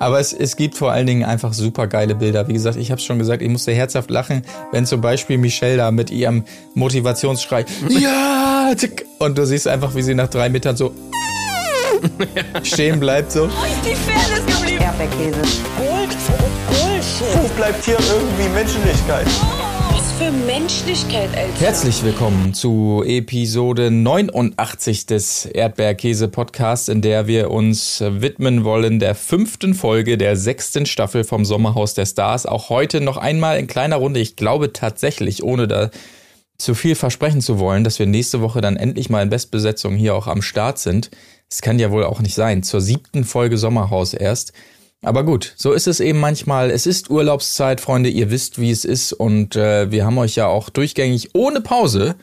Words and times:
Aber 0.00 0.18
es, 0.20 0.32
es 0.32 0.56
gibt 0.56 0.76
vor 0.76 0.92
allen 0.92 1.06
Dingen 1.06 1.24
einfach 1.24 1.52
super 1.52 1.86
geile 1.86 2.14
Bilder. 2.14 2.48
Wie 2.48 2.52
gesagt, 2.52 2.76
ich 2.76 2.90
habe 2.90 3.00
schon 3.00 3.18
gesagt, 3.18 3.42
ich 3.42 3.48
musste 3.48 3.72
herzhaft 3.72 4.10
lachen, 4.10 4.42
wenn 4.72 4.86
zum 4.86 5.00
Beispiel 5.00 5.38
Michelle 5.38 5.76
da 5.76 5.90
mit 5.90 6.10
ihrem 6.10 6.44
Motivationsschrei 6.74 7.64
ja 7.88 8.70
und 9.18 9.38
du 9.38 9.46
siehst 9.46 9.68
einfach, 9.68 9.94
wie 9.94 10.02
sie 10.02 10.14
nach 10.14 10.28
drei 10.28 10.48
Metern 10.48 10.76
so 10.76 10.92
stehen 12.62 13.00
bleibt 13.00 13.32
so. 13.32 13.46
Die 13.46 13.94
Pferde 13.94 14.40
ist 14.40 14.58
geblieben. 14.58 14.82
Erdbeerkäse. 14.82 15.40
Gold, 15.78 16.16
Bullshit. 16.68 17.42
Wo 17.42 17.48
bleibt 17.56 17.84
hier 17.84 17.98
irgendwie 17.98 18.48
Menschlichkeit? 18.48 19.26
Für 20.16 20.30
Menschlichkeit, 20.30 21.28
Alter. 21.36 21.58
Herzlich 21.58 22.04
willkommen 22.04 22.54
zu 22.54 23.02
Episode 23.04 23.90
89 23.90 25.06
des 25.06 25.44
Erdbeerkäse-Podcasts, 25.46 26.86
in 26.86 27.02
der 27.02 27.26
wir 27.26 27.50
uns 27.50 28.00
widmen 28.00 28.62
wollen 28.62 29.00
der 29.00 29.16
fünften 29.16 29.74
Folge 29.74 30.16
der 30.16 30.36
sechsten 30.36 30.86
Staffel 30.86 31.24
vom 31.24 31.44
Sommerhaus 31.44 31.94
der 31.94 32.06
Stars. 32.06 32.46
Auch 32.46 32.68
heute 32.68 33.00
noch 33.00 33.16
einmal 33.16 33.58
in 33.58 33.66
kleiner 33.66 33.96
Runde. 33.96 34.20
Ich 34.20 34.36
glaube 34.36 34.72
tatsächlich, 34.72 35.42
ohne 35.42 35.66
da 35.66 35.90
zu 36.58 36.76
viel 36.76 36.94
versprechen 36.94 37.40
zu 37.40 37.58
wollen, 37.58 37.82
dass 37.82 37.98
wir 37.98 38.06
nächste 38.06 38.40
Woche 38.40 38.60
dann 38.60 38.76
endlich 38.76 39.10
mal 39.10 39.22
in 39.22 39.30
Bestbesetzung 39.30 39.96
hier 39.96 40.14
auch 40.14 40.28
am 40.28 40.42
Start 40.42 40.78
sind. 40.78 41.10
Es 41.50 41.60
kann 41.60 41.80
ja 41.80 41.90
wohl 41.90 42.04
auch 42.04 42.20
nicht 42.20 42.36
sein. 42.36 42.62
Zur 42.62 42.80
siebten 42.80 43.24
Folge 43.24 43.58
Sommerhaus 43.58 44.14
erst. 44.14 44.52
Aber 45.04 45.22
gut, 45.22 45.52
so 45.56 45.72
ist 45.72 45.86
es 45.86 46.00
eben 46.00 46.18
manchmal. 46.18 46.70
Es 46.70 46.86
ist 46.86 47.10
Urlaubszeit, 47.10 47.80
Freunde. 47.80 48.08
Ihr 48.08 48.30
wisst, 48.30 48.58
wie 48.58 48.70
es 48.70 48.84
ist. 48.86 49.12
Und 49.12 49.54
äh, 49.54 49.90
wir 49.90 50.06
haben 50.06 50.16
euch 50.16 50.34
ja 50.34 50.46
auch 50.46 50.70
durchgängig 50.70 51.34
ohne 51.34 51.60
Pause 51.60 52.14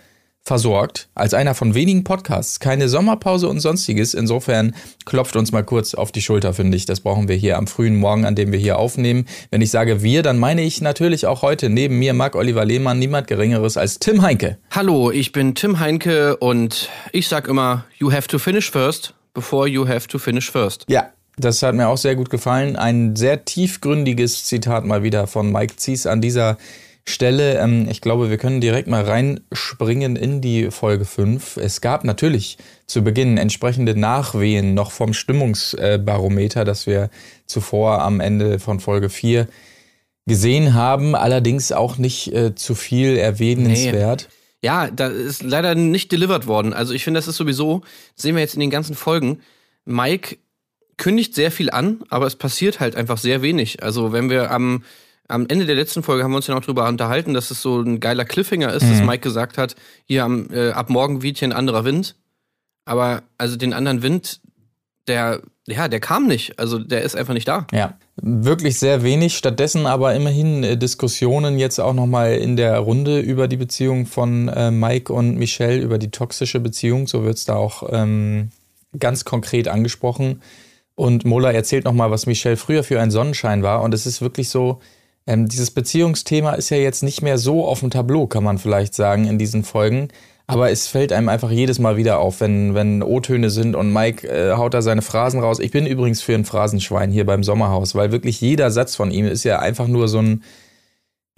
versorgt. 0.44 1.08
Als 1.14 1.36
einer 1.36 1.54
von 1.54 1.76
wenigen 1.76 2.04
Podcasts. 2.04 2.60
Keine 2.60 2.90
Sommerpause 2.90 3.48
und 3.48 3.60
sonstiges. 3.60 4.16
Insofern 4.16 4.76
klopft 5.06 5.36
uns 5.36 5.52
mal 5.52 5.64
kurz 5.64 5.94
auf 5.94 6.12
die 6.12 6.24
Schulter, 6.24 6.56
finde 6.56 6.76
ich. 6.76 6.88
Das 6.88 7.02
brauchen 7.02 7.28
wir 7.28 7.36
hier 7.36 7.58
am 7.58 7.68
frühen 7.68 7.96
Morgen, 7.96 8.26
an 8.26 8.34
dem 8.34 8.52
wir 8.52 8.58
hier 8.58 8.80
aufnehmen. 8.80 9.28
Wenn 9.52 9.62
ich 9.62 9.70
sage 9.70 10.02
wir, 10.02 10.24
dann 10.24 10.40
meine 10.40 10.64
ich 10.64 10.82
natürlich 10.82 11.28
auch 11.28 11.44
heute 11.44 11.70
neben 11.70 12.00
mir 12.00 12.16
Marc-Oliver 12.16 12.66
Lehmann 12.66 12.98
niemand 12.98 13.28
Geringeres 13.28 13.78
als 13.78 14.00
Tim 14.00 14.24
Heinke. 14.24 14.58
Hallo, 14.72 15.12
ich 15.12 15.32
bin 15.32 15.54
Tim 15.54 15.80
Heinke 15.80 16.38
und 16.38 16.90
ich 17.12 17.28
sag 17.28 17.48
immer, 17.48 17.86
you 18.00 18.12
have 18.12 18.28
to 18.28 18.40
finish 18.40 18.72
first 18.72 19.14
before 19.36 19.68
you 19.68 19.88
have 19.88 20.08
to 20.08 20.18
finish 20.18 20.50
first. 20.50 20.86
Ja, 20.90 21.12
das 21.38 21.64
hat 21.64 21.76
mir 21.76 21.88
auch 21.88 21.98
sehr 21.98 22.16
gut 22.16 22.30
gefallen. 22.30 22.76
Ein 22.76 23.16
sehr 23.16 23.46
tiefgründiges 23.46 24.46
Zitat 24.46 24.86
mal 24.86 25.04
wieder 25.04 25.28
von 25.28 25.52
Mike 25.52 25.76
Zies 25.78 26.06
an 26.06 26.22
dieser 26.22 26.58
Stelle. 27.08 27.60
Ähm, 27.60 27.88
ich 27.90 28.02
glaube, 28.02 28.30
wir 28.30 28.38
können 28.38 28.62
direkt 28.62 28.88
mal 28.88 29.04
reinspringen 29.04 30.16
in 30.16 30.42
die 30.42 30.72
Folge 30.72 31.06
5. 31.06 31.58
Es 31.58 31.82
gab 31.82 32.04
natürlich 32.04 32.58
zu 32.86 33.04
Beginn 33.04 33.38
entsprechende 33.38 33.98
Nachwehen 33.98 34.74
noch 34.74 34.92
vom 34.92 35.14
Stimmungsbarometer, 35.14 36.66
das 36.66 36.86
wir 36.88 37.10
zuvor 37.46 38.02
am 38.02 38.20
Ende 38.20 38.60
von 38.60 38.80
Folge 38.80 39.10
4 39.10 39.48
gesehen 40.28 40.74
haben. 40.74 41.16
Allerdings 41.16 41.72
auch 41.72 41.98
nicht 41.98 42.34
äh, 42.34 42.56
zu 42.56 42.76
viel 42.76 43.18
erwähnenswert. 43.18 44.30
Ja, 44.64 44.92
da 44.92 45.08
ist 45.08 45.42
leider 45.42 45.74
nicht 45.74 46.12
delivered 46.12 46.46
worden. 46.46 46.74
Also 46.74 46.94
ich 46.94 47.04
finde, 47.04 47.18
das 47.18 47.28
ist 47.28 47.38
sowieso, 47.38 47.82
sehen 48.16 48.36
wir 48.36 48.42
jetzt 48.42 48.54
in 48.54 48.60
den 48.60 48.70
ganzen 48.70 48.96
Folgen, 48.96 49.40
Mike 49.86 50.38
kündigt 51.02 51.34
sehr 51.34 51.50
viel 51.50 51.72
an, 51.72 52.04
aber 52.10 52.28
es 52.28 52.36
passiert 52.36 52.80
halt 52.80 52.96
einfach 52.96 53.18
sehr 53.18 53.42
wenig. 53.42 53.82
Also 53.82 54.14
wenn 54.14 54.30
wir 54.30 54.52
am, 54.52 54.84
am 55.28 55.48
Ende 55.48 55.66
der 55.66 55.74
letzten 55.74 56.04
Folge 56.04 56.24
haben 56.24 56.30
wir 56.30 56.36
uns 56.36 56.46
ja 56.46 56.54
noch 56.54 56.64
drüber 56.64 56.88
unterhalten, 56.88 57.34
dass 57.34 57.50
es 57.50 57.60
so 57.60 57.82
ein 57.82 58.00
geiler 58.00 58.24
Cliffhanger 58.24 58.72
ist, 58.72 58.84
dass 58.84 59.00
Mhm. 59.00 59.08
Mike 59.08 59.22
gesagt 59.22 59.58
hat, 59.58 59.76
hier 60.06 60.24
am, 60.24 60.48
äh, 60.54 60.70
ab 60.70 60.92
morgen 60.92 61.24
weht 61.24 61.40
hier 61.40 61.48
ein 61.48 61.54
anderer 61.54 61.86
Wind. 61.86 62.16
Aber 62.86 63.24
also 63.40 63.56
den 63.56 63.74
anderen 63.74 64.04
Wind, 64.04 64.42
der, 65.08 65.42
ja, 65.66 65.88
der 65.88 66.00
kam 66.00 66.28
nicht. 66.28 66.60
Also 66.60 66.78
der 66.78 67.02
ist 67.02 67.16
einfach 67.16 67.34
nicht 67.34 67.48
da. 67.48 67.66
Ja, 67.72 67.98
wirklich 68.22 68.78
sehr 68.78 69.02
wenig. 69.02 69.36
Stattdessen 69.36 69.88
aber 69.88 70.14
immerhin 70.14 70.64
äh, 70.64 70.78
Diskussionen 70.78 71.58
jetzt 71.58 71.80
auch 71.80 71.94
nochmal 71.96 72.36
in 72.36 72.58
der 72.58 72.78
Runde 72.78 73.22
über 73.22 73.48
die 73.48 73.58
Beziehung 73.58 74.06
von 74.06 74.50
äh, 74.50 74.70
Mike 74.70 75.12
und 75.12 75.36
Michelle, 75.36 75.82
über 75.82 75.98
die 75.98 76.12
toxische 76.12 76.60
Beziehung. 76.60 77.08
So 77.08 77.24
wird's 77.24 77.46
da 77.46 77.56
auch 77.56 77.90
ähm, 77.92 78.52
ganz 79.00 79.26
konkret 79.26 79.68
angesprochen. 79.68 80.42
Und 81.02 81.26
Mola 81.26 81.52
erzählt 81.52 81.86
nochmal, 81.86 82.12
was 82.12 82.28
Michelle 82.28 82.58
früher 82.58 82.84
für 82.84 83.02
ein 83.02 83.10
Sonnenschein 83.10 83.64
war. 83.64 83.82
Und 83.82 83.92
es 83.96 84.06
ist 84.06 84.22
wirklich 84.22 84.50
so, 84.50 84.82
ähm, 85.26 85.48
dieses 85.48 85.72
Beziehungsthema 85.72 86.52
ist 86.52 86.70
ja 86.70 86.78
jetzt 86.78 87.02
nicht 87.02 87.24
mehr 87.24 87.40
so 87.40 87.66
auf 87.66 87.80
dem 87.80 87.90
Tableau, 87.90 88.28
kann 88.28 88.44
man 88.44 88.60
vielleicht 88.60 88.94
sagen, 88.94 89.26
in 89.26 89.40
diesen 89.40 89.64
Folgen. 89.64 90.10
Aber 90.46 90.70
es 90.70 90.86
fällt 90.86 91.12
einem 91.12 91.28
einfach 91.28 91.50
jedes 91.50 91.80
Mal 91.80 91.98
wieder 91.98 92.20
auf, 92.20 92.40
wenn, 92.40 92.76
wenn 92.76 93.02
O-Töne 93.02 93.50
sind 93.50 93.76
und 93.76 93.92
Mike 93.92 94.28
äh, 94.28 94.52
haut 94.58 94.76
da 94.76 94.84
seine 94.84 95.02
Phrasen 95.02 95.40
raus. 95.40 95.58
Ich 95.58 95.72
bin 95.72 95.88
übrigens 95.88 96.22
für 96.22 96.36
ein 96.36 96.46
Phrasenschwein 96.46 97.10
hier 97.10 97.26
beim 97.26 97.44
Sommerhaus, 97.44 97.96
weil 97.96 98.12
wirklich 98.12 98.40
jeder 98.40 98.70
Satz 98.70 98.96
von 98.96 99.10
ihm 99.10 99.26
ist 99.26 99.44
ja 99.44 99.58
einfach 99.58 99.88
nur 99.88 100.08
so 100.08 100.20
ein. 100.20 100.44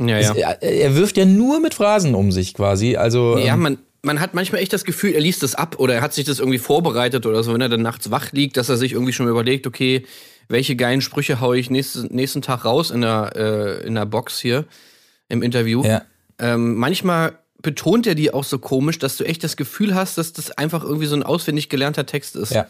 Ja, 0.02 0.18
Ist, 0.18 0.36
er, 0.36 0.62
er 0.62 0.96
wirft 0.98 1.16
ja 1.16 1.24
nur 1.24 1.62
mit 1.62 1.74
Phrasen 1.74 2.16
um 2.16 2.34
sich 2.34 2.54
quasi. 2.54 2.98
Also. 2.98 3.38
Ja, 3.38 3.54
ähm, 3.54 3.62
man, 3.62 3.78
man 4.04 4.20
hat 4.20 4.34
manchmal 4.34 4.62
echt 4.62 4.74
das 4.74 4.84
Gefühl, 4.84 5.14
er 5.14 5.22
liest 5.22 5.44
das 5.44 5.56
ab 5.56 5.78
oder 5.80 5.96
er 5.96 6.02
hat 6.02 6.14
sich 6.14 6.26
das 6.26 6.40
irgendwie 6.40 6.60
vorbereitet 6.60 7.26
oder 7.26 7.42
so, 7.42 7.54
wenn 7.54 7.62
er 7.62 7.70
dann 7.70 7.82
nachts 7.82 8.12
wach 8.12 8.32
liegt, 8.34 8.58
dass 8.58 8.70
er 8.70 8.78
sich 8.78 8.92
irgendwie 8.92 9.14
schon 9.14 9.28
überlegt, 9.28 9.66
okay, 9.66 10.06
welche 10.50 10.76
geilen 10.76 11.02
Sprüche 11.02 11.40
haue 11.40 11.58
ich 11.58 11.70
nächsten, 11.70 12.14
nächsten 12.14 12.42
Tag 12.42 12.66
raus 12.66 12.92
in 12.92 13.02
der, 13.02 13.32
äh, 13.36 13.88
in 13.88 13.96
der 13.96 14.06
Box 14.06 14.40
hier 14.40 14.66
im 15.30 15.42
Interview. 15.42 15.84
ja. 15.84 16.04
Ähm, 16.40 16.76
manchmal 16.76 17.38
betont 17.62 18.08
er 18.08 18.16
die 18.16 18.34
auch 18.34 18.44
so 18.44 18.58
komisch, 18.58 19.00
dass 19.00 19.18
du 19.18 19.24
echt 19.24 19.44
das 19.44 19.56
Gefühl 19.56 19.96
hast, 19.96 20.18
dass 20.18 20.34
das 20.34 20.52
einfach 20.52 20.84
irgendwie 20.84 21.06
so 21.06 21.16
ein 21.16 21.24
auswendig 21.24 21.70
gelernter 21.70 22.06
Text 22.06 22.36
ist. 22.36 22.52
Ja. 22.52 22.68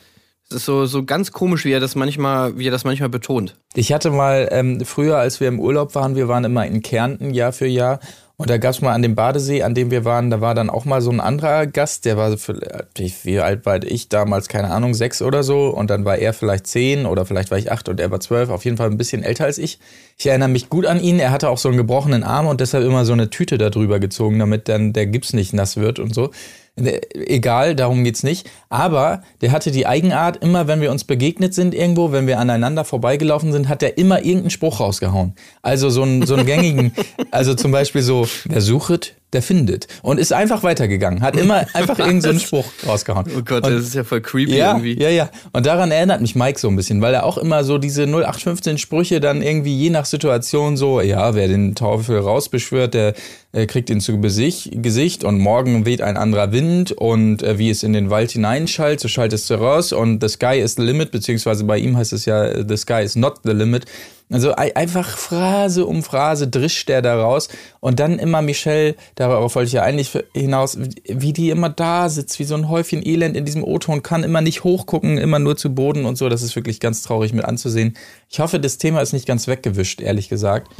Es 0.49 0.57
ist 0.57 0.65
so, 0.65 0.85
so 0.85 1.03
ganz 1.03 1.31
komisch, 1.31 1.63
wie 1.65 1.71
er 1.71 1.79
das 1.79 1.95
manchmal, 1.95 2.57
wie 2.57 2.67
er 2.67 2.71
das 2.71 2.83
manchmal 2.83 3.09
betont. 3.09 3.55
Ich 3.73 3.93
hatte 3.93 4.11
mal 4.11 4.49
ähm, 4.51 4.83
früher, 4.85 5.17
als 5.17 5.39
wir 5.39 5.47
im 5.47 5.59
Urlaub 5.59 5.95
waren, 5.95 6.15
wir 6.15 6.27
waren 6.27 6.43
immer 6.43 6.65
in 6.67 6.81
Kärnten 6.81 7.33
Jahr 7.33 7.53
für 7.53 7.65
Jahr. 7.65 8.01
Und 8.35 8.49
da 8.49 8.57
gab's 8.57 8.81
mal 8.81 8.93
an 8.93 9.03
dem 9.03 9.13
Badesee, 9.13 9.61
an 9.61 9.75
dem 9.75 9.91
wir 9.91 10.05
waren, 10.05 10.31
da 10.31 10.41
war 10.41 10.55
dann 10.55 10.71
auch 10.71 10.85
mal 10.85 11.01
so 11.01 11.11
ein 11.11 11.19
anderer 11.19 11.67
Gast, 11.67 12.03
der 12.05 12.17
war, 12.17 12.35
für, 12.35 12.59
wie 12.95 13.39
alt 13.39 13.65
war 13.67 13.83
ich 13.83 14.09
damals, 14.09 14.47
keine 14.47 14.71
Ahnung, 14.71 14.95
sechs 14.95 15.21
oder 15.21 15.43
so. 15.43 15.67
Und 15.67 15.91
dann 15.91 16.03
war 16.03 16.17
er 16.17 16.33
vielleicht 16.33 16.65
zehn 16.65 17.05
oder 17.05 17.25
vielleicht 17.25 17.51
war 17.51 17.59
ich 17.59 17.71
acht 17.71 17.89
und 17.89 17.99
er 17.99 18.09
war 18.09 18.19
zwölf, 18.19 18.49
auf 18.49 18.65
jeden 18.65 18.77
Fall 18.77 18.89
ein 18.89 18.97
bisschen 18.97 19.23
älter 19.23 19.45
als 19.45 19.59
ich. 19.59 19.77
Ich 20.17 20.25
erinnere 20.25 20.49
mich 20.49 20.69
gut 20.69 20.87
an 20.87 20.99
ihn, 20.99 21.19
er 21.19 21.29
hatte 21.29 21.47
auch 21.47 21.59
so 21.59 21.69
einen 21.69 21.77
gebrochenen 21.77 22.23
Arm 22.23 22.47
und 22.47 22.59
deshalb 22.59 22.83
immer 22.83 23.05
so 23.05 23.13
eine 23.13 23.29
Tüte 23.29 23.59
da 23.59 23.69
drüber 23.69 23.99
gezogen, 23.99 24.39
damit 24.39 24.67
dann 24.67 24.93
der 24.93 25.05
Gips 25.05 25.33
nicht 25.33 25.53
nass 25.53 25.77
wird 25.77 25.99
und 25.99 26.15
so. 26.15 26.31
Äh, 26.75 27.01
Egal, 27.13 27.75
darum 27.75 28.03
geht's 28.03 28.23
nicht. 28.23 28.49
Aber 28.69 29.23
der 29.41 29.51
hatte 29.51 29.71
die 29.71 29.87
Eigenart, 29.87 30.37
immer 30.37 30.67
wenn 30.67 30.81
wir 30.81 30.91
uns 30.91 31.03
begegnet 31.03 31.53
sind 31.53 31.73
irgendwo, 31.73 32.11
wenn 32.11 32.27
wir 32.27 32.39
aneinander 32.39 32.83
vorbeigelaufen 32.83 33.51
sind, 33.51 33.69
hat 33.69 33.83
er 33.83 33.97
immer 33.97 34.19
irgendeinen 34.19 34.49
Spruch 34.49 34.79
rausgehauen. 34.79 35.35
Also 35.61 35.89
so 35.89 36.03
einen, 36.03 36.25
so 36.25 36.35
einen 36.35 36.45
gängigen, 36.45 36.93
also 37.31 37.53
zum 37.53 37.71
Beispiel 37.71 38.01
so, 38.01 38.27
wer 38.45 38.61
suchet, 38.61 39.15
der 39.33 39.41
findet. 39.41 39.87
Und 40.01 40.19
ist 40.19 40.33
einfach 40.33 40.63
weitergegangen. 40.63 41.21
Hat 41.21 41.35
immer 41.35 41.65
einfach 41.73 41.99
irgendeinen 41.99 42.39
so 42.39 42.45
Spruch 42.45 42.65
rausgehauen. 42.87 43.25
Oh 43.37 43.41
Gott, 43.43 43.65
Und 43.65 43.73
das 43.73 43.83
ist 43.83 43.95
ja 43.95 44.03
voll 44.03 44.21
creepy 44.21 44.55
ja, 44.55 44.71
irgendwie. 44.71 45.01
ja, 45.01 45.09
ja. 45.09 45.29
Und 45.51 45.65
daran 45.65 45.91
erinnert 45.91 46.21
mich 46.21 46.35
Mike 46.35 46.59
so 46.59 46.67
ein 46.67 46.75
bisschen, 46.75 47.01
weil 47.01 47.13
er 47.13 47.25
auch 47.25 47.37
immer 47.37 47.63
so 47.63 47.77
diese 47.77 48.03
0815 48.03 48.77
Sprüche 48.77 49.19
dann 49.19 49.41
irgendwie 49.41 49.75
je 49.75 49.89
nach 49.89 50.05
Situation 50.05 50.77
so, 50.77 51.01
ja, 51.01 51.35
wer 51.35 51.47
den 51.47 51.75
Teufel 51.75 52.19
rausbeschwört, 52.19 52.93
der 52.93 53.13
äh, 53.53 53.65
kriegt 53.67 53.89
ihn 53.89 54.01
zu 54.01 54.19
Gesicht 54.19 55.23
und 55.23 55.39
morgen 55.39 55.85
weht 55.85 56.01
ein 56.01 56.17
anderer 56.17 56.51
Wind 56.51 56.91
und 56.91 57.43
äh, 57.43 57.57
wie 57.57 57.69
es 57.69 57.83
in 57.83 57.93
den 57.93 58.09
Wald 58.09 58.31
hineinschallt, 58.31 58.99
so 58.99 59.07
schaltest 59.07 59.49
du 59.49 59.55
raus 59.55 59.93
und 59.93 60.21
the 60.21 60.27
sky 60.27 60.59
is 60.59 60.75
the 60.75 60.81
limit, 60.81 61.11
beziehungsweise 61.11 61.63
bei 61.63 61.77
ihm 61.77 61.95
heißt 61.95 62.13
es 62.13 62.25
ja, 62.25 62.45
äh, 62.45 62.65
the 62.67 62.77
sky 62.77 63.03
is 63.03 63.15
not 63.15 63.41
the 63.43 63.51
limit. 63.51 63.85
Also 64.29 64.55
ei- 64.55 64.75
einfach 64.75 65.17
Phrase 65.17 65.85
um 65.85 66.01
Phrase 66.01 66.47
drischt 66.47 66.89
der 66.89 67.01
da 67.01 67.21
raus 67.21 67.49
und 67.81 67.99
dann 67.99 68.17
immer 68.17 68.41
Michelle, 68.41 68.95
darauf 69.15 69.53
wollte 69.55 69.67
ich 69.67 69.73
ja 69.73 69.83
eigentlich 69.83 70.11
hinaus, 70.33 70.77
wie 71.07 71.33
die 71.33 71.49
immer 71.51 71.69
da 71.69 72.09
sitzt, 72.09 72.39
wie 72.39 72.43
so 72.43 72.55
ein 72.55 72.67
Häufchen 72.69 73.05
Elend 73.05 73.37
in 73.37 73.45
diesem 73.45 73.63
O-Ton, 73.63 74.01
kann 74.01 74.23
immer 74.23 74.41
nicht 74.41 74.63
hochgucken, 74.63 75.17
immer 75.19 75.37
nur 75.39 75.55
zu 75.55 75.75
Boden 75.75 76.05
und 76.05 76.17
so, 76.17 76.29
das 76.29 76.41
ist 76.41 76.55
wirklich 76.55 76.79
ganz 76.79 77.03
traurig 77.03 77.33
mit 77.33 77.45
anzusehen. 77.45 77.95
Ich 78.29 78.39
hoffe, 78.39 78.59
das 78.59 78.77
Thema 78.79 79.01
ist 79.01 79.13
nicht 79.13 79.27
ganz 79.27 79.47
weggewischt, 79.47 80.01
ehrlich 80.01 80.29
gesagt. 80.29 80.71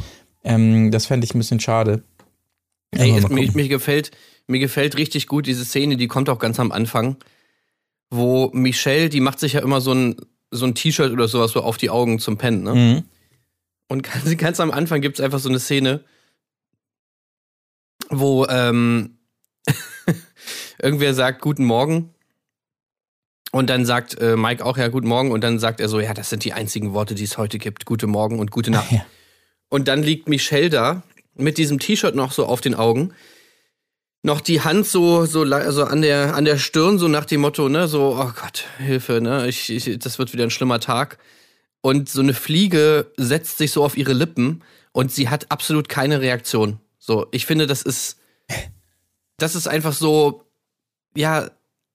Ähm, 0.42 0.90
das 0.90 1.06
fände 1.06 1.24
ich 1.24 1.34
ein 1.34 1.38
bisschen 1.38 1.60
schade. 1.60 2.02
Ey, 2.90 3.16
es, 3.16 3.28
mir, 3.28 3.50
mir 3.52 3.68
gefällt, 3.68 4.10
mir 4.46 4.58
gefällt 4.58 4.96
richtig 4.96 5.26
gut 5.26 5.46
diese 5.46 5.64
Szene, 5.64 5.96
die 5.96 6.08
kommt 6.08 6.28
auch 6.28 6.38
ganz 6.38 6.58
am 6.60 6.72
Anfang, 6.72 7.16
wo 8.10 8.50
Michelle, 8.52 9.08
die 9.08 9.20
macht 9.20 9.38
sich 9.40 9.54
ja 9.54 9.60
immer 9.60 9.80
so 9.80 9.92
ein, 9.92 10.16
so 10.50 10.66
ein 10.66 10.74
T-Shirt 10.74 11.12
oder 11.12 11.28
sowas 11.28 11.52
so 11.52 11.62
auf 11.62 11.76
die 11.76 11.90
Augen 11.90 12.18
zum 12.18 12.36
Pennen, 12.38 12.62
ne? 12.62 12.74
Mhm. 12.74 13.02
Und 13.88 14.02
ganz, 14.02 14.36
ganz 14.36 14.60
am 14.60 14.70
Anfang 14.70 15.00
gibt's 15.00 15.20
einfach 15.20 15.38
so 15.38 15.48
eine 15.48 15.60
Szene, 15.60 16.04
wo 18.10 18.46
ähm, 18.46 19.18
irgendwer 20.82 21.14
sagt 21.14 21.40
Guten 21.40 21.64
Morgen. 21.64 22.10
Und 23.52 23.70
dann 23.70 23.86
sagt 23.86 24.18
äh, 24.20 24.36
Mike 24.36 24.64
auch 24.64 24.76
ja 24.76 24.88
Guten 24.88 25.06
Morgen 25.06 25.30
und 25.30 25.42
dann 25.42 25.60
sagt 25.60 25.80
er 25.80 25.88
so, 25.88 26.00
ja, 26.00 26.12
das 26.12 26.28
sind 26.28 26.44
die 26.44 26.52
einzigen 26.52 26.92
Worte, 26.92 27.14
die 27.14 27.24
es 27.24 27.38
heute 27.38 27.58
gibt. 27.58 27.84
Gute 27.84 28.06
Morgen 28.06 28.38
und 28.38 28.50
gute 28.50 28.70
Nacht. 28.70 28.90
Ja. 28.92 29.06
Und 29.70 29.88
dann 29.88 30.02
liegt 30.02 30.28
Michelle 30.28 30.70
da 30.70 31.02
mit 31.34 31.58
diesem 31.58 31.80
T-Shirt 31.80 32.14
noch 32.14 32.32
so 32.32 32.46
auf 32.46 32.60
den 32.60 32.74
Augen. 32.74 33.12
Noch 34.22 34.40
die 34.40 34.60
Hand 34.60 34.86
so, 34.86 35.26
so, 35.26 35.44
so 35.44 35.84
an 35.84 36.00
der, 36.02 36.34
an 36.34 36.44
der 36.44 36.58
Stirn, 36.58 36.98
so 36.98 37.08
nach 37.08 37.24
dem 37.24 37.40
Motto, 37.40 37.68
ne, 37.68 37.88
so, 37.88 38.16
oh 38.16 38.32
Gott, 38.40 38.64
Hilfe, 38.78 39.20
ne, 39.20 39.48
ich, 39.48 39.70
ich, 39.70 39.98
das 39.98 40.18
wird 40.18 40.32
wieder 40.32 40.44
ein 40.44 40.50
schlimmer 40.50 40.80
Tag. 40.80 41.18
Und 41.84 42.08
so 42.08 42.22
eine 42.22 42.32
Fliege 42.32 43.12
setzt 43.18 43.58
sich 43.58 43.70
so 43.70 43.84
auf 43.84 43.98
ihre 43.98 44.14
Lippen 44.14 44.62
und 44.92 45.12
sie 45.12 45.28
hat 45.28 45.50
absolut 45.50 45.90
keine 45.90 46.22
Reaktion. 46.22 46.78
So, 46.98 47.26
ich 47.30 47.44
finde, 47.44 47.66
das 47.66 47.82
ist, 47.82 48.16
das 49.36 49.54
ist 49.54 49.68
einfach 49.68 49.92
so, 49.92 50.44
ja, 51.14 51.50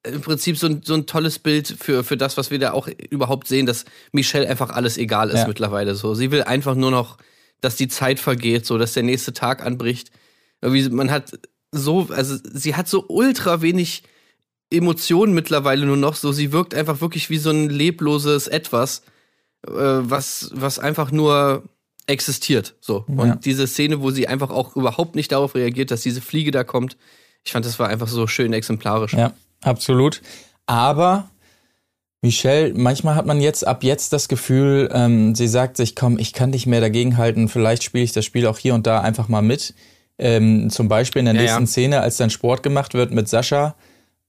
im 0.06 0.22
Prinzip 0.22 0.60
so 0.60 0.68
ein, 0.68 0.84
so 0.86 0.94
ein 0.94 1.08
tolles 1.08 1.40
Bild 1.40 1.76
für, 1.80 2.04
für 2.04 2.18
das, 2.18 2.38
was 2.38 2.52
wir 2.52 2.60
da 2.60 2.74
auch 2.74 2.88
überhaupt 3.10 3.48
sehen, 3.48 3.66
dass 3.66 3.86
Michelle 4.12 4.48
einfach 4.48 4.70
alles 4.70 4.96
egal 5.00 5.32
ist 5.32 5.40
Ja. 5.40 5.48
mittlerweile 5.48 5.96
so. 5.96 6.14
Sie 6.14 6.30
will 6.30 6.44
einfach 6.44 6.76
nur 6.76 6.92
noch, 6.92 7.18
dass 7.60 7.76
die 7.76 7.88
Zeit 7.88 8.20
vergeht, 8.20 8.68
so, 8.68 8.78
dass 8.78 8.94
der 8.94 9.02
nächste 9.02 9.34
Tag 9.34 9.66
anbricht. 9.66 10.12
Irgendwie, 10.62 10.88
man 10.90 11.10
hat 11.10 11.32
so, 11.72 12.10
also 12.12 12.38
sie 12.54 12.76
hat 12.76 12.88
so 12.88 13.06
ultra 13.08 13.64
wenig 13.64 14.04
Emotionen 14.70 15.34
mittlerweile 15.34 15.88
nur 15.88 15.98
noch, 15.98 16.14
so 16.14 16.32
sie 16.32 16.52
wirkt 16.52 16.76
einfach 16.76 17.02
wirklich 17.02 17.32
wie 17.32 17.40
so 17.40 17.50
ein 17.50 17.72
lebloses 17.72 18.48
Etwas, 18.48 19.02
äh, 19.68 19.72
was, 19.72 20.52
was 20.54 20.80
einfach 20.80 21.12
nur 21.12 21.64
existiert. 22.08 22.76
So. 22.82 23.06
Ja. 23.08 23.16
Und 23.24 23.46
diese 23.46 23.68
Szene, 23.68 24.02
wo 24.02 24.12
sie 24.12 24.28
einfach 24.28 24.50
auch 24.50 24.76
überhaupt 24.76 25.16
nicht 25.16 25.32
darauf 25.32 25.56
reagiert, 25.56 25.92
dass 25.92 26.02
diese 26.02 26.22
Fliege 26.22 26.52
da 26.52 26.64
kommt, 26.64 26.98
ich 27.44 27.52
fand, 27.52 27.66
das 27.66 27.80
war 27.80 27.88
einfach 27.88 28.08
so 28.08 28.28
schön 28.28 28.54
exemplarisch. 28.54 29.14
Ja, 29.14 29.34
absolut. 29.62 30.22
Aber 30.66 31.30
Michelle, 32.22 32.74
manchmal 32.76 33.16
hat 33.16 33.26
man 33.26 33.40
jetzt 33.40 33.66
ab 33.66 33.84
jetzt 33.84 34.12
das 34.12 34.28
Gefühl, 34.28 34.90
ähm, 34.92 35.36
sie 35.36 35.48
sagt 35.48 35.78
sich, 35.78 35.96
komm, 35.96 36.20
ich 36.20 36.34
kann 36.34 36.50
nicht 36.50 36.68
mehr 36.68 36.82
dagegenhalten, 36.82 37.48
vielleicht 37.48 37.84
spiele 37.84 38.04
ich 38.04 38.12
das 38.12 38.26
Spiel 38.26 38.46
auch 38.46 38.58
hier 38.58 38.74
und 38.74 38.86
da 38.88 39.02
einfach 39.02 39.30
mal 39.30 39.42
mit. 39.42 39.74
Ähm, 40.18 40.70
zum 40.70 40.90
Beispiel 40.90 41.22
in 41.22 41.26
der 41.28 41.36
Ja, 41.36 41.42
nächsten 41.42 41.64
ja. 41.64 41.68
Szene, 41.68 42.02
als 42.02 42.18
dann 42.18 42.30
Sport 42.30 42.62
gemacht 42.62 42.94
wird 42.94 43.12
mit 43.12 43.30
Sascha. 43.30 43.76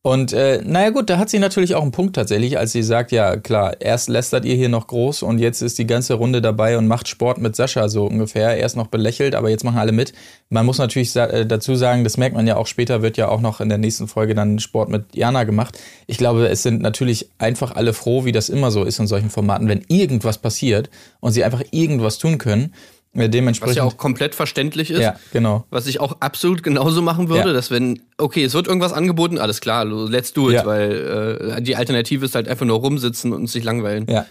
Und 0.02 0.32
äh, 0.32 0.62
naja 0.64 0.88
gut, 0.88 1.10
da 1.10 1.18
hat 1.18 1.28
sie 1.28 1.38
natürlich 1.38 1.74
auch 1.74 1.82
einen 1.82 1.90
Punkt 1.90 2.16
tatsächlich, 2.16 2.56
als 2.58 2.72
sie 2.72 2.82
sagt, 2.82 3.12
ja 3.12 3.36
klar, 3.36 3.82
erst 3.82 4.08
lästert 4.08 4.46
ihr 4.46 4.54
hier 4.54 4.70
noch 4.70 4.86
groß 4.86 5.22
und 5.22 5.38
jetzt 5.38 5.60
ist 5.60 5.78
die 5.78 5.86
ganze 5.86 6.14
Runde 6.14 6.40
dabei 6.40 6.78
und 6.78 6.86
macht 6.86 7.06
Sport 7.06 7.36
mit 7.36 7.54
Sascha 7.54 7.86
so 7.90 8.06
ungefähr. 8.06 8.56
Erst 8.56 8.78
noch 8.78 8.86
belächelt, 8.86 9.34
aber 9.34 9.50
jetzt 9.50 9.62
machen 9.62 9.78
alle 9.78 9.92
mit. 9.92 10.14
Man 10.48 10.64
muss 10.64 10.78
natürlich 10.78 11.12
sa 11.12 11.26
äh, 11.26 11.44
dazu 11.44 11.74
sagen, 11.74 12.02
das 12.02 12.16
merkt 12.16 12.34
man 12.34 12.46
ja 12.46 12.56
auch 12.56 12.66
später, 12.66 13.02
wird 13.02 13.18
ja 13.18 13.28
auch 13.28 13.42
noch 13.42 13.60
in 13.60 13.68
der 13.68 13.76
nächsten 13.76 14.08
Folge 14.08 14.34
dann 14.34 14.58
Sport 14.58 14.88
mit 14.88 15.14
Jana 15.14 15.44
gemacht. 15.44 15.78
Ich 16.06 16.16
glaube, 16.16 16.48
es 16.48 16.62
sind 16.62 16.80
natürlich 16.80 17.28
einfach 17.36 17.76
alle 17.76 17.92
froh, 17.92 18.24
wie 18.24 18.32
das 18.32 18.48
immer 18.48 18.70
so 18.70 18.84
ist 18.84 19.00
in 19.00 19.06
solchen 19.06 19.28
Formaten, 19.28 19.68
wenn 19.68 19.84
irgendwas 19.88 20.38
passiert 20.38 20.88
und 21.20 21.32
sie 21.32 21.44
einfach 21.44 21.62
irgendwas 21.72 22.16
tun 22.16 22.38
können. 22.38 22.72
Was 23.12 23.28
dementsprechend. 23.30 23.76
ja 23.76 23.82
auch 23.84 23.96
komplett 23.96 24.34
verständlich 24.36 24.90
ist. 24.90 25.00
ja, 25.00 25.16
genau. 25.32 25.64
Was 25.70 25.86
ich 25.88 25.98
auch 26.00 26.18
absolut 26.20 26.62
genauso 26.62 27.02
machen 27.02 27.28
würde, 27.28 27.48
Ja. 27.48 27.52
dass 27.52 27.70
wenn, 27.70 28.00
okay, 28.18 28.44
es 28.44 28.54
wird 28.54 28.68
irgendwas 28.68 28.92
angeboten, 28.92 29.38
alles 29.38 29.60
klar, 29.60 29.84
let's 29.84 30.32
do 30.32 30.48
it, 30.50 30.54
Ja. 30.56 30.66
weil 30.66 31.54
äh, 31.58 31.62
die 31.62 31.74
Alternative 31.74 32.24
ist 32.24 32.34
halt 32.36 32.46
einfach 32.48 32.66
nur 32.66 32.78
rumsitzen 32.78 33.32
und 33.32 33.48
sich 33.48 33.64
langweilen. 33.64 34.06
Ja. 34.08 34.26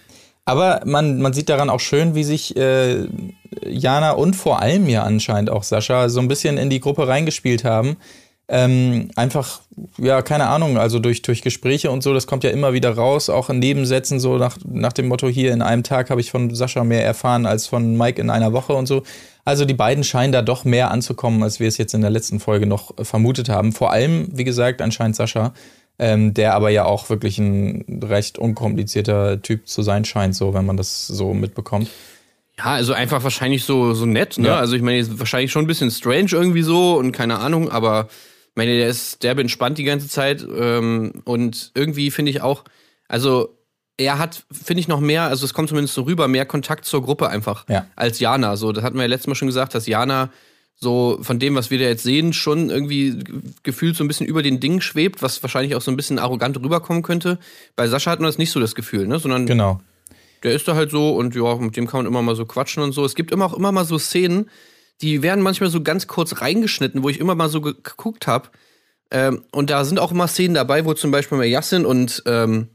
Aber 0.46 0.82
man, 0.86 1.22
man 1.22 1.34
sieht 1.34 1.50
daran 1.50 1.70
auch 1.70 1.82
schön, 1.82 2.16
wie 2.16 2.24
sich 2.24 2.56
äh, 2.56 3.06
Jana 3.68 4.12
und 4.12 4.36
vor 4.36 4.62
allem 4.62 4.88
ja 4.88 5.04
anscheinend 5.04 5.50
auch 5.50 5.64
Sascha 5.64 6.08
so 6.10 6.20
ein 6.22 6.28
bisschen 6.28 6.58
in 6.58 6.70
die 6.70 6.80
Gruppe 6.80 7.08
reingespielt 7.08 7.64
haben. 7.66 7.98
Ähm, 8.52 9.12
einfach, 9.16 9.62
ja, 10.00 10.24
keine 10.24 10.48
Ahnung, 10.48 10.80
also 10.80 10.98
durch, 10.98 11.22
durch 11.22 11.44
Gespräche 11.44 11.92
und 11.92 12.02
so, 12.02 12.16
das 12.16 12.26
kommt 12.26 12.44
ja 12.44 12.50
immer 12.50 12.74
wieder 12.74 12.90
raus, 12.90 13.30
auch 13.30 13.52
in 13.52 13.60
Nebensätzen, 13.60 14.20
so 14.20 14.40
nach, 14.40 14.58
nach 14.66 14.92
dem 14.92 15.08
Motto, 15.08 15.28
hier 15.28 15.54
in 15.54 15.62
einem 15.62 15.84
Tag 15.84 16.10
habe 16.10 16.20
ich 16.20 16.32
von 16.32 16.56
Sascha 16.56 16.84
mehr 16.84 17.06
erfahren 17.06 17.46
als 17.46 17.68
von 17.68 17.96
Mike 17.96 18.20
in 18.20 18.32
einer 18.32 18.52
Woche 18.52 18.74
und 18.74 18.88
so. 18.88 19.04
Also 19.46 19.66
die 19.66 19.76
beiden 19.76 20.04
scheinen 20.04 20.34
da 20.34 20.42
doch 20.42 20.66
mehr 20.66 20.90
anzukommen, 20.90 21.44
als 21.44 21.60
wir 21.60 21.68
es 21.68 21.78
jetzt 21.78 21.94
in 21.94 22.02
der 22.02 22.10
letzten 22.10 22.40
Folge 22.40 22.66
noch 22.66 22.98
äh, 22.98 23.06
vermutet 23.06 23.50
haben. 23.50 23.72
Vor 23.72 23.92
allem, 23.92 24.30
wie 24.34 24.46
gesagt, 24.46 24.82
anscheinend 24.82 25.16
Sascha, 25.16 25.54
ähm, 26.00 26.34
der 26.34 26.56
aber 26.56 26.72
ja 26.72 26.86
auch 26.86 27.08
wirklich 27.12 27.38
ein 27.38 28.02
recht 28.04 28.40
unkomplizierter 28.40 29.44
Typ 29.44 29.68
zu 29.68 29.84
sein 29.84 30.06
scheint, 30.06 30.36
so 30.36 30.56
wenn 30.56 30.66
man 30.66 30.76
das 30.76 31.06
so 31.06 31.36
mitbekommt. 31.36 31.88
Ja, 32.58 32.66
also 32.66 32.94
einfach 32.94 33.24
wahrscheinlich 33.24 33.64
so, 33.64 33.94
so 33.94 34.08
nett, 34.08 34.40
ne? 34.40 34.48
Ja. 34.48 34.58
Also 34.58 34.76
ich 34.76 34.82
meine, 34.82 35.20
wahrscheinlich 35.20 35.52
schon 35.52 35.66
ein 35.66 35.68
bisschen 35.68 35.92
strange 35.92 36.32
irgendwie 36.32 36.64
so 36.64 36.98
und 36.98 37.12
keine 37.12 37.38
Ahnung, 37.38 37.70
aber 37.70 38.10
meine, 38.60 38.78
der 38.78 38.88
ist 38.90 39.24
derbe 39.24 39.42
entspannt 39.42 39.78
die 39.78 39.84
ganze 39.86 40.08
Zeit 40.08 40.46
ähm, 40.56 41.14
und 41.26 41.72
irgendwie 41.74 42.12
finde 42.12 42.30
ich 42.32 42.42
auch, 42.42 42.64
also 43.08 43.56
er 43.98 44.18
hat, 44.20 44.44
finde 44.52 44.80
ich, 44.82 44.88
noch 44.88 45.00
mehr, 45.02 45.24
also 45.24 45.44
es 45.46 45.54
kommt 45.54 45.70
zumindest 45.70 45.94
so 45.96 46.04
rüber, 46.04 46.28
mehr 46.28 46.46
Kontakt 46.46 46.86
zur 46.86 47.02
Gruppe 47.04 47.30
einfach 47.30 47.66
Ja. 47.68 47.86
als 47.96 48.20
Jana. 48.20 48.56
So, 48.56 48.72
das 48.72 48.84
hatten 48.84 48.96
wir 48.98 49.02
ja 49.04 49.08
letztes 49.10 49.28
Mal 49.28 49.36
schon 49.36 49.48
gesagt, 49.50 49.76
dass 49.76 49.88
Jana 49.88 50.30
so 50.76 51.20
von 51.22 51.40
dem, 51.40 51.56
was 51.56 51.70
wir 51.72 51.80
da 51.80 51.86
jetzt 51.86 52.04
sehen, 52.04 52.32
schon 52.32 52.70
irgendwie 52.70 53.12
ge- 53.18 53.42
gefühlt 53.64 53.98
so 53.98 54.04
ein 54.06 54.08
bisschen 54.08 54.26
über 54.28 54.42
den 54.42 54.62
Dingen 54.62 54.80
schwebt, 54.80 55.22
was 55.22 55.44
wahrscheinlich 55.44 55.76
auch 55.76 55.82
so 55.82 55.92
ein 55.92 55.98
bisschen 55.98 56.18
arrogant 56.20 56.56
rüberkommen 56.58 57.04
könnte. 57.04 57.38
Bei 57.76 57.88
Sascha 57.90 58.12
hat 58.12 58.22
man 58.22 58.30
das 58.30 58.38
nicht 58.38 58.52
so 58.52 58.62
das 58.62 58.76
Gefühl, 58.76 59.06
ne? 59.06 59.20
Sondern 59.20 59.46
Genau. 59.46 59.82
der 60.44 60.54
ist 60.54 60.66
da 60.70 60.76
halt 60.76 60.92
so 60.92 61.16
und 61.18 61.36
ja, 61.36 61.56
mit 61.58 61.76
dem 61.76 61.86
kann 61.86 62.00
man 62.00 62.06
immer 62.06 62.22
mal 62.22 62.36
so 62.38 62.46
quatschen 62.46 62.82
und 62.82 62.94
so. 62.94 63.04
Es 63.04 63.16
gibt 63.16 63.32
immer 63.32 63.46
auch 63.48 63.54
immer 63.58 63.74
mal 63.74 63.84
so 63.84 64.00
Szenen, 64.00 64.50
die 65.02 65.22
werden 65.22 65.42
manchmal 65.42 65.70
so 65.70 65.82
ganz 65.82 66.08
kurz 66.08 66.42
reingeschnitten, 66.42 67.04
wo 67.04 67.10
ich 67.10 67.20
immer 67.20 67.36
mal 67.36 67.50
so 67.50 67.62
ge- 67.62 67.76
geguckt 67.82 68.28
habe. 68.28 68.50
Ähm, 69.12 69.44
und 69.52 69.70
da 69.70 69.86
sind 69.86 70.00
auch 70.00 70.12
immer 70.12 70.28
Szenen 70.28 70.54
dabei, 70.54 70.86
wo 70.86 70.94
zum 70.94 71.12
Beispiel 71.12 71.38
mal 71.38 71.48
Yassin 71.48 71.86
und 71.86 72.22
ähm, 72.26 72.68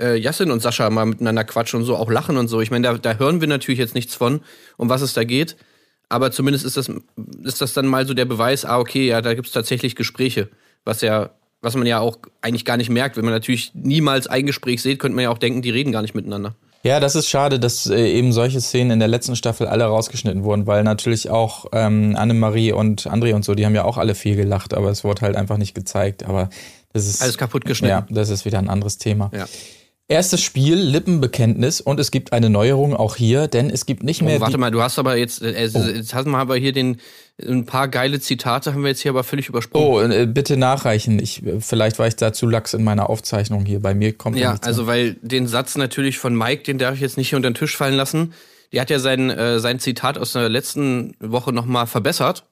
äh, 0.00 0.16
Yassin 0.16 0.50
und 0.50 0.60
Sascha 0.60 0.88
mal 0.90 1.04
miteinander 1.04 1.44
quatschen 1.44 1.80
und 1.80 1.86
so, 1.86 1.96
auch 1.96 2.10
lachen 2.10 2.36
und 2.36 2.48
so. 2.48 2.60
Ich 2.60 2.70
meine, 2.70 2.86
da, 2.86 2.98
da 2.98 3.18
hören 3.18 3.40
wir 3.40 3.48
natürlich 3.48 3.78
jetzt 3.78 3.94
nichts 3.94 4.14
von, 4.14 4.40
um 4.76 4.88
was 4.88 5.02
es 5.02 5.12
da 5.12 5.24
geht. 5.24 5.56
Aber 6.08 6.30
zumindest 6.30 6.64
ist 6.64 6.76
das, 6.76 6.90
ist 7.42 7.60
das 7.60 7.74
dann 7.74 7.86
mal 7.86 8.06
so 8.06 8.14
der 8.14 8.24
Beweis, 8.24 8.64
ah, 8.64 8.78
okay, 8.78 9.08
ja, 9.08 9.20
da 9.20 9.34
gibt's 9.34 9.52
tatsächlich 9.52 9.94
Gespräche, 9.94 10.48
was 10.84 11.02
ja, 11.02 11.30
was 11.60 11.74
man 11.74 11.86
ja 11.86 11.98
auch 11.98 12.18
eigentlich 12.40 12.64
gar 12.64 12.78
nicht 12.78 12.88
merkt. 12.88 13.16
Wenn 13.18 13.26
man 13.26 13.34
natürlich 13.34 13.72
niemals 13.74 14.26
ein 14.26 14.46
Gespräch 14.46 14.80
sieht, 14.80 15.00
könnte 15.00 15.16
man 15.16 15.24
ja 15.24 15.30
auch 15.30 15.38
denken, 15.38 15.60
die 15.60 15.70
reden 15.70 15.92
gar 15.92 16.00
nicht 16.02 16.14
miteinander. 16.14 16.54
Ja, 16.82 17.00
das 17.00 17.16
ist 17.16 17.28
schade, 17.28 17.58
dass 17.58 17.86
äh, 17.86 18.08
eben 18.08 18.32
solche 18.32 18.60
Szenen 18.60 18.92
in 18.92 18.98
der 19.00 19.08
letzten 19.08 19.34
Staffel 19.34 19.66
alle 19.66 19.84
rausgeschnitten 19.84 20.44
wurden, 20.44 20.66
weil 20.66 20.84
natürlich 20.84 21.28
auch 21.28 21.66
ähm, 21.72 22.14
Annemarie 22.16 22.72
und 22.72 23.08
André 23.08 23.34
und 23.34 23.44
so, 23.44 23.54
die 23.54 23.66
haben 23.66 23.74
ja 23.74 23.84
auch 23.84 23.98
alle 23.98 24.14
viel 24.14 24.36
gelacht, 24.36 24.74
aber 24.74 24.90
es 24.90 25.02
wurde 25.02 25.22
halt 25.22 25.36
einfach 25.36 25.56
nicht 25.56 25.74
gezeigt. 25.74 26.24
Aber 26.24 26.50
das 26.92 27.06
ist. 27.06 27.20
Alles 27.20 27.36
kaputt 27.36 27.64
geschnitten. 27.64 27.90
Ja, 27.90 28.06
das 28.08 28.28
ist 28.28 28.44
wieder 28.44 28.58
ein 28.58 28.68
anderes 28.68 28.98
Thema. 28.98 29.30
Ja. 29.34 29.46
Erstes 30.10 30.40
Spiel, 30.40 30.76
Lippenbekenntnis 30.76 31.82
und 31.82 32.00
es 32.00 32.10
gibt 32.10 32.32
eine 32.32 32.48
Neuerung 32.48 32.96
auch 32.96 33.14
hier, 33.14 33.46
denn 33.46 33.68
es 33.68 33.84
gibt 33.84 34.02
nicht 34.02 34.22
mehr. 34.22 34.38
Oh, 34.38 34.40
warte 34.40 34.56
mal, 34.56 34.70
du 34.70 34.80
hast 34.80 34.98
aber 34.98 35.16
jetzt, 35.16 35.42
äh, 35.42 35.66
jetzt 35.66 36.14
hast 36.14 36.24
du 36.24 36.30
mal 36.30 36.40
aber 36.40 36.56
hier 36.56 36.72
den, 36.72 36.96
ein 37.46 37.66
paar 37.66 37.88
geile 37.88 38.18
Zitate 38.18 38.72
haben 38.72 38.80
wir 38.80 38.88
jetzt 38.88 39.02
hier 39.02 39.10
aber 39.10 39.22
völlig 39.22 39.50
übersprungen. 39.50 40.10
Oh, 40.10 40.14
äh, 40.14 40.24
bitte 40.24 40.56
nachreichen. 40.56 41.18
Ich, 41.18 41.44
äh, 41.44 41.60
vielleicht 41.60 41.98
war 41.98 42.06
ich 42.06 42.16
da 42.16 42.32
zu 42.32 42.46
lax 42.46 42.72
in 42.72 42.84
meiner 42.84 43.10
Aufzeichnung 43.10 43.66
hier. 43.66 43.80
Bei 43.80 43.92
mir 43.92 44.14
kommt 44.14 44.38
ja, 44.38 44.52
nichts 44.52 44.66
also 44.66 44.86
weil 44.86 45.18
den 45.20 45.46
Satz 45.46 45.76
natürlich 45.76 46.16
von 46.16 46.34
Mike, 46.34 46.62
den 46.62 46.78
darf 46.78 46.94
ich 46.94 47.00
jetzt 47.02 47.18
nicht 47.18 47.28
hier 47.28 47.36
unter 47.36 47.50
den 47.50 47.54
Tisch 47.54 47.76
fallen 47.76 47.94
lassen. 47.94 48.32
Der 48.72 48.80
hat 48.80 48.88
ja 48.88 49.00
sein, 49.00 49.28
äh, 49.28 49.60
sein 49.60 49.78
Zitat 49.78 50.16
aus 50.16 50.32
der 50.32 50.48
letzten 50.48 51.16
Woche 51.20 51.52
nochmal 51.52 51.86
verbessert. 51.86 52.44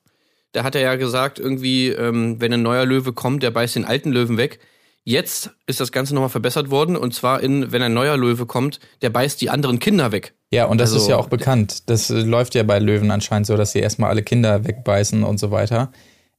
Da 0.52 0.62
hat 0.62 0.74
er 0.74 0.82
ja 0.82 0.96
gesagt, 0.96 1.38
irgendwie, 1.38 1.88
ähm, 1.88 2.38
wenn 2.38 2.52
ein 2.52 2.62
neuer 2.62 2.84
Löwe 2.84 3.14
kommt, 3.14 3.42
der 3.42 3.50
beißt 3.50 3.76
den 3.76 3.86
alten 3.86 4.12
Löwen 4.12 4.36
weg. 4.36 4.58
Jetzt 5.08 5.50
ist 5.68 5.78
das 5.78 5.92
Ganze 5.92 6.14
nochmal 6.16 6.30
verbessert 6.30 6.68
worden 6.68 6.96
und 6.96 7.14
zwar 7.14 7.40
in, 7.40 7.70
wenn 7.70 7.80
ein 7.80 7.94
neuer 7.94 8.16
Löwe 8.16 8.44
kommt, 8.44 8.80
der 9.02 9.10
beißt 9.10 9.40
die 9.40 9.50
anderen 9.50 9.78
Kinder 9.78 10.10
weg. 10.10 10.34
Ja, 10.50 10.64
und 10.64 10.78
das 10.78 10.90
also- 10.92 11.04
ist 11.04 11.08
ja 11.08 11.16
auch 11.16 11.28
bekannt. 11.28 11.88
Das 11.88 12.10
äh, 12.10 12.22
läuft 12.22 12.56
ja 12.56 12.64
bei 12.64 12.80
Löwen 12.80 13.12
anscheinend 13.12 13.46
so, 13.46 13.56
dass 13.56 13.70
sie 13.70 13.78
erstmal 13.78 14.10
alle 14.10 14.24
Kinder 14.24 14.64
wegbeißen 14.66 15.22
und 15.22 15.38
so 15.38 15.52
weiter. 15.52 15.92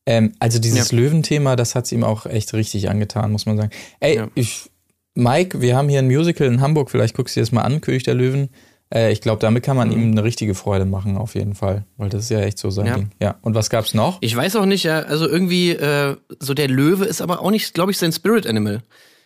Ähm, 0.06 0.34
also 0.40 0.60
dieses 0.60 0.92
Ja. 0.92 0.98
Löwenthema, 0.98 1.56
das 1.56 1.76
hat's 1.76 1.94
ihm 1.94 2.04
auch 2.04 2.26
echt 2.26 2.54
richtig 2.54 2.90
angetan, 2.90 3.32
muss 3.32 3.46
man 3.46 3.56
sagen. 3.56 3.70
Ey, 4.02 4.18
Ja. 4.18 4.28
ich, 4.36 4.70
Mike, 5.16 5.62
wir 5.62 5.78
haben 5.78 5.88
hier 5.88 6.00
ein 6.00 6.08
Musical 6.08 6.48
in 6.48 6.60
Hamburg, 6.60 6.92
vielleicht 6.92 7.16
guckst 7.16 7.38
du 7.38 7.40
dir 7.40 7.44
das 7.44 7.54
mal 7.54 7.62
an, 7.62 7.80
König 7.80 8.04
der 8.04 8.16
Löwen. 8.16 8.50
Äh, 8.94 9.12
ich 9.12 9.22
glaube, 9.22 9.40
damit 9.42 9.64
kann 9.64 9.76
man 9.78 9.92
ihm 9.92 10.12
eine 10.12 10.24
richtige 10.24 10.56
Freude 10.56 10.86
machen, 10.86 11.18
auf 11.18 11.36
jeden 11.36 11.56
Fall. 11.56 11.84
Weil 11.98 12.10
das 12.10 12.24
ist 12.24 12.30
ja 12.30 12.40
echt 12.42 12.58
so 12.58 12.70
sein 12.70 12.86
Ja. 12.86 12.96
Ding. 12.96 13.10
Ja. 13.22 13.36
Und 13.42 13.54
was 13.56 13.70
gab's 13.70 13.94
noch? 13.94 14.18
Ich 14.22 14.36
weiß 14.36 14.56
auch 14.56 14.66
nicht, 14.66 14.84
ja, 14.84 15.00
also 15.00 15.28
irgendwie, 15.28 15.72
äh, 15.72 16.16
so 16.40 16.54
der 16.54 16.68
Löwe 16.70 17.06
ist 17.06 17.22
aber 17.22 17.42
auch 17.42 17.52
nicht, 17.52 17.74
glaube 17.74 17.92
ich, 17.92 17.98
sein 17.98 18.12
Spirit 18.12 18.48
Animal. 18.48 18.82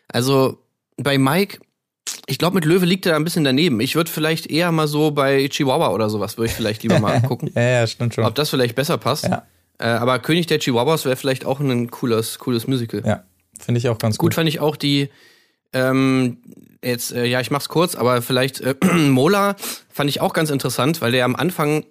Also 0.07 0.57
bei 0.97 1.17
Mike, 1.17 1.59
ich 2.27 2.37
glaube, 2.37 2.55
mit 2.55 2.65
Löwe 2.65 2.85
liegt 2.85 3.05
er 3.05 3.15
ein 3.15 3.23
bisschen 3.23 3.43
daneben. 3.43 3.79
Ich 3.81 3.95
würde 3.95 4.09
vielleicht 4.11 4.47
eher 4.49 4.71
mal 4.71 4.87
so 4.87 5.11
bei 5.11 5.47
Chihuahua 5.47 5.89
oder 5.91 6.09
sowas, 6.09 6.37
würde 6.37 6.47
ich 6.49 6.53
vielleicht 6.55 6.83
lieber 6.83 6.99
mal 6.99 7.21
gucken, 7.27 7.51
Ja, 7.55 7.61
ja, 7.61 7.87
stimmt 7.87 8.13
schon. 8.15 8.25
ob 8.25 8.35
das 8.35 8.49
vielleicht 8.49 8.75
besser 8.75 8.97
passt. 8.97 9.25
Ja. 9.25 9.43
Äh, 9.77 9.85
aber 9.85 10.19
König 10.19 10.47
der 10.47 10.59
Chihuahuas 10.59 11.05
wäre 11.05 11.15
vielleicht 11.15 11.45
auch 11.45 11.59
ein 11.59 11.89
cooles, 11.91 12.39
cooles 12.39 12.67
Musical. 12.67 13.01
Ja, 13.05 13.23
finde 13.59 13.79
ich 13.79 13.89
auch 13.89 13.97
ganz 13.97 14.17
Gut 14.17 14.31
gut. 14.31 14.35
fand 14.35 14.49
ich 14.49 14.59
auch 14.59 14.75
die, 14.75 15.09
ähm, 15.73 16.37
jetzt, 16.83 17.13
äh, 17.13 17.25
ja, 17.25 17.39
ich 17.39 17.51
mach's 17.51 17.69
kurz, 17.69 17.95
aber 17.95 18.21
vielleicht 18.21 18.61
äh, 18.61 18.75
Mola 18.93 19.55
fand 19.89 20.09
ich 20.09 20.21
auch 20.21 20.33
ganz 20.33 20.49
interessant, 20.49 21.01
weil 21.01 21.11
der 21.11 21.25
am 21.25 21.35
Anfang, 21.35 21.85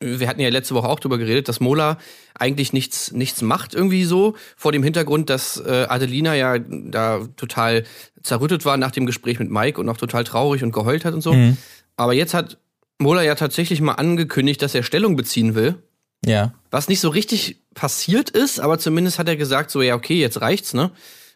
wir 0.00 0.28
hatten 0.28 0.40
ja 0.40 0.48
letzte 0.48 0.74
Woche 0.74 0.88
auch 0.88 1.00
drüber 1.00 1.18
geredet, 1.18 1.48
dass 1.48 1.60
Mola 1.60 1.98
eigentlich 2.34 2.72
nichts, 2.72 3.12
nichts 3.12 3.42
macht 3.42 3.74
irgendwie 3.74 4.04
so, 4.04 4.34
vor 4.56 4.72
dem 4.72 4.82
Hintergrund, 4.82 5.30
dass 5.30 5.58
äh, 5.58 5.86
Adelina 5.88 6.34
ja 6.34 6.58
da 6.58 7.20
total 7.36 7.84
zerrüttet 8.22 8.64
war 8.64 8.76
nach 8.76 8.90
dem 8.90 9.06
Gespräch 9.06 9.38
mit 9.38 9.50
Mike 9.50 9.80
und 9.80 9.88
auch 9.88 9.96
total 9.96 10.24
traurig 10.24 10.62
und 10.62 10.72
geheult 10.72 11.04
hat 11.04 11.14
und 11.14 11.20
so. 11.20 11.32
Mhm. 11.34 11.56
Aber 11.96 12.14
jetzt 12.14 12.34
hat 12.34 12.58
Mola 12.98 13.22
ja 13.22 13.34
tatsächlich 13.34 13.80
mal 13.80 13.94
angekündigt, 13.94 14.62
dass 14.62 14.74
er 14.74 14.82
Stellung 14.82 15.16
beziehen 15.16 15.54
will. 15.54 15.76
Ja. 16.24 16.54
Was 16.70 16.88
nicht 16.88 17.00
so 17.00 17.08
richtig 17.08 17.60
passiert 17.74 18.30
ist, 18.30 18.60
aber 18.60 18.78
zumindest 18.78 19.18
hat 19.18 19.28
er 19.28 19.36
gesagt, 19.36 19.70
so, 19.70 19.82
ja, 19.82 19.94
okay, 19.94 20.20
jetzt 20.20 20.40
reicht's, 20.40 20.72
ne? 20.72 20.90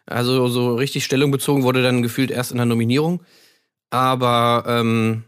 Also 0.07 0.47
so 0.47 0.75
richtig 0.75 1.03
Stellung 1.03 1.31
bezogen 1.31 1.63
wurde 1.63 1.83
dann 1.83 2.01
gefühlt 2.01 2.31
erst 2.31 2.51
in 2.51 2.57
der 2.57 2.65
Nominierung. 2.65 3.21
Aber 3.89 4.63
ähm, 4.67 5.23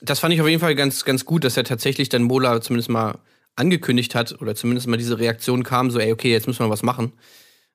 das 0.00 0.18
fand 0.18 0.34
ich 0.34 0.40
auf 0.40 0.48
jeden 0.48 0.60
Fall 0.60 0.74
ganz, 0.74 1.04
ganz 1.04 1.24
gut, 1.24 1.44
dass 1.44 1.56
er 1.56 1.64
tatsächlich 1.64 2.08
dann 2.08 2.22
Mola 2.22 2.60
zumindest 2.60 2.88
mal 2.88 3.18
angekündigt 3.56 4.14
hat 4.14 4.40
oder 4.40 4.54
zumindest 4.54 4.86
mal 4.86 4.96
diese 4.96 5.18
Reaktion 5.18 5.64
kam, 5.64 5.90
so, 5.90 5.98
ey, 5.98 6.12
okay, 6.12 6.32
jetzt 6.32 6.46
müssen 6.46 6.64
wir 6.64 6.70
was 6.70 6.82
machen, 6.82 7.12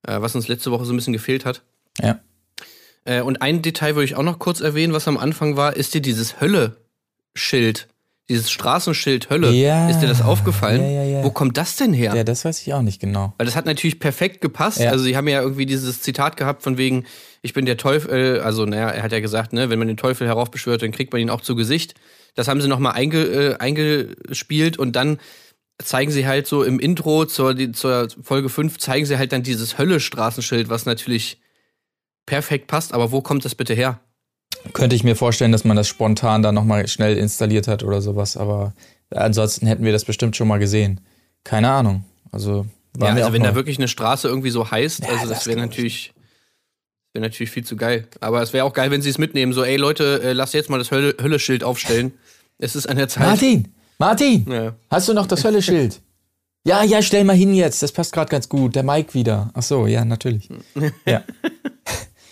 äh, 0.04 0.20
was 0.22 0.36
uns 0.36 0.48
letzte 0.48 0.72
Woche 0.72 0.86
so 0.86 0.94
ein 0.94 0.96
bisschen 0.96 1.14
gefehlt 1.14 1.46
hat. 1.46 1.62
Ja. 2.02 2.20
Äh, 3.06 3.22
und 3.22 3.42
ein 3.42 3.62
Detail 3.62 3.96
würde 3.96 4.06
ich 4.06 4.16
auch 4.16 4.24
noch 4.24 4.40
kurz 4.40 4.62
erwähnen, 4.62 4.94
was 4.94 5.08
am 5.08 5.18
Anfang 5.18 5.58
war, 5.58 5.76
ist 5.76 5.94
dir 5.94 6.02
dieses 6.02 6.40
Hölle-Schild, 6.40 7.88
dieses 8.30 8.50
Straßenschild 8.52 9.30
Hölle, 9.30 9.52
Ja. 9.52 9.90
ist 9.90 10.00
dir 10.00 10.08
das 10.08 10.22
aufgefallen? 10.22 10.82
Ja, 10.82 11.04
ja. 11.04 11.24
Wo 11.24 11.30
kommt 11.30 11.58
das 11.58 11.76
denn 11.76 11.94
her? 11.94 12.16
Ja, 12.16 12.24
das 12.24 12.46
weiß 12.46 12.62
ich 12.62 12.74
auch 12.74 12.82
nicht 12.82 13.02
genau. 13.02 13.34
Weil 13.38 13.46
das 13.46 13.56
hat 13.56 13.66
natürlich 13.66 14.00
perfekt 14.00 14.40
gepasst. 14.42 14.80
Also 14.82 15.04
sie 15.04 15.18
haben 15.18 15.28
ja 15.28 15.42
irgendwie 15.42 15.66
dieses 15.66 16.02
Zitat 16.02 16.38
gehabt 16.38 16.64
von 16.64 16.78
wegen, 16.78 17.06
ich 17.42 17.54
bin 17.54 17.66
der 17.66 17.76
Teufel, 17.78 18.40
also 18.40 18.66
naja, 18.66 18.90
er 18.90 19.04
hat 19.04 19.12
ja 19.12 19.20
gesagt, 19.20 19.52
ne, 19.52 19.70
wenn 19.70 19.78
man 19.78 19.90
den 19.90 19.98
Teufel 19.98 20.26
heraufbeschwört, 20.28 20.82
dann 20.82 20.92
kriegt 20.92 21.12
man 21.12 21.22
ihn 21.22 21.30
auch 21.30 21.42
zu 21.42 21.56
Gesicht. 21.56 21.96
Das 22.36 22.48
haben 22.48 22.62
sie 22.62 22.68
nochmal 22.70 22.94
einge, 22.94 23.24
äh, 23.24 23.56
eingespielt 23.58 24.80
und 24.80 24.96
dann 24.96 25.20
zeigen 25.84 26.12
sie 26.12 26.26
halt 26.26 26.48
so 26.48 26.64
im 26.64 26.80
Intro 26.80 27.26
zur, 27.26 27.54
die, 27.54 27.72
zur 27.74 28.08
Folge 28.22 28.48
5, 28.48 28.78
zeigen 28.78 29.06
sie 29.06 29.18
halt 29.18 29.34
dann 29.34 29.44
dieses 29.44 29.78
Hölle-Straßenschild, 29.78 30.70
was 30.70 30.86
natürlich 30.86 31.42
perfekt 32.26 32.68
passt. 32.68 32.94
Aber 32.94 33.12
wo 33.12 33.22
kommt 33.22 33.44
das 33.44 33.56
bitte 33.56 33.74
her? 33.74 34.00
Könnte 34.74 34.96
ich 34.96 35.04
mir 35.04 35.16
vorstellen, 35.16 35.52
dass 35.52 35.64
man 35.66 35.76
das 35.78 35.88
spontan 35.88 36.42
dann 36.42 36.56
nochmal 36.56 36.88
schnell 36.88 37.18
installiert 37.18 37.68
hat 37.68 37.84
oder 37.84 38.02
sowas, 38.02 38.38
aber 38.38 38.74
ansonsten 39.10 39.68
hätten 39.68 39.84
wir 39.84 39.92
das 39.92 40.06
bestimmt 40.06 40.36
schon 40.36 40.48
mal 40.48 40.58
gesehen. 40.60 41.02
Keine 41.44 41.70
Ahnung. 41.70 42.06
Also, 42.32 42.66
Ja, 43.00 43.08
also 43.10 43.34
wenn 43.34 43.42
neu. 43.42 43.50
da 43.50 43.56
wirklich 43.56 43.78
eine 43.78 43.88
Straße 43.88 44.28
irgendwie 44.28 44.50
so 44.50 44.72
heißt, 44.72 45.06
also 45.08 45.28
das 45.28 45.40
das 45.40 45.48
wäre 45.48 45.60
natürlich, 45.60 46.14
wäre 47.14 47.24
natürlich 47.24 47.52
viel 47.52 47.66
zu 47.66 47.76
geil. 47.76 48.08
Aber 48.22 48.42
es 48.42 48.54
wäre 48.54 48.66
auch 48.66 48.74
geil, 48.74 48.90
wenn 48.92 49.02
sie 49.02 49.10
es 49.10 49.18
mitnehmen. 49.18 49.52
So, 49.54 49.64
ey 49.64 49.76
Leute, 49.78 50.22
äh, 50.24 50.34
lasst 50.34 50.54
jetzt 50.54 50.70
mal 50.70 50.78
das 50.80 50.92
Hölle- 50.92 51.16
Hölle-Schild 51.22 51.64
aufstellen. 51.64 52.14
Es 52.58 52.76
ist 52.76 52.88
an 52.88 52.98
der 52.98 53.10
Zeit. 53.10 53.26
Martin! 53.28 53.68
Martin! 54.00 54.46
Ja. 54.50 54.76
Hast 54.90 55.10
du 55.10 55.14
noch 55.14 55.28
das 55.28 55.44
Hölle-Schild? 55.44 56.00
ja, 56.66 56.82
ja, 56.84 57.02
stell 57.02 57.26
mal 57.26 57.36
hin 57.36 57.54
jetzt. 57.54 57.84
Das 57.84 57.92
passt 57.92 58.14
gerade 58.14 58.30
ganz 58.32 58.48
gut. 58.48 58.74
Der 58.76 58.84
Mike 58.84 59.14
wieder. 59.14 59.52
Ach 59.54 59.62
so, 59.64 59.86
ja, 59.86 60.06
natürlich. 60.06 60.48
ja. 61.06 61.22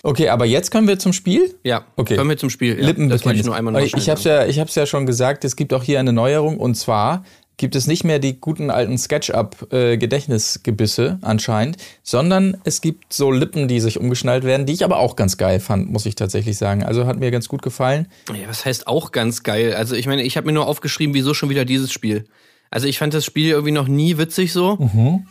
Okay, 0.04 0.30
aber 0.30 0.46
jetzt 0.46 0.72
kommen 0.72 0.88
wir 0.88 0.98
zum 0.98 1.14
Spiel. 1.14 1.54
Ja, 1.64 1.86
Okay. 1.96 2.16
kommen 2.16 2.30
wir 2.30 2.38
zum 2.38 2.50
Spiel. 2.50 2.80
Ja, 2.80 2.86
Lippenbekenntnis. 2.88 3.42
ich 3.42 3.46
nur 3.46 3.56
einmal 3.56 3.74
noch 3.74 3.82
ich 3.82 3.94
ich 3.94 4.10
habe 4.10 4.18
es 4.18 4.24
ja, 4.26 4.46
ich 4.48 4.58
hab's 4.60 4.74
ja 4.76 4.86
schon 4.88 5.06
gesagt, 5.06 5.46
es 5.46 5.56
gibt 5.56 5.74
auch 5.74 5.84
hier 5.84 6.00
eine 6.00 6.12
Neuerung 6.14 6.58
und 6.58 6.74
zwar 6.76 7.24
gibt 7.58 7.76
es 7.76 7.86
nicht 7.86 8.04
mehr 8.04 8.18
die 8.18 8.40
guten 8.42 8.72
alten 8.72 8.98
SketchUp-Gedächtnisgebisse 8.98 11.20
anscheinend, 11.22 11.78
sondern 12.02 12.58
es 12.64 12.82
gibt 12.82 13.14
so 13.14 13.30
Lippen, 13.32 13.68
die 13.68 13.80
sich 13.80 14.00
umgeschnallt 14.00 14.44
werden, 14.44 14.66
die 14.66 14.74
ich 14.74 14.84
aber 14.84 14.98
auch 14.98 15.16
ganz 15.16 15.38
geil 15.38 15.60
fand, 15.60 15.92
muss 15.92 16.08
ich 16.08 16.16
tatsächlich 16.16 16.58
sagen. 16.58 16.84
Also 16.84 17.06
hat 17.06 17.20
mir 17.20 17.30
ganz 17.30 17.48
gut 17.48 17.62
gefallen. 17.62 18.08
Ja, 18.30 18.48
was 18.48 18.66
heißt 18.66 18.88
auch 18.88 19.12
ganz 19.12 19.44
geil? 19.44 19.76
Also 19.76 19.96
ich 19.96 20.08
meine, 20.08 20.24
ich 20.24 20.38
habe 20.38 20.48
mir 20.48 20.54
nur 20.54 20.66
aufgeschrieben, 20.68 21.14
wieso 21.14 21.36
schon 21.36 21.50
wieder 21.50 21.66
dieses 21.66 21.92
Spiel. 21.92 22.26
Also 22.72 22.88
ich 22.88 22.98
fand 22.98 23.14
das 23.14 23.26
Spiel 23.26 23.52
irgendwie 23.52 23.74
noch 23.74 23.88
nie 23.88 24.18
witzig 24.18 24.52
so. 24.54 24.78
Mhm. 24.78 25.28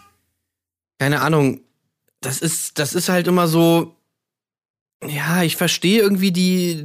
Keine 0.99 1.23
Ahnung. 1.23 1.61
Das 2.21 2.41
ist, 2.41 2.79
das 2.79 2.95
ist 2.95 3.09
halt 3.09 3.27
immer 3.27 3.49
so. 3.49 3.97
Ja, 5.07 5.43
ich 5.43 5.57
verstehe 5.57 6.01
irgendwie 6.01 6.31
die, 6.31 6.85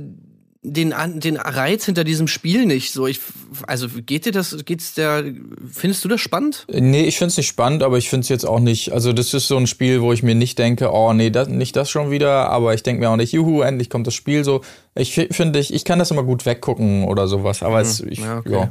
den, 0.62 0.94
den 1.16 1.38
Reiz 1.38 1.86
hinter 1.86 2.04
diesem 2.04 2.28
Spiel 2.28 2.66
nicht. 2.66 2.94
So, 2.94 3.08
ich, 3.08 3.20
also 3.68 3.88
geht 3.90 4.26
dir 4.26 4.32
das, 4.32 4.56
geht's 4.66 4.94
der, 4.94 5.24
findest 5.70 6.04
du 6.06 6.08
das 6.08 6.22
spannend? 6.22 6.66
Nee, 6.72 7.04
ich 7.04 7.18
find's 7.18 7.36
nicht 7.38 7.48
spannend, 7.48 7.84
aber 7.84 7.98
ich 7.98 8.10
find's 8.10 8.30
jetzt 8.30 8.46
auch 8.46 8.60
nicht. 8.60 8.94
Also, 8.94 9.12
das 9.14 9.34
ist 9.34 9.48
so 9.48 9.58
ein 9.58 9.68
Spiel, 9.68 10.02
wo 10.02 10.14
ich 10.14 10.24
mir 10.24 10.34
nicht 10.34 10.58
denke, 10.58 10.92
oh 10.92 11.14
nee, 11.14 11.30
das, 11.30 11.50
nicht 11.50 11.76
das 11.76 11.90
schon 11.90 12.10
wieder, 12.10 12.50
aber 12.50 12.74
ich 12.74 12.84
denke 12.84 13.02
mir 13.02 13.10
auch 13.10 13.18
nicht, 13.18 13.34
juhu, 13.34 13.62
endlich 13.62 13.90
kommt 13.90 14.08
das 14.08 14.14
Spiel 14.14 14.44
so. 14.44 14.62
Ich 14.96 15.14
fi- 15.14 15.28
finde, 15.30 15.60
ich, 15.60 15.74
ich 15.74 15.84
kann 15.84 16.00
das 16.00 16.10
immer 16.10 16.24
gut 16.24 16.46
weggucken 16.46 17.04
oder 17.04 17.28
sowas, 17.28 17.64
aber 17.64 17.82
es, 17.82 18.00
ich, 18.00 18.20
ja, 18.20 18.42
ja, 18.48 18.58
okay. 18.58 18.70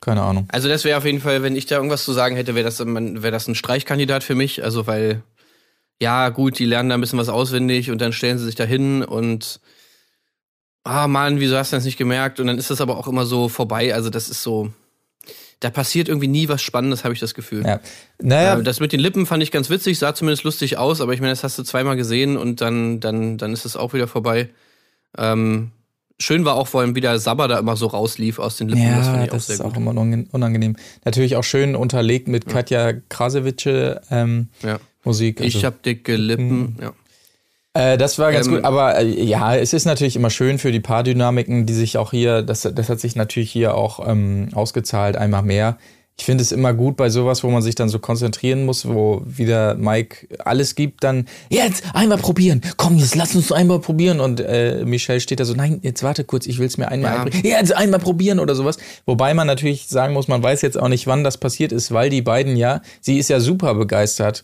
keine 0.00 0.22
Ahnung. 0.22 0.48
Also 0.50 0.68
das 0.68 0.84
wäre 0.84 0.96
auf 0.96 1.04
jeden 1.04 1.20
Fall, 1.20 1.42
wenn 1.42 1.54
ich 1.54 1.66
da 1.66 1.76
irgendwas 1.76 2.04
zu 2.04 2.12
sagen 2.12 2.34
hätte, 2.34 2.54
wäre 2.54 2.64
das, 2.64 2.80
wär 2.80 3.30
das 3.30 3.46
ein 3.46 3.54
Streichkandidat 3.54 4.24
für 4.24 4.34
mich. 4.34 4.64
Also 4.64 4.86
weil, 4.86 5.22
ja 6.00 6.28
gut, 6.28 6.58
die 6.58 6.64
lernen 6.66 6.88
da 6.90 6.94
ein 6.96 7.00
bisschen 7.00 7.18
was 7.18 7.28
auswendig 7.28 7.90
und 7.90 8.00
dann 8.00 8.12
stellen 8.12 8.38
sie 8.38 8.44
sich 8.44 8.54
da 8.54 8.64
hin 8.64 9.02
und 9.02 9.60
ah 10.84 11.08
Mann, 11.08 11.40
wieso 11.40 11.56
hast 11.56 11.72
du 11.72 11.76
das 11.76 11.84
nicht 11.84 11.96
gemerkt? 11.98 12.38
Und 12.40 12.46
dann 12.46 12.58
ist 12.58 12.70
das 12.70 12.80
aber 12.80 12.96
auch 12.98 13.08
immer 13.08 13.26
so 13.26 13.48
vorbei. 13.48 13.94
Also 13.94 14.08
das 14.10 14.28
ist 14.28 14.42
so, 14.42 14.70
da 15.60 15.70
passiert 15.70 16.08
irgendwie 16.08 16.28
nie 16.28 16.48
was 16.48 16.62
Spannendes, 16.62 17.02
habe 17.02 17.14
ich 17.14 17.20
das 17.20 17.34
Gefühl. 17.34 17.64
Ja. 17.66 17.80
Naja, 18.20 18.58
Äh, 18.58 18.62
Das 18.62 18.78
mit 18.78 18.92
den 18.92 19.00
Lippen 19.00 19.26
fand 19.26 19.42
ich 19.42 19.50
ganz 19.50 19.68
witzig, 19.70 19.98
sah 19.98 20.14
zumindest 20.14 20.44
lustig 20.44 20.78
aus, 20.78 21.00
aber 21.00 21.12
ich 21.14 21.20
meine, 21.20 21.32
das 21.32 21.42
hast 21.44 21.58
du 21.58 21.62
zweimal 21.64 21.96
gesehen 21.96 22.36
und 22.36 22.60
dann, 22.60 23.00
dann, 23.00 23.38
dann 23.38 23.52
ist 23.52 23.64
es 23.64 23.76
auch 23.76 23.94
wieder 23.94 24.06
vorbei. 24.06 24.50
Ähm, 25.18 25.70
schön 26.20 26.44
war 26.44 26.54
auch 26.54 26.68
vor 26.68 26.82
allem, 26.82 26.94
wie 26.94 27.00
der 27.00 27.18
Sabber 27.18 27.48
da 27.48 27.58
immer 27.58 27.76
so 27.76 27.86
rauslief 27.86 28.38
aus 28.38 28.56
den 28.58 28.68
Lippen. 28.68 28.84
das 28.96 29.06
fand 29.06 29.16
Ja, 29.18 29.24
ich 29.24 29.30
das, 29.30 29.42
auch 29.42 29.46
sehr 29.46 29.54
ist 29.56 29.62
gut. 29.62 29.72
auch 29.72 29.76
immer 29.76 29.90
unang- 29.92 30.28
unangenehm. 30.30 30.76
Natürlich 31.04 31.36
auch 31.36 31.44
schön 31.44 31.74
unterlegt 31.74 32.28
mit 32.28 32.46
Katja 32.46 32.92
Krasewitsche 33.08 34.02
ähm, 34.10 34.48
Ja. 34.62 34.78
Musik. 35.06 35.40
Ich 35.40 35.54
also- 35.56 35.66
hab 35.68 35.82
dicke 35.82 36.16
Lippen. 36.16 36.76
Ja. 36.80 36.92
Äh, 37.74 37.98
das 37.98 38.18
war 38.18 38.32
ganz 38.32 38.46
Ähm, 38.46 38.54
gut, 38.54 38.64
aber 38.64 38.98
äh, 38.98 39.22
ja, 39.24 39.54
es 39.54 39.72
ist 39.72 39.84
natürlich 39.84 40.16
immer 40.16 40.30
schön 40.30 40.58
für 40.58 40.72
die 40.72 40.80
Paardynamiken, 40.80 41.66
die 41.66 41.74
sich 41.74 41.98
auch 41.98 42.10
hier, 42.10 42.42
das, 42.42 42.62
das 42.62 42.88
hat 42.88 43.00
sich 43.00 43.16
natürlich 43.16 43.50
hier 43.50 43.74
auch 43.74 44.06
ähm, 44.06 44.48
ausgezahlt, 44.54 45.16
einmal 45.16 45.42
mehr. 45.42 45.76
Ich 46.18 46.24
finde 46.24 46.40
es 46.40 46.50
immer 46.50 46.72
gut 46.72 46.96
bei 46.96 47.10
sowas, 47.10 47.44
wo 47.44 47.50
man 47.50 47.60
sich 47.60 47.74
dann 47.74 47.90
so 47.90 47.98
konzentrieren 47.98 48.64
muss, 48.64 48.88
wo 48.88 49.20
wieder 49.26 49.74
Mike 49.74 50.26
alles 50.38 50.74
gibt, 50.74 51.04
dann 51.04 51.26
jetzt 51.50 51.84
einmal 51.92 52.16
probieren, 52.16 52.62
komm, 52.78 52.96
jetzt 52.96 53.14
lass 53.14 53.34
uns 53.36 53.52
einmal 53.52 53.80
probieren 53.80 54.20
und 54.20 54.40
äh, 54.40 54.82
Michelle 54.86 55.20
steht 55.20 55.40
da 55.40 55.44
so, 55.44 55.52
nein, 55.52 55.80
jetzt 55.82 56.02
warte 56.02 56.24
kurz, 56.24 56.46
ich 56.46 56.58
will 56.58 56.68
es 56.68 56.78
mir 56.78 56.88
einmal 56.88 57.12
Ja. 57.12 57.22
einbringen, 57.24 57.44
jetzt 57.44 57.76
einmal 57.76 58.00
probieren 58.00 58.38
oder 58.38 58.54
sowas. 58.54 58.78
Wobei 59.04 59.34
man 59.34 59.46
natürlich 59.46 59.88
sagen 59.88 60.14
muss, 60.14 60.26
man 60.26 60.42
weiß 60.42 60.62
jetzt 60.62 60.80
auch 60.80 60.88
nicht, 60.88 61.06
wann 61.06 61.22
das 61.22 61.36
passiert 61.36 61.70
ist, 61.72 61.92
weil 61.92 62.08
die 62.08 62.22
beiden 62.22 62.56
ja, 62.56 62.80
sie 63.02 63.18
ist 63.18 63.28
ja 63.28 63.38
super 63.38 63.74
begeistert 63.74 64.42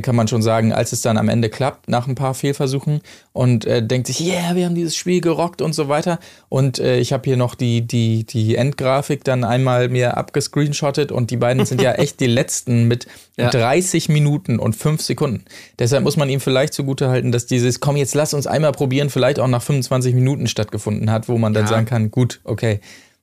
kann 0.00 0.14
man 0.16 0.28
schon 0.28 0.42
sagen, 0.42 0.72
als 0.72 0.92
es 0.92 1.00
dann 1.02 1.18
am 1.18 1.28
Ende 1.28 1.50
klappt, 1.50 1.88
nach 1.88 2.06
ein 2.06 2.14
paar 2.14 2.34
Fehlversuchen 2.34 3.00
und 3.32 3.64
äh, 3.66 3.84
denkt 3.86 4.06
sich, 4.06 4.20
yeah, 4.20 4.54
wir 4.54 4.64
haben 4.66 4.74
dieses 4.76 4.96
Spiel 4.96 5.20
gerockt 5.20 5.60
und 5.60 5.72
so 5.74 5.88
weiter. 5.88 6.18
Und 6.48 6.78
äh, 6.78 6.98
ich 6.98 7.12
habe 7.12 7.24
hier 7.24 7.36
noch 7.36 7.54
die, 7.56 7.82
die, 7.82 8.24
die 8.24 8.54
Endgrafik 8.56 9.24
dann 9.24 9.42
einmal 9.44 9.88
mir 9.88 10.16
abgescreenshottet 10.16 11.10
und 11.12 11.30
die 11.30 11.36
beiden 11.36 11.66
sind 11.66 11.82
ja 11.82 11.92
echt 11.94 12.20
die 12.20 12.26
letzten 12.28 12.86
mit 12.88 13.06
Ja. 13.36 13.50
30 13.50 14.08
Minuten 14.08 14.58
und 14.60 14.76
5 14.76 15.02
Sekunden. 15.02 15.44
Deshalb 15.78 16.04
muss 16.04 16.16
man 16.16 16.28
ihm 16.30 16.40
vielleicht 16.40 16.74
zugutehalten, 16.74 17.32
dass 17.32 17.46
dieses, 17.46 17.80
komm, 17.80 17.96
jetzt 17.96 18.14
lass 18.14 18.34
uns 18.34 18.46
einmal 18.46 18.72
probieren, 18.72 19.10
vielleicht 19.10 19.40
auch 19.40 19.48
nach 19.48 19.62
25 19.62 20.14
Minuten 20.14 20.46
stattgefunden 20.46 21.10
hat, 21.10 21.28
wo 21.28 21.38
man 21.38 21.52
dann 21.54 21.64
Ja. 21.64 21.68
sagen 21.68 21.86
kann, 21.86 22.10
gut, 22.10 22.40
okay, 22.44 22.80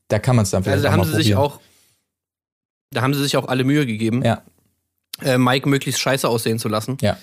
da 0.09 0.19
kann 0.19 0.35
man 0.35 0.43
es 0.43 0.51
dann 0.51 0.63
vielleicht 0.63 0.73
Also 0.75 0.83
da 0.87 0.91
haben 0.91 0.99
mal 0.99 1.05
sie 1.05 1.15
sich 1.15 1.31
probieren. 1.33 1.39
auch, 1.51 1.59
da 2.93 3.01
haben 3.01 3.13
sie 3.13 3.23
sich 3.23 3.37
auch 3.37 3.47
alle 3.47 3.63
Mühe 3.63 3.85
gegeben, 3.85 4.23
Ja, 4.25 4.41
äh, 5.23 5.37
Mike 5.37 5.67
möglichst 5.67 6.01
scheiße 6.01 6.27
aussehen 6.27 6.59
zu 6.59 6.69
lassen. 6.69 6.97
ja. 7.01 7.17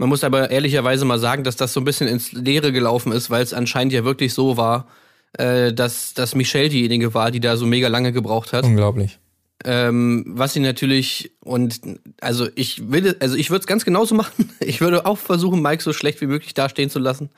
Man 0.00 0.08
muss 0.08 0.22
aber 0.22 0.52
ehrlicherweise 0.52 1.04
mal 1.04 1.18
sagen, 1.18 1.42
dass 1.42 1.56
das 1.56 1.72
so 1.72 1.80
ein 1.80 1.84
bisschen 1.84 2.06
ins 2.06 2.30
Leere 2.30 2.70
gelaufen 2.70 3.10
ist, 3.10 3.30
weil 3.30 3.42
es 3.42 3.52
anscheinend 3.52 3.92
ja 3.92 4.04
wirklich 4.04 4.32
so 4.32 4.56
war, 4.56 4.86
äh, 5.32 5.72
dass, 5.72 6.14
dass 6.14 6.36
Michelle 6.36 6.68
diejenige 6.68 7.14
war, 7.14 7.32
die 7.32 7.40
da 7.40 7.56
so 7.56 7.66
mega 7.66 7.88
lange 7.88 8.12
gebraucht 8.12 8.52
hat. 8.52 8.64
Unglaublich. 8.64 9.18
Ähm, 9.64 10.24
was 10.28 10.52
sie 10.52 10.60
natürlich 10.60 11.32
und 11.40 11.80
also 12.20 12.46
ich 12.54 12.92
will 12.92 13.16
also 13.18 13.34
ich 13.34 13.50
würde 13.50 13.62
es 13.62 13.66
ganz 13.66 13.84
genauso 13.84 14.14
machen. 14.14 14.52
Ich 14.60 14.80
würde 14.80 15.04
auch 15.04 15.18
versuchen, 15.18 15.60
Mike 15.60 15.82
so 15.82 15.92
schlecht 15.92 16.20
wie 16.20 16.26
möglich 16.26 16.54
dastehen 16.54 16.90
zu 16.90 17.00
lassen. 17.00 17.30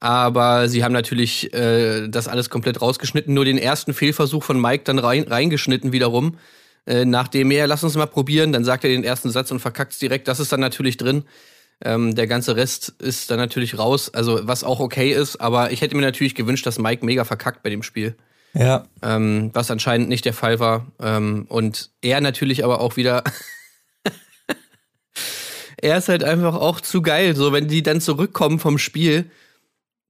Aber 0.00 0.68
sie 0.68 0.82
haben 0.82 0.92
natürlich 0.92 1.54
äh, 1.54 2.08
das 2.08 2.26
alles 2.26 2.50
komplett 2.50 2.82
rausgeschnitten, 2.82 3.32
nur 3.32 3.44
den 3.44 3.56
ersten 3.56 3.94
Fehlversuch 3.94 4.42
von 4.42 4.60
Mike 4.60 4.82
dann 4.84 4.98
rein, 4.98 5.22
reingeschnitten 5.22 5.92
wiederum. 5.92 6.38
Äh, 6.86 7.04
nachdem 7.04 7.50
er, 7.50 7.66
lass 7.66 7.82
uns 7.84 7.96
mal 7.96 8.06
probieren, 8.06 8.52
dann 8.52 8.64
sagt 8.64 8.84
er 8.84 8.90
den 8.90 9.04
ersten 9.04 9.30
Satz 9.30 9.50
und 9.50 9.60
verkackt's 9.60 9.98
direkt. 9.98 10.28
Das 10.28 10.40
ist 10.40 10.52
dann 10.52 10.60
natürlich 10.60 10.96
drin. 10.96 11.24
Ähm, 11.82 12.14
der 12.14 12.26
ganze 12.26 12.56
Rest 12.56 12.94
ist 13.00 13.30
dann 13.30 13.38
natürlich 13.38 13.78
raus, 13.78 14.12
also 14.14 14.40
was 14.46 14.62
auch 14.64 14.80
okay 14.80 15.12
ist, 15.12 15.40
aber 15.40 15.72
ich 15.72 15.80
hätte 15.80 15.96
mir 15.96 16.02
natürlich 16.02 16.34
gewünscht, 16.34 16.66
dass 16.66 16.78
Mike 16.78 17.04
mega 17.04 17.24
verkackt 17.24 17.62
bei 17.62 17.70
dem 17.70 17.82
Spiel 17.82 18.14
Ja. 18.52 18.84
ähm, 19.02 19.50
was 19.54 19.70
anscheinend 19.70 20.08
nicht 20.08 20.24
der 20.24 20.34
Fall 20.34 20.60
war. 20.60 20.86
Ähm, 21.00 21.46
und 21.48 21.90
er 22.00 22.20
natürlich 22.20 22.64
aber 22.64 22.80
auch 22.80 22.96
wieder. 22.96 23.24
er 25.78 25.98
ist 25.98 26.08
halt 26.08 26.22
einfach 26.24 26.54
auch 26.54 26.80
zu 26.80 27.02
geil, 27.02 27.34
so 27.34 27.52
wenn 27.52 27.68
die 27.68 27.82
dann 27.82 28.00
zurückkommen 28.00 28.58
vom 28.58 28.78
Spiel, 28.78 29.30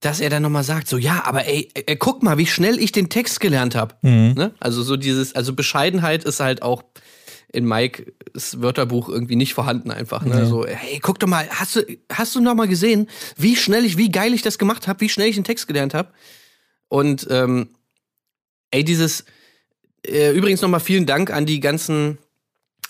dass 0.05 0.21
er 0.21 0.29
dann 0.29 0.43
nochmal 0.43 0.65
sagt, 0.65 0.89
so 0.89 0.99
ja, 0.99 1.25
aber 1.25 1.47
ey, 1.47 1.71
ey, 1.75 1.97
guck 1.97 2.23
mal, 2.23 2.37
wie 2.37 2.47
schnell 2.47 2.79
ich 2.79 2.93
den 2.93 3.09
Text 3.09 3.41
gelernt 3.41 3.75
habe. 3.75 3.95
Ne? 4.35 4.55
Also 4.61 4.83
so 4.83 4.97
dieses, 4.97 5.35
also 5.35 5.55
Bescheidenheit 5.55 6.25
ist 6.25 6.41
halt 6.41 6.63
auch 6.63 6.85
in 7.53 7.67
Mikes 7.67 8.61
Wörterbuch 8.61 9.09
irgendwie 9.09 9.37
nicht 9.37 9.55
vorhanden 9.55 9.91
einfach. 9.91 10.25
Ne? 10.25 10.45
So, 10.47 10.67
hey, 10.67 10.99
guck 11.01 11.21
doch 11.21 11.29
mal, 11.29 11.49
hast 11.49 11.77
du, 11.77 11.87
hast 12.13 12.35
du 12.35 12.41
noch 12.41 12.55
mal 12.55 12.69
gesehen, 12.69 13.09
wie 13.37 13.57
schnell 13.57 13.85
ich, 13.85 13.97
wie 13.97 14.11
geil 14.11 14.35
ich 14.35 14.43
das 14.43 14.59
gemacht 14.59 14.89
habe, 14.89 15.01
wie 15.01 15.09
schnell 15.09 15.29
ich 15.29 15.37
den 15.37 15.45
Text 15.45 15.69
gelernt 15.69 15.95
habe? 15.95 16.11
Und 16.89 17.27
ähm, 17.31 17.71
ey, 18.73 18.85
dieses 18.85 19.25
äh, 20.07 20.33
übrigens 20.33 20.61
nochmal 20.61 20.81
vielen 20.81 21.07
Dank 21.07 21.31
an 21.31 21.47
die 21.47 21.61
ganzen, 21.61 22.19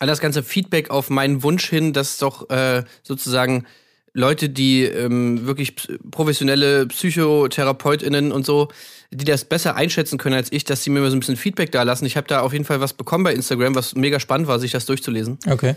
an 0.01 0.09
das 0.09 0.21
ganze 0.21 0.43
Feedback 0.43 0.91
auf 0.91 1.11
meinen 1.11 1.43
Wunsch 1.43 1.69
hin, 1.69 1.93
dass 1.93 2.19
doch 2.19 2.51
äh, 2.51 2.83
sozusagen 3.03 3.67
Leute, 4.15 4.49
die 4.49 4.85
ähm, 4.85 5.45
wirklich 5.45 5.75
professionelle 6.11 6.87
PsychotherapeutInnen 6.87 8.31
und 8.31 8.47
so, 8.47 8.69
die 9.11 9.25
das 9.25 9.45
besser 9.45 9.75
einschätzen 9.75 10.19
können 10.19 10.37
als 10.37 10.53
ich, 10.53 10.65
dass 10.65 10.85
sie 10.85 10.91
mir 10.91 11.01
mal 11.01 11.11
so 11.11 11.17
ein 11.17 11.21
bisschen 11.21 11.37
Feedback 11.37 11.73
da 11.73 11.83
lassen. 11.83 12.07
Ich 12.07 12.17
habe 12.17 12.29
da 12.29 12.41
auf 12.41 12.53
jeden 12.53 12.65
Fall 12.65 12.81
was 12.81 12.93
bekommen 12.93 13.25
bei 13.25 13.35
Instagram, 13.35 13.75
was 13.75 13.97
mega 13.97 14.21
spannend 14.21 14.47
war, 14.47 14.61
sich 14.61 14.71
das 14.71 14.87
durchzulesen. 14.87 15.39
Okay. 15.49 15.75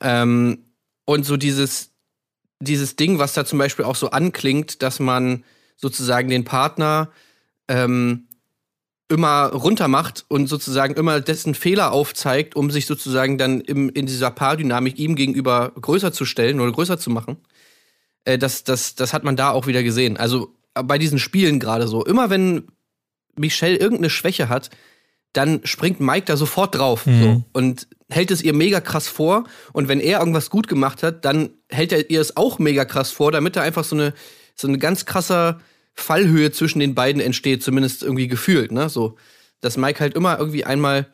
Ähm, 0.00 0.64
und 1.04 1.24
so 1.24 1.36
dieses, 1.36 1.90
dieses 2.60 2.96
Ding, 2.96 3.20
was 3.20 3.32
da 3.32 3.44
zum 3.44 3.60
Beispiel 3.60 3.84
auch 3.84 3.96
so 3.96 4.10
anklingt, 4.10 4.82
dass 4.82 4.98
man 4.98 5.44
sozusagen 5.76 6.28
den 6.28 6.44
Partner 6.44 7.10
ähm, 7.68 8.26
immer 9.08 9.46
runter 9.46 9.86
macht 9.86 10.24
und 10.28 10.48
sozusagen 10.48 10.94
immer 10.94 11.20
dessen 11.20 11.54
Fehler 11.54 11.92
aufzeigt, 11.92 12.56
um 12.56 12.70
sich 12.72 12.86
sozusagen 12.86 13.38
dann 13.38 13.60
im, 13.60 13.88
in 13.88 14.06
dieser 14.06 14.32
Paardynamik 14.32 14.98
ihm 14.98 15.14
gegenüber 15.14 15.72
größer 15.80 16.12
zu 16.12 16.24
stellen 16.24 16.60
oder 16.60 16.72
größer 16.72 16.98
zu 16.98 17.10
machen. 17.10 17.38
Äh, 18.28 18.38
das, 18.38 18.62
das, 18.64 18.94
das 18.94 19.12
hat 19.12 19.24
man 19.24 19.36
da 19.36 19.50
auch 19.50 19.66
wieder 19.66 19.82
gesehen. 19.82 20.16
Also 20.16 20.54
äh, 20.74 20.82
bei 20.82 20.98
diesen 20.98 21.18
Spielen 21.18 21.58
gerade 21.58 21.88
so. 21.88 22.04
Immer 22.04 22.28
wenn 22.30 22.68
Michelle 23.36 23.76
irgendeine 23.76 24.10
Schwäche 24.10 24.48
hat, 24.48 24.70
dann 25.32 25.60
springt 25.64 26.00
Mike 26.00 26.26
da 26.26 26.36
sofort 26.36 26.74
drauf 26.74 27.04
so, 27.04 27.44
und 27.52 27.86
hält 28.08 28.30
es 28.30 28.42
ihr 28.42 28.54
mega 28.54 28.80
krass 28.80 29.08
vor. 29.08 29.44
Und 29.72 29.86
wenn 29.86 30.00
er 30.00 30.20
irgendwas 30.20 30.50
gut 30.50 30.68
gemacht 30.68 31.02
hat, 31.02 31.24
dann 31.24 31.50
hält 31.68 31.92
er 31.92 32.10
ihr 32.10 32.20
es 32.20 32.36
auch 32.36 32.58
mega 32.58 32.84
krass 32.84 33.10
vor, 33.12 33.30
damit 33.30 33.54
da 33.54 33.62
einfach 33.62 33.84
so 33.84 33.94
eine, 33.94 34.14
so 34.54 34.66
eine 34.68 34.78
ganz 34.78 35.04
krasser 35.04 35.60
Fallhöhe 35.94 36.50
zwischen 36.50 36.80
den 36.80 36.94
beiden 36.94 37.20
entsteht, 37.20 37.62
zumindest 37.62 38.02
irgendwie 38.02 38.26
gefühlt, 38.26 38.72
ne? 38.72 38.88
So, 38.88 39.16
dass 39.60 39.76
Mike 39.76 40.00
halt 40.00 40.14
immer 40.14 40.38
irgendwie 40.38 40.64
einmal 40.64 41.08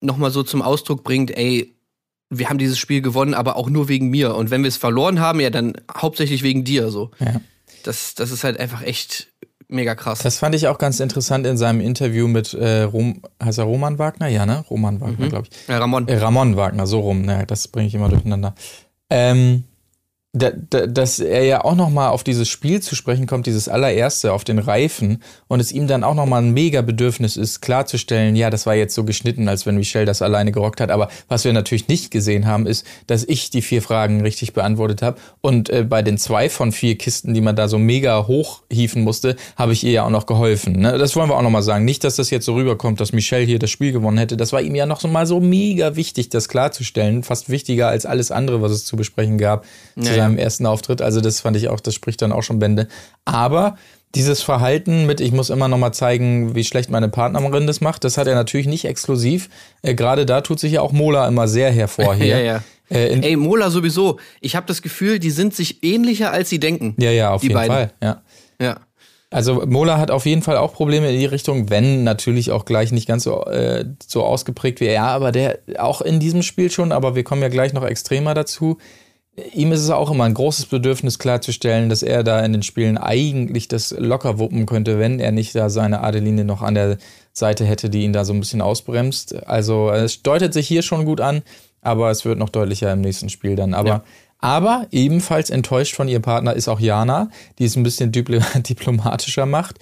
nochmal 0.00 0.30
so 0.30 0.42
zum 0.42 0.60
Ausdruck 0.60 1.02
bringt, 1.02 1.30
ey, 1.36 1.74
wir 2.32 2.48
haben 2.48 2.58
dieses 2.58 2.78
Spiel 2.78 3.02
gewonnen, 3.02 3.34
aber 3.34 3.56
auch 3.56 3.68
nur 3.68 3.88
wegen 3.88 4.08
mir. 4.08 4.34
Und 4.34 4.50
wenn 4.50 4.62
wir 4.62 4.68
es 4.68 4.76
verloren 4.76 5.20
haben, 5.20 5.40
ja, 5.40 5.50
dann 5.50 5.74
hauptsächlich 5.94 6.42
wegen 6.42 6.64
dir. 6.64 6.90
So. 6.90 7.10
Ja. 7.20 7.40
Das, 7.84 8.14
das 8.14 8.30
ist 8.30 8.42
halt 8.42 8.58
einfach 8.58 8.82
echt 8.82 9.28
mega 9.68 9.94
krass. 9.94 10.20
Das 10.20 10.38
fand 10.38 10.54
ich 10.54 10.68
auch 10.68 10.78
ganz 10.78 11.00
interessant 11.00 11.46
in 11.46 11.56
seinem 11.56 11.80
Interview 11.80 12.28
mit 12.28 12.54
äh, 12.54 12.82
Rom, 12.82 13.22
heißt 13.42 13.58
er 13.58 13.64
Roman 13.64 13.98
Wagner? 13.98 14.28
Ja, 14.28 14.46
ne? 14.46 14.64
Roman 14.70 15.00
Wagner, 15.00 15.28
glaube 15.28 15.48
ich. 15.50 15.68
ja, 15.68 15.78
Ramon. 15.78 16.08
Äh, 16.08 16.18
Ramon 16.18 16.56
Wagner, 16.56 16.86
so 16.86 17.00
rum, 17.00 17.22
ne, 17.22 17.44
das 17.46 17.68
bringe 17.68 17.88
ich 17.88 17.94
immer 17.94 18.08
durcheinander. 18.08 18.54
Ähm, 19.10 19.64
da, 20.34 20.50
da, 20.50 20.86
dass 20.86 21.18
er 21.18 21.44
ja 21.44 21.62
auch 21.62 21.74
noch 21.74 21.90
mal 21.90 22.08
auf 22.08 22.24
dieses 22.24 22.48
Spiel 22.48 22.80
zu 22.80 22.94
sprechen 22.94 23.26
kommt, 23.26 23.46
dieses 23.46 23.68
allererste 23.68 24.32
auf 24.32 24.44
den 24.44 24.58
Reifen 24.58 25.22
und 25.46 25.60
es 25.60 25.72
ihm 25.72 25.86
dann 25.86 26.04
auch 26.04 26.14
noch 26.14 26.24
mal 26.24 26.40
ein 26.40 26.52
mega 26.52 26.80
Bedürfnis 26.80 27.36
ist, 27.36 27.60
klarzustellen, 27.60 28.34
ja, 28.34 28.48
das 28.48 28.64
war 28.64 28.74
jetzt 28.74 28.94
so 28.94 29.04
geschnitten, 29.04 29.48
als 29.48 29.66
wenn 29.66 29.76
Michelle 29.76 30.06
das 30.06 30.22
alleine 30.22 30.50
gerockt 30.50 30.80
hat, 30.80 30.90
aber 30.90 31.08
was 31.28 31.44
wir 31.44 31.52
natürlich 31.52 31.88
nicht 31.88 32.10
gesehen 32.10 32.46
haben, 32.46 32.66
ist, 32.66 32.86
dass 33.06 33.24
ich 33.24 33.50
die 33.50 33.60
vier 33.60 33.82
Fragen 33.82 34.22
richtig 34.22 34.54
beantwortet 34.54 35.02
habe 35.02 35.20
und 35.42 35.68
äh, 35.68 35.84
bei 35.84 36.00
den 36.00 36.16
zwei 36.16 36.48
von 36.48 36.72
vier 36.72 36.96
Kisten, 36.96 37.34
die 37.34 37.42
man 37.42 37.54
da 37.54 37.68
so 37.68 37.78
mega 37.78 38.26
hochhieven 38.26 39.02
musste, 39.02 39.36
habe 39.56 39.74
ich 39.74 39.84
ihr 39.84 39.92
ja 39.92 40.04
auch 40.04 40.10
noch 40.10 40.24
geholfen. 40.24 40.80
Ne? 40.80 40.96
Das 40.96 41.14
wollen 41.14 41.28
wir 41.28 41.36
auch 41.36 41.42
noch 41.42 41.50
mal 41.50 41.62
sagen. 41.62 41.84
Nicht, 41.84 42.04
dass 42.04 42.16
das 42.16 42.30
jetzt 42.30 42.46
so 42.46 42.54
rüberkommt, 42.54 43.00
dass 43.00 43.12
Michelle 43.12 43.44
hier 43.44 43.58
das 43.58 43.70
Spiel 43.70 43.92
gewonnen 43.92 44.16
hätte. 44.16 44.38
Das 44.38 44.52
war 44.52 44.62
ihm 44.62 44.74
ja 44.74 44.86
noch 44.86 45.00
so 45.00 45.08
mal 45.08 45.26
so 45.26 45.40
mega 45.40 45.94
wichtig, 45.96 46.30
das 46.30 46.48
klarzustellen. 46.48 47.22
Fast 47.22 47.50
wichtiger 47.50 47.88
als 47.88 48.06
alles 48.06 48.30
andere, 48.30 48.62
was 48.62 48.72
es 48.72 48.84
zu 48.86 48.96
besprechen 48.96 49.36
gab 49.36 49.66
ja. 49.96 50.21
Seinem 50.22 50.38
ersten 50.38 50.66
Auftritt. 50.66 51.02
Also 51.02 51.20
das 51.20 51.40
fand 51.40 51.56
ich 51.56 51.68
auch, 51.68 51.80
das 51.80 51.94
spricht 51.94 52.22
dann 52.22 52.32
auch 52.32 52.42
schon 52.42 52.58
Bände. 52.58 52.88
Aber 53.24 53.76
dieses 54.14 54.42
Verhalten 54.42 55.06
mit, 55.06 55.20
ich 55.20 55.32
muss 55.32 55.50
immer 55.50 55.68
noch 55.68 55.78
mal 55.78 55.92
zeigen, 55.92 56.54
wie 56.54 56.64
schlecht 56.64 56.90
meine 56.90 57.08
Partnerin 57.08 57.66
das 57.66 57.80
macht, 57.80 58.04
das 58.04 58.18
hat 58.18 58.26
er 58.26 58.34
natürlich 58.34 58.66
nicht 58.66 58.84
exklusiv. 58.84 59.48
Äh, 59.82 59.94
Gerade 59.94 60.26
da 60.26 60.42
tut 60.42 60.60
sich 60.60 60.72
ja 60.72 60.80
auch 60.82 60.92
Mola 60.92 61.26
immer 61.28 61.48
sehr 61.48 61.70
hervor 61.70 62.14
hier. 62.18 62.38
Ja, 62.38 62.38
ja. 62.38 62.62
Äh, 62.90 63.20
Ey, 63.20 63.36
Mola 63.36 63.70
sowieso. 63.70 64.18
Ich 64.40 64.54
habe 64.54 64.66
das 64.66 64.82
Gefühl, 64.82 65.18
die 65.18 65.30
sind 65.30 65.54
sich 65.54 65.82
ähnlicher, 65.82 66.30
als 66.30 66.50
sie 66.50 66.60
denken. 66.60 66.94
ja, 66.98 67.10
ja, 67.10 67.32
auf 67.32 67.42
jeden 67.42 67.54
beiden. 67.54 67.72
Fall. 67.72 67.92
Ja. 68.02 68.22
Ja. 68.60 68.80
Also 69.30 69.64
Mola 69.66 69.96
hat 69.96 70.10
auf 70.10 70.26
jeden 70.26 70.42
Fall 70.42 70.58
auch 70.58 70.74
Probleme 70.74 71.10
in 71.10 71.18
die 71.18 71.24
Richtung, 71.24 71.70
wenn 71.70 72.04
natürlich 72.04 72.50
auch 72.50 72.66
gleich 72.66 72.92
nicht 72.92 73.08
ganz 73.08 73.24
so, 73.24 73.46
äh, 73.46 73.86
so 74.06 74.24
ausgeprägt 74.24 74.80
wie 74.80 74.86
er, 74.86 75.04
aber 75.04 75.32
der 75.32 75.60
auch 75.78 76.02
in 76.02 76.20
diesem 76.20 76.42
Spiel 76.42 76.70
schon, 76.70 76.92
aber 76.92 77.14
wir 77.14 77.24
kommen 77.24 77.40
ja 77.40 77.48
gleich 77.48 77.72
noch 77.72 77.84
extremer 77.84 78.34
dazu. 78.34 78.76
Ihm 79.54 79.72
ist 79.72 79.80
es 79.80 79.88
auch 79.88 80.10
immer 80.10 80.24
ein 80.24 80.34
großes 80.34 80.66
Bedürfnis 80.66 81.18
klarzustellen, 81.18 81.88
dass 81.88 82.02
er 82.02 82.22
da 82.22 82.44
in 82.44 82.52
den 82.52 82.62
Spielen 82.62 82.98
eigentlich 82.98 83.66
das 83.66 83.94
locker 83.96 84.38
wuppen 84.38 84.66
könnte, 84.66 84.98
wenn 84.98 85.20
er 85.20 85.32
nicht 85.32 85.54
da 85.54 85.70
seine 85.70 86.02
Adeline 86.02 86.44
noch 86.44 86.60
an 86.60 86.74
der 86.74 86.98
Seite 87.32 87.64
hätte, 87.64 87.88
die 87.88 88.02
ihn 88.02 88.12
da 88.12 88.26
so 88.26 88.34
ein 88.34 88.40
bisschen 88.40 88.60
ausbremst. 88.60 89.46
Also 89.46 89.90
es 89.90 90.22
deutet 90.22 90.52
sich 90.52 90.68
hier 90.68 90.82
schon 90.82 91.06
gut 91.06 91.22
an, 91.22 91.40
aber 91.80 92.10
es 92.10 92.26
wird 92.26 92.38
noch 92.38 92.50
deutlicher 92.50 92.92
im 92.92 93.00
nächsten 93.00 93.30
Spiel 93.30 93.56
dann. 93.56 93.72
Aber 93.72 93.88
Ja. 93.88 94.04
aber 94.38 94.86
ebenfalls 94.90 95.48
enttäuscht 95.48 95.94
von 95.96 96.08
ihrem 96.08 96.20
Partner 96.22 96.52
ist 96.52 96.68
auch 96.68 96.78
Jana, 96.80 97.30
die 97.58 97.64
es 97.64 97.74
ein 97.74 97.84
bisschen 97.84 98.12
dipl 98.12 98.40
diplomatischer 98.68 99.46
macht. 99.46 99.78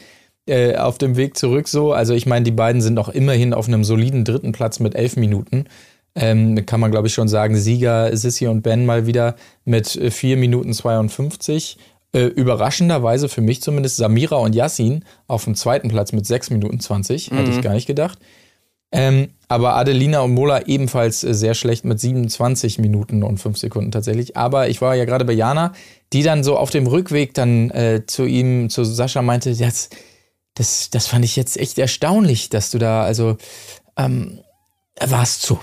Äh, 0.47 0.77
auf 0.77 0.97
dem 0.99 1.17
Weg 1.17 1.37
zurück 1.37 1.67
so. 1.67 1.93
Also 1.93 2.15
ich 2.15 2.25
meine, 2.25 2.45
die 2.45 2.51
beiden 2.53 2.81
sind 2.81 2.99
auch 2.99 3.09
immerhin 3.09 3.53
auf 3.53 3.67
einem 3.69 3.83
soliden 3.85 4.25
dritten 4.25 4.53
Platz 4.53 4.79
mit 4.79 4.95
elf 4.95 5.17
Minuten. 5.17 5.65
Ähm, 6.15 6.67
kann 6.67 6.81
man, 6.81 6.91
glaube 6.91 7.07
ich, 7.07 7.15
schon 7.15 7.29
sagen, 7.29 7.57
Sieger 7.57 8.17
Sissy 8.17 8.47
und 8.49 8.63
Ben 8.63 8.85
mal 8.85 9.07
wieder 9.07 9.37
mit 9.65 9.97
äh, 9.97 10.11
4 10.11 10.37
Minuten 10.37 10.73
52. 10.73 11.79
Äh, 12.13 12.25
überraschenderweise 12.25 13.29
für 13.29 13.41
mich 13.41 13.63
zumindest 13.63 13.97
Samira 13.97 14.37
und 14.37 14.55
Yassin 14.55 15.05
auf 15.29 15.45
dem 15.45 15.55
zweiten 15.55 15.89
Platz 15.89 16.13
mit 16.13 16.27
6 16.27 16.51
Minuten 16.51 16.81
20. 16.81 17.31
Hätte 17.31 17.51
ich 17.51 17.63
gar 17.63 17.75
nicht 17.75 17.87
gedacht. 17.87 18.19
Ähm, 18.93 19.29
aber 19.47 19.77
Adelina 19.77 20.21
und 20.21 20.35
Mola 20.35 20.67
ebenfalls 20.67 21.23
äh, 21.23 21.33
sehr 21.33 21.55
schlecht 21.55 21.85
mit 21.85 22.01
27 22.01 22.79
Minuten 22.79 23.23
und 23.23 23.39
5 23.39 23.57
Sekunden 23.57 23.93
tatsächlich. 23.93 24.37
Aber 24.37 24.69
ich 24.69 24.81
war 24.81 24.97
ja 24.97 25.05
gerade 25.05 25.25
bei 25.25 25.33
Jana, 25.33 25.73
die 26.13 26.23
dann 26.23 26.43
so 26.43 26.57
auf 26.57 26.71
dem 26.71 26.87
Rückweg 26.87 27.35
dann 27.35 27.71
äh, 27.71 28.03
zu 28.07 28.25
ihm, 28.25 28.69
zu 28.69 28.83
Sascha 28.83 29.23
meinte, 29.23 29.55
das, 29.55 29.91
das, 30.55 30.91
das 30.91 31.07
fand 31.07 31.25
ich 31.25 31.37
jetzt 31.37 31.57
echt 31.57 31.79
erstaunlich, 31.79 32.49
dass 32.49 32.71
du 32.71 32.79
da, 32.79 33.05
also, 33.05 33.37
ähm, 33.97 34.41
warst 35.01 35.43
zu, 35.43 35.61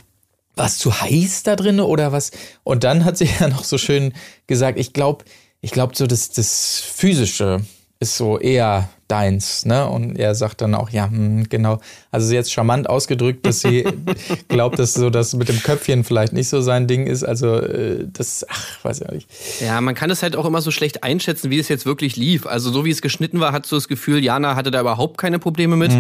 warst 0.58 0.80
zu 0.80 1.02
heiß 1.02 1.44
da 1.44 1.56
drin 1.56 1.80
oder 1.80 2.12
was? 2.12 2.32
Und 2.64 2.84
dann 2.84 3.06
hat 3.06 3.18
sie 3.18 3.30
ja 3.40 3.48
noch 3.48 3.64
so 3.64 3.78
schön 3.78 4.14
gesagt, 4.48 4.80
ich 4.80 4.94
glaube, 4.94 5.26
ich 5.62 5.72
glaube 5.72 5.96
so, 5.96 6.08
das, 6.08 6.30
das 6.32 6.80
Physische 6.80 7.62
ist 8.00 8.16
so 8.16 8.38
eher 8.38 8.90
deins, 9.08 9.66
ne? 9.66 9.88
Und 9.88 10.18
er 10.20 10.36
sagt 10.36 10.62
dann 10.62 10.76
auch, 10.76 10.90
ja, 10.90 11.10
hm, 11.10 11.48
genau. 11.50 11.80
Also 12.12 12.28
sie 12.28 12.36
jetzt 12.36 12.52
charmant 12.52 12.90
ausgedrückt, 12.90 13.46
dass 13.46 13.62
sie 13.62 13.86
glaubt, 14.50 14.78
dass 14.78 14.94
so 14.94 15.10
das 15.10 15.34
mit 15.34 15.50
dem 15.50 15.64
Köpfchen 15.64 16.04
vielleicht 16.04 16.34
nicht 16.34 16.50
so 16.50 16.62
sein 16.62 16.88
Ding 16.88 17.08
ist. 17.08 17.24
Also 17.24 17.56
äh, 17.56 18.06
das, 18.12 18.46
ach, 18.48 18.84
weiß 18.84 19.02
ich 19.02 19.10
auch 19.10 19.14
nicht. 19.14 19.30
Ja, 19.62 19.82
man 19.82 19.96
kann 19.96 20.12
es 20.12 20.22
halt 20.22 20.36
auch 20.36 20.46
immer 20.46 20.62
so 20.62 20.70
schlecht 20.72 21.04
einschätzen, 21.04 21.50
wie 21.50 21.58
es 21.58 21.70
jetzt 21.70 21.86
wirklich 21.86 22.18
lief. 22.18 22.46
Also 22.46 22.70
so 22.70 22.86
wie 22.86 22.92
es 22.92 23.02
geschnitten 23.02 23.40
war, 23.40 23.52
hat 23.52 23.66
so 23.66 23.78
das 23.78 23.88
Gefühl, 23.88 24.24
Jana 24.24 24.56
hatte 24.56 24.70
da 24.70 24.82
überhaupt 24.82 25.18
keine 25.18 25.40
Probleme 25.40 25.76
mit 25.76 25.92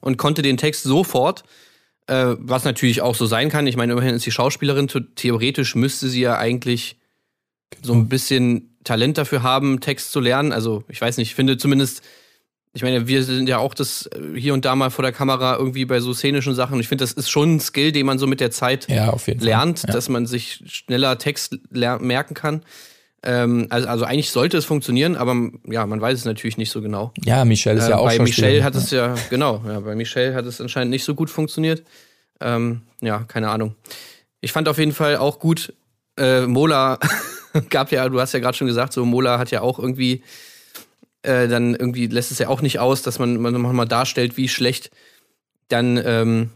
und 0.00 0.18
konnte 0.18 0.42
den 0.42 0.56
Text 0.56 0.82
sofort. 0.82 1.44
Äh, 2.08 2.36
was 2.38 2.64
natürlich 2.64 3.02
auch 3.02 3.14
so 3.16 3.26
sein 3.26 3.48
kann. 3.48 3.66
Ich 3.66 3.76
meine, 3.76 3.92
immerhin 3.92 4.14
ist 4.14 4.22
sie 4.22 4.30
Schauspielerin. 4.30 4.88
Theoretisch 5.16 5.74
müsste 5.74 6.08
sie 6.08 6.20
ja 6.20 6.38
eigentlich 6.38 6.96
so 7.82 7.92
ein 7.94 8.08
bisschen 8.08 8.76
Talent 8.84 9.18
dafür 9.18 9.42
haben, 9.42 9.80
Text 9.80 10.12
zu 10.12 10.20
lernen. 10.20 10.52
Also 10.52 10.84
ich 10.88 11.00
weiß 11.00 11.16
nicht, 11.16 11.30
ich 11.30 11.34
finde 11.34 11.58
zumindest, 11.58 12.02
ich 12.74 12.82
meine, 12.82 13.08
wir 13.08 13.24
sind 13.24 13.48
ja 13.48 13.58
auch 13.58 13.74
das 13.74 14.06
äh, 14.06 14.38
hier 14.38 14.54
und 14.54 14.64
da 14.64 14.76
mal 14.76 14.90
vor 14.90 15.02
der 15.02 15.10
Kamera 15.12 15.56
irgendwie 15.56 15.84
bei 15.84 15.98
so 15.98 16.14
szenischen 16.14 16.54
Sachen. 16.54 16.78
Ich 16.78 16.86
finde, 16.86 17.02
das 17.02 17.12
ist 17.12 17.28
schon 17.28 17.56
ein 17.56 17.60
Skill, 17.60 17.90
den 17.90 18.06
man 18.06 18.18
so 18.20 18.28
mit 18.28 18.38
der 18.38 18.52
Zeit 18.52 18.88
Ja, 18.88 19.12
lernt, 19.40 19.82
Ja. 19.82 19.92
dass 19.92 20.08
man 20.08 20.26
sich 20.26 20.62
schneller 20.66 21.18
Text 21.18 21.58
merken 21.70 22.34
kann. 22.34 22.62
Ähm, 23.28 23.66
also, 23.70 23.88
also 23.88 24.04
eigentlich 24.04 24.30
sollte 24.30 24.56
es 24.56 24.64
funktionieren, 24.64 25.16
aber 25.16 25.34
ja, 25.64 25.84
man 25.84 26.00
weiß 26.00 26.16
es 26.16 26.24
natürlich 26.24 26.58
nicht 26.58 26.70
so 26.70 26.80
genau. 26.80 27.12
Ja, 27.24 27.44
Michelle 27.44 27.78
ist 27.78 27.86
Äh, 27.86 27.90
ja 27.90 27.96
auch 27.98 28.04
bei 28.04 28.16
Schauspielerin. 28.16 28.54
Michelle 28.54 28.64
hat 28.64 28.74
es 28.76 28.90
ja, 28.92 29.16
genau, 29.30 29.62
ja, 29.66 29.80
bei 29.80 29.96
Michelle 29.96 30.32
hat 30.34 30.46
es 30.46 30.60
anscheinend 30.60 30.92
nicht 30.92 31.02
so 31.02 31.16
gut 31.16 31.28
funktioniert. 31.28 31.82
Ähm, 32.40 32.82
ja, 33.00 33.24
keine 33.26 33.48
Ahnung. 33.50 33.74
Ich 34.40 34.52
fand 34.52 34.68
auf 34.68 34.78
jeden 34.78 34.92
Fall 34.92 35.16
auch 35.16 35.40
gut, 35.40 35.72
äh, 36.16 36.46
Mola 36.46 37.00
gab 37.70 37.90
ja, 37.90 38.08
du 38.08 38.20
hast 38.20 38.32
ja 38.32 38.38
gerade 38.38 38.56
schon 38.56 38.68
gesagt, 38.68 38.92
so 38.92 39.04
Mola 39.04 39.40
hat 39.40 39.50
ja 39.50 39.60
auch 39.60 39.80
irgendwie, 39.80 40.22
äh, 41.22 41.48
dann 41.48 41.74
irgendwie 41.74 42.06
lässt 42.06 42.30
es 42.30 42.38
ja 42.38 42.46
auch 42.48 42.62
nicht 42.62 42.78
aus, 42.78 43.02
dass 43.02 43.18
man, 43.18 43.38
man 43.40 43.60
mal 43.60 43.86
darstellt, 43.86 44.36
wie 44.36 44.48
schlecht 44.48 44.90
dann 45.66 46.00
ähm, 46.04 46.50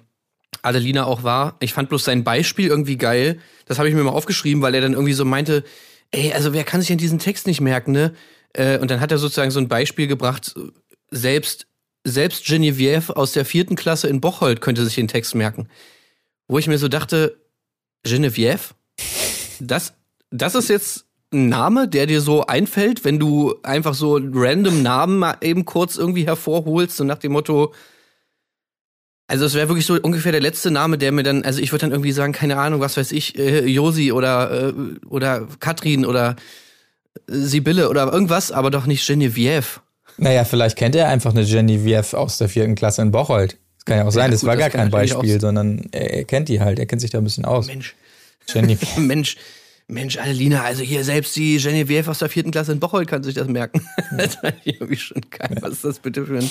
Adelina 0.62 1.04
auch 1.04 1.24
war. 1.24 1.56
Ich 1.58 1.72
fand 1.72 1.88
bloß 1.88 2.04
sein 2.04 2.22
Beispiel 2.22 2.68
irgendwie 2.68 2.96
geil. 2.96 3.40
Das 3.66 3.78
habe 3.78 3.88
ich 3.88 3.94
mir 3.96 4.04
mal 4.04 4.10
aufgeschrieben, 4.12 4.62
weil 4.62 4.74
er 4.76 4.82
dann 4.82 4.92
irgendwie 4.92 5.14
so 5.14 5.24
meinte, 5.24 5.64
ey, 6.12 6.32
also 6.32 6.52
wer 6.52 6.64
kann 6.64 6.80
sich 6.80 6.92
an 6.92 6.98
diesen 6.98 7.18
Text 7.18 7.46
nicht 7.46 7.60
merken, 7.60 7.92
ne? 7.92 8.14
Äh, 8.52 8.78
und 8.78 8.90
dann 8.90 9.00
hat 9.00 9.12
er 9.12 9.18
sozusagen 9.18 9.50
so 9.50 9.60
ein 9.60 9.68
Beispiel 9.68 10.06
gebracht, 10.06 10.54
selbst, 11.10 11.66
selbst 12.04 12.44
Genevieve 12.44 13.16
aus 13.16 13.32
der 13.32 13.44
vierten 13.44 13.76
Klasse 13.76 14.08
in 14.08 14.20
Bocholt 14.20 14.60
könnte 14.60 14.84
sich 14.84 14.94
den 14.94 15.08
Text 15.08 15.34
merken. 15.34 15.68
Wo 16.48 16.58
ich 16.58 16.66
mir 16.66 16.78
so 16.78 16.88
dachte, 16.88 17.36
Genevieve? 18.02 18.74
Das, 19.60 19.94
das 20.30 20.54
ist 20.54 20.68
jetzt 20.68 21.06
ein 21.32 21.48
Name, 21.48 21.86
der 21.86 22.06
dir 22.06 22.20
so 22.20 22.46
einfällt, 22.46 23.04
wenn 23.04 23.18
du 23.18 23.54
einfach 23.62 23.94
so 23.94 24.18
random 24.20 24.82
Namen 24.82 25.18
mal 25.18 25.36
eben 25.42 25.64
kurz 25.64 25.96
irgendwie 25.96 26.26
hervorholst, 26.26 26.96
so 26.96 27.04
nach 27.04 27.18
dem 27.18 27.32
Motto, 27.32 27.72
also 29.30 29.44
es 29.44 29.54
wäre 29.54 29.68
wirklich 29.68 29.86
so 29.86 29.94
ungefähr 29.94 30.32
der 30.32 30.40
letzte 30.40 30.72
Name, 30.72 30.98
der 30.98 31.12
mir 31.12 31.22
dann, 31.22 31.44
also 31.44 31.60
ich 31.60 31.70
würde 31.70 31.82
dann 31.82 31.92
irgendwie 31.92 32.10
sagen, 32.10 32.32
keine 32.32 32.56
Ahnung, 32.58 32.80
was 32.80 32.96
weiß 32.96 33.12
ich, 33.12 33.38
äh, 33.38 33.64
Josi 33.64 34.10
oder, 34.10 34.70
äh, 34.70 34.72
oder 35.06 35.46
Katrin 35.60 36.04
oder 36.04 36.34
Sibylle 37.28 37.88
oder 37.88 38.12
irgendwas, 38.12 38.50
aber 38.50 38.70
doch 38.72 38.86
nicht 38.86 39.06
Genevieve. 39.06 39.80
Naja, 40.16 40.44
vielleicht 40.44 40.76
kennt 40.76 40.96
er 40.96 41.08
einfach 41.08 41.30
eine 41.30 41.44
Genevieve 41.44 42.18
aus 42.18 42.38
der 42.38 42.48
vierten 42.48 42.74
Klasse 42.74 43.02
in 43.02 43.12
Bocholt. 43.12 43.56
Das 43.76 43.84
kann 43.84 43.98
ja 43.98 44.04
auch 44.04 44.10
sein, 44.10 44.24
Ja, 44.24 44.30
das 44.32 44.40
gut, 44.40 44.48
war 44.48 44.56
gar 44.56 44.70
kein 44.70 44.90
Beispiel, 44.90 45.40
sondern 45.40 45.88
er, 45.92 46.12
er 46.12 46.24
kennt 46.24 46.48
die 46.48 46.60
halt, 46.60 46.80
er 46.80 46.86
kennt 46.86 47.00
sich 47.00 47.10
da 47.10 47.18
ein 47.18 47.24
bisschen 47.24 47.44
aus. 47.44 47.68
Mensch. 47.68 47.94
Genevieve. 48.52 48.84
Mensch, 49.00 49.36
Mensch, 49.90 50.18
Adelina, 50.18 50.62
also 50.62 50.82
hier 50.82 51.04
selbst 51.04 51.34
die 51.36 51.58
Genevieve 51.58 52.10
aus 52.10 52.20
der 52.20 52.28
vierten 52.28 52.50
Klasse 52.50 52.72
in 52.72 52.80
Bocholt 52.80 53.08
kann 53.08 53.22
sich 53.22 53.34
das 53.34 53.48
merken. 53.48 53.86
das 54.16 54.34
ist 54.34 54.38
irgendwie 54.64 54.96
schon 54.96 55.22
geil. 55.30 55.56
Was 55.60 55.72
ist 55.72 55.84
das 55.84 55.98
bitte 55.98 56.24
für 56.26 56.38
ein, 56.38 56.50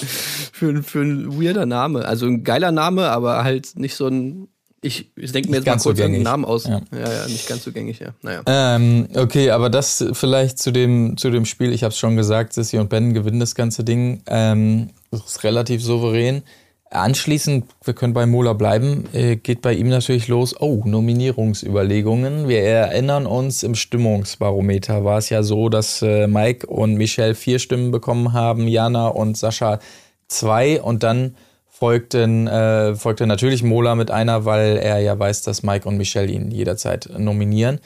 für 0.52 0.70
ein, 0.70 0.84
für 0.84 1.02
ein 1.02 1.42
weirder 1.42 1.66
Name? 1.66 2.06
Also 2.06 2.26
ein 2.26 2.44
geiler 2.44 2.72
Name, 2.72 3.10
aber 3.10 3.44
halt 3.44 3.78
nicht 3.78 3.96
so 3.96 4.08
ein. 4.08 4.48
Ich, 4.82 5.12
ich 5.18 5.34
denke 5.34 5.50
mir 5.50 5.58
jetzt 5.58 5.66
mal 5.66 5.78
kurz 5.78 6.00
einen 6.00 6.14
gängig. 6.14 6.24
Namen 6.24 6.46
aus. 6.46 6.66
Ja. 6.66 6.82
Ja. 6.94 7.00
ja, 7.00 7.28
nicht 7.28 7.50
ganz 7.50 7.66
so 7.66 7.72
gängig, 7.74 8.00
ja. 8.00 8.14
Naja. 8.22 8.44
Ähm, 8.46 9.10
okay, 9.14 9.50
aber 9.50 9.70
das 9.70 10.06
vielleicht 10.14 10.58
zu 10.58 10.72
dem, 10.72 11.18
zu 11.18 11.32
dem 11.32 11.46
Spiel, 11.46 11.74
ich 11.74 11.84
habe 11.84 11.92
es 11.92 11.98
schon 11.98 12.16
gesagt, 12.16 12.54
Sissy 12.54 12.78
und 12.78 12.90
Ben 12.90 13.14
gewinnen 13.14 13.42
das 13.42 13.56
ganze 13.56 13.84
Ding. 13.84 14.22
Ähm, 14.28 14.92
das 15.12 15.26
ist 15.26 15.44
relativ 15.44 15.84
souverän. 15.84 16.44
Anschließend, 16.92 17.66
wir 17.84 17.94
können 17.94 18.14
bei 18.14 18.26
Mola 18.26 18.54
bleiben, 18.54 19.08
äh, 19.14 19.36
geht 19.36 19.62
bei 19.62 19.74
ihm 19.74 19.90
natürlich 19.90 20.28
los, 20.28 20.60
oh, 20.60 20.82
Nominierungsüberlegungen. 20.86 22.48
Wir 22.48 22.64
erinnern 22.64 23.28
uns, 23.28 23.62
im 23.62 23.76
Stimmungsbarometer 23.76 25.06
war 25.06 25.20
es 25.20 25.30
ja 25.30 25.44
so, 25.44 25.70
dass 25.70 26.02
äh, 26.02 26.26
Mike 26.26 26.66
und 26.66 26.96
Michelle 26.96 27.36
vier 27.36 27.60
Stimmen 27.60 27.92
bekommen 27.92 28.34
haben, 28.34 28.68
Jana 28.68 29.08
und 29.08 29.38
Sascha 29.38 29.80
zwei 30.28 30.82
und 30.82 31.04
dann 31.04 31.36
folgten, 31.68 32.48
äh, 32.48 32.96
folgte 32.96 33.28
natürlich 33.28 33.62
Mola 33.62 33.94
mit 33.94 34.10
einer, 34.10 34.46
weil 34.46 34.78
er 34.78 34.98
ja 34.98 35.18
weiß, 35.18 35.44
dass 35.44 35.62
Mike 35.62 35.88
und 35.88 35.98
Michelle 35.98 36.32
ihn 36.32 36.50
jederzeit 36.50 37.10
nominieren. 37.18 37.80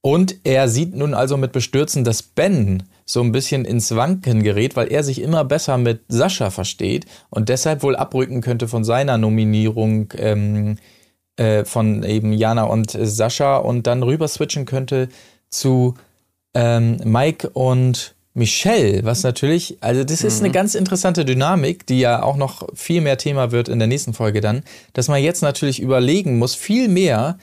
Und 0.00 0.36
er 0.44 0.68
sieht 0.68 0.96
nun 0.96 1.12
also 1.12 1.36
mit 1.36 1.52
Bestürzen, 1.52 2.02
dass 2.02 2.22
Ben 2.22 2.84
so 3.08 3.22
ein 3.22 3.32
bisschen 3.32 3.64
ins 3.64 3.96
Wanken 3.96 4.42
gerät, 4.42 4.76
weil 4.76 4.92
er 4.92 5.02
sich 5.02 5.22
immer 5.22 5.42
besser 5.42 5.78
mit 5.78 6.02
Sascha 6.08 6.50
versteht 6.50 7.06
und 7.30 7.48
deshalb 7.48 7.82
wohl 7.82 7.96
abrücken 7.96 8.42
könnte 8.42 8.68
von 8.68 8.84
seiner 8.84 9.16
Nominierung 9.16 10.12
ähm, 10.18 10.76
äh, 11.36 11.64
von 11.64 12.02
eben 12.02 12.34
Jana 12.34 12.64
und 12.64 12.94
äh, 12.94 13.06
Sascha 13.06 13.56
und 13.56 13.86
dann 13.86 14.02
rüber 14.02 14.28
switchen 14.28 14.66
könnte 14.66 15.08
zu 15.48 15.94
ähm, 16.52 17.00
Mike 17.02 17.48
und 17.50 18.14
Michelle, 18.34 19.04
was 19.04 19.22
natürlich, 19.22 19.78
also 19.80 20.04
das 20.04 20.22
ist 20.22 20.40
eine 20.40 20.52
ganz 20.52 20.74
interessante 20.74 21.24
Dynamik, 21.24 21.86
die 21.86 22.00
ja 22.00 22.22
auch 22.22 22.36
noch 22.36 22.68
viel 22.74 23.00
mehr 23.00 23.16
Thema 23.16 23.52
wird 23.52 23.68
in 23.68 23.78
der 23.78 23.88
nächsten 23.88 24.12
Folge 24.12 24.42
dann, 24.42 24.62
dass 24.92 25.08
man 25.08 25.22
jetzt 25.22 25.42
natürlich 25.42 25.80
überlegen 25.80 26.38
muss, 26.38 26.54
viel 26.54 26.88
mehr, 26.88 27.38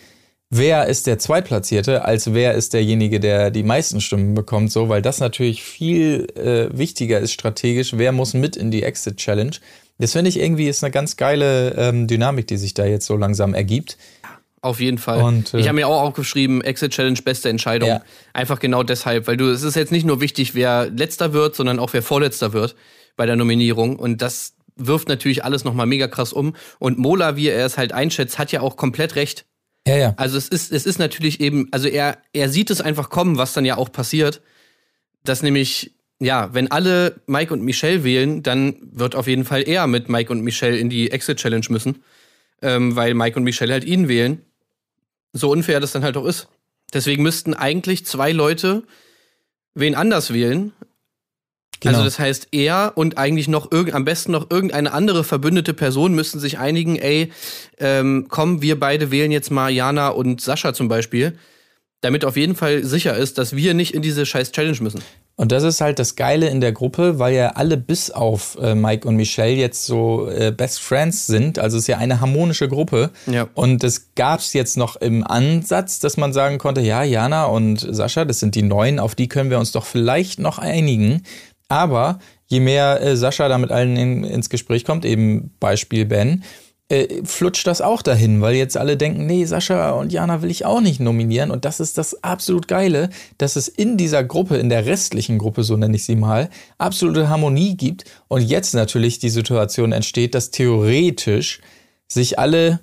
wer 0.49 0.88
ist 0.88 1.08
der 1.08 1.19
Zweitplatzierte, 1.19 2.05
als 2.05 2.34
wer 2.34 2.53
ist 2.53 2.73
derjenige, 2.73 3.19
der 3.19 3.51
die 3.51 3.63
meisten 3.63 4.01
Stimmen 4.01 4.34
bekommt, 4.34 4.71
so, 4.71 4.89
weil 4.89 5.01
das 5.01 5.19
natürlich 5.19 5.63
viel 5.63 6.27
äh, 6.36 6.75
wichtiger 6.77 7.19
ist 7.19 7.34
strategisch, 7.34 7.93
wer 7.97 8.12
muss 8.12 8.34
mit 8.34 8.55
in 8.55 8.71
die 8.71 8.84
Exit 8.84 9.17
Challenge. 9.17 9.55
Das 9.97 10.12
finde 10.12 10.29
ich 10.29 10.39
irgendwie 10.39 10.67
ist 10.67 10.84
eine 10.84 10.91
ganz 10.91 11.15
geile 11.15 11.73
ähm, 11.77 12.08
Dynamik, 12.08 12.47
die 12.47 12.58
sich 12.58 12.73
da 12.73 12.86
jetzt 12.86 13.05
so 13.05 13.15
langsam 13.15 13.53
ergibt. 13.53 13.97
Auf 14.62 14.79
jeden 14.79 14.97
Fall. 14.97 15.21
Und, 15.21 15.53
äh, 15.53 15.60
ich 15.60 15.67
habe 15.67 15.75
mir 15.75 15.88
auch 15.88 16.01
aufgeschrieben, 16.01 16.62
Exit 16.62 16.91
Challenge 16.91 17.19
beste 17.23 17.49
Entscheidung. 17.49 17.89
Ja. 17.89 18.01
Einfach 18.34 18.60
genau 18.60 18.84
deshalb, 18.84 19.27
weil 19.27 19.38
du, 19.38 19.49
es 19.49 19.62
ist 19.62 19.75
jetzt 19.75 19.91
nicht 19.91 20.05
nur 20.05 20.21
wichtig, 20.21 20.55
wer 20.55 20.89
letzter 20.89 21.34
wird, 21.34 21.55
sondern 21.55 21.79
auch 21.79 21.93
wer 21.93 22.01
vorletzter 22.01 22.51
wird 22.51 22.75
bei 23.15 23.25
der 23.25 23.36
Nominierung. 23.36 23.95
Und 23.97 24.21
das 24.21 24.53
wirft 24.75 25.08
natürlich 25.08 25.45
alles 25.45 25.63
nochmal 25.63 25.86
mega 25.86 26.08
krass 26.08 26.34
um. 26.34 26.55
Und 26.79 26.97
Mola, 26.97 27.36
wie 27.36 27.47
er 27.47 27.65
es 27.65 27.77
halt 27.77 27.93
einschätzt, 27.93 28.39
hat 28.39 28.51
ja 28.51 28.62
auch 28.62 28.75
komplett 28.75 29.15
recht. 29.15 29.45
Ja, 29.88 29.95
ja. 29.98 30.13
Also 30.17 30.38
es 30.38 30.48
ist, 30.48 30.71
es 30.71 30.86
ist 30.86 31.00
natürlich 31.00 31.39
eben, 31.39 31.67
also 31.71 31.88
er, 31.88 32.17
er 32.34 32.50
sieht 32.50 32.71
es 32.71 32.82
einfach 32.82 33.10
kommen, 33.10 33.38
was 33.38 33.54
dann 33.54 33.65
ja 33.65 33.78
auch 33.78 33.91
passiert, 33.91 34.41
dass 35.24 35.43
nämlich, 35.43 35.93
ja, 36.19 36.54
wenn 36.54 36.71
alle 36.71 37.21
Mike 37.28 37.54
und 37.54 37.62
Michelle 37.62 38.04
wählen, 38.04 38.41
dann 38.41 38.78
wird 38.82 39.15
auf 39.15 39.28
jeden 39.28 39.45
Fall 39.45 39.67
er 39.67 39.86
mit 39.88 40.10
Mike 40.10 40.32
und 40.32 40.41
Michelle 40.41 40.78
in 40.78 40.89
die 40.89 41.12
Exit 41.12 41.38
Challenge 41.38 41.65
müssen, 41.69 42.04
ähm, 42.62 42.95
weil 42.95 43.13
Mike 43.13 43.38
und 43.38 43.43
Michelle 43.43 43.74
halt 43.74 43.84
ihn 43.84 44.08
wählen. 44.08 44.41
So 45.34 45.52
unfair 45.52 45.80
das 45.80 45.91
dann 45.91 46.04
halt 46.04 46.17
auch 46.17 46.26
ist. 46.26 46.48
Deswegen 46.93 47.24
müssten 47.24 47.54
eigentlich 47.54 48.06
zwei 48.06 48.32
Leute 48.32 48.84
wen 49.76 49.95
anders 49.95 50.34
wählen. 50.34 50.74
Genau. 51.80 51.94
Also 51.94 52.06
das 52.06 52.20
heißt, 52.20 52.48
er 52.52 52.94
und 52.96 53.18
eigentlich 53.18 53.48
noch 53.48 53.72
irgend, 53.72 53.94
am 53.94 54.06
besten 54.06 54.32
noch 54.32 54.50
irgendeine 54.50 54.94
andere 54.94 55.24
verbündete 55.24 55.74
Person 55.74 56.16
müssten 56.16 56.40
sich 56.40 56.58
einigen, 56.58 56.96
ey, 56.96 57.32
ähm, 57.80 58.28
komm, 58.30 58.62
wir 58.62 58.80
beide 58.80 59.12
wählen 59.12 59.32
jetzt 59.32 59.52
mal 59.52 59.70
Jana 59.70 60.10
und 60.10 60.42
Sascha 60.42 60.74
zum 60.74 60.88
Beispiel, 60.88 61.38
damit 62.02 62.26
auf 62.26 62.38
jeden 62.38 62.56
Fall 62.56 62.84
sicher 62.84 63.16
ist, 63.16 63.38
dass 63.38 63.56
wir 63.56 63.74
nicht 63.74 63.94
in 63.94 64.02
diese 64.02 64.26
scheiß 64.26 64.52
Challenge 64.52 64.78
müssen. 64.82 65.02
Und 65.38 65.52
das 65.52 65.64
ist 65.64 65.82
halt 65.82 66.00
das 66.00 66.16
Geile 66.16 66.48
in 66.48 66.62
der 66.62 66.72
Gruppe, 66.72 67.20
weil 67.20 67.36
ja 67.36 67.50
alle 67.50 67.76
bis 67.76 68.10
auf 68.10 68.58
äh, 68.62 68.74
Mike 68.74 69.06
und 69.06 69.18
Michelle 69.18 69.56
jetzt 69.56 69.86
so 69.86 70.30
äh, 70.30 70.54
Best 70.56 70.80
Friends 70.80 71.28
sind. 71.28 71.60
Also 71.60 71.76
es 71.76 71.84
ist 71.84 71.88
ja 71.88 71.98
eine 71.98 72.22
harmonische 72.22 72.70
Gruppe. 72.70 73.10
Ja. 73.26 73.50
Und 73.54 73.84
es 73.84 74.14
gab 74.16 74.40
es 74.40 74.54
jetzt 74.54 74.78
noch 74.78 74.96
im 74.96 75.28
Ansatz, 75.28 76.00
dass 76.00 76.16
man 76.16 76.32
sagen 76.32 76.58
konnte, 76.58 76.80
ja, 76.80 77.04
Jana 77.04 77.46
und 77.46 77.80
Sascha, 77.80 78.24
das 78.24 78.40
sind 78.40 78.56
die 78.56 78.62
Neuen, 78.62 78.98
auf 78.98 79.14
die 79.14 79.28
können 79.28 79.50
wir 79.50 79.60
uns 79.60 79.74
doch 79.74 79.86
vielleicht 79.86 80.40
noch 80.40 80.58
einigen. 80.58 81.24
Aber 81.67 82.19
je 82.47 82.60
mehr 82.60 83.01
äh, 83.01 83.17
Sascha 83.17 83.47
da 83.47 83.58
mit 83.58 83.71
allen 83.71 83.97
in, 83.97 84.23
ins 84.23 84.49
Gespräch 84.49 84.86
kommt, 84.86 85.06
eben 85.06 85.51
Beispiel 85.60 86.06
Ben, 86.06 86.43
äh, 86.88 87.23
flutscht 87.23 87.65
das 87.65 87.82
auch 87.82 88.04
dahin, 88.04 88.41
weil 88.41 88.54
jetzt 88.56 88.78
alle 88.78 88.95
denken, 88.95 89.25
nee, 89.25 89.45
Sascha 89.45 89.91
und 89.91 90.12
Jana 90.12 90.43
will 90.43 90.51
ich 90.51 90.65
auch 90.65 90.82
nicht 90.82 90.99
nominieren. 90.99 91.49
Und 91.49 91.65
das 91.65 91.80
ist 91.80 91.97
das 91.97 92.23
absolut 92.23 92.67
Geile, 92.67 93.10
dass 93.39 93.56
es 93.56 93.67
in 93.67 93.97
dieser 93.97 94.23
Gruppe, 94.23 94.58
in 94.58 94.69
der 94.69 94.86
restlichen 94.86 95.39
Gruppe, 95.39 95.63
so 95.63 95.78
nenne 95.78 95.95
ich 95.95 96.06
sie 96.06 96.15
mal, 96.15 96.49
absolute 96.78 97.28
Harmonie 97.28 97.75
gibt. 97.75 98.06
Und 98.28 98.41
jetzt 98.41 98.75
natürlich 98.75 99.17
die 99.17 99.30
Situation 99.30 99.91
entsteht, 99.93 100.36
dass 100.36 100.51
theoretisch 100.51 101.62
sich 102.08 102.38
alle 102.38 102.82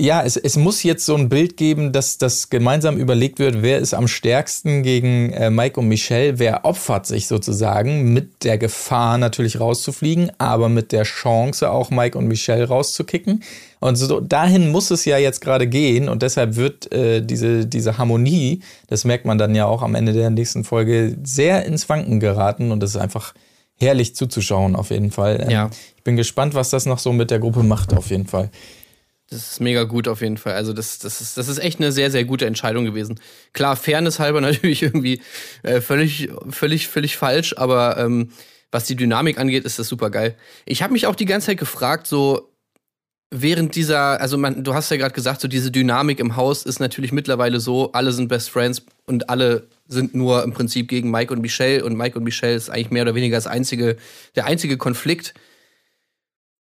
ja, 0.00 0.22
es, 0.22 0.36
es 0.36 0.56
muss 0.56 0.84
jetzt 0.84 1.04
so 1.04 1.16
ein 1.16 1.28
Bild 1.28 1.56
geben, 1.56 1.90
dass 1.90 2.18
das 2.18 2.50
gemeinsam 2.50 2.98
überlegt 2.98 3.40
wird, 3.40 3.62
wer 3.62 3.78
ist 3.78 3.94
am 3.94 4.06
stärksten 4.06 4.84
gegen 4.84 5.32
äh, 5.32 5.50
Mike 5.50 5.80
und 5.80 5.88
Michelle, 5.88 6.38
wer 6.38 6.64
opfert 6.64 7.06
sich 7.06 7.26
sozusagen 7.26 8.12
mit 8.12 8.44
der 8.44 8.58
Gefahr 8.58 9.18
natürlich 9.18 9.58
rauszufliegen, 9.58 10.30
aber 10.38 10.68
mit 10.68 10.92
der 10.92 11.02
Chance 11.02 11.68
auch 11.70 11.90
Mike 11.90 12.16
und 12.16 12.28
Michelle 12.28 12.68
rauszukicken. 12.68 13.42
Und 13.80 13.96
so 13.96 14.20
dahin 14.20 14.70
muss 14.70 14.92
es 14.92 15.04
ja 15.04 15.18
jetzt 15.18 15.40
gerade 15.40 15.66
gehen 15.66 16.08
und 16.08 16.22
deshalb 16.22 16.54
wird 16.54 16.92
äh, 16.92 17.20
diese, 17.20 17.66
diese 17.66 17.98
Harmonie, 17.98 18.60
das 18.86 19.04
merkt 19.04 19.24
man 19.24 19.36
dann 19.36 19.56
ja 19.56 19.66
auch 19.66 19.82
am 19.82 19.96
Ende 19.96 20.12
der 20.12 20.30
nächsten 20.30 20.62
Folge, 20.62 21.16
sehr 21.24 21.64
ins 21.66 21.88
Wanken 21.88 22.20
geraten 22.20 22.70
und 22.70 22.82
es 22.84 22.90
ist 22.90 23.00
einfach 23.00 23.34
herrlich 23.80 24.14
zuzuschauen 24.14 24.76
auf 24.76 24.90
jeden 24.90 25.10
Fall. 25.10 25.40
Ähm, 25.42 25.50
Ja. 25.50 25.70
Ich 25.96 26.04
bin 26.04 26.16
gespannt, 26.16 26.54
was 26.54 26.70
das 26.70 26.86
noch 26.86 26.98
so 26.98 27.12
mit 27.12 27.30
der 27.30 27.38
Gruppe 27.40 27.62
macht 27.62 27.92
auf 27.94 28.10
jeden 28.10 28.26
Fall. 28.26 28.50
Das 29.30 29.52
ist 29.52 29.60
mega 29.60 29.84
gut 29.84 30.08
auf 30.08 30.22
jeden 30.22 30.38
Fall. 30.38 30.54
Also 30.54 30.72
das, 30.72 30.98
das, 30.98 31.20
ist, 31.20 31.36
das 31.36 31.48
ist 31.48 31.58
echt 31.58 31.80
eine 31.80 31.92
sehr, 31.92 32.10
sehr 32.10 32.24
gute 32.24 32.46
Entscheidung 32.46 32.86
gewesen. 32.86 33.20
Klar, 33.52 33.76
Fairness 33.76 34.18
halber 34.18 34.40
natürlich 34.42 34.82
irgendwie 34.82 35.20
äh, 35.62 35.80
völlig, 35.80 36.30
völlig, 36.48 36.88
völlig 36.88 37.16
falsch, 37.16 37.54
aber 37.56 37.98
ähm, 37.98 38.30
was 38.70 38.84
die 38.84 38.96
Dynamik 38.96 39.38
angeht, 39.38 39.64
ist 39.64 39.78
das 39.78 39.88
super 39.88 40.10
geil. 40.10 40.34
Ich 40.64 40.82
habe 40.82 40.92
mich 40.92 41.06
auch 41.06 41.14
die 41.14 41.26
ganze 41.26 41.48
Zeit 41.48 41.58
gefragt, 41.58 42.06
so 42.06 42.52
während 43.30 43.74
dieser, 43.74 44.20
also 44.20 44.38
man, 44.38 44.64
du 44.64 44.74
hast 44.74 44.90
ja 44.90 44.96
gerade 44.96 45.14
gesagt, 45.14 45.40
so 45.40 45.48
diese 45.48 45.70
Dynamik 45.70 46.18
im 46.18 46.36
Haus 46.36 46.64
ist 46.64 46.80
natürlich 46.80 47.12
mittlerweile 47.12 47.60
so, 47.60 47.92
alle 47.92 48.12
sind 48.12 48.28
Best 48.28 48.50
Friends 48.50 48.82
und 49.06 49.28
alle 49.28 49.68
sind 49.86 50.14
nur 50.14 50.42
im 50.44 50.52
Prinzip 50.52 50.88
gegen 50.88 51.10
Mike 51.10 51.32
und 51.32 51.40
Michelle 51.40 51.84
und 51.84 51.96
Mike 51.96 52.16
und 52.16 52.24
Michelle 52.24 52.54
ist 52.54 52.70
eigentlich 52.70 52.90
mehr 52.90 53.02
oder 53.02 53.14
weniger 53.14 53.36
das 53.36 53.46
einzige, 53.46 53.96
der 54.36 54.46
einzige 54.46 54.78
Konflikt. 54.78 55.34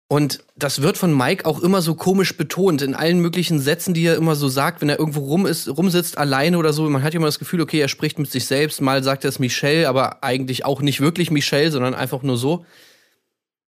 Und 0.08 0.44
das 0.56 0.82
wird 0.82 0.96
von 0.96 1.16
Mike 1.16 1.46
auch 1.46 1.60
immer 1.60 1.82
so 1.82 1.96
komisch 1.96 2.36
betont 2.36 2.80
in 2.80 2.94
allen 2.94 3.18
möglichen 3.18 3.58
Sätzen, 3.58 3.92
die 3.92 4.04
er 4.04 4.14
immer 4.14 4.36
so 4.36 4.48
sagt, 4.48 4.80
wenn 4.80 4.88
er 4.88 5.00
irgendwo 5.00 5.20
rum 5.20 5.46
ist, 5.46 5.68
rumsitzt 5.68 6.16
alleine 6.16 6.58
oder 6.58 6.72
so. 6.72 6.88
Man 6.88 7.02
hat 7.02 7.12
ja 7.12 7.18
immer 7.18 7.26
das 7.26 7.40
Gefühl, 7.40 7.60
okay, 7.60 7.80
er 7.80 7.88
spricht 7.88 8.18
mit 8.18 8.30
sich 8.30 8.46
selbst. 8.46 8.80
Mal 8.80 9.02
sagt 9.02 9.24
er 9.24 9.30
es 9.30 9.40
Michelle, 9.40 9.88
aber 9.88 10.22
eigentlich 10.22 10.64
auch 10.64 10.80
nicht 10.80 11.00
wirklich 11.00 11.32
Michelle, 11.32 11.72
sondern 11.72 11.94
einfach 11.94 12.22
nur 12.22 12.36
so. 12.36 12.64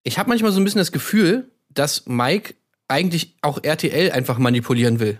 Ich 0.04 0.18
habe 0.18 0.28
manchmal 0.28 0.52
so 0.52 0.60
ein 0.60 0.64
bisschen 0.64 0.78
das 0.78 0.92
Gefühl, 0.92 1.50
dass 1.68 2.06
Mike 2.06 2.54
eigentlich 2.86 3.36
auch 3.42 3.62
RTL 3.62 4.12
einfach 4.12 4.38
manipulieren 4.38 5.00
will. 5.00 5.18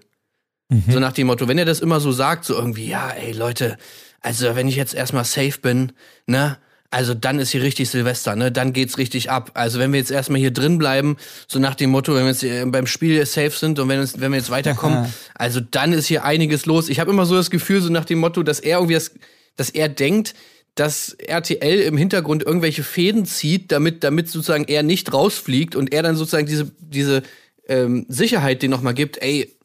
So 0.88 1.00
nach 1.00 1.12
dem 1.12 1.26
Motto, 1.26 1.48
wenn 1.48 1.58
er 1.58 1.64
das 1.64 1.80
immer 1.80 1.98
so 1.98 2.12
sagt, 2.12 2.44
so 2.44 2.54
irgendwie, 2.54 2.86
ja, 2.86 3.10
ey 3.10 3.32
Leute, 3.32 3.76
also 4.20 4.54
wenn 4.54 4.68
ich 4.68 4.76
jetzt 4.76 4.94
erstmal 4.94 5.24
safe 5.24 5.58
bin, 5.60 5.92
ne, 6.26 6.58
also 6.90 7.14
dann 7.14 7.38
ist 7.38 7.50
hier 7.50 7.62
richtig 7.62 7.88
Silvester, 7.88 8.34
ne, 8.34 8.50
dann 8.50 8.72
geht's 8.72 8.98
richtig 8.98 9.30
ab. 9.30 9.52
Also 9.54 9.78
wenn 9.78 9.92
wir 9.92 10.00
jetzt 10.00 10.10
erstmal 10.10 10.40
hier 10.40 10.50
drin 10.50 10.76
bleiben, 10.76 11.16
so 11.46 11.60
nach 11.60 11.76
dem 11.76 11.90
Motto, 11.90 12.14
wenn 12.14 12.24
wir 12.24 12.30
jetzt 12.30 12.42
äh, 12.42 12.64
beim 12.66 12.88
Spiel 12.88 13.24
safe 13.26 13.50
sind 13.50 13.78
und 13.78 13.88
wenn, 13.88 14.00
uns, 14.00 14.20
wenn 14.20 14.32
wir 14.32 14.38
jetzt 14.38 14.50
weiterkommen, 14.50 15.06
also 15.34 15.60
dann 15.60 15.92
ist 15.92 16.06
hier 16.06 16.24
einiges 16.24 16.66
los. 16.66 16.88
Ich 16.88 16.98
habe 16.98 17.10
immer 17.10 17.26
so 17.26 17.36
das 17.36 17.50
Gefühl, 17.50 17.80
so 17.80 17.90
nach 17.90 18.04
dem 18.04 18.18
Motto, 18.18 18.42
dass 18.42 18.58
er 18.58 18.78
irgendwie 18.78 18.94
das, 18.94 19.12
dass 19.56 19.70
er 19.70 19.88
denkt, 19.88 20.34
dass 20.74 21.12
RTL 21.12 21.80
im 21.80 21.96
Hintergrund 21.96 22.42
irgendwelche 22.42 22.82
Fäden 22.82 23.24
zieht, 23.24 23.70
damit, 23.70 24.02
damit 24.02 24.28
sozusagen 24.28 24.64
er 24.64 24.82
nicht 24.82 25.12
rausfliegt 25.12 25.76
und 25.76 25.92
er 25.92 26.02
dann 26.02 26.16
sozusagen 26.16 26.46
diese, 26.46 26.70
diese 26.80 27.22
ähm, 27.68 28.06
Sicherheit 28.08 28.62
den 28.62 28.70
nochmal 28.70 28.94
gibt, 28.94 29.22
ey, 29.22 29.56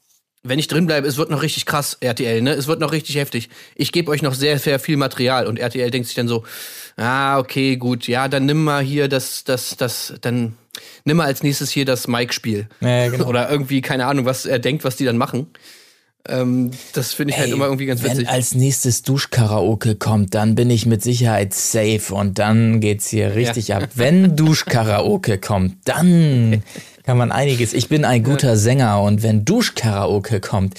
wenn 0.44 0.60
ich 0.60 0.68
drin 0.68 0.86
bleibe, 0.86 1.08
es 1.08 1.18
wird 1.18 1.32
noch 1.32 1.42
richtig 1.42 1.66
krass, 1.66 1.98
RTL, 2.00 2.42
ne? 2.42 2.54
Es 2.54 2.68
wird 2.68 2.80
noch 2.80 2.92
richtig 2.92 3.16
heftig. 3.16 3.50
Ich 3.74 3.92
gebe 3.92 4.12
euch 4.12 4.22
noch 4.22 4.36
sehr, 4.36 4.60
sehr 4.60 4.80
viel 4.80 4.96
Material. 4.96 5.48
Und 5.48 5.58
RTL 5.58 5.90
denkt 5.90 6.08
sich 6.08 6.16
dann 6.16 6.28
so, 6.28 6.44
ah, 6.98 7.40
okay, 7.40 7.78
gut, 7.78 8.08
ja, 8.08 8.28
dann 8.28 8.46
nimm 8.46 8.64
mal 8.64 8.84
hier 8.84 9.08
das, 9.08 9.44
das, 9.44 9.76
das, 9.78 10.14
dann 10.22 10.58
nimm 11.04 11.18
mal 11.18 11.26
als 11.26 11.44
nächstes 11.44 11.72
hier 11.72 11.86
das 11.86 12.08
Mike-Spiel. 12.08 12.68
Ja, 12.82 13.10
genau. 13.10 13.26
Oder 13.28 13.50
irgendwie, 13.50 13.82
keine 13.82 14.06
Ahnung, 14.06 14.26
was 14.26 14.46
er 14.46 14.60
denkt, 14.60 14.84
was 14.84 14.96
die 14.96 15.06
dann 15.06 15.18
machen. 15.18 15.48
Ähm, 16.28 16.72
das 16.94 17.14
finde 17.14 17.34
ich 17.34 17.40
halt 17.40 17.52
immer 17.52 17.66
irgendwie 17.66 17.86
ganz 17.86 18.02
wenn 18.04 18.12
witzig. 18.12 18.30
als 18.30 18.56
nächstes 18.56 19.04
Duschkaraoke 19.04 19.96
kommt, 19.96 20.34
dann 20.34 20.56
bin 20.56 20.70
ich 20.70 20.86
mit 20.86 21.04
Sicherheit 21.04 21.54
safe 21.54 22.14
und 22.14 22.40
dann 22.40 22.80
geht's 22.80 23.10
hier 23.10 23.36
richtig 23.36 23.74
ab. 23.74 23.90
Wenn 23.96 24.36
Duschkaraoke 24.36 25.38
kommt, 25.38 25.78
dann 25.86 26.64
kann 27.04 27.18
man 27.18 27.32
einiges. 27.32 27.74
Ich 27.74 27.88
bin 27.88 28.04
ein 28.04 28.24
guter 28.24 28.58
Sänger 28.58 29.02
und 29.02 29.22
wenn 29.22 29.46
Duschkaraoke 29.46 30.40
kommt, 30.40 30.74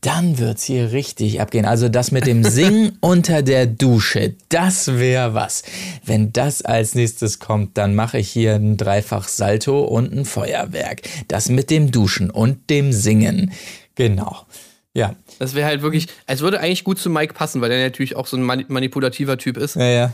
dann 0.00 0.38
wird's 0.38 0.64
hier 0.64 0.92
richtig 0.92 1.40
abgehen. 1.40 1.64
Also 1.64 1.88
das 1.88 2.12
mit 2.12 2.26
dem 2.26 2.44
Singen 2.48 2.98
unter 3.00 3.42
der 3.42 3.66
Dusche, 3.66 4.34
das 4.48 4.98
wäre 4.98 5.34
was. 5.34 5.64
Wenn 6.04 6.32
das 6.32 6.62
als 6.62 6.94
nächstes 6.94 7.40
kommt, 7.40 7.76
dann 7.78 7.94
mache 7.96 8.18
ich 8.18 8.28
hier 8.28 8.54
ein 8.54 8.76
Dreifach 8.76 9.26
Salto 9.26 9.82
und 9.82 10.12
ein 10.12 10.24
Feuerwerk. 10.24 11.02
Das 11.26 11.48
mit 11.48 11.70
dem 11.70 11.90
Duschen 11.90 12.30
und 12.30 12.70
dem 12.70 12.92
Singen. 12.92 13.52
Genau. 13.96 14.46
Ja. 14.94 15.14
Das 15.38 15.54
wäre 15.54 15.66
halt 15.66 15.82
wirklich, 15.82 16.06
es 16.26 16.40
würde 16.40 16.60
eigentlich 16.60 16.84
gut 16.84 16.98
zu 16.98 17.08
Mike 17.08 17.34
passen, 17.34 17.60
weil 17.60 17.70
der 17.70 17.82
natürlich 17.84 18.14
auch 18.16 18.26
so 18.26 18.36
ein 18.36 18.42
mani- 18.42 18.66
manipulativer 18.68 19.38
Typ 19.38 19.56
ist. 19.56 19.76
Ja, 19.76 19.86
ja. 19.86 20.12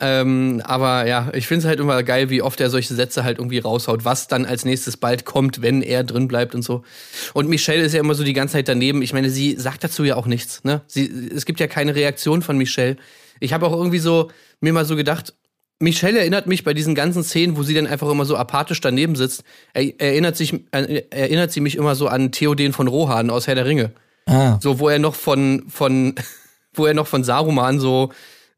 Ähm, 0.00 0.62
aber 0.64 1.06
ja, 1.06 1.30
ich 1.32 1.46
finde 1.46 1.60
es 1.60 1.66
halt 1.66 1.80
immer 1.80 2.02
geil, 2.02 2.30
wie 2.30 2.42
oft 2.42 2.60
er 2.60 2.70
solche 2.70 2.94
Sätze 2.94 3.24
halt 3.24 3.38
irgendwie 3.38 3.58
raushaut, 3.58 4.04
was 4.04 4.28
dann 4.28 4.44
als 4.44 4.64
nächstes 4.64 4.96
bald 4.98 5.24
kommt, 5.24 5.62
wenn 5.62 5.82
er 5.82 6.04
drin 6.04 6.28
bleibt 6.28 6.54
und 6.54 6.62
so. 6.62 6.84
Und 7.32 7.48
Michelle 7.48 7.82
ist 7.82 7.94
ja 7.94 8.00
immer 8.00 8.14
so 8.14 8.22
die 8.22 8.34
ganze 8.34 8.52
Zeit 8.52 8.68
daneben. 8.68 9.02
Ich 9.02 9.12
meine, 9.12 9.30
sie 9.30 9.56
sagt 9.56 9.82
dazu 9.82 10.04
ja 10.04 10.16
auch 10.16 10.26
nichts. 10.26 10.62
Ne? 10.62 10.82
Sie, 10.86 11.30
es 11.34 11.46
gibt 11.46 11.58
ja 11.58 11.66
keine 11.66 11.94
Reaktion 11.94 12.42
von 12.42 12.58
Michelle. 12.58 12.96
Ich 13.40 13.52
habe 13.52 13.66
auch 13.66 13.72
irgendwie 13.72 13.98
so 13.98 14.30
mir 14.60 14.72
mal 14.72 14.84
so 14.84 14.94
gedacht, 14.94 15.34
Michelle 15.80 16.18
erinnert 16.18 16.46
mich 16.46 16.64
bei 16.64 16.74
diesen 16.74 16.94
ganzen 16.94 17.24
Szenen, 17.24 17.56
wo 17.56 17.62
sie 17.62 17.74
dann 17.74 17.86
einfach 17.86 18.10
immer 18.10 18.24
so 18.24 18.36
apathisch 18.36 18.80
daneben 18.80 19.16
sitzt, 19.16 19.42
er, 19.72 20.00
erinnert, 20.00 20.36
sich, 20.36 20.52
äh, 20.72 21.02
erinnert 21.10 21.50
sie 21.50 21.60
mich 21.60 21.76
immer 21.76 21.94
so 21.94 22.08
an 22.08 22.30
Theoden 22.30 22.72
von 22.72 22.88
Rohan 22.88 23.30
aus 23.30 23.46
Herr 23.46 23.54
der 23.54 23.66
Ringe. 23.66 23.92
Ah. 24.28 24.58
So, 24.62 24.78
wo 24.78 24.88
er 24.88 24.98
noch 24.98 25.14
von, 25.14 25.64
von, 25.68 26.14
wo 26.74 26.86
er 26.86 26.94
noch 26.94 27.06
von 27.06 27.24
Saruman 27.24 27.80
so 27.80 28.12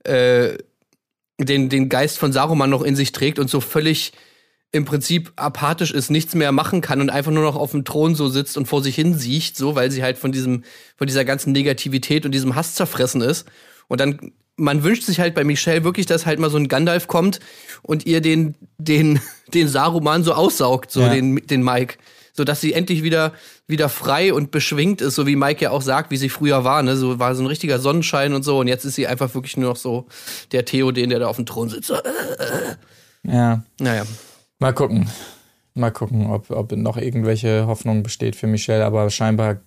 äh, 0.05 0.59
den, 1.39 1.69
den 1.69 1.89
Geist 1.89 2.19
von 2.19 2.33
Saruman 2.33 2.69
noch 2.71 2.83
in 2.83 2.97
sich 2.97 3.13
trägt 3.13 3.39
und 3.39 3.49
so 3.49 3.61
völlig 3.61 4.13
im 4.73 4.85
Prinzip 4.85 5.33
apathisch 5.37 5.91
ist, 5.91 6.11
nichts 6.11 6.35
mehr 6.35 6.53
machen 6.53 6.81
kann 6.81 7.01
und 7.01 7.11
einfach 7.11 7.33
nur 7.33 7.43
noch 7.43 7.57
auf 7.57 7.73
dem 7.73 7.85
Thron 7.85 8.15
so 8.15 8.29
sitzt 8.29 8.57
und 8.57 8.67
vor 8.67 8.83
sich 8.83 8.95
hin 8.95 9.19
siecht, 9.19 9.57
so, 9.57 9.75
weil 9.75 9.91
sie 9.91 10.03
halt 10.03 10.17
von 10.17 10.31
diesem, 10.31 10.63
von 10.97 11.07
dieser 11.09 11.25
ganzen 11.25 11.53
Negativität 11.53 12.25
und 12.25 12.33
diesem 12.33 12.55
Hass 12.55 12.75
zerfressen 12.75 13.21
ist. 13.21 13.47
Und 13.89 14.01
dann, 14.01 14.33
man 14.57 14.85
wünscht 14.85 15.03
sich 15.03 15.19
halt 15.19 15.35
bei 15.35 15.43
Michelle 15.43 15.83
wirklich, 15.83 16.07
dass 16.07 16.25
halt 16.25 16.39
mal 16.39 16.51
so 16.51 16.57
ein 16.57 16.69
Gandalf 16.69 17.09
kommt 17.09 17.41
und 17.83 18.07
ihr 18.07 18.21
den, 18.21 18.55
den, 18.79 19.21
den 19.55 19.67
Saruman 19.67 20.23
so 20.23 20.35
aussaugt, 20.35 20.93
so 20.93 21.01
Ja. 21.01 21.09
den, 21.09 21.45
den 21.47 21.65
Mike. 21.65 21.97
So 22.33 22.45
dass 22.45 22.61
sie 22.61 22.73
endlich 22.73 23.03
wieder, 23.03 23.33
wieder 23.67 23.89
frei 23.89 24.33
und 24.33 24.51
beschwingt 24.51 25.01
ist, 25.01 25.15
so 25.15 25.27
wie 25.27 25.37
Mike 25.37 25.63
ja 25.65 25.71
auch 25.71 25.83
sagt, 25.83 26.11
wie 26.11 26.17
sie 26.17 26.29
früher 26.29 26.65
war, 26.65 26.83
ne? 26.83 26.97
So 26.97 27.19
war 27.19 27.35
so 27.35 27.43
ein 27.43 27.47
richtiger 27.47 27.79
Sonnenschein 27.79 28.33
und 28.35 28.43
so. 28.45 28.59
Und 28.61 28.69
jetzt 28.69 28.85
ist 28.85 28.95
sie 28.95 29.07
einfach 29.07 29.35
wirklich 29.35 29.57
nur 29.57 29.71
noch 29.71 29.77
so 29.77 30.07
der 30.53 30.65
Theoden, 30.65 31.11
der 31.11 31.19
da 31.19 31.27
auf 31.29 31.37
dem 31.37 31.47
Thron 31.47 31.69
sitzt. 31.69 31.89
So, 31.89 31.95
äh, 31.95 32.01
Ja. 33.25 33.63
naja. 33.81 34.05
Mal 34.59 34.73
gucken. 34.73 35.09
Mal 35.75 35.91
gucken, 35.91 36.27
ob, 36.27 36.51
ob 36.51 36.73
noch 36.73 36.97
irgendwelche 36.97 37.67
Hoffnung 37.67 38.03
besteht 38.03 38.37
für 38.37 38.47
Michelle, 38.47 38.85
aber 38.85 39.09
scheinbar 39.11 39.59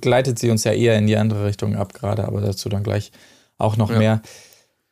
gleitet 0.00 0.38
sie 0.38 0.50
uns 0.50 0.64
ja 0.64 0.72
eher 0.72 0.96
in 0.98 1.06
die 1.06 1.16
andere 1.16 1.46
Richtung 1.46 1.74
ab 1.76 1.92
gerade, 1.94 2.24
aber 2.26 2.40
dazu 2.40 2.68
dann 2.68 2.82
gleich 2.82 3.12
auch 3.58 3.76
noch 3.76 3.90
Ja. 3.90 3.98
mehr. 3.98 4.22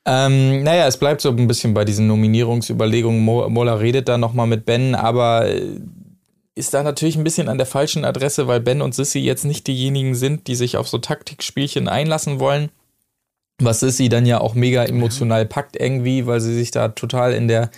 Ähm, 0.04 0.62
naja, 0.64 0.86
es 0.88 0.96
bleibt 0.96 1.20
so 1.20 1.28
ein 1.28 1.46
bisschen 1.46 1.74
bei 1.74 1.84
diesen 1.84 2.08
Nominierungsüberlegungen. 2.08 3.20
Mo 3.22 3.48
Mola 3.48 3.74
redet 3.74 4.08
da 4.08 4.18
nochmal 4.18 4.48
mit 4.48 4.64
Ben, 4.64 4.94
aber 4.96 5.46
äh, 5.48 5.62
ist 6.54 6.74
da 6.74 6.82
natürlich 6.82 7.16
ein 7.16 7.24
bisschen 7.24 7.48
an 7.48 7.58
der 7.58 7.66
falschen 7.66 8.04
Adresse, 8.04 8.46
weil 8.46 8.60
Ben 8.60 8.82
und 8.82 8.94
Sissy 8.94 9.20
jetzt 9.20 9.44
nicht 9.44 9.66
diejenigen 9.66 10.14
sind, 10.14 10.46
die 10.46 10.54
sich 10.54 10.76
auf 10.76 10.88
so 10.88 10.98
Taktikspielchen 10.98 11.88
einlassen 11.88 12.40
wollen. 12.40 12.70
Was 13.60 13.80
Sissy 13.80 14.08
dann 14.08 14.26
ja 14.26 14.40
auch 14.40 14.54
mega 14.54 14.84
emotional 14.84 15.46
packt 15.46 15.80
irgendwie, 15.80 16.26
weil 16.26 16.40
sie 16.40 16.54
sich 16.54 16.70
da 16.70 16.88
total 16.88 17.32
in 17.32 17.48
der 17.48 17.70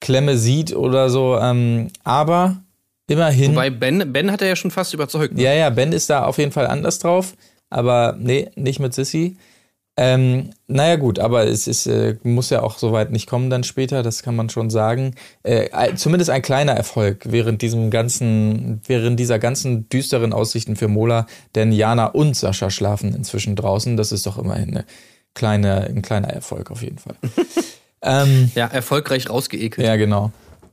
Klemme 0.00 0.38
sieht 0.38 0.74
oder 0.74 1.10
so. 1.10 1.36
Ähm, 1.38 1.88
aber 2.04 2.62
immerhin. 3.08 3.52
Wobei 3.52 3.70
Ben, 3.70 4.12
Ben 4.12 4.30
hat 4.30 4.42
er 4.42 4.48
ja 4.48 4.56
schon 4.56 4.70
fast 4.70 4.94
überzeugt. 4.94 5.34
ne? 5.34 5.42
Ja, 5.42 5.52
ja, 5.52 5.70
Ben 5.70 5.92
ist 5.92 6.08
da 6.08 6.24
auf 6.24 6.38
jeden 6.38 6.52
Fall 6.52 6.66
anders 6.66 6.98
drauf. 7.00 7.34
Aber 7.68 8.16
nee, 8.18 8.50
nicht 8.54 8.80
mit 8.80 8.94
Sissy. 8.94 9.36
Ähm, 10.00 10.50
naja, 10.68 10.94
gut, 10.94 11.18
aber 11.18 11.48
es 11.48 11.66
ist, 11.66 11.86
äh, 11.86 12.16
muss 12.22 12.50
ja 12.50 12.62
auch 12.62 12.78
soweit 12.78 13.10
nicht 13.10 13.26
kommen 13.28 13.50
dann 13.50 13.64
später, 13.64 14.04
das 14.04 14.22
kann 14.22 14.36
man 14.36 14.48
schon 14.48 14.70
sagen. 14.70 15.16
Äh, 15.42 15.96
zumindest 15.96 16.30
ein 16.30 16.40
kleiner 16.40 16.72
Erfolg 16.72 17.24
während 17.28 17.62
diesem 17.62 17.90
ganzen, 17.90 18.80
während 18.86 19.18
dieser 19.18 19.40
ganzen 19.40 19.88
düsteren 19.88 20.32
Aussichten 20.32 20.76
für 20.76 20.86
Mola, 20.86 21.26
denn 21.56 21.72
Jana 21.72 22.06
und 22.06 22.36
Sascha 22.36 22.70
schlafen 22.70 23.12
inzwischen 23.12 23.56
draußen. 23.56 23.96
Das 23.96 24.12
ist 24.12 24.24
doch 24.24 24.38
immerhin 24.38 24.68
eine 24.70 24.84
kleine, 25.34 25.86
ein 25.88 26.02
kleiner 26.02 26.28
Erfolg 26.28 26.70
auf 26.70 26.80
jeden 26.82 26.98
Fall. 26.98 27.16
ähm, 28.02 28.52
Ja, 28.54 28.66
erfolgreich 28.68 29.28
rausgeekelt. 29.28 29.84
ja, 29.84 29.96
genau. 29.96 30.30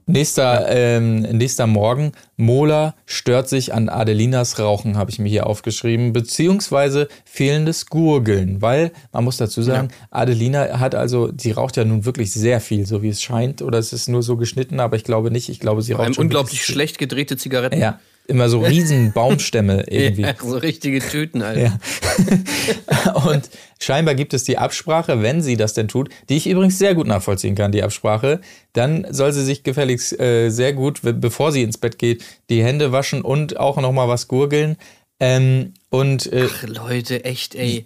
Nächster, 0.07 0.67
ähm, 0.69 1.21
nächster 1.21 1.65
Morgen. 1.65 2.11
Mola 2.37 2.93
stört 3.07 3.49
sich 3.49 3.73
an 3.73 3.89
Adelinas 3.89 4.59
Rauchen, 4.59 4.97
habe 4.97 5.09
ich 5.09 5.17
mir 5.17 5.29
hier 5.29 5.47
aufgeschrieben, 5.47 6.13
beziehungsweise 6.13 7.07
fehlendes 7.23 7.87
Gurgeln, 7.87 8.61
weil 8.61 8.91
man 9.11 9.23
muss 9.23 9.37
dazu 9.37 9.63
sagen, 9.63 9.87
Adelina 10.11 10.79
hat 10.79 10.93
also, 10.93 11.31
sie 11.35 11.51
raucht 11.51 11.75
ja 11.77 11.85
nun 11.85 12.05
wirklich 12.05 12.31
sehr 12.31 12.61
viel, 12.61 12.85
so 12.85 13.01
wie 13.01 13.09
es 13.09 13.23
scheint, 13.23 13.63
oder 13.63 13.79
es 13.79 13.93
ist 13.93 14.07
nur 14.07 14.21
so 14.21 14.37
geschnitten, 14.37 14.79
aber 14.79 14.95
ich 14.95 15.05
glaube 15.05 15.31
nicht. 15.31 15.49
Ich 15.49 15.59
glaube, 15.59 15.81
sie 15.81 15.93
Vor 15.93 15.99
raucht 15.99 16.05
allem 16.05 16.13
schon 16.13 16.25
unglaublich 16.25 16.63
schlecht 16.63 16.99
gedrehte 16.99 17.35
Zigaretten. 17.35 17.79
Ja, 17.79 17.99
immer 18.27 18.49
so 18.49 18.59
riesen 18.63 19.11
Baumstämme 19.13 19.85
irgendwie. 19.89 20.21
Ja, 20.23 20.35
so 20.41 20.57
richtige 20.57 20.99
Tüten, 20.99 21.41
Alter. 21.41 21.61
Ja. 21.61 23.13
Und 23.31 23.49
scheinbar 23.79 24.15
gibt 24.15 24.33
es 24.33 24.43
die 24.43 24.57
Absprache, 24.57 25.21
wenn 25.21 25.41
sie 25.41 25.57
das 25.57 25.73
denn 25.73 25.87
tut, 25.87 26.09
die 26.29 26.37
ich 26.37 26.47
übrigens 26.47 26.77
sehr 26.77 26.95
gut 26.95 27.07
nachvollziehen 27.07 27.55
kann, 27.55 27.71
die 27.71 27.83
Absprache, 27.83 28.41
dann 28.73 29.05
soll 29.09 29.31
sie 29.31 29.43
sich 29.43 29.63
gefälligst 29.63 30.19
äh, 30.19 30.49
sehr 30.49 30.73
gut, 30.73 31.01
be- 31.01 31.13
bevor 31.13 31.51
sie 31.51 31.61
ins 31.63 31.77
Bett 31.77 31.97
geht, 31.99 32.23
die 32.49 32.63
Hände 32.63 32.91
waschen 32.91 33.21
und 33.21 33.57
auch 33.57 33.77
noch 33.77 33.91
mal 33.91 34.07
was 34.07 34.27
gurgeln. 34.27 34.77
Ähm, 35.19 35.73
und 35.89 36.31
äh, 36.33 36.47
Ach, 36.49 36.63
Leute, 36.67 37.23
echt, 37.25 37.55
ey. 37.55 37.85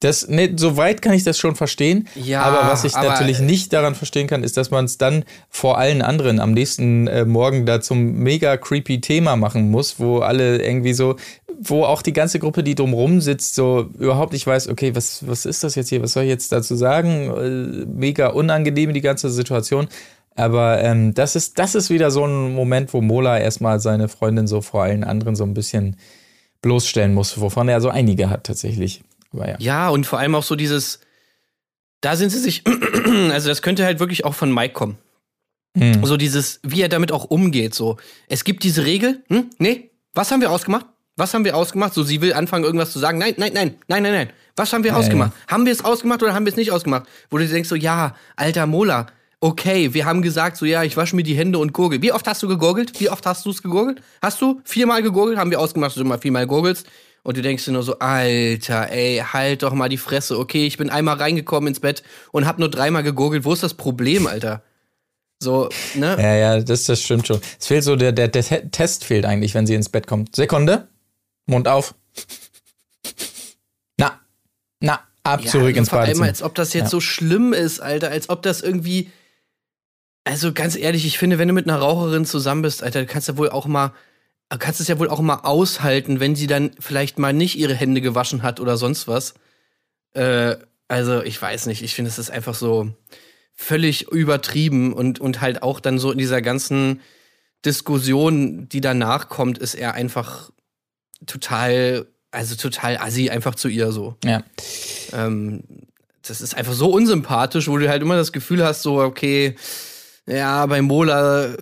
Das, 0.00 0.28
ne, 0.28 0.50
soweit 0.56 1.02
kann 1.02 1.12
ich 1.12 1.24
das 1.24 1.38
schon 1.38 1.56
verstehen. 1.56 2.08
Ja, 2.14 2.42
aber 2.42 2.70
was 2.72 2.84
ich 2.84 2.94
aber- 2.96 3.08
natürlich 3.08 3.40
nicht 3.40 3.72
daran 3.72 3.94
verstehen 3.94 4.26
kann, 4.26 4.42
ist, 4.42 4.56
dass 4.56 4.70
man 4.70 4.86
es 4.86 4.96
dann 4.96 5.24
vor 5.50 5.76
allen 5.78 6.00
anderen 6.00 6.40
am 6.40 6.52
nächsten 6.52 7.06
äh, 7.06 7.26
Morgen 7.26 7.66
da 7.66 7.80
zum 7.82 8.14
mega 8.14 8.56
creepy 8.56 9.02
Thema 9.02 9.36
machen 9.36 9.70
muss, 9.70 10.00
wo 10.00 10.20
alle 10.20 10.62
irgendwie 10.62 10.94
so, 10.94 11.16
wo 11.60 11.84
auch 11.84 12.00
die 12.00 12.14
ganze 12.14 12.38
Gruppe, 12.38 12.62
die 12.62 12.74
drumrum 12.74 13.20
sitzt, 13.20 13.54
so 13.54 13.90
überhaupt 13.98 14.32
nicht 14.32 14.46
weiß, 14.46 14.68
okay, 14.68 14.94
was, 14.94 15.26
was 15.28 15.44
ist 15.44 15.62
das 15.62 15.74
jetzt 15.74 15.90
hier, 15.90 16.02
was 16.02 16.14
soll 16.14 16.22
ich 16.22 16.30
jetzt 16.30 16.50
dazu 16.50 16.76
sagen? 16.76 17.30
Äh, 17.30 17.86
mega 17.86 18.28
unangenehm 18.28 18.94
die 18.94 19.02
ganze 19.02 19.30
Situation. 19.30 19.86
Aber 20.34 20.82
ähm, 20.82 21.12
das, 21.12 21.36
ist, 21.36 21.58
das 21.58 21.74
ist 21.74 21.90
wieder 21.90 22.10
so 22.10 22.24
ein 22.24 22.54
Moment, 22.54 22.94
wo 22.94 23.02
Mola 23.02 23.38
erstmal 23.38 23.80
seine 23.80 24.08
Freundin 24.08 24.46
so 24.46 24.62
vor 24.62 24.82
allen 24.84 25.04
anderen 25.04 25.36
so 25.36 25.44
ein 25.44 25.52
bisschen 25.52 25.96
bloßstellen 26.62 27.12
muss, 27.12 27.38
wovon 27.38 27.68
er 27.68 27.82
so 27.82 27.90
einige 27.90 28.30
hat 28.30 28.44
tatsächlich. 28.44 29.02
Ja. 29.32 29.56
Ja, 29.58 29.88
und 29.88 30.06
vor 30.06 30.18
allem 30.18 30.34
auch 30.34 30.42
so 30.42 30.56
dieses, 30.56 31.00
da 32.00 32.16
sind 32.16 32.30
sie 32.30 32.38
sich, 32.38 32.64
also 33.30 33.48
das 33.48 33.62
könnte 33.62 33.84
halt 33.84 34.00
wirklich 34.00 34.24
auch 34.24 34.34
von 34.34 34.52
Mike 34.52 34.74
kommen. 34.74 34.98
Hm. 35.76 36.04
So 36.04 36.16
dieses, 36.16 36.60
wie 36.62 36.82
er 36.82 36.88
damit 36.88 37.12
auch 37.12 37.24
umgeht, 37.24 37.74
so. 37.74 37.96
Es 38.28 38.42
gibt 38.44 38.64
diese 38.64 38.84
Regel, 38.84 39.22
hm, 39.28 39.50
nee, 39.58 39.90
was 40.14 40.30
haben 40.32 40.40
wir 40.40 40.50
ausgemacht? 40.50 40.86
Was 41.16 41.34
haben 41.34 41.44
wir 41.44 41.56
ausgemacht? 41.56 41.94
So, 41.94 42.02
sie 42.02 42.20
will 42.22 42.32
anfangen, 42.32 42.64
irgendwas 42.64 42.92
zu 42.92 42.98
sagen. 42.98 43.18
Nein, 43.18 43.34
nein, 43.36 43.52
nein, 43.52 43.74
nein, 43.88 44.02
nein, 44.02 44.12
nein. 44.12 44.30
Was 44.56 44.72
haben 44.72 44.84
wir 44.84 44.92
Ja, 44.92 44.96
ausgemacht? 44.96 45.32
Haben 45.48 45.66
wir 45.66 45.72
es 45.72 45.84
ausgemacht 45.84 46.22
oder 46.22 46.34
haben 46.34 46.46
wir 46.46 46.50
es 46.50 46.56
nicht 46.56 46.72
ausgemacht? 46.72 47.04
Wo 47.28 47.38
du 47.38 47.46
denkst, 47.46 47.68
so, 47.68 47.76
ja, 47.76 48.16
alter 48.36 48.66
Mola, 48.66 49.06
okay, 49.40 49.94
wir 49.94 50.06
haben 50.06 50.22
gesagt, 50.22 50.56
so, 50.56 50.64
ja, 50.64 50.82
ich 50.82 50.96
wasche 50.96 51.14
mir 51.14 51.22
die 51.22 51.34
Hände 51.34 51.58
und 51.58 51.72
gurgel. 51.72 52.02
Wie 52.02 52.12
oft 52.12 52.26
hast 52.26 52.42
du 52.42 52.48
gegurgelt? 52.48 52.98
Wie 53.00 53.10
oft 53.10 53.24
hast 53.26 53.44
du 53.44 53.50
es 53.50 53.62
gegurgelt? 53.62 54.02
Hast 54.22 54.40
du 54.40 54.60
viermal 54.64 55.02
gegurgelt? 55.02 55.38
Haben 55.38 55.50
wir 55.50 55.60
ausgemacht, 55.60 55.90
dass 55.90 55.96
du 55.96 56.00
immer 56.00 56.18
viermal 56.18 56.46
gurgelst? 56.46 56.86
Und 57.22 57.36
du 57.36 57.42
denkst 57.42 57.64
dir 57.66 57.72
nur 57.72 57.82
so, 57.82 57.98
Alter, 57.98 58.90
ey, 58.90 59.22
halt 59.32 59.62
doch 59.62 59.74
mal 59.74 59.88
die 59.88 59.98
Fresse. 59.98 60.38
Okay, 60.38 60.66
ich 60.66 60.78
bin 60.78 60.88
einmal 60.90 61.16
reingekommen 61.16 61.68
ins 61.68 61.80
Bett 61.80 62.02
und 62.32 62.46
hab 62.46 62.58
nur 62.58 62.70
dreimal 62.70 63.02
gegurgelt. 63.02 63.44
Wo 63.44 63.52
ist 63.52 63.62
das 63.62 63.74
Problem, 63.74 64.26
Alter? 64.26 64.62
So, 65.42 65.68
ne? 65.94 66.16
Ja, 66.18 66.34
ja, 66.34 66.60
das, 66.60 66.84
das 66.84 67.02
stimmt 67.02 67.26
schon. 67.26 67.40
Es 67.58 67.66
fehlt 67.66 67.84
so, 67.84 67.96
der, 67.96 68.12
der, 68.12 68.28
der 68.28 68.42
Te- 68.42 68.70
Test 68.70 69.04
fehlt 69.04 69.24
eigentlich, 69.24 69.54
wenn 69.54 69.66
sie 69.66 69.74
ins 69.74 69.88
Bett 69.88 70.06
kommt. 70.06 70.34
Sekunde. 70.36 70.88
Mund 71.46 71.66
auf. 71.68 71.94
Na, 73.98 74.20
na, 74.80 75.00
ab 75.22 75.46
zurück 75.46 75.76
ins 75.76 75.88
vor 75.88 75.98
allem, 75.98 76.06
Badezimmer. 76.08 76.26
als 76.26 76.42
ob 76.42 76.54
das 76.54 76.72
jetzt 76.72 76.84
Ja. 76.84 76.90
so 76.90 77.00
schlimm 77.00 77.52
ist, 77.52 77.80
Alter, 77.80 78.10
als 78.10 78.28
ob 78.28 78.42
das 78.42 78.60
irgendwie. 78.62 79.10
Also 80.24 80.52
ganz 80.52 80.76
ehrlich, 80.76 81.06
ich 81.06 81.18
finde, 81.18 81.38
wenn 81.38 81.48
du 81.48 81.54
mit 81.54 81.66
einer 81.68 81.78
Raucherin 81.78 82.24
zusammen 82.26 82.62
bist, 82.62 82.82
Alter, 82.82 83.00
du 83.00 83.06
kannst 83.06 83.28
ja 83.28 83.36
wohl 83.38 83.48
auch 83.50 83.66
mal 83.66 83.92
kannst 84.58 84.80
es 84.80 84.88
ja 84.88 84.98
wohl 84.98 85.08
auch 85.08 85.20
mal 85.20 85.40
aushalten, 85.42 86.20
wenn 86.20 86.34
sie 86.34 86.46
dann 86.46 86.72
vielleicht 86.78 87.18
mal 87.18 87.32
nicht 87.32 87.56
ihre 87.56 87.74
Hände 87.74 88.00
gewaschen 88.00 88.42
hat 88.42 88.60
oder 88.60 88.76
sonst 88.76 89.06
was. 89.06 89.34
Äh, 90.12 90.56
also, 90.88 91.22
ich 91.22 91.40
weiß 91.40 91.66
nicht. 91.66 91.82
Ich 91.82 91.94
finde, 91.94 92.10
es 92.10 92.18
ist 92.18 92.30
einfach 92.30 92.54
so 92.54 92.90
völlig 93.54 94.08
übertrieben 94.08 94.92
und, 94.92 95.20
und 95.20 95.40
halt 95.40 95.62
auch 95.62 95.80
dann 95.80 95.98
so 95.98 96.10
in 96.10 96.18
dieser 96.18 96.42
ganzen 96.42 97.00
Diskussion, 97.64 98.68
die 98.68 98.80
danach 98.80 99.28
kommt, 99.28 99.58
ist 99.58 99.74
er 99.74 99.94
einfach 99.94 100.50
total, 101.26 102.06
also 102.30 102.56
total 102.56 102.96
assi 102.96 103.30
einfach 103.30 103.54
zu 103.54 103.68
ihr 103.68 103.92
so. 103.92 104.16
Ja. 104.24 104.42
Ähm, 105.12 105.62
das 106.26 106.40
ist 106.40 106.56
einfach 106.56 106.72
so 106.72 106.90
unsympathisch, 106.90 107.68
wo 107.68 107.76
du 107.76 107.88
halt 107.88 108.02
immer 108.02 108.16
das 108.16 108.32
Gefühl 108.32 108.64
hast, 108.64 108.82
so, 108.82 109.00
okay, 109.00 109.56
ja, 110.26 110.64
bei 110.66 110.80
Mola, 110.82 111.54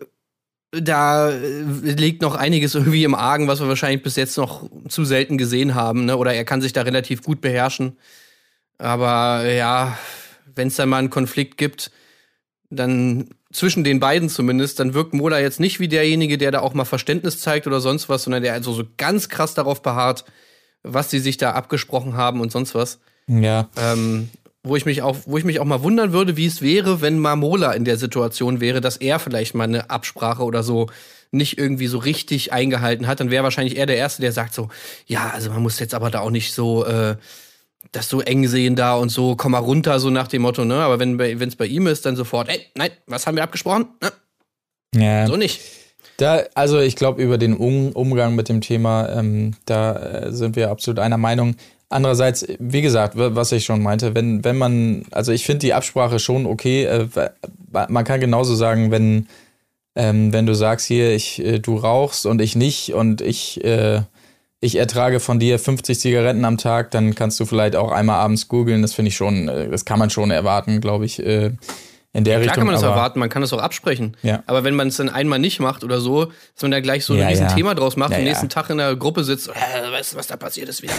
da 0.70 1.31
äh, 1.31 1.62
liegt 1.62 2.22
noch 2.22 2.35
einiges 2.35 2.74
irgendwie 2.74 3.04
im 3.04 3.14
Argen, 3.14 3.48
was 3.48 3.61
wir 3.61 3.68
wahrscheinlich 3.68 4.02
bis 4.02 4.16
jetzt 4.16 4.37
noch 4.37 4.68
zu 4.88 5.04
selten 5.04 5.38
gesehen 5.38 5.74
haben, 5.74 6.04
ne? 6.04 6.16
Oder 6.16 6.35
er 6.35 6.44
kann 6.44 6.61
sich 6.61 6.72
da 6.72 6.83
relativ 6.83 7.22
gut 7.22 7.40
beherrschen. 7.40 7.96
Aber 8.78 9.44
ja, 9.50 9.98
wenn 10.54 10.68
es 10.68 10.76
da 10.76 10.87
mal 10.87 10.98
einen 10.98 11.11
Konflikt 11.11 11.57
gibt, 11.57 11.90
dann 12.70 13.31
zwischen 13.50 13.83
den 13.83 13.98
beiden 13.98 14.28
zumindest, 14.28 14.78
dann 14.78 14.92
wirkt 14.92 15.14
Mola 15.14 15.40
jetzt 15.40 15.59
nicht 15.59 15.81
wie 15.81 15.88
derjenige, 15.88 16.37
der 16.37 16.50
da 16.50 16.61
auch 16.61 16.74
mal 16.74 16.85
Verständnis 16.85 17.40
zeigt 17.40 17.66
oder 17.66 17.81
sonst 17.81 18.09
was, 18.09 18.24
sondern 18.24 18.42
der 18.42 18.52
also 18.52 18.72
so 18.72 18.85
ganz 18.98 19.28
krass 19.31 19.54
darauf 19.54 19.83
beharrt, 19.83 20.24
was 20.83 21.11
sie 21.11 21.18
sich 21.18 21.38
da 21.38 21.52
abgesprochen 21.52 22.16
haben 22.16 22.40
und 22.40 22.52
sonst 22.52 22.74
was. 22.74 23.00
Ja. 23.26 23.68
Ähm, 23.76 24.28
wo 24.68 24.76
ich 24.76 24.85
mich 24.85 25.02
auch, 25.02 25.16
wo 25.26 25.38
ich 25.38 25.44
mich 25.44 25.61
auch 25.61 25.64
mal 25.64 25.83
wundern 25.83 26.12
würde, 26.12 26.37
wie 26.37 26.46
es 26.46 26.62
wäre, 26.62 27.00
wenn 27.00 27.18
Marmola 27.18 27.72
in 27.72 27.85
der 27.85 27.96
Situation 27.96 28.61
wäre, 28.61 28.81
dass 28.81 28.96
er 28.96 29.18
vielleicht 29.18 29.54
mal 29.54 29.64
eine 29.64 29.90
Absprache 29.90 30.42
oder 30.42 30.62
so 30.62 30.88
nicht 31.31 31.59
irgendwie 31.59 31.88
so 31.88 31.98
richtig 31.98 32.52
eingehalten 32.52 33.07
hat, 33.07 33.20
dann 33.20 33.31
wäre 33.31 33.44
wahrscheinlich 33.44 33.76
er 33.76 33.87
der 33.87 33.96
Erste, 33.96 34.22
der 34.22 34.33
sagt 34.33 34.54
so, 34.54 34.68
ja, 35.07 35.31
also 35.31 35.50
man 35.50 35.62
muss 35.62 35.78
jetzt 35.78 35.94
aber 35.94 36.11
da 36.11 36.20
auch 36.20 36.31
nicht 36.31 36.54
so 36.54 36.87
äh, 36.87 37.16
das 37.92 38.09
so 38.09 38.20
eng 38.20 38.46
sehen 38.46 38.76
da 38.76 38.94
und 38.94 39.11
so, 39.11 39.37
komm 39.37 39.52
mal 39.52 39.59
runter, 39.59 40.00
so 40.00 40.11
nach 40.11 40.28
dem 40.28 40.42
Motto, 40.42 40.64
ne? 40.64 40.76
Aber 40.76 40.98
wenn 40.98 41.40
es 41.40 41.57
bei 41.57 41.66
ihm 41.66 41.87
ist, 41.87 42.07
dann 42.07 42.16
sofort, 42.16 42.48
ey, 42.48 42.66
nein, 42.74 42.90
was 43.07 43.26
haben 43.26 43.37
wir 43.37 43.42
abgesprochen? 43.42 43.87
Ne? 44.02 44.12
ja. 44.94 45.26
So 45.26 45.37
nicht. 45.37 45.61
Da, 46.18 46.42
also 46.54 46.81
ich 46.81 46.96
glaube, 46.96 47.22
über 47.22 47.38
den 47.38 47.57
um 47.57 47.92
Umgang 47.92 48.35
mit 48.35 48.48
dem 48.48 48.61
Thema, 48.61 49.09
ähm, 49.11 49.54
da 49.66 49.96
äh, 49.96 50.33
sind 50.33 50.57
wir 50.57 50.70
absolut 50.70 50.98
einer 50.98 51.16
Meinung. 51.16 51.54
Andererseits, 51.90 52.46
wie 52.59 52.83
gesagt, 52.83 53.14
was 53.16 53.51
ich 53.53 53.64
schon 53.64 53.83
meinte, 53.83 54.14
wenn, 54.14 54.44
wenn 54.44 54.59
man, 54.59 55.07
also 55.11 55.33
ich 55.33 55.46
finde 55.46 55.61
die 55.61 55.72
Absprache 55.72 56.18
schon 56.18 56.44
okay. 56.44 56.85
Äh, 56.85 57.09
man 57.70 58.05
kann 58.05 58.20
genauso 58.20 58.55
sagen, 58.55 58.90
wenn, 58.90 59.27
ähm, 59.96 60.33
wenn 60.33 60.44
du 60.44 60.55
sagst 60.55 60.87
hier, 60.87 61.14
ich, 61.14 61.42
äh, 61.42 61.61
du 61.61 61.77
rauchst 61.77 62.27
und 62.27 62.42
ich 62.42 62.57
nicht 62.57 62.92
und 62.92 63.22
ich, 63.22 63.64
äh, 63.64 64.03
ich 64.61 64.77
ertrage 64.77 65.18
von 65.18 65.38
dir 65.38 65.59
50 65.59 65.98
Zigaretten 65.98 66.44
am 66.44 66.59
Tag, 66.59 66.90
dann 66.90 67.14
kannst 67.14 67.40
du 67.40 67.46
vielleicht 67.46 67.74
auch 67.74 67.90
einmal 67.90 68.16
abends 68.16 68.48
googeln. 68.48 68.83
Das 68.83 68.92
finde 68.92 69.09
ich 69.09 69.16
schon, 69.16 69.48
äh, 69.48 69.70
das 69.70 69.87
kann 69.87 69.98
man 69.98 70.11
schon 70.11 70.31
erwarten, 70.31 70.83
glaube 70.83 71.07
ich. 71.07 71.18
In 71.20 72.24
der 72.24 72.35
Klar 72.35 72.40
Richtung. 72.40 72.55
kann 72.55 72.66
man 72.66 72.74
das 72.74 72.83
erwarten, 72.83 73.18
man 73.18 73.29
kann 73.29 73.42
das 73.42 73.53
auch 73.53 73.61
absprechen. 73.61 74.16
Ja. 74.22 74.42
Aber 74.46 74.64
wenn 74.64 74.74
man 74.74 74.88
es 74.88 74.96
dann 74.96 75.09
einmal 75.09 75.38
nicht 75.38 75.61
macht 75.61 75.85
oder 75.85 76.01
so, 76.01 76.27
dass 76.27 76.62
man 76.62 76.70
da 76.70 76.81
gleich 76.81 77.05
so 77.05 77.12
ein 77.12 77.18
Ja, 77.20 77.29
riesen 77.29 77.48
ja. 77.48 77.55
Thema 77.55 77.74
draus 77.74 77.96
macht 77.96 78.11
Ja, 78.11 78.16
und 78.16 78.22
am 78.22 78.27
ja. 78.27 78.31
nächsten 78.33 78.48
Tag 78.48 78.70
in 78.70 78.79
der 78.79 78.96
Gruppe 78.96 79.24
sitzt, 79.24 79.48
äh, 79.48 79.92
weißt 79.92 80.12
du, 80.12 80.16
was 80.16 80.27
da 80.27 80.37
passiert 80.37 80.68
ist 80.68 80.83
wieder. 80.83 80.94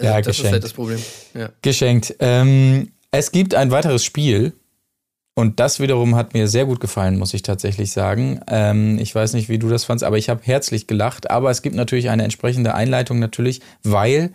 Ja, 0.00 0.20
das 0.20 0.26
ist 0.26 0.26
geschenkt. 0.26 0.52
halt 0.52 0.64
das 0.64 0.72
Problem. 0.72 1.02
Ja. 1.34 1.50
Geschenkt. 1.62 2.14
Ähm, 2.20 2.92
es 3.10 3.32
gibt 3.32 3.54
ein 3.54 3.70
weiteres 3.70 4.04
Spiel 4.04 4.52
und 5.34 5.58
das 5.58 5.80
wiederum 5.80 6.14
hat 6.14 6.32
mir 6.34 6.46
sehr 6.46 6.64
gut 6.64 6.80
gefallen, 6.80 7.18
muss 7.18 7.34
ich 7.34 7.42
tatsächlich 7.42 7.90
sagen. 7.90 8.40
Ähm, 8.46 8.98
ich 8.98 9.14
weiß 9.14 9.32
nicht, 9.34 9.48
wie 9.48 9.58
du 9.58 9.68
das 9.68 9.84
fandst, 9.84 10.04
aber 10.04 10.16
ich 10.16 10.28
habe 10.28 10.40
herzlich 10.44 10.86
gelacht. 10.86 11.30
Aber 11.30 11.50
es 11.50 11.62
gibt 11.62 11.74
natürlich 11.74 12.08
eine 12.08 12.22
entsprechende 12.22 12.74
Einleitung 12.74 13.18
natürlich, 13.18 13.60
weil 13.82 14.32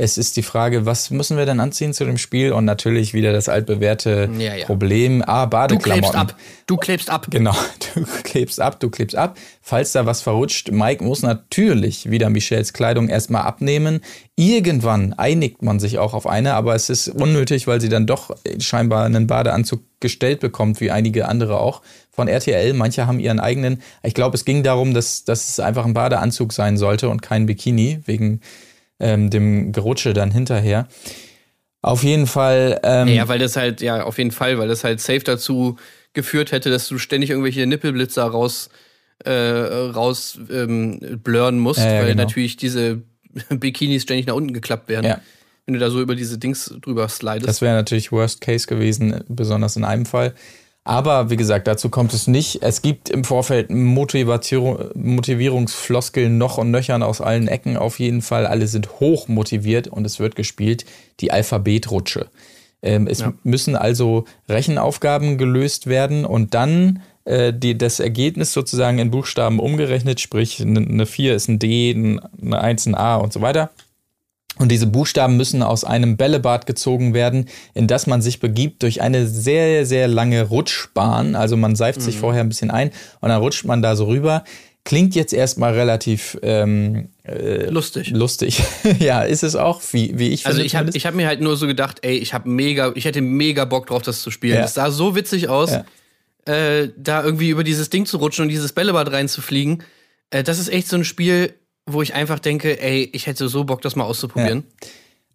es 0.00 0.16
ist 0.16 0.36
die 0.36 0.44
Frage, 0.44 0.86
was 0.86 1.10
müssen 1.10 1.36
wir 1.36 1.44
denn 1.44 1.58
anziehen 1.58 1.92
zu 1.92 2.04
dem 2.04 2.18
Spiel? 2.18 2.52
Und 2.52 2.64
natürlich 2.64 3.14
wieder 3.14 3.32
das 3.32 3.48
altbewährte 3.48 4.30
Ja, 4.38 4.54
ja. 4.54 4.64
Problem, 4.64 5.24
ah, 5.26 5.46
Du 5.46 5.50
Badeklamotten. 5.50 6.02
klebst 6.02 6.14
ab. 6.14 6.36
Du 6.66 6.76
klebst 6.76 7.10
ab. 7.10 7.26
Genau, 7.30 7.54
du 7.94 8.04
klebst 8.22 8.60
ab, 8.60 8.78
du 8.78 8.90
klebst 8.90 9.16
ab. 9.16 9.36
Falls 9.60 9.90
da 9.92 10.06
was 10.06 10.22
verrutscht, 10.22 10.70
Mike 10.70 11.02
muss 11.02 11.22
natürlich 11.22 12.10
wieder 12.10 12.30
Michels 12.30 12.72
Kleidung 12.72 13.08
erstmal 13.08 13.42
abnehmen. 13.42 14.00
Irgendwann 14.36 15.14
einigt 15.14 15.62
man 15.62 15.80
sich 15.80 15.98
auch 15.98 16.14
auf 16.14 16.28
eine, 16.28 16.54
aber 16.54 16.76
es 16.76 16.90
ist 16.90 17.08
unnötig, 17.08 17.66
weil 17.66 17.80
sie 17.80 17.88
dann 17.88 18.06
doch 18.06 18.30
scheinbar 18.60 19.04
einen 19.04 19.26
Badeanzug 19.26 19.80
gestellt 19.98 20.38
bekommt, 20.38 20.80
wie 20.80 20.92
einige 20.92 21.26
andere 21.26 21.58
auch 21.58 21.82
von 22.12 22.28
RTL. 22.28 22.72
Manche 22.72 23.08
haben 23.08 23.18
ihren 23.18 23.40
eigenen. 23.40 23.82
Ich 24.04 24.14
glaube, 24.14 24.36
es 24.36 24.44
ging 24.44 24.62
darum, 24.62 24.94
dass, 24.94 25.24
dass 25.24 25.48
es 25.48 25.58
einfach 25.58 25.84
ein 25.84 25.94
Badeanzug 25.94 26.52
sein 26.52 26.76
sollte 26.76 27.08
und 27.08 27.20
kein 27.20 27.46
Bikini, 27.46 28.00
wegen 28.06 28.40
ähm, 29.00 29.30
dem 29.30 29.72
Gerutsche 29.72 30.12
dann 30.12 30.30
hinterher. 30.30 30.88
Auf 31.82 32.02
jeden 32.02 32.26
Fall. 32.26 32.80
Ähm, 32.82 33.08
Ja, 33.08 33.28
weil 33.28 33.38
das 33.38 33.56
halt, 33.56 33.80
ja, 33.80 34.02
auf 34.02 34.18
jeden 34.18 34.32
Fall, 34.32 34.58
weil 34.58 34.68
das 34.68 34.84
halt 34.84 35.00
safe 35.00 35.20
dazu 35.20 35.76
geführt 36.12 36.52
hätte, 36.52 36.70
dass 36.70 36.88
du 36.88 36.98
ständig 36.98 37.30
irgendwelche 37.30 37.66
Nippelblitzer 37.66 38.24
raus, 38.24 38.70
äh, 39.24 39.30
raus 39.32 40.38
ähm, 40.50 41.20
blurren 41.22 41.58
musst, 41.58 41.80
Ja, 41.80 41.92
ja, 41.92 42.00
weil 42.00 42.10
genau. 42.10 42.24
natürlich 42.24 42.56
diese 42.56 43.02
Bikinis 43.50 44.02
ständig 44.02 44.26
nach 44.26 44.34
unten 44.34 44.52
geklappt 44.52 44.88
werden. 44.88 45.06
Ja. 45.06 45.20
Wenn 45.66 45.74
du 45.74 45.80
da 45.80 45.90
so 45.90 46.00
über 46.00 46.14
diese 46.16 46.38
Dings 46.38 46.74
drüber 46.80 47.08
slidest. 47.08 47.46
Das 47.46 47.60
wäre 47.60 47.74
natürlich 47.74 48.10
Worst 48.10 48.40
Case 48.40 48.66
gewesen, 48.66 49.22
besonders 49.28 49.76
in 49.76 49.84
einem 49.84 50.06
Fall. 50.06 50.34
Aber 50.88 51.28
wie 51.28 51.36
gesagt, 51.36 51.66
dazu 51.66 51.90
kommt 51.90 52.14
es 52.14 52.28
nicht. 52.28 52.62
Es 52.62 52.80
gibt 52.80 53.10
im 53.10 53.22
Vorfeld 53.22 53.68
Motivation, 53.70 54.86
Motivierungsfloskeln 54.94 56.38
noch 56.38 56.56
und 56.56 56.70
nöchern 56.70 57.02
aus 57.02 57.20
allen 57.20 57.46
Ecken 57.46 57.76
auf 57.76 57.98
jeden 57.98 58.22
Fall. 58.22 58.46
Alle 58.46 58.66
sind 58.66 58.98
hoch 58.98 59.28
motiviert 59.28 59.88
und 59.88 60.06
es 60.06 60.18
wird 60.18 60.34
gespielt 60.34 60.86
die 61.20 61.30
Alphabetrutsche. 61.30 62.28
Ähm, 62.80 63.06
es 63.06 63.20
Ja. 63.20 63.34
müssen 63.44 63.76
also 63.76 64.24
Rechenaufgaben 64.48 65.36
gelöst 65.36 65.88
werden 65.88 66.24
und 66.24 66.54
dann 66.54 67.02
äh, 67.26 67.52
die, 67.52 67.76
das 67.76 68.00
Ergebnis 68.00 68.54
sozusagen 68.54 68.98
in 68.98 69.10
Buchstaben 69.10 69.58
umgerechnet, 69.60 70.20
sprich 70.20 70.62
eine 70.62 70.80
eine 70.80 71.04
4 71.04 71.34
ist 71.34 71.48
ein 71.48 71.58
D, 71.58 71.90
ein- 71.90 72.20
eine 72.40 72.60
1 72.62 72.86
ein 72.86 72.94
A 72.94 73.16
und 73.16 73.34
so 73.34 73.42
weiter. 73.42 73.68
Und 74.58 74.70
diese 74.72 74.86
Buchstaben 74.86 75.36
müssen 75.36 75.62
aus 75.62 75.84
einem 75.84 76.16
Bällebad 76.16 76.66
gezogen 76.66 77.14
werden, 77.14 77.48
in 77.74 77.86
das 77.86 78.06
man 78.06 78.22
sich 78.22 78.40
begibt 78.40 78.82
durch 78.82 79.00
eine 79.02 79.26
sehr, 79.26 79.86
sehr 79.86 80.08
lange 80.08 80.42
Rutschbahn. 80.42 81.36
Also 81.36 81.56
man 81.56 81.76
seift 81.76 82.02
sich 82.02 82.18
vorher 82.18 82.42
ein 82.42 82.48
bisschen 82.48 82.70
ein 82.70 82.90
und 83.20 83.28
dann 83.28 83.40
rutscht 83.40 83.64
man 83.64 83.82
da 83.82 83.94
so 83.96 84.06
rüber. 84.06 84.44
Klingt 84.84 85.14
jetzt 85.14 85.34
erstmal 85.34 85.74
relativ 85.74 86.38
ähm, 86.42 87.08
Lustig. 87.68 88.10
lustig. 88.10 88.62
ja, 88.98 89.20
ist 89.22 89.42
es 89.44 89.54
auch, 89.54 89.82
wie, 89.92 90.18
wie 90.18 90.30
ich 90.30 90.46
Also 90.46 90.56
finde 90.56 90.66
ich 90.66 90.76
habe 90.76 90.90
ich 90.94 91.04
hab 91.06 91.14
mir 91.14 91.26
halt 91.26 91.40
nur 91.42 91.56
so 91.58 91.66
gedacht, 91.66 91.98
ey, 92.02 92.16
ich 92.16 92.32
habe 92.32 92.48
mega, 92.48 92.92
ich 92.94 93.04
hätte 93.04 93.20
mega 93.20 93.66
Bock 93.66 93.86
drauf, 93.86 94.00
das 94.02 94.22
zu 94.22 94.30
spielen. 94.30 94.54
Ja. 94.56 94.62
Das 94.62 94.74
sah 94.74 94.90
so 94.90 95.14
witzig 95.14 95.48
aus, 95.50 95.72
Ja. 95.72 95.84
äh, 96.52 96.88
da 96.96 97.22
irgendwie 97.22 97.50
über 97.50 97.64
dieses 97.64 97.90
Ding 97.90 98.06
zu 98.06 98.16
rutschen 98.16 98.44
und 98.44 98.48
dieses 98.48 98.72
Bällebad 98.72 99.12
reinzufliegen. 99.12 99.82
Äh, 100.30 100.42
das 100.42 100.58
ist 100.58 100.68
echt 100.70 100.88
so 100.88 100.96
ein 100.96 101.04
Spiel, 101.04 101.52
wo 101.88 102.02
ich 102.02 102.14
einfach 102.14 102.38
denke, 102.38 102.80
ey, 102.80 103.08
ich 103.12 103.26
hätte 103.26 103.48
so 103.48 103.64
Bock, 103.64 103.82
das 103.82 103.96
mal 103.96 104.04
auszuprobieren. 104.04 104.64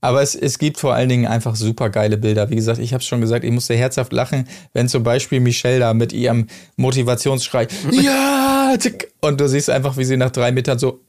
Aber 0.04 0.22
es, 0.22 0.36
es 0.36 0.60
gibt 0.60 0.80
vor 0.80 0.94
allen 0.94 1.08
Dingen 1.08 1.28
einfach 1.28 1.56
super 1.56 1.90
geile 1.90 2.18
Bilder. 2.18 2.50
Wie 2.50 2.58
gesagt, 2.58 2.80
ich 2.80 2.94
habe 2.94 3.02
schon 3.02 3.22
gesagt, 3.22 3.46
ich 3.46 3.52
musste 3.52 3.74
herzhaft 3.74 4.12
lachen, 4.12 4.50
wenn 4.74 4.90
zum 4.90 5.02
Beispiel 5.02 5.40
Michelle 5.40 5.80
da 5.80 5.94
mit 5.94 6.12
ihrem 6.12 6.48
Motivationsschrei 6.76 7.68
ja 7.92 8.76
tick, 8.78 9.14
und 9.22 9.40
du 9.40 9.48
siehst 9.48 9.70
einfach, 9.70 9.96
wie 9.96 10.04
sie 10.04 10.18
nach 10.18 10.32
drei 10.32 10.52
Metern 10.52 10.78
so 10.78 11.00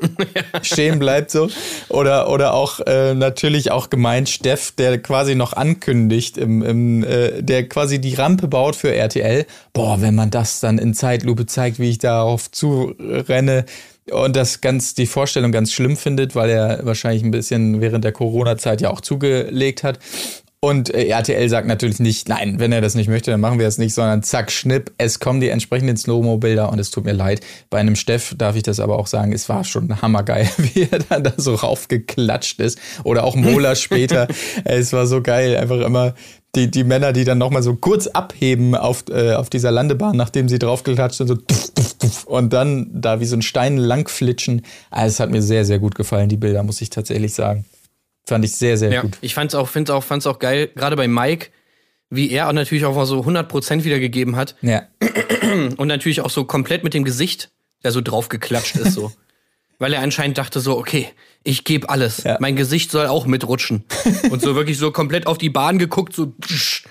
stehen 0.62 0.98
bleibt 0.98 1.30
so 1.30 1.50
oder 1.90 2.30
oder 2.30 2.54
auch 2.54 2.80
äh, 2.86 3.12
natürlich 3.12 3.70
auch 3.70 3.90
gemeint 3.90 4.30
Steff, 4.30 4.72
der 4.72 4.96
quasi 5.02 5.34
noch 5.34 5.52
ankündigt, 5.52 6.38
im, 6.38 6.62
im, 6.62 7.04
äh, 7.04 7.42
der 7.42 7.68
quasi 7.68 8.00
die 8.00 8.14
Rampe 8.14 8.48
baut 8.48 8.76
für 8.76 8.94
RTL. 8.94 9.44
Boah, 9.74 10.00
wenn 10.00 10.14
man 10.14 10.30
das 10.30 10.60
dann 10.60 10.78
in 10.78 10.94
Zeitlupe 10.94 11.44
zeigt, 11.44 11.78
wie 11.78 11.90
ich 11.90 11.98
darauf 11.98 12.50
zurenne 12.50 13.66
und 14.12 14.36
das 14.36 14.60
ganz 14.60 14.94
die 14.94 15.06
Vorstellung 15.06 15.52
ganz 15.52 15.72
schlimm 15.72 15.96
findet, 15.96 16.34
weil 16.34 16.50
er 16.50 16.84
wahrscheinlich 16.84 17.22
ein 17.22 17.30
bisschen 17.30 17.80
während 17.80 18.04
der 18.04 18.12
Corona-Zeit 18.12 18.80
ja 18.80 18.90
auch 18.90 19.00
zugelegt 19.00 19.82
hat. 19.82 19.98
Und 20.62 20.92
äh, 20.92 21.06
RTL 21.06 21.48
sagt 21.48 21.66
natürlich 21.66 22.00
nicht, 22.00 22.28
nein, 22.28 22.58
wenn 22.58 22.70
er 22.70 22.82
das 22.82 22.94
nicht 22.94 23.08
möchte, 23.08 23.30
dann 23.30 23.40
machen 23.40 23.58
wir 23.58 23.66
es 23.66 23.78
nicht, 23.78 23.94
sondern 23.94 24.22
zack, 24.22 24.52
schnipp, 24.52 24.92
es 24.98 25.18
kommen 25.18 25.40
die 25.40 25.48
entsprechenden 25.48 25.96
Slow-Mo-Bilder 25.96 26.70
und 26.70 26.78
es 26.78 26.90
tut 26.90 27.04
mir 27.06 27.14
leid. 27.14 27.40
Bei 27.70 27.78
einem 27.78 27.96
Steff 27.96 28.34
darf 28.36 28.56
ich 28.56 28.62
das 28.62 28.78
aber 28.78 28.98
auch 28.98 29.06
sagen, 29.06 29.32
es 29.32 29.48
war 29.48 29.64
schon 29.64 30.02
hammergeil, 30.02 30.50
wie 30.58 30.86
er 30.90 30.98
dann 30.98 31.24
da 31.24 31.32
so 31.38 31.54
raufgeklatscht 31.54 32.60
ist. 32.60 32.78
Oder 33.04 33.24
auch 33.24 33.36
Mola 33.36 33.74
später. 33.74 34.28
Es 34.64 34.92
war 34.92 35.06
so 35.06 35.22
geil, 35.22 35.56
einfach 35.56 35.80
immer 35.80 36.14
die, 36.56 36.70
die 36.70 36.84
Männer, 36.84 37.12
die 37.12 37.24
dann 37.24 37.38
nochmal 37.38 37.62
so 37.62 37.74
kurz 37.76 38.06
abheben 38.08 38.74
auf, 38.74 39.04
äh, 39.10 39.34
auf 39.34 39.50
dieser 39.50 39.70
Landebahn, 39.70 40.16
nachdem 40.16 40.48
sie 40.48 40.58
draufgeklatscht 40.58 41.18
sind, 41.18 41.28
so 41.28 41.38
und 42.26 42.52
dann 42.52 42.88
da 42.92 43.20
wie 43.20 43.24
so 43.26 43.36
ein 43.36 43.42
Stein 43.42 43.76
langflitschen. 43.76 44.62
Also 44.90 45.08
es 45.14 45.20
hat 45.20 45.30
mir 45.30 45.42
sehr, 45.42 45.64
sehr 45.64 45.78
gut 45.78 45.94
gefallen, 45.94 46.28
die 46.28 46.36
Bilder, 46.36 46.62
muss 46.62 46.80
ich 46.80 46.90
tatsächlich 46.90 47.34
sagen. 47.34 47.64
Fand 48.26 48.44
ich 48.44 48.52
sehr, 48.56 48.76
sehr 48.76 48.90
Ja, 48.92 49.02
gut. 49.02 49.18
ich 49.20 49.34
fand's 49.34 49.54
auch, 49.54 49.68
find's 49.68 49.90
auch, 49.90 50.02
fand's 50.04 50.26
auch 50.26 50.38
geil, 50.38 50.68
gerade 50.74 50.96
bei 50.96 51.08
Mike, 51.08 51.48
wie 52.10 52.30
er 52.30 52.48
auch 52.48 52.52
natürlich 52.52 52.84
auch 52.84 52.94
mal 52.96 53.06
so 53.06 53.20
100% 53.20 53.84
wiedergegeben 53.84 54.34
hat 54.36 54.56
Ja. 54.62 54.82
und 55.76 55.86
natürlich 55.86 56.20
auch 56.20 56.30
so 56.30 56.44
komplett 56.44 56.82
mit 56.84 56.94
dem 56.94 57.04
Gesicht 57.04 57.50
der 57.82 57.92
so 57.92 58.00
draufgeklatscht 58.02 58.76
ist 58.76 58.92
so. 58.92 59.12
Weil 59.80 59.94
er 59.94 60.02
anscheinend 60.02 60.36
dachte 60.36 60.60
so, 60.60 60.78
okay, 60.78 61.08
ich 61.42 61.64
gebe 61.64 61.88
alles. 61.88 62.22
Ja. 62.22 62.36
Mein 62.38 62.54
Gesicht 62.54 62.90
soll 62.90 63.06
auch 63.06 63.26
mitrutschen. 63.26 63.84
Und 64.30 64.42
so 64.42 64.54
wirklich 64.54 64.78
so 64.78 64.92
komplett 64.92 65.26
auf 65.26 65.38
die 65.38 65.48
Bahn 65.48 65.78
geguckt, 65.78 66.14
so. 66.14 66.34
tsch. 66.46 66.84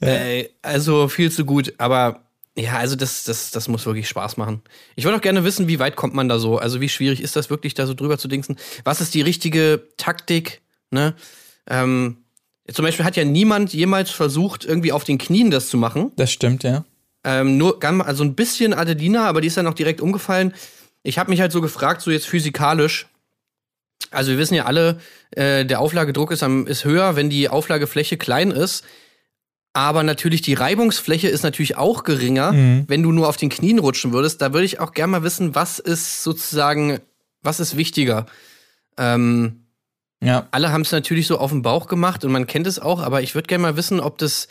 Äh, 0.00 0.48
also 0.60 1.08
viel 1.08 1.30
zu 1.30 1.44
gut. 1.44 1.74
Aber 1.78 2.24
ja, 2.58 2.78
also 2.78 2.96
das, 2.96 3.22
das, 3.24 3.52
das 3.52 3.68
muss 3.68 3.86
wirklich 3.86 4.08
Spaß 4.08 4.38
machen. 4.38 4.60
Ich 4.96 5.04
würde 5.04 5.16
auch 5.16 5.22
gerne 5.22 5.44
wissen, 5.44 5.68
wie 5.68 5.78
weit 5.78 5.94
kommt 5.94 6.14
man 6.14 6.28
da 6.28 6.40
so? 6.40 6.58
Also 6.58 6.80
wie 6.80 6.88
schwierig 6.88 7.22
ist 7.22 7.36
das 7.36 7.48
wirklich, 7.48 7.74
da 7.74 7.86
so 7.86 7.94
drüber 7.94 8.18
zu 8.18 8.26
dingsen? 8.26 8.56
Was 8.82 9.00
ist 9.00 9.14
die 9.14 9.22
richtige 9.22 9.86
Taktik? 9.96 10.62
Ne? 10.90 11.14
Ähm, 11.68 12.16
zum 12.72 12.84
Beispiel 12.84 13.04
hat 13.04 13.16
ja 13.16 13.24
niemand 13.24 13.72
jemals 13.72 14.10
versucht, 14.10 14.64
irgendwie 14.64 14.90
auf 14.90 15.04
den 15.04 15.18
Knien 15.18 15.52
das 15.52 15.68
zu 15.68 15.76
machen. 15.76 16.10
Das 16.16 16.32
stimmt, 16.32 16.64
ja. 16.64 16.84
Ähm, 17.22 17.56
nur 17.56 17.82
also 17.82 18.24
ein 18.24 18.34
bisschen 18.34 18.74
Adelina, 18.74 19.28
aber 19.28 19.40
die 19.40 19.48
ist 19.48 19.56
dann 19.56 19.66
auch 19.66 19.74
direkt 19.74 20.00
umgefallen. 20.00 20.52
Ich 21.06 21.18
habe 21.18 21.30
mich 21.30 21.40
halt 21.40 21.52
so 21.52 21.60
gefragt, 21.60 22.02
so 22.02 22.10
jetzt 22.10 22.26
physikalisch. 22.26 23.06
Also 24.10 24.30
wir 24.32 24.38
wissen 24.38 24.54
ja 24.54 24.64
alle, 24.64 25.00
äh, 25.30 25.64
der 25.64 25.80
Auflagedruck 25.80 26.30
ist, 26.30 26.42
am, 26.42 26.66
ist 26.66 26.84
höher, 26.84 27.16
wenn 27.16 27.30
die 27.30 27.48
Auflagefläche 27.48 28.16
klein 28.16 28.50
ist. 28.50 28.84
Aber 29.72 30.02
natürlich 30.02 30.40
die 30.42 30.54
Reibungsfläche 30.54 31.28
ist 31.28 31.42
natürlich 31.42 31.76
auch 31.76 32.02
geringer, 32.02 32.52
wenn 32.88 33.02
du 33.02 33.12
nur 33.12 33.28
auf 33.28 33.36
den 33.36 33.50
Knien 33.50 33.78
rutschen 33.78 34.12
würdest. 34.12 34.40
Da 34.40 34.52
würde 34.54 34.64
ich 34.64 34.80
auch 34.80 34.92
gerne 34.92 35.10
mal 35.12 35.22
wissen, 35.22 35.54
was 35.54 35.78
ist 35.78 36.22
sozusagen, 36.22 36.98
was 37.42 37.60
ist 37.60 37.76
wichtiger? 37.76 38.24
Ähm, 38.96 39.66
Ja. 40.22 40.48
alle 40.50 40.72
haben 40.72 40.80
es 40.80 40.92
natürlich 40.92 41.26
so 41.26 41.36
auf 41.38 41.50
dem 41.50 41.60
Bauch 41.60 41.88
gemacht 41.88 42.24
und 42.24 42.32
man 42.32 42.46
kennt 42.46 42.66
es 42.66 42.78
auch, 42.78 43.00
aber 43.02 43.20
ich 43.20 43.34
würde 43.34 43.48
gerne 43.48 43.62
mal 43.62 43.76
wissen, 43.76 44.00
ob 44.00 44.16
das, 44.16 44.48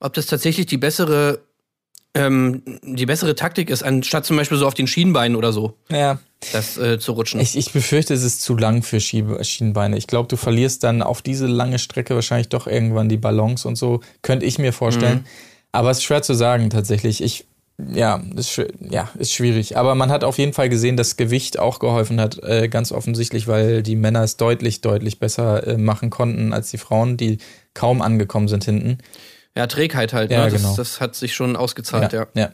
ob 0.00 0.14
das 0.14 0.24
tatsächlich 0.26 0.64
die 0.64 0.78
bessere, 0.78 1.40
ähm, 2.14 2.62
die 2.82 3.06
bessere 3.06 3.34
Taktik 3.34 3.70
ist, 3.70 3.82
anstatt 3.82 4.24
zum 4.24 4.36
Beispiel 4.36 4.56
so 4.58 4.66
auf 4.66 4.74
den 4.74 4.86
Schienbeinen 4.86 5.36
oder 5.36 5.52
so, 5.52 5.74
Ja. 5.90 6.18
das 6.52 6.76
äh, 6.78 6.98
zu 6.98 7.12
rutschen. 7.12 7.40
Ich, 7.40 7.56
ich 7.56 7.72
befürchte, 7.72 8.14
es 8.14 8.22
ist 8.22 8.40
zu 8.42 8.56
lang 8.56 8.82
für 8.82 9.00
Schiebe 9.00 9.42
Schienenbeine. 9.44 9.96
Ich 9.96 10.06
glaube, 10.06 10.28
du 10.28 10.36
verlierst 10.36 10.84
dann 10.84 11.02
auf 11.02 11.22
diese 11.22 11.46
lange 11.46 11.78
Strecke 11.78 12.14
wahrscheinlich 12.14 12.48
doch 12.48 12.66
irgendwann 12.66 13.08
die 13.08 13.16
Balance 13.16 13.66
und 13.66 13.76
so. 13.76 14.00
Könnte 14.22 14.46
ich 14.46 14.58
mir 14.58 14.72
vorstellen. 14.72 15.26
Aber 15.72 15.90
es 15.90 15.98
ist 15.98 16.04
schwer 16.04 16.22
zu 16.22 16.34
sagen 16.34 16.70
tatsächlich. 16.70 17.20
Ich, 17.20 17.46
ja, 17.92 18.22
ist, 18.36 18.62
ja, 18.78 19.10
ist 19.18 19.32
schwierig. 19.32 19.76
Aber 19.76 19.96
man 19.96 20.12
hat 20.12 20.22
auf 20.22 20.38
jeden 20.38 20.52
Fall 20.52 20.68
gesehen, 20.68 20.96
dass 20.96 21.16
Gewicht 21.16 21.58
auch 21.58 21.80
geholfen 21.80 22.20
hat, 22.20 22.40
äh, 22.44 22.68
ganz 22.68 22.92
offensichtlich, 22.92 23.48
weil 23.48 23.82
die 23.82 23.96
Männer 23.96 24.22
es 24.22 24.36
deutlich, 24.36 24.82
deutlich 24.82 25.18
besser 25.18 25.66
äh, 25.66 25.76
machen 25.76 26.10
konnten 26.10 26.52
als 26.52 26.70
die 26.70 26.78
Frauen, 26.78 27.16
die 27.16 27.38
kaum 27.74 28.02
angekommen 28.02 28.46
sind 28.46 28.62
hinten. 28.64 28.98
Ja, 29.56 29.66
Trägheit 29.66 30.12
halt, 30.12 30.30
Ja, 30.30 30.44
ne? 30.44 30.50
das, 30.50 30.62
genau. 30.62 30.76
das 30.76 31.00
hat 31.00 31.14
sich 31.14 31.34
schon 31.34 31.56
ausgezahlt, 31.56 32.12
ja. 32.12 32.26
ja. 32.34 32.50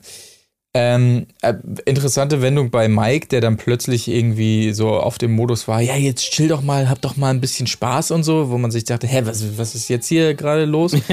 Ähm, 0.73 1.27
äh, 1.43 1.55
interessante 1.85 2.43
Wendung 2.43 2.71
bei 2.71 2.87
Mike, 2.87 3.27
der 3.27 3.41
dann 3.41 3.57
plötzlich 3.57 4.07
irgendwie 4.07 4.73
so 4.73 4.91
auf 4.91 5.19
dem 5.19 5.33
Modus 5.33 5.67
war, 5.67 5.81
ja, 5.81 5.97
jetzt 5.97 6.31
chill 6.31 6.47
doch 6.47 6.63
mal, 6.63 6.89
hab 6.89 7.01
doch 7.01 7.17
mal 7.17 7.31
ein 7.31 7.41
bisschen 7.41 7.67
Spaß 7.67 8.13
und 8.13 8.23
so, 8.23 8.51
wo 8.51 8.59
man 8.59 8.71
sich 8.71 8.85
dachte, 8.85 9.09
hä, 9.09 9.23
was, 9.25 9.59
was 9.59 9.75
ist 9.75 9.89
jetzt 9.89 10.07
hier 10.07 10.35
gerade 10.35 10.65
los? 10.67 10.95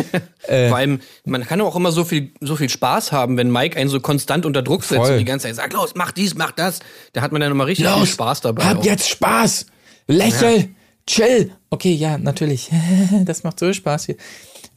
Äh. 0.47 0.69
Vor 0.69 0.77
allem, 0.77 1.01
man 1.25 1.45
kann 1.45 1.59
auch 1.59 1.75
immer 1.75 1.91
so 1.91 2.05
viel, 2.05 2.31
so 2.39 2.55
viel 2.55 2.69
Spaß 2.69 3.11
haben, 3.11 3.35
wenn 3.35 3.51
Mike 3.51 3.77
einen 3.77 3.89
so 3.89 3.99
konstant 3.99 4.45
unter 4.45 4.61
Druck 4.61 4.85
setzt 4.85 5.01
Voll. 5.01 5.11
und 5.11 5.17
die 5.17 5.25
ganze 5.25 5.47
Zeit 5.47 5.57
sagt, 5.57 5.73
los, 5.73 5.91
mach 5.93 6.13
dies, 6.13 6.35
mach 6.35 6.51
das. 6.51 6.79
Da 7.11 7.21
hat 7.21 7.33
man 7.33 7.41
dann 7.41 7.51
immer 7.51 7.67
richtig 7.67 7.85
viel 7.85 8.05
Spaß 8.05 8.39
dabei. 8.39 8.63
hab 8.63 8.77
auch. 8.77 8.85
jetzt 8.85 9.09
Spaß, 9.09 9.65
lächel, 10.07 10.69
chill. 11.05 11.51
Okay, 11.69 11.91
ja, 11.93 12.17
natürlich, 12.17 12.69
das 13.25 13.43
macht 13.43 13.59
so 13.59 13.73
Spaß 13.73 14.05
hier. 14.05 14.15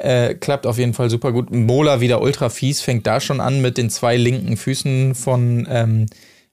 Äh, 0.00 0.34
klappt 0.34 0.66
auf 0.66 0.78
jeden 0.78 0.94
Fall 0.94 1.10
super 1.10 1.32
gut. 1.32 1.50
Mola 1.50 2.00
wieder 2.00 2.22
ultra 2.22 2.48
fies, 2.48 2.80
fängt 2.80 3.06
da 3.06 3.20
schon 3.20 3.40
an 3.40 3.60
mit 3.60 3.76
den 3.78 3.90
zwei 3.90 4.16
linken 4.16 4.56
Füßen 4.56 5.14
von 5.14 5.66
ähm, 5.70 6.06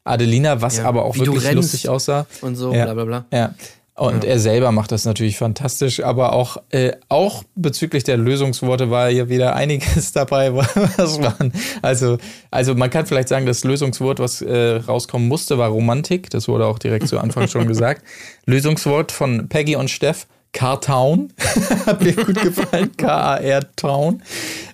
Adelina, 0.03 0.61
was 0.61 0.77
Ja, 0.77 0.85
aber 0.85 1.05
auch 1.05 1.17
wirklich 1.17 1.51
lustig 1.53 1.89
aussah. 1.89 2.27
Und 2.41 2.55
so, 2.55 2.73
Ja. 2.73 2.85
bla 2.85 2.93
bla 2.93 3.05
bla. 3.05 3.25
Ja. 3.31 3.53
Und 3.95 4.23
er 4.23 4.37
selber 4.39 4.71
macht 4.71 4.91
das 4.91 5.05
natürlich 5.05 5.37
fantastisch, 5.39 6.03
aber 6.03 6.33
auch, 6.33 6.57
äh, 6.69 6.91
auch 7.09 7.43
bezüglich 7.55 8.03
der 8.03 8.15
Lösungsworte 8.17 8.91
war 8.91 9.09
hier 9.09 9.27
wieder 9.27 9.55
einiges 9.55 10.11
dabei, 10.13 10.53
was 10.53 11.19
waren. 11.19 11.51
Also, 11.81 12.19
also 12.51 12.75
man 12.75 12.91
kann 12.91 13.07
vielleicht 13.07 13.27
sagen, 13.27 13.47
das 13.47 13.63
Lösungswort, 13.63 14.19
was 14.19 14.43
äh, 14.43 14.75
rauskommen 14.87 15.27
musste, 15.27 15.57
war 15.57 15.69
Romantik. 15.69 16.29
Das 16.29 16.47
wurde 16.47 16.67
auch 16.67 16.77
direkt 16.77 17.07
zu 17.07 17.17
Anfang 17.17 17.47
schon 17.47 17.67
gesagt. 17.67 18.03
Lösungswort 18.45 19.11
von 19.11 19.49
Peggy 19.49 19.75
und 19.75 19.89
Steff, 19.89 20.27
Cartown. 20.57 21.31
Hat 21.85 22.01
mir 22.01 22.13
gut 22.13 22.41
gefallen. 22.41 22.89
K-A-R-Town. 22.97 24.23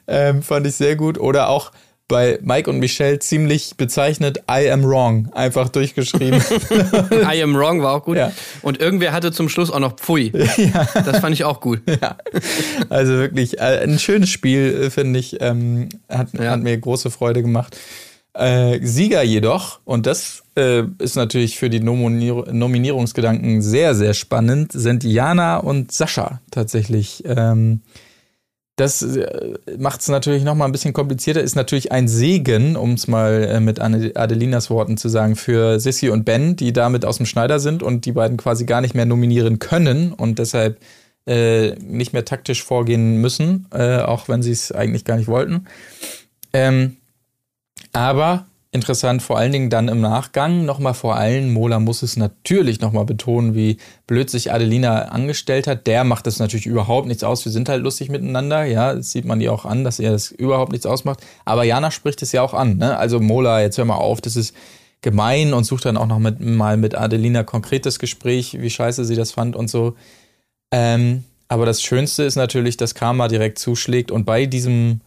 Ähm, 0.07 0.41
fand 0.41 0.65
ich 0.65 0.75
sehr 0.75 0.95
gut. 0.95 1.17
Oder 1.19 1.49
auch 1.49 1.73
bei 2.07 2.39
Mike 2.41 2.69
und 2.69 2.79
Michelle 2.79 3.19
ziemlich 3.19 3.75
bezeichnet, 3.75 4.43
I 4.49 4.69
am 4.69 4.83
wrong. 4.85 5.29
Einfach 5.33 5.67
durchgeschrieben. 5.67 6.41
I 7.11 7.41
am 7.43 7.53
wrong 7.55 7.81
war 7.81 7.95
auch 7.95 8.03
gut. 8.05 8.15
Ja. 8.15 8.31
Und 8.61 8.79
irgendwer 8.79 9.11
hatte 9.11 9.33
zum 9.33 9.49
Schluss 9.49 9.69
auch 9.71 9.79
noch 9.79 9.95
Pfui. 9.97 10.31
Das 11.05 11.19
fand 11.19 11.33
ich 11.33 11.43
auch 11.43 11.59
gut. 11.59 11.81
Also 12.89 13.13
wirklich 13.13 13.59
äh, 13.59 13.81
ein 13.83 13.99
schönes 13.99 14.29
Spiel, 14.29 14.83
äh, 14.85 14.89
finde 14.89 15.19
ich. 15.19 15.41
Ähm, 15.41 15.89
hat, 16.07 16.29
Ja. 16.33 16.51
hat 16.51 16.61
mir 16.61 16.77
große 16.77 17.11
Freude 17.11 17.41
gemacht. 17.41 17.77
Äh, 18.35 18.79
Sieger 18.81 19.21
jedoch, 19.21 19.79
und 19.85 20.07
das 20.07 20.43
äh, 20.55 20.83
ist 20.97 21.15
natürlich 21.15 21.59
für 21.59 21.69
die 21.69 21.79
Nominier 21.79 22.45
Nominierungsgedanken 22.51 23.61
sehr, 23.61 23.93
sehr 23.93 24.15
spannend, 24.15 24.71
sind 24.71 25.03
Jana 25.03 25.57
und 25.57 25.91
Sascha 25.91 26.41
tatsächlich. 26.49 27.23
Ähm, 27.27 27.81
das 28.75 29.03
äh, 29.03 29.53
macht 29.77 30.01
es 30.01 30.07
natürlich 30.07 30.43
noch 30.43 30.55
mal 30.55 30.65
ein 30.65 30.71
bisschen 30.71 30.93
komplizierter. 30.93 31.41
Ist 31.41 31.55
natürlich 31.55 31.91
ein 31.91 32.07
Segen, 32.07 32.75
um 32.75 32.93
es 32.93 33.07
mal 33.07 33.43
äh, 33.43 33.59
mit 33.59 33.79
Adelinas 33.79 34.71
Worten 34.71 34.97
zu 34.97 35.09
sagen, 35.09 35.35
für 35.35 35.79
Sissy 35.79 36.09
und 36.09 36.25
Ben, 36.25 36.55
die 36.55 36.73
damit 36.73 37.05
aus 37.05 37.17
dem 37.17 37.27
Schneider 37.27 37.59
sind 37.59 37.83
und 37.83 38.05
die 38.05 38.13
beiden 38.13 38.37
quasi 38.37 38.65
gar 38.65 38.81
nicht 38.81 38.95
mehr 38.95 39.05
nominieren 39.05 39.59
können 39.59 40.11
und 40.11 40.39
deshalb 40.39 40.79
äh, 41.27 41.75
nicht 41.75 42.13
mehr 42.13 42.25
taktisch 42.25 42.63
vorgehen 42.63 43.21
müssen, 43.21 43.67
auch 43.71 44.27
wenn 44.27 44.41
sie 44.41 44.51
es 44.51 44.71
eigentlich 44.71 45.05
gar 45.05 45.17
nicht 45.17 45.27
wollten. 45.27 45.65
Ähm, 46.51 46.97
aber 47.93 48.45
interessant, 48.71 49.21
vor 49.21 49.37
allen 49.37 49.51
Dingen 49.51 49.69
dann 49.69 49.87
im 49.87 50.01
Nachgang, 50.01 50.65
nochmal 50.65 50.95
vor 50.95 51.15
allem, 51.15 51.53
Mola 51.53 51.79
muss 51.79 52.01
es 52.01 52.17
natürlich 52.17 52.81
nochmal 52.81 53.05
betonen, 53.05 53.53
wie 53.53 53.77
blöd 54.07 54.31
sich 54.31 54.51
Adelina 54.51 55.03
angestellt 55.03 55.67
hat. 55.67 55.85
Der 55.85 56.03
macht 56.03 56.25
das 56.25 56.39
natürlich 56.39 56.65
überhaupt 56.65 57.07
nichts 57.07 57.23
aus. 57.23 57.45
Wir 57.45 57.51
sind 57.51 57.69
halt 57.69 57.83
lustig 57.83 58.09
miteinander, 58.09 58.65
ja, 58.65 58.95
das 58.95 59.11
sieht 59.11 59.25
man 59.25 59.39
ihr 59.41 59.53
auch 59.53 59.65
an, 59.65 59.83
dass 59.83 59.99
ihr 59.99 60.11
das 60.11 60.31
überhaupt 60.31 60.71
nichts 60.71 60.87
ausmacht. 60.87 61.19
Aber 61.45 61.63
Jana 61.63 61.91
spricht 61.91 62.23
es 62.23 62.31
ja 62.31 62.41
auch 62.41 62.55
an, 62.55 62.77
ne? 62.77 62.97
Also 62.97 63.19
Mola, 63.19 63.61
jetzt 63.61 63.77
hör 63.77 63.85
mal 63.85 63.95
auf, 63.95 64.21
das 64.21 64.35
ist 64.35 64.55
gemein 65.03 65.53
und 65.53 65.65
sucht 65.65 65.85
dann 65.85 65.97
auch 65.97 66.07
noch 66.07 66.19
mit, 66.19 66.39
mal 66.39 66.77
mit 66.77 66.95
Adelina 66.95 67.43
konkretes 67.43 67.99
Gespräch, 67.99 68.59
wie 68.59 68.69
scheiße 68.71 69.05
sie 69.05 69.15
das 69.15 69.31
fand 69.31 69.55
und 69.55 69.69
so. 69.69 69.95
Ähm, 70.71 71.25
aber 71.47 71.67
das 71.67 71.83
Schönste 71.83 72.23
ist 72.23 72.37
natürlich, 72.37 72.77
dass 72.77 72.95
Karma 72.95 73.27
direkt 73.27 73.59
zuschlägt 73.59 74.09
und 74.09 74.25
bei 74.25 74.47
diesem, 74.47 75.01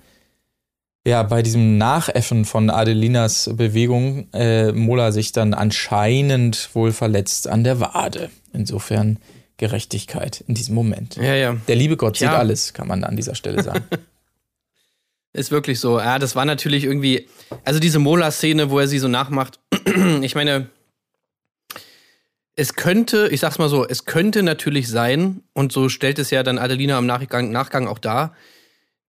ja, 1.07 1.22
bei 1.22 1.40
diesem 1.42 1.78
Nachäffen 1.78 2.44
von 2.44 2.68
Adelinas 2.68 3.48
Bewegung 3.54 4.26
äh, 4.32 4.72
Mola 4.72 5.12
sich 5.12 5.30
dann 5.30 5.54
anscheinend 5.54 6.68
wohl 6.74 6.90
verletzt 6.90 7.46
an 7.48 7.62
der 7.62 7.78
Wade. 7.78 8.30
Insofern 8.52 9.18
Gerechtigkeit 9.57 10.42
in 10.48 10.54
diesem 10.54 10.74
Moment. 10.74 11.14
Ja, 11.16 11.34
ja. 11.34 11.57
Der 11.68 11.76
liebe 11.76 11.96
Gott 11.96 12.16
sieht 12.16 12.26
Ja. 12.26 12.36
alles, 12.38 12.74
kann 12.74 12.88
man 12.88 13.04
an 13.04 13.14
dieser 13.16 13.36
Stelle 13.36 13.62
sagen. 13.62 13.84
Ist 15.32 15.50
wirklich 15.50 15.78
so. 15.78 15.98
Ja, 16.00 16.18
das 16.18 16.34
war 16.34 16.44
natürlich 16.44 16.84
irgendwie, 16.84 17.28
also 17.64 17.78
diese 17.78 17.98
Mola-Szene, 18.00 18.70
wo 18.70 18.80
er 18.80 18.88
sie 18.88 18.98
so 18.98 19.07
nachmacht. 19.07 19.61
ich 20.22 20.34
meine, 20.34 20.70
es 22.57 22.74
könnte, 22.74 23.28
ich 23.30 23.40
sag's 23.40 23.59
mal 23.59 23.68
so, 23.68 23.86
es 23.86 24.07
könnte 24.07 24.42
natürlich 24.42 24.88
sein, 24.88 25.42
und 25.52 25.72
so 25.72 25.88
stellt 25.88 26.18
es 26.18 26.30
ja 26.30 26.42
dann 26.42 26.59
Adelina 26.59 26.98
im 26.98 27.07
Nachgang, 27.07 27.52
Nachgang 27.52 27.86
auch 27.86 27.98
dar, 27.98 28.34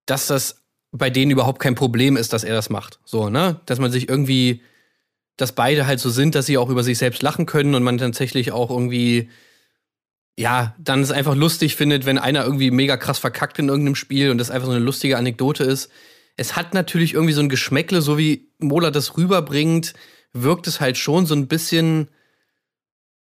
dass 0.05 0.27
das 0.27 0.61
bei 0.91 1.09
denen 1.09 1.31
überhaupt 1.31 1.59
kein 1.59 1.75
Problem 1.75 2.17
ist, 2.17 2.33
dass 2.33 2.43
er 2.43 2.53
das 2.53 2.69
macht. 2.69 2.99
So, 3.05 3.29
ne? 3.29 3.59
Dass 3.65 3.79
man 3.79 3.91
sich 3.91 4.09
irgendwie, 4.09 4.61
dass 5.35 5.51
beide 5.51 5.85
halt 5.85 5.99
so 5.99 6.09
sind, 6.09 6.35
dass 6.35 6.45
sie 6.45 6.57
auch 6.57 6.69
über 6.69 6.83
sich 6.83 6.97
selbst 6.97 7.21
lachen 7.21 7.45
können 7.45 7.75
und 7.75 7.83
man 7.83 7.97
tatsächlich 7.97 8.51
auch 8.51 8.69
irgendwie, 8.69 9.29
ja, 10.37 10.75
dann 10.79 11.01
es 11.01 11.11
einfach 11.11 11.35
lustig 11.35 11.75
findet, 11.75 12.05
wenn 12.05 12.17
einer 12.17 12.43
irgendwie 12.43 12.71
mega 12.71 12.97
krass 12.97 13.19
verkackt 13.19 13.59
in 13.59 13.69
irgendeinem 13.69 13.95
Spiel 13.95 14.31
und 14.31 14.37
das 14.37 14.51
einfach 14.51 14.67
so 14.67 14.73
eine 14.73 14.83
lustige 14.83 15.17
Anekdote 15.17 15.63
ist. 15.63 15.89
Es 16.37 16.55
hat 16.55 16.73
natürlich 16.73 17.13
irgendwie 17.13 17.33
so 17.33 17.41
ein 17.41 17.49
Geschmäckle, 17.49 18.01
so 18.01 18.17
wie 18.17 18.51
Mola 18.59 18.91
das 18.91 19.17
rüberbringt, 19.17 19.93
wirkt 20.33 20.67
es 20.67 20.79
halt 20.79 20.97
schon 20.97 21.25
so 21.25 21.33
ein 21.33 21.47
bisschen, 21.47 22.09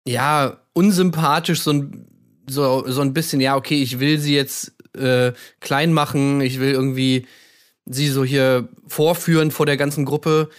ja, 0.07 0.61
unsympathisch, 0.73 1.61
so 1.61 1.71
ein, 1.71 2.07
so, 2.47 2.89
so 2.89 3.01
ein 3.01 3.13
bisschen, 3.13 3.41
ja, 3.41 3.55
okay, 3.55 3.81
ich 3.81 3.99
will 3.99 4.19
sie 4.19 4.35
jetzt 4.35 4.76
äh, 4.97 5.33
klein 5.59 5.93
machen, 5.93 6.41
ich 6.41 6.59
will 6.59 6.71
irgendwie 6.71 7.27
sie 7.85 8.09
so 8.09 8.23
hier 8.23 8.67
vorführen 8.87 9.51
vor 9.51 9.65
der 9.65 9.77
ganzen 9.77 10.05
Gruppe. 10.05 10.49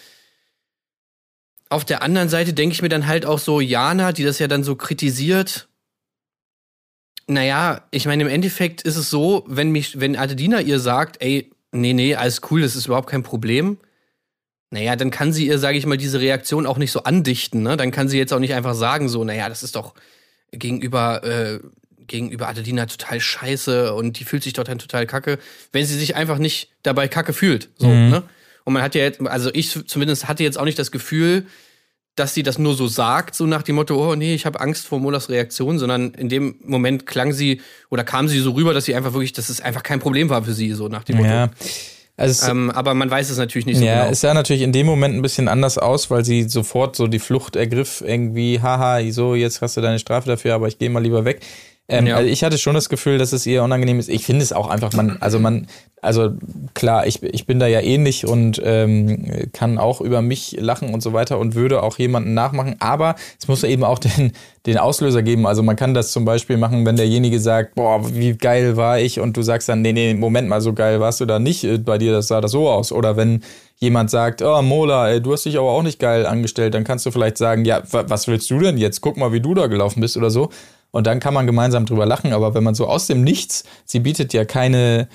Auf 1.68 1.84
der 1.84 2.02
anderen 2.02 2.28
Seite 2.28 2.54
denke 2.54 2.72
ich 2.72 2.82
mir 2.82 2.88
dann 2.88 3.06
halt 3.06 3.26
auch 3.26 3.38
so, 3.38 3.60
Jana, 3.60 4.12
die 4.12 4.24
das 4.24 4.38
ja 4.38 4.48
dann 4.48 4.64
so 4.64 4.76
kritisiert. 4.76 5.68
Naja, 7.26 7.86
ich 7.90 8.06
meine, 8.06 8.22
im 8.22 8.28
Endeffekt 8.28 8.80
ist 8.82 8.96
es 8.96 9.10
so, 9.10 9.44
wenn 9.46 9.70
mich, 9.70 10.00
wenn 10.00 10.16
Adelina 10.16 10.62
ihr 10.62 10.80
sagt, 10.80 11.20
ey, 11.20 11.50
nee, 11.72 11.92
nee, 11.92 12.14
alles 12.14 12.40
cool, 12.50 12.62
das 12.62 12.74
ist 12.74 12.86
überhaupt 12.86 13.10
kein 13.10 13.22
Problem, 13.22 13.78
naja, 14.70 14.96
dann 14.96 15.10
kann 15.10 15.32
sie 15.32 15.46
ihr, 15.46 15.58
sage 15.58 15.78
ich 15.78 15.86
mal, 15.86 15.96
diese 15.96 16.20
Reaktion 16.20 16.66
auch 16.66 16.76
nicht 16.76 16.92
so 16.92 17.04
andichten. 17.04 17.62
Ne? 17.62 17.76
Dann 17.76 17.90
kann 17.90 18.08
sie 18.08 18.18
jetzt 18.18 18.32
auch 18.32 18.38
nicht 18.38 18.54
einfach 18.54 18.74
sagen, 18.74 19.08
so, 19.08 19.24
naja, 19.24 19.48
das 19.48 19.62
ist 19.62 19.76
doch 19.76 19.94
gegenüber, 20.52 21.24
äh, 21.24 21.60
gegenüber 22.08 22.48
Adelina 22.48 22.86
total 22.86 23.20
scheiße 23.20 23.94
und 23.94 24.18
die 24.18 24.24
fühlt 24.24 24.42
sich 24.42 24.52
dort 24.54 24.68
dann 24.68 24.78
total 24.78 25.06
kacke, 25.06 25.38
wenn 25.72 25.84
sie 25.86 25.98
sich 25.98 26.16
einfach 26.16 26.38
nicht 26.38 26.70
dabei 26.82 27.06
kacke 27.08 27.32
fühlt. 27.32 27.68
So, 27.78 27.86
Mhm. 27.88 28.10
ne? 28.10 28.22
Und 28.64 28.72
man 28.74 28.82
hat 28.82 28.94
ja 28.94 29.02
jetzt, 29.02 29.20
also 29.22 29.50
ich 29.54 29.70
zumindest 29.86 30.28
hatte 30.28 30.42
jetzt 30.42 30.58
auch 30.58 30.64
nicht 30.64 30.78
das 30.78 30.90
Gefühl, 30.90 31.46
dass 32.16 32.34
sie 32.34 32.42
das 32.42 32.58
nur 32.58 32.74
so 32.74 32.88
sagt, 32.88 33.34
so 33.36 33.46
nach 33.46 33.62
dem 33.62 33.76
Motto, 33.76 33.94
oh 34.10 34.14
nee, 34.16 34.34
ich 34.34 34.44
habe 34.44 34.60
Angst 34.60 34.86
vor 34.88 34.98
Molas 34.98 35.28
Reaktion, 35.30 35.78
sondern 35.78 36.10
in 36.14 36.28
dem 36.28 36.56
Moment 36.64 37.06
klang 37.06 37.32
sie 37.32 37.60
oder 37.90 38.02
kam 38.02 38.26
sie 38.28 38.40
so 38.40 38.50
rüber, 38.50 38.74
dass 38.74 38.86
sie 38.86 38.94
einfach 38.96 39.12
wirklich, 39.12 39.32
dass 39.32 39.48
es 39.48 39.60
einfach 39.60 39.84
kein 39.84 40.00
Problem 40.00 40.28
war 40.28 40.42
für 40.42 40.52
sie, 40.52 40.72
so 40.72 40.88
nach 40.88 41.04
dem 41.04 41.18
Motto. 41.18 41.28
Ja. 41.30 41.50
Also 42.16 42.50
Ähm, 42.50 42.70
aber 42.72 42.94
man 42.94 43.08
weiß 43.08 43.30
es 43.30 43.38
natürlich 43.38 43.66
nicht 43.66 43.78
so 43.78 43.84
ja, 43.84 44.00
genau. 44.00 44.10
es 44.10 44.20
sah 44.20 44.34
natürlich 44.34 44.62
in 44.62 44.72
dem 44.72 44.86
Moment 44.86 45.14
ein 45.14 45.22
bisschen 45.22 45.46
anders 45.46 45.78
aus, 45.78 46.10
weil 46.10 46.24
sie 46.24 46.48
sofort 46.48 46.96
so 46.96 47.06
die 47.06 47.20
Flucht 47.20 47.54
ergriff, 47.54 48.02
irgendwie, 48.04 48.60
haha, 48.60 49.00
so, 49.12 49.36
jetzt 49.36 49.62
hast 49.62 49.76
du 49.76 49.80
deine 49.80 50.00
Strafe 50.00 50.28
dafür, 50.28 50.54
aber 50.54 50.66
ich 50.66 50.78
gehe 50.78 50.90
mal 50.90 51.00
lieber 51.02 51.24
weg. 51.24 51.40
Ähm, 51.90 52.06
Ja. 52.06 52.16
also 52.16 52.28
ich 52.28 52.44
hatte 52.44 52.58
schon 52.58 52.74
das 52.74 52.88
Gefühl, 52.90 53.16
dass 53.18 53.32
es 53.32 53.46
ihr 53.46 53.62
unangenehm 53.62 53.98
ist. 53.98 54.08
Ich 54.10 54.24
finde 54.26 54.42
es 54.42 54.52
auch 54.52 54.68
einfach, 54.68 54.92
man, 54.92 55.16
also 55.20 55.38
man, 55.38 55.66
also 56.02 56.30
klar, 56.74 57.06
ich, 57.06 57.22
ich 57.22 57.46
bin 57.46 57.58
da 57.58 57.66
ja 57.66 57.80
ähnlich 57.80 58.26
und 58.26 58.60
ähm, 58.62 59.48
kann 59.54 59.78
auch 59.78 60.00
über 60.02 60.20
mich 60.20 60.56
lachen 60.60 60.92
und 60.92 61.02
so 61.02 61.12
weiter 61.14 61.38
und 61.38 61.54
würde 61.54 61.82
auch 61.82 61.98
jemanden 61.98 62.34
nachmachen, 62.34 62.76
aber 62.78 63.14
es 63.40 63.48
muss 63.48 63.64
eben 63.64 63.84
auch 63.84 63.98
den, 64.16 64.32
den 64.66 64.76
Auslöser 64.76 65.22
geben. 65.22 65.46
Also 65.46 65.62
man 65.62 65.76
kann 65.76 65.94
das 65.94 66.12
zum 66.12 66.26
Beispiel 66.26 66.58
machen, 66.58 66.84
wenn 66.84 66.96
derjenige 66.96 67.40
sagt, 67.40 67.74
boah, 67.74 68.00
wie 68.14 68.34
geil 68.36 68.76
war 68.76 69.00
ich 69.00 69.18
und 69.18 69.36
du 69.38 69.42
sagst 69.42 69.68
dann, 69.70 69.80
nee, 69.80 69.94
nee, 69.94 70.12
Moment 70.12 70.46
mal, 70.48 70.60
so 70.60 70.74
geil 70.74 71.00
warst 71.00 71.20
du 71.20 71.24
da 71.24 71.38
nicht, 71.38 71.64
äh, 71.64 71.78
bei 71.78 71.96
dir 71.96 72.12
das 72.12 72.28
sah 72.28 72.42
das 72.42 72.50
so 72.52 72.68
aus. 72.68 72.92
Oder 72.92 73.16
wenn 73.16 73.42
jemand 73.78 74.10
sagt, 74.10 74.42
oh 74.42 74.60
Mola, 74.60 75.08
ey, 75.08 75.22
du 75.22 75.32
hast 75.32 75.46
dich 75.46 75.56
aber 75.56 75.70
auch 75.70 75.82
nicht 75.82 75.98
geil 76.00 76.26
angestellt, 76.26 76.74
dann 76.74 76.84
kannst 76.84 77.06
du 77.06 77.10
vielleicht 77.12 77.38
sagen, 77.38 77.64
ja, 77.64 77.80
wa- 77.92 78.04
was 78.08 78.28
willst 78.28 78.50
du 78.50 78.58
denn 78.58 78.76
jetzt? 78.76 79.00
Guck 79.00 79.16
mal, 79.16 79.32
wie 79.32 79.40
du 79.40 79.54
da 79.54 79.68
gelaufen 79.68 80.00
bist 80.02 80.16
oder 80.18 80.28
so. 80.30 80.50
Und 80.90 81.06
dann 81.06 81.20
kann 81.20 81.34
man 81.34 81.46
gemeinsam 81.46 81.86
drüber 81.86 82.06
lachen. 82.06 82.32
Aber 82.32 82.54
wenn 82.54 82.64
man 82.64 82.74
so 82.74 82.86
aus 82.86 83.06
dem 83.06 83.22
Nichts, 83.22 83.64
sie 83.84 84.00
bietet 84.00 84.32
ja 84.32 84.44
keine, 84.44 85.08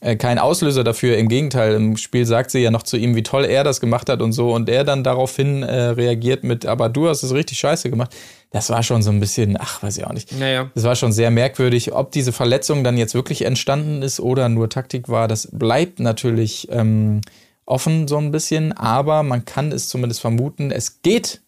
äh, 0.00 0.16
keinen 0.16 0.38
Auslöser 0.38 0.84
dafür. 0.84 1.18
Im 1.18 1.28
Gegenteil, 1.28 1.74
im 1.74 1.96
Spiel 1.96 2.24
sagt 2.24 2.50
sie 2.50 2.60
ja 2.60 2.70
noch 2.70 2.82
zu 2.82 2.96
ihm, 2.96 3.14
wie 3.14 3.22
toll 3.22 3.44
er 3.44 3.64
das 3.64 3.80
gemacht 3.80 4.08
hat 4.08 4.22
und 4.22 4.32
so. 4.32 4.54
Und 4.54 4.68
er 4.68 4.84
dann 4.84 5.04
daraufhin 5.04 5.62
äh, 5.62 5.88
reagiert 5.90 6.44
mit, 6.44 6.66
aber 6.66 6.88
du 6.88 7.08
hast 7.08 7.22
es 7.22 7.34
richtig 7.34 7.58
scheiße 7.58 7.90
gemacht. 7.90 8.14
Das 8.50 8.70
war 8.70 8.82
schon 8.82 9.02
so 9.02 9.10
ein 9.10 9.20
bisschen, 9.20 9.58
ach, 9.60 9.82
weiß 9.82 9.98
ich 9.98 10.06
auch 10.06 10.12
nicht. 10.12 10.32
Naja. 10.38 10.70
Das 10.74 10.84
war 10.84 10.96
schon 10.96 11.12
sehr 11.12 11.30
merkwürdig. 11.30 11.92
Ob 11.92 12.12
diese 12.12 12.32
Verletzung 12.32 12.82
dann 12.82 12.96
jetzt 12.96 13.14
wirklich 13.14 13.44
entstanden 13.44 14.02
ist 14.02 14.20
oder 14.20 14.48
nur 14.48 14.70
Taktik 14.70 15.10
war, 15.10 15.28
das 15.28 15.48
bleibt 15.52 16.00
natürlich 16.00 16.68
ähm, 16.70 17.20
offen 17.66 18.08
so 18.08 18.16
ein 18.16 18.30
bisschen. 18.30 18.72
Aber 18.72 19.22
man 19.22 19.44
kann 19.44 19.72
es 19.72 19.88
zumindest 19.88 20.22
vermuten. 20.22 20.70
Es 20.70 21.02
geht 21.02 21.42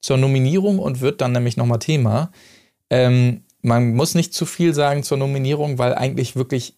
zur 0.00 0.18
Nominierung 0.18 0.78
und 0.78 1.00
wird 1.00 1.20
dann 1.20 1.32
nämlich 1.32 1.56
nochmal 1.56 1.80
Thema. 1.80 2.30
Ähm, 2.90 3.44
man 3.62 3.94
muss 3.94 4.14
nicht 4.14 4.34
zu 4.34 4.46
viel 4.46 4.74
sagen 4.74 5.02
zur 5.02 5.18
Nominierung, 5.18 5.78
weil 5.78 5.94
eigentlich 5.94 6.36
wirklich 6.36 6.76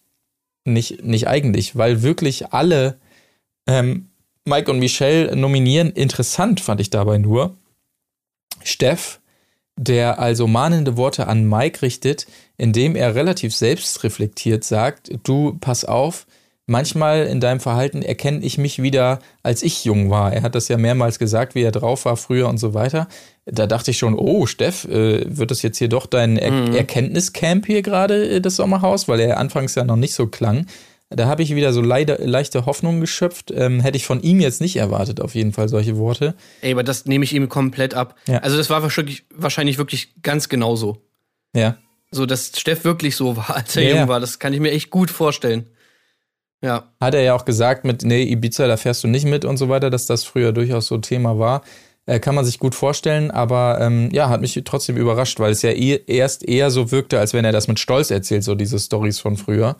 nicht, 0.63 1.03
nicht 1.03 1.27
eigentlich, 1.27 1.75
weil 1.75 2.01
wirklich 2.01 2.53
alle 2.53 2.99
ähm, 3.67 4.09
Mike 4.45 4.71
und 4.71 4.79
Michelle 4.79 5.35
nominieren. 5.35 5.91
Interessant 5.91 6.61
fand 6.61 6.81
ich 6.81 6.89
dabei 6.89 7.17
nur. 7.17 7.57
Steff, 8.63 9.19
der 9.75 10.19
also 10.19 10.47
mahnende 10.47 10.97
Worte 10.97 11.27
an 11.27 11.47
Mike 11.47 11.81
richtet, 11.81 12.27
indem 12.57 12.95
er 12.95 13.15
relativ 13.15 13.55
selbstreflektiert 13.55 14.63
sagt, 14.63 15.11
du 15.23 15.57
pass 15.59 15.85
auf, 15.85 16.25
manchmal 16.65 17.27
in 17.27 17.39
deinem 17.39 17.59
Verhalten 17.59 18.01
erkenne 18.01 18.43
ich 18.43 18.57
mich 18.57 18.81
wieder, 18.81 19.19
als 19.43 19.63
ich 19.63 19.85
jung 19.85 20.09
war. 20.09 20.33
Er 20.33 20.41
hat 20.41 20.55
das 20.55 20.67
ja 20.67 20.77
mehrmals 20.77 21.19
gesagt, 21.19 21.55
wie 21.55 21.63
er 21.63 21.71
drauf 21.71 22.05
war 22.05 22.17
früher 22.17 22.49
und 22.49 22.57
so 22.57 22.73
weiter. 22.73 23.07
Da 23.49 23.65
dachte 23.65 23.91
ich 23.91 23.97
schon, 23.97 24.13
oh, 24.13 24.45
Steff, 24.45 24.83
äh, 24.85 25.23
wird 25.25 25.51
das 25.51 25.61
jetzt 25.61 25.77
hier 25.77 25.87
doch 25.87 26.05
dein 26.05 26.37
er 26.37 26.75
Erkenntniscamp 26.75 27.65
hier 27.65 27.81
gerade, 27.81 28.27
äh, 28.27 28.41
das 28.41 28.57
Sommerhaus, 28.57 29.07
weil 29.07 29.21
er 29.21 29.37
anfangs 29.37 29.75
ja 29.75 29.85
noch 29.85 29.95
nicht 29.95 30.13
so 30.13 30.27
klang. 30.27 30.65
Da 31.09 31.27
habe 31.27 31.41
ich 31.41 31.55
wieder 31.55 31.71
so 31.71 31.81
leide, 31.81 32.15
leichte 32.15 32.65
Hoffnung 32.65 32.99
geschöpft. 32.99 33.51
Ähm, 33.55 33.79
hätte 33.79 33.95
ich 33.95 34.05
von 34.05 34.21
ihm 34.21 34.41
jetzt 34.41 34.59
nicht 34.59 34.75
erwartet, 34.75 35.21
auf 35.21 35.35
jeden 35.35 35.53
Fall 35.53 35.69
solche 35.69 35.97
Worte. 35.97 36.35
Ey, 36.61 36.73
aber 36.73 36.83
das 36.83 37.05
nehme 37.05 37.23
ich 37.23 37.33
ihm 37.33 37.47
komplett 37.47 37.93
ab. 37.93 38.15
Ja. 38.27 38.39
Also 38.39 38.57
das 38.57 38.69
war 38.69 38.81
wahrscheinlich, 38.83 39.23
wahrscheinlich 39.33 39.77
wirklich 39.77 40.21
ganz 40.21 40.49
genauso. 40.49 41.01
Ja. 41.55 41.77
So, 42.11 42.25
dass 42.25 42.51
Steff 42.57 42.83
wirklich 42.83 43.15
so 43.15 43.37
war, 43.37 43.49
als 43.55 43.77
er 43.77 43.83
Ja, 43.83 43.99
jung 43.99 44.09
war. 44.09 44.19
Das 44.19 44.39
kann 44.39 44.51
ich 44.51 44.59
mir 44.59 44.71
echt 44.71 44.89
gut 44.89 45.09
vorstellen. 45.09 45.69
Ja. 46.61 46.91
Hat 46.99 47.13
er 47.13 47.21
ja 47.21 47.35
auch 47.35 47.45
gesagt 47.45 47.85
mit, 47.85 48.03
nee, 48.03 48.23
Ibiza, 48.23 48.67
da 48.67 48.75
fährst 48.75 49.03
du 49.03 49.07
nicht 49.07 49.25
mit 49.25 49.45
und 49.45 49.57
so 49.57 49.69
weiter, 49.69 49.89
dass 49.89 50.07
das 50.07 50.25
früher 50.25 50.51
durchaus 50.51 50.87
so 50.87 50.97
Thema 50.97 51.39
war. 51.39 51.61
Äh, 52.07 52.21
kann 52.21 52.35
man 52.35 52.45
sich 52.45 52.57
gut 52.57 52.73
vorstellen, 52.73 53.31
aber 53.31 53.79
ähm, 53.81 54.09
ja, 54.13 54.29
hat 54.29 54.39
mich 54.39 54.59
trotzdem 54.63 54.95
überrascht, 54.95 55.41
weil 55.41 55.51
es 55.51 55.61
ja 55.61 55.71
eh, 55.71 56.01
erst 56.07 56.47
eher 56.47 56.71
so 56.71 56.89
wirkte, 56.89 57.19
als 57.19 57.33
wenn 57.33 57.43
er 57.43 57.51
das 57.51 57.67
mit 57.67 57.79
Stolz 57.79 58.11
erzählt, 58.11 58.45
so 58.45 58.55
diese 58.55 58.79
Stories 58.79 59.19
von 59.19 59.35
früher. 59.35 59.75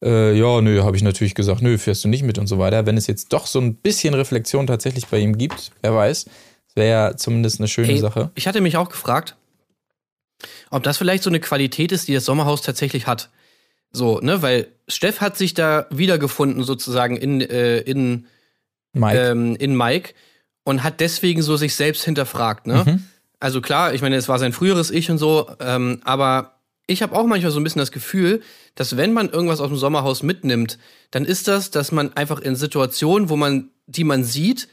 Äh, 0.00 0.38
ja, 0.38 0.60
nö, 0.60 0.84
habe 0.84 0.96
ich 0.96 1.02
natürlich 1.02 1.34
gesagt, 1.34 1.62
nö, 1.62 1.76
fährst 1.76 2.04
du 2.04 2.08
nicht 2.08 2.22
mit 2.22 2.38
und 2.38 2.46
so 2.46 2.60
weiter. 2.60 2.86
Wenn 2.86 2.96
es 2.96 3.08
jetzt 3.08 3.32
doch 3.32 3.46
so 3.46 3.60
ein 3.60 3.74
bisschen 3.74 4.14
Reflexion 4.14 4.68
tatsächlich 4.68 5.08
bei 5.08 5.18
ihm 5.18 5.36
gibt, 5.36 5.72
wer 5.82 5.92
weiß, 5.92 6.26
wäre 6.76 6.88
ja 6.88 7.16
zumindest 7.16 7.58
eine 7.58 7.66
schöne 7.66 7.92
Ey, 7.92 7.98
Sache. 7.98 8.30
Ich 8.36 8.46
hatte 8.46 8.60
mich 8.60 8.76
auch 8.76 8.88
gefragt, 8.88 9.34
ob 10.70 10.84
das 10.84 10.96
vielleicht 10.96 11.24
so 11.24 11.30
eine 11.30 11.40
Qualität 11.40 11.90
ist, 11.90 12.06
die 12.06 12.14
das 12.14 12.24
Sommerhaus 12.24 12.62
tatsächlich 12.62 13.08
hat. 13.08 13.30
So, 13.90 14.20
ne, 14.20 14.42
weil 14.42 14.68
Steff 14.86 15.20
hat 15.20 15.36
sich 15.36 15.54
da 15.54 15.86
wiedergefunden 15.90 16.62
sozusagen 16.62 17.16
in, 17.16 17.40
äh, 17.40 17.78
in, 17.78 18.26
Mike. 18.92 19.18
ähm, 19.18 19.56
in 19.56 19.76
Mike 19.76 20.14
und 20.64 20.82
hat 20.82 21.00
deswegen 21.00 21.42
so 21.42 21.56
sich 21.56 21.74
selbst 21.76 22.04
hinterfragt, 22.04 22.66
ne? 22.66 22.84
Mhm. 22.86 23.02
Also 23.40 23.60
klar, 23.60 23.92
ich 23.92 24.00
meine, 24.00 24.16
es 24.16 24.28
war 24.28 24.38
sein 24.38 24.52
früheres 24.52 24.90
Ich 24.90 25.10
und 25.10 25.18
so, 25.18 25.50
ähm, 25.60 26.00
aber 26.04 26.54
ich 26.86 27.02
habe 27.02 27.14
auch 27.14 27.26
manchmal 27.26 27.52
so 27.52 27.60
ein 27.60 27.64
bisschen 27.64 27.80
das 27.80 27.92
Gefühl, 27.92 28.42
dass 28.74 28.96
wenn 28.96 29.12
man 29.12 29.28
irgendwas 29.28 29.60
aus 29.60 29.68
dem 29.68 29.76
Sommerhaus 29.76 30.22
mitnimmt, 30.22 30.78
dann 31.10 31.24
ist 31.24 31.46
das, 31.48 31.70
dass 31.70 31.92
man 31.92 32.14
einfach 32.14 32.40
in 32.40 32.56
Situationen, 32.56 33.28
wo 33.28 33.36
man, 33.36 33.70
die 33.86 34.04
man 34.04 34.24
sieht, 34.24 34.68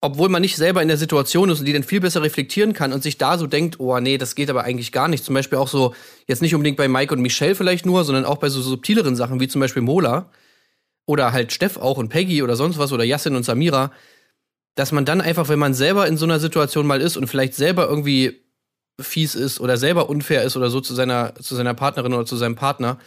obwohl 0.00 0.28
man 0.28 0.42
nicht 0.42 0.56
selber 0.56 0.82
in 0.82 0.88
der 0.88 0.96
Situation 0.96 1.48
ist 1.48 1.60
und 1.60 1.66
die 1.66 1.72
dann 1.72 1.84
viel 1.84 2.00
besser 2.00 2.22
reflektieren 2.22 2.72
kann 2.72 2.92
und 2.92 3.02
sich 3.02 3.18
da 3.18 3.38
so 3.38 3.46
denkt, 3.46 3.78
oh 3.78 3.98
nee, 4.00 4.18
das 4.18 4.34
geht 4.34 4.50
aber 4.50 4.64
eigentlich 4.64 4.90
gar 4.90 5.06
nicht. 5.06 5.24
Zum 5.24 5.34
Beispiel 5.34 5.58
auch 5.58 5.68
so, 5.68 5.94
jetzt 6.26 6.42
nicht 6.42 6.54
unbedingt 6.54 6.76
bei 6.76 6.88
Mike 6.88 7.14
und 7.14 7.22
Michelle 7.22 7.54
vielleicht 7.54 7.86
nur, 7.86 8.04
sondern 8.04 8.24
auch 8.24 8.38
bei 8.38 8.48
so 8.48 8.60
subtileren 8.60 9.14
Sachen 9.14 9.38
wie 9.38 9.48
zum 9.48 9.60
Beispiel 9.60 9.82
Mola 9.82 10.28
oder 11.06 11.32
halt 11.32 11.52
Steff 11.52 11.76
auch 11.76 11.98
und 11.98 12.08
Peggy 12.08 12.42
oder 12.42 12.56
sonst 12.56 12.78
was 12.78 12.92
oder 12.92 13.04
Yassin 13.04 13.36
und 13.36 13.44
Samira, 13.44 13.92
dass 14.74 14.92
man 14.92 15.04
dann 15.04 15.20
einfach, 15.20 15.48
wenn 15.48 15.58
man 15.58 15.74
selber 15.74 16.06
in 16.06 16.16
so 16.16 16.24
einer 16.24 16.40
Situation 16.40 16.86
mal 16.86 17.00
ist 17.00 17.16
und 17.16 17.26
vielleicht 17.26 17.54
selber 17.54 17.86
irgendwie 17.88 18.40
fies 19.00 19.34
ist 19.34 19.60
oder 19.60 19.76
selber 19.76 20.08
unfair 20.08 20.42
ist 20.44 20.56
oder 20.56 20.70
so 20.70 20.80
zu 20.80 20.94
seiner, 20.94 21.34
zu 21.36 21.54
seiner 21.56 21.74
Partnerin 21.74 22.12
oder 22.14 22.26
zu 22.26 22.36
seinem 22.36 22.56
Partner, 22.56 22.98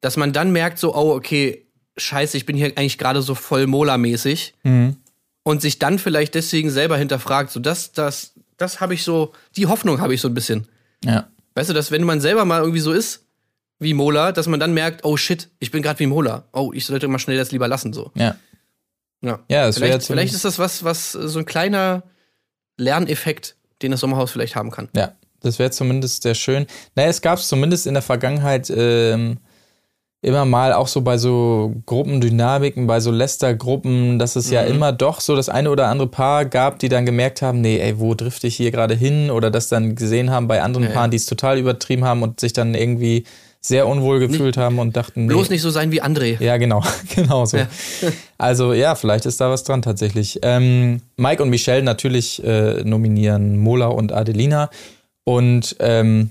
dass 0.00 0.16
man 0.16 0.32
dann 0.32 0.52
merkt 0.52 0.78
so, 0.78 0.94
oh, 0.94 1.14
okay, 1.14 1.66
scheiße, 1.96 2.36
ich 2.36 2.46
bin 2.46 2.56
hier 2.56 2.66
eigentlich 2.76 2.98
gerade 2.98 3.22
so 3.22 3.34
voll 3.34 3.66
Mola-mäßig 3.66 4.54
Mhm. 4.64 4.96
und 5.42 5.62
sich 5.62 5.78
dann 5.78 5.98
vielleicht 5.98 6.34
deswegen 6.34 6.70
selber 6.70 6.96
hinterfragt, 6.96 7.50
so 7.50 7.58
das, 7.60 7.92
das, 7.92 8.34
das 8.56 8.80
habe 8.80 8.94
ich 8.94 9.02
so, 9.02 9.32
die 9.56 9.66
Hoffnung 9.66 10.00
habe 10.00 10.14
ich 10.14 10.20
so 10.20 10.28
ein 10.28 10.34
bisschen. 10.34 10.68
Ja. 11.04 11.28
Weißt 11.54 11.70
du, 11.70 11.74
dass 11.74 11.90
wenn 11.90 12.04
man 12.04 12.20
selber 12.20 12.44
mal 12.44 12.60
irgendwie 12.60 12.80
so 12.80 12.92
ist 12.92 13.24
wie 13.80 13.94
Mola, 13.94 14.32
dass 14.32 14.46
man 14.48 14.60
dann 14.60 14.74
merkt, 14.74 15.04
oh 15.04 15.16
shit, 15.16 15.48
ich 15.60 15.70
bin 15.70 15.82
gerade 15.82 15.98
wie 16.00 16.06
Mola. 16.06 16.44
Oh, 16.52 16.72
ich 16.74 16.86
sollte 16.86 17.08
mal 17.08 17.18
schnell 17.20 17.36
das 17.38 17.50
lieber 17.52 17.66
lassen 17.68 17.92
so. 17.92 18.10
Ja. 18.14 18.36
Ja, 19.22 19.40
Ja, 19.48 19.72
vielleicht, 19.72 20.06
vielleicht 20.06 20.34
ist 20.34 20.44
das 20.44 20.58
was, 20.58 20.84
was 20.84 21.14
äh, 21.14 21.28
so 21.28 21.38
ein 21.40 21.44
kleiner 21.44 22.02
Lerneffekt, 22.76 23.56
den 23.82 23.90
das 23.90 24.00
Sommerhaus 24.00 24.30
vielleicht 24.30 24.54
haben 24.56 24.70
kann. 24.70 24.88
Ja, 24.94 25.12
das 25.40 25.58
wäre 25.58 25.70
zumindest 25.70 26.22
sehr 26.22 26.34
schön. 26.34 26.66
Naja, 26.94 27.08
es 27.08 27.20
gab 27.20 27.38
es 27.38 27.48
zumindest 27.48 27.86
in 27.86 27.94
der 27.94 28.02
Vergangenheit 28.02 28.70
ähm, 28.74 29.38
immer 30.20 30.44
mal 30.44 30.72
auch 30.72 30.88
so 30.88 31.00
bei 31.02 31.16
so 31.16 31.74
Gruppendynamiken, 31.86 32.86
bei 32.88 32.98
so 33.00 33.10
Lästergruppen, 33.10 34.18
dass 34.18 34.34
es 34.36 34.50
ja 34.50 34.62
Mhm. 34.64 34.70
immer 34.74 34.92
doch 34.92 35.20
so 35.20 35.36
das 35.36 35.48
eine 35.48 35.70
oder 35.70 35.86
andere 35.88 36.08
Paar 36.08 36.44
gab, 36.44 36.78
die 36.80 36.88
dann 36.88 37.06
gemerkt 37.06 37.40
haben, 37.42 37.60
nee, 37.60 37.78
ey, 37.78 37.98
wo 38.00 38.14
drifte 38.14 38.46
ich 38.48 38.56
hier 38.56 38.70
gerade 38.72 38.94
hin? 38.94 39.30
Oder 39.30 39.50
das 39.50 39.68
dann 39.68 39.94
gesehen 39.94 40.30
haben 40.30 40.48
bei 40.48 40.60
anderen 40.62 40.84
Ja, 40.84 40.90
ja. 40.90 40.94
Paaren, 40.96 41.10
die 41.12 41.16
es 41.18 41.26
total 41.26 41.58
übertrieben 41.58 42.04
haben 42.04 42.22
und 42.22 42.40
sich 42.40 42.52
dann 42.52 42.74
irgendwie 42.74 43.24
sehr 43.68 43.86
unwohl 43.86 44.18
gefühlt 44.18 44.56
haben 44.56 44.78
und 44.78 44.96
dachten, 44.96 45.26
nee, 45.26 45.28
Bloß 45.28 45.50
nicht 45.50 45.62
so 45.62 45.70
sein 45.70 45.92
wie 45.92 46.02
André. 46.02 46.42
ja, 46.42 46.56
genau, 46.56 46.82
genau 47.14 47.44
so. 47.44 47.58
Ja. 47.58 47.68
Also 48.38 48.72
ja, 48.72 48.94
vielleicht 48.94 49.26
ist 49.26 49.40
da 49.40 49.50
was 49.50 49.62
dran 49.64 49.82
tatsächlich. 49.82 50.40
Ähm, 50.42 51.02
Mike 51.16 51.42
und 51.42 51.50
Michelle 51.50 51.82
natürlich 51.82 52.42
äh, 52.42 52.82
nominieren 52.82 53.58
Mola 53.58 53.86
und 53.86 54.12
Adelina. 54.12 54.70
Und 55.24 55.76
ähm, 55.80 56.30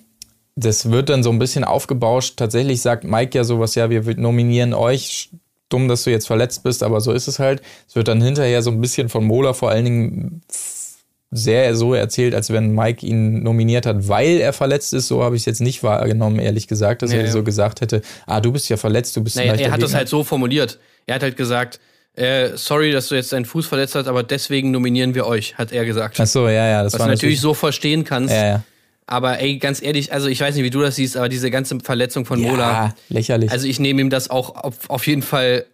das 0.56 0.90
wird 0.90 1.10
dann 1.10 1.22
so 1.22 1.30
ein 1.30 1.40
bisschen 1.40 1.64
aufgebauscht. 1.64 2.38
Tatsächlich 2.38 2.82
sagt 2.82 3.04
Mike 3.04 3.38
ja 3.38 3.44
sowas, 3.44 3.76
ja, 3.76 3.90
wir 3.90 4.04
nominieren 4.18 4.74
euch. 4.74 5.30
Dumm, 5.70 5.90
dass 5.90 6.06
du 6.06 6.12
jetzt 6.12 6.28
verletzt 6.28 6.64
bist, 6.64 6.82
aber 6.82 7.02
so 7.02 7.12
ist 7.12 7.28
es 7.28 7.40
halt. 7.40 7.62
Es 7.90 7.96
wird 7.96 8.08
dann 8.08 8.22
hinterher 8.22 8.62
so 8.64 8.72
ein 8.72 8.80
bisschen 8.80 9.10
von 9.10 9.26
Mola 9.26 9.54
vor 9.54 9.70
allen 9.70 9.84
Dingen 9.84 10.42
sehr 11.30 11.76
so 11.76 11.94
erzählt, 11.94 12.34
als 12.34 12.52
wenn 12.52 12.72
Mike 12.74 13.06
ihn 13.06 13.44
nominiert 13.44 13.86
hat, 13.86 14.08
weil 14.08 14.38
er 14.38 14.54
verletzt 14.54 14.94
ist. 14.94 15.08
So 15.08 15.24
habe 15.24 15.36
ich 15.36 15.42
es 15.42 15.46
jetzt 15.46 15.60
nicht 15.62 15.84
wahrgenommen, 15.84 16.40
ehrlich 16.40 16.68
gesagt, 16.68 17.02
dass 17.02 17.12
Ja, 17.12 17.20
er 17.20 17.26
ja. 17.26 17.32
so 17.32 17.44
gesagt 17.44 17.82
hätte, 17.82 18.02
ah, 18.26 18.40
du 18.40 18.52
bist 18.52 18.70
ja 18.70 18.78
verletzt, 18.78 19.16
du 19.16 19.24
bist 19.24 19.36
Naja, 19.36 19.52
leichter 19.52 19.66
er 19.68 19.72
hat 19.74 19.82
das 19.82 19.94
halt 19.94 20.08
so 20.08 20.24
formuliert. 20.24 20.80
Er 21.06 21.16
hat 21.16 21.24
halt 21.24 21.36
gesagt, 21.36 21.80
äh, 22.16 22.52
sorry, 22.56 22.92
dass 22.92 23.10
du 23.10 23.16
jetzt 23.16 23.32
deinen 23.34 23.46
Fuß 23.46 23.68
verletzt 23.68 23.96
hast, 23.96 24.08
aber 24.08 24.24
deswegen 24.24 24.72
nominieren 24.72 25.16
wir 25.16 25.26
euch, 25.28 25.58
hat 25.58 25.72
er 25.72 25.86
gesagt. 25.86 26.20
Ach 26.20 26.26
so, 26.28 26.48
ja, 26.48 26.66
ja, 26.68 26.84
das 26.84 26.94
Was 26.94 27.00
war 27.02 27.08
du 27.08 27.14
natürlich 27.14 27.42
so 27.42 27.54
verstehen 27.54 28.04
kannst. 28.06 28.34
Ja, 28.34 28.46
ja. 28.46 28.64
Aber 29.06 29.40
ey, 29.40 29.58
ganz 29.58 29.82
ehrlich, 29.82 30.12
also 30.12 30.28
ich 30.28 30.40
weiß 30.42 30.56
nicht, 30.56 30.64
wie 30.64 30.70
du 30.70 30.82
das 30.82 30.96
siehst, 30.96 31.16
aber 31.16 31.30
diese 31.30 31.52
ganze 31.52 31.78
Verletzung 31.82 32.26
von 32.26 32.42
Mola, 32.42 32.72
Ja, 32.88 32.96
lächerlich. 33.10 33.52
also 33.52 33.68
ich 33.68 33.80
nehme 33.80 34.02
ihm 34.02 34.10
das 34.10 34.30
auch 34.30 34.56
auf, 34.56 34.90
auf 34.90 35.08
jeden 35.08 35.22
Fall. 35.22 35.66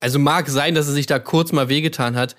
Also 0.00 0.18
mag 0.18 0.48
sein, 0.48 0.74
dass 0.74 0.86
er 0.86 0.94
sich 0.94 1.06
da 1.06 1.18
kurz 1.18 1.52
mal 1.52 1.68
wehgetan 1.68 2.14
hat, 2.16 2.36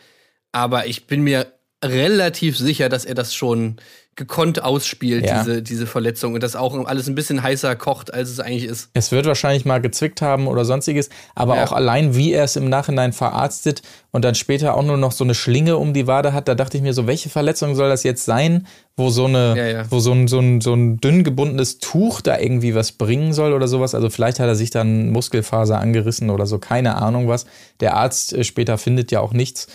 aber 0.51 0.85
ich 0.87 1.05
bin 1.07 1.21
mir 1.21 1.47
relativ 1.83 2.57
sicher, 2.57 2.89
dass 2.89 3.05
er 3.05 3.15
das 3.15 3.33
schon 3.33 3.77
gekonnt 4.17 4.61
ausspielt, 4.61 5.25
Ja. 5.25 5.39
diese, 5.39 5.61
diese 5.63 5.87
Verletzung, 5.87 6.33
und 6.33 6.43
das 6.43 6.57
auch 6.57 6.75
alles 6.85 7.07
ein 7.07 7.15
bisschen 7.15 7.41
heißer 7.41 7.77
kocht, 7.77 8.13
als 8.13 8.29
es 8.29 8.41
eigentlich 8.41 8.65
ist. 8.65 8.89
Es 8.93 9.11
wird 9.13 9.25
wahrscheinlich 9.25 9.63
mal 9.63 9.79
gezwickt 9.79 10.21
haben 10.21 10.47
oder 10.47 10.65
sonstiges, 10.65 11.09
aber 11.33 11.55
Ja. 11.55 11.63
auch 11.63 11.71
allein, 11.71 12.13
wie 12.13 12.33
er 12.33 12.43
es 12.43 12.57
im 12.57 12.67
Nachhinein 12.67 13.13
verarztet 13.13 13.81
und 14.11 14.25
dann 14.25 14.35
später 14.35 14.75
auch 14.75 14.83
nur 14.83 14.97
noch 14.97 15.13
so 15.13 15.23
eine 15.23 15.33
Schlinge 15.33 15.77
um 15.77 15.93
die 15.93 16.07
Wade 16.07 16.33
hat, 16.33 16.49
da 16.49 16.55
dachte 16.55 16.75
ich 16.75 16.83
mir 16.83 16.93
so, 16.93 17.07
welche 17.07 17.29
Verletzung 17.29 17.73
soll 17.73 17.87
das 17.87 18.03
jetzt 18.03 18.25
sein, 18.25 18.67
wo 18.97 19.09
so 19.09 19.25
eine, 19.25 19.55
Ja, 19.71 19.89
wo 19.89 19.99
so 19.99 20.11
ein, 20.11 20.27
so 20.27 20.39
ein, 20.39 20.59
so 20.59 20.73
ein 20.73 20.97
dünn 20.97 21.23
gebundenes 21.23 21.79
Tuch 21.79 22.19
da 22.19 22.37
irgendwie 22.37 22.75
was 22.75 22.91
bringen 22.91 23.31
soll 23.31 23.53
oder 23.53 23.69
sowas. 23.69 23.95
Also 23.95 24.09
vielleicht 24.09 24.41
hat 24.41 24.47
er 24.47 24.55
sich 24.55 24.71
dann 24.71 25.09
Muskelfaser 25.11 25.79
angerissen 25.79 26.29
oder 26.29 26.45
so, 26.47 26.59
keine 26.59 26.95
Ahnung 26.97 27.29
was. 27.29 27.45
Der 27.79 27.95
Arzt 27.95 28.33
äh, 28.33 28.43
später 28.43 28.77
findet 28.77 29.09
ja 29.11 29.21
auch 29.21 29.31
nichts. 29.31 29.67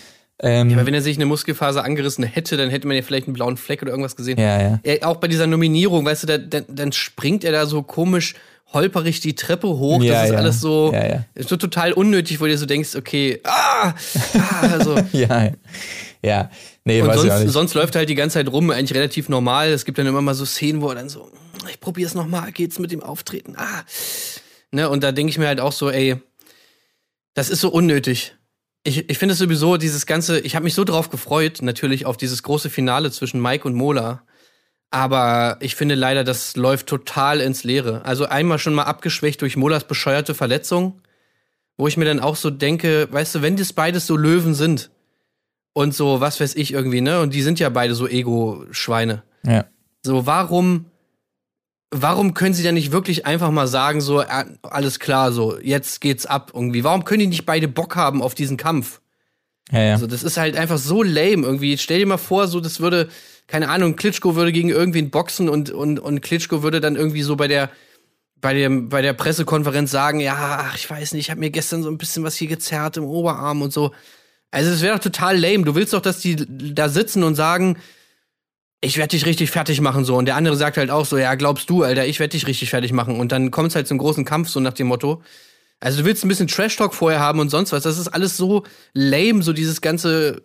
Ähm, 0.43 0.73
Aber 0.75 0.85
wenn 0.85 0.95
er 0.95 1.01
sich 1.01 1.17
eine 1.17 1.25
Muskelfaser 1.25 1.83
angerissen 1.83 2.25
hätte, 2.25 2.57
dann 2.57 2.69
hätte 2.69 2.87
man 2.87 2.97
ja 2.97 3.03
vielleicht 3.03 3.27
einen 3.27 3.35
blauen 3.35 3.57
Fleck 3.57 3.81
oder 3.83 3.91
irgendwas 3.91 4.17
gesehen. 4.17 4.39
ja, 4.39 4.61
ja. 4.61 4.81
Er, 4.83 5.09
auch 5.09 5.17
bei 5.17 5.29
dieser 5.29 5.47
Nominierung, 5.47 6.05
weißt 6.05 6.25
du, 6.25 6.27
da, 6.27 6.39
da, 6.39 6.61
dann 6.69 6.93
springt 6.93 7.43
er 7.43 7.53
da 7.53 7.67
so 7.67 7.83
komisch 7.83 8.35
holperig 8.73 9.21
die 9.21 9.35
Treppe 9.35 9.69
hoch. 9.69 10.03
Ja, 10.03 10.15
das 10.15 10.25
ist 10.25 10.33
ja. 10.33 10.39
alles 10.39 10.61
so, 10.61 10.93
Ja, 10.93 11.07
ja. 11.07 11.25
so 11.37 11.57
total 11.57 11.93
unnötig, 11.93 12.41
wo 12.41 12.45
du 12.45 12.51
dir 12.51 12.59
so 12.59 12.67
denkst, 12.67 12.97
okay, 12.97 13.41
ah, 13.45 13.95
ah 14.35 14.61
also. 14.73 14.97
Ja, 15.13 15.51
ja. 16.23 16.51
Nee, 16.85 17.01
Und 17.01 17.09
weiß 17.09 17.17
ich 17.17 17.23
auch 17.23 17.29
sonst, 17.29 17.45
nicht. 17.45 17.53
sonst 17.53 17.75
läuft 17.75 17.95
er 17.95 18.01
halt 18.01 18.09
die 18.09 18.15
ganze 18.15 18.35
Zeit 18.35 18.49
rum, 18.49 18.71
eigentlich 18.71 18.97
relativ 18.97 19.29
normal. 19.29 19.71
Es 19.71 19.85
gibt 19.85 19.99
dann 19.99 20.07
immer 20.07 20.21
mal 20.21 20.35
so 20.35 20.45
Szenen, 20.45 20.83
wo 20.83 20.89
er 20.89 20.97
dann 20.97 21.09
so, 21.09 21.31
ich 21.71 21.81
probiere 21.81 22.09
es 22.09 22.15
nochmal, 22.15 22.53
geht's 22.53 22.79
mit 22.79 22.93
dem 22.93 23.03
Auftreten? 23.03 23.55
Ah. 23.57 23.85
Ne, 24.73 24.89
und 24.89 25.03
da 25.03 25.13
denke 25.13 25.31
ich 25.31 25.39
mir 25.39 25.47
halt 25.47 25.61
auch 25.61 25.73
so, 25.73 25.91
ey, 25.91 26.17
das 27.35 27.49
ist 27.49 27.61
so 27.61 27.71
unnötig. 27.71 28.35
Ich, 28.87 29.11
ich 29.11 29.19
finde 29.19 29.33
es 29.33 29.41
sowieso, 29.41 29.79
dieses 29.79 30.07
ganze, 30.07 30.39
ich 30.39 30.55
habe 30.55 30.63
mich 30.63 30.75
so 30.75 30.85
drauf 30.85 31.11
gefreut, 31.11 31.59
natürlich 31.61 32.07
auf 32.07 32.17
dieses 32.17 32.45
große 32.45 32.71
Finale 32.71 33.11
zwischen 33.11 33.43
Mike 33.43 33.67
und 33.67 33.75
Mola. 33.75 34.23
Aber 34.91 35.57
ich 35.59 35.75
finde 35.75 35.97
leider, 35.97 36.23
das 36.23 36.55
läuft 36.55 36.87
total 36.87 37.41
ins 37.41 37.65
Leere. 37.65 38.05
Also 38.05 38.27
einmal 38.27 38.61
schon 38.61 38.75
mal 38.75 38.85
abgeschwächt 38.85 39.43
durch 39.43 39.57
Molas 39.57 39.89
bescheuerte 39.89 40.35
Verletzung, 40.35 41.03
wo 41.77 41.89
ich 41.89 41.97
mir 41.97 42.05
dann 42.05 42.21
auch 42.21 42.37
so 42.37 42.51
denke, 42.51 43.09
weißt 43.11 43.35
du, 43.35 43.43
wenn 43.43 43.57
das 43.57 43.73
beides 43.73 44.07
so 44.07 44.17
Löwen 44.17 44.55
sind 44.55 44.91
und 45.73 45.93
so, 45.93 46.21
was 46.21 46.41
weiß 46.41 46.55
ich 46.55 46.73
irgendwie, 46.73 47.01
ne? 47.01 47.21
Und 47.21 47.35
die 47.35 47.43
sind 47.43 47.59
ja 47.59 47.69
beide 47.71 47.97
so 47.97 48.07
Ego-Schweine. 48.07 49.25
Ja. 49.45 49.65
So, 50.05 50.27
warum, 50.27 50.87
warum 51.91 52.35
können 52.35 52.55
sie 52.55 52.63
dann 52.63 52.75
nicht 52.75 52.93
wirklich 52.93 53.27
einfach 53.27 53.51
mal 53.51 53.67
sagen, 53.67 54.01
so, 54.01 54.21
äh, 54.21 54.45
alles 54.63 54.99
klar, 54.99 55.33
so, 55.33 55.59
jetzt 55.61 56.01
geht's 56.01 56.27
ab 56.27 56.53
irgendwie? 56.55 56.85
Warum 56.85 57.05
können 57.05 57.21
die 57.21 57.27
nicht 57.27 57.47
beide 57.47 57.69
Bock 57.69 57.97
haben 57.97 58.23
auf 58.23 58.35
diesen 58.35 58.57
Kampf? 58.57 59.01
Ja, 59.71 59.83
ja. 59.83 59.93
Also, 59.95 60.07
das 60.07 60.23
ist 60.23 60.37
halt 60.37 60.57
einfach 60.57 60.79
so 60.79 61.03
lame 61.03 61.45
irgendwie. 61.45 61.77
Stell 61.79 61.99
dir 61.99 62.07
mal 62.07 62.19
vor, 62.19 62.49
so, 62.49 62.61
das 62.61 62.81
würde, 62.81 63.09
keine 63.47 63.69
Ahnung, 63.69 63.97
Klitschko 63.97 64.37
würde 64.37 64.53
gegen 64.53 64.69
irgendwen 64.69 65.11
boxen 65.11 65.49
und, 65.49 65.71
und, 65.71 65.99
und 65.99 66.21
Klitschko 66.21 66.63
würde 66.63 66.81
dann 66.81 66.97
irgendwie 66.97 67.23
so 67.23 67.37
bei 67.37 67.49
der, 67.49 67.71
bei 68.41 68.55
dem, 68.55 68.89
bei 68.89 69.03
der 69.03 69.13
Pressekonferenz 69.13 69.91
sagen, 69.91 70.21
ja, 70.21 70.37
ach, 70.63 70.77
ich 70.77 70.89
weiß 70.89 71.13
nicht, 71.13 71.27
ich 71.27 71.31
habe 71.31 71.41
mir 71.41 71.51
gestern 71.51 71.83
so 71.83 71.91
ein 71.91 71.99
bisschen 71.99 72.23
was 72.23 72.37
hier 72.37 72.49
gezerrt 72.49 72.97
im 72.97 73.05
Oberarm 73.05 73.63
und 73.63 73.73
so. 73.73 73.93
Also, 74.51 74.71
das 74.71 74.83
wäre 74.83 74.97
doch 74.97 75.03
total 75.03 75.39
lame. 75.39 75.65
Du 75.65 75.75
willst 75.75 75.93
doch, 75.93 76.03
dass 76.03 76.21
die 76.21 76.37
da 76.75 76.89
sitzen 76.89 77.25
und 77.25 77.35
sagen, 77.35 77.79
ich 78.87 78.97
werde 78.97 79.11
dich 79.11 79.27
richtig 79.27 79.51
fertig 79.51 79.81
machen, 79.81 80.05
so. 80.05 80.17
Und 80.17 80.27
der 80.27 80.37
andere 80.37 80.57
sagt 80.57 80.77
halt 80.77 80.91
auch 80.91 81.05
so, 81.05 81.19
ja, 81.19 81.35
glaubst 81.35 81.69
du, 81.69 81.83
Alter, 81.83 82.07
ich 82.07 82.21
werde 82.21 82.33
dich 82.33 82.47
richtig 82.47 82.71
fertig 82.71 82.93
machen. 82.93 83.21
Und 83.21 83.33
dann 83.33 83.51
kommt 83.51 83.69
es 83.69 83.75
halt 83.75 83.87
zum 83.87 83.99
großen 83.99 84.25
Kampf, 84.25 84.49
so 84.49 84.61
nach 84.61 84.73
dem 84.73 84.87
Motto. 84.87 85.23
Also 85.81 85.99
du 86.01 86.05
willst 86.07 86.25
ein 86.25 86.29
bisschen 86.29 86.49
Trash-Talk 86.49 86.95
vorher 86.95 87.21
haben 87.21 87.39
und 87.39 87.51
sonst 87.51 87.73
was. 87.73 87.83
Das 87.83 87.99
ist 87.99 88.09
alles 88.09 88.37
so 88.37 88.65
lame, 88.95 89.43
so 89.43 89.53
dieses 89.53 89.81
ganze 89.81 90.43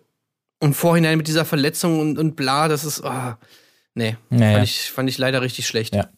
im 0.60 0.74
Vorhinein 0.74 1.16
mit 1.16 1.26
dieser 1.26 1.44
Verletzung 1.44 1.98
und, 1.98 2.18
und 2.18 2.36
bla, 2.36 2.68
das 2.68 2.84
ist, 2.84 3.02
oh, 3.02 3.34
nee, 3.94 4.16
Naja. 4.30 4.52
fand, 4.58 4.64
ich, 4.64 4.80
fand 4.90 5.08
ich 5.08 5.18
leider 5.18 5.40
richtig 5.42 5.66
schlecht. 5.66 5.94
Ja. 5.94 6.08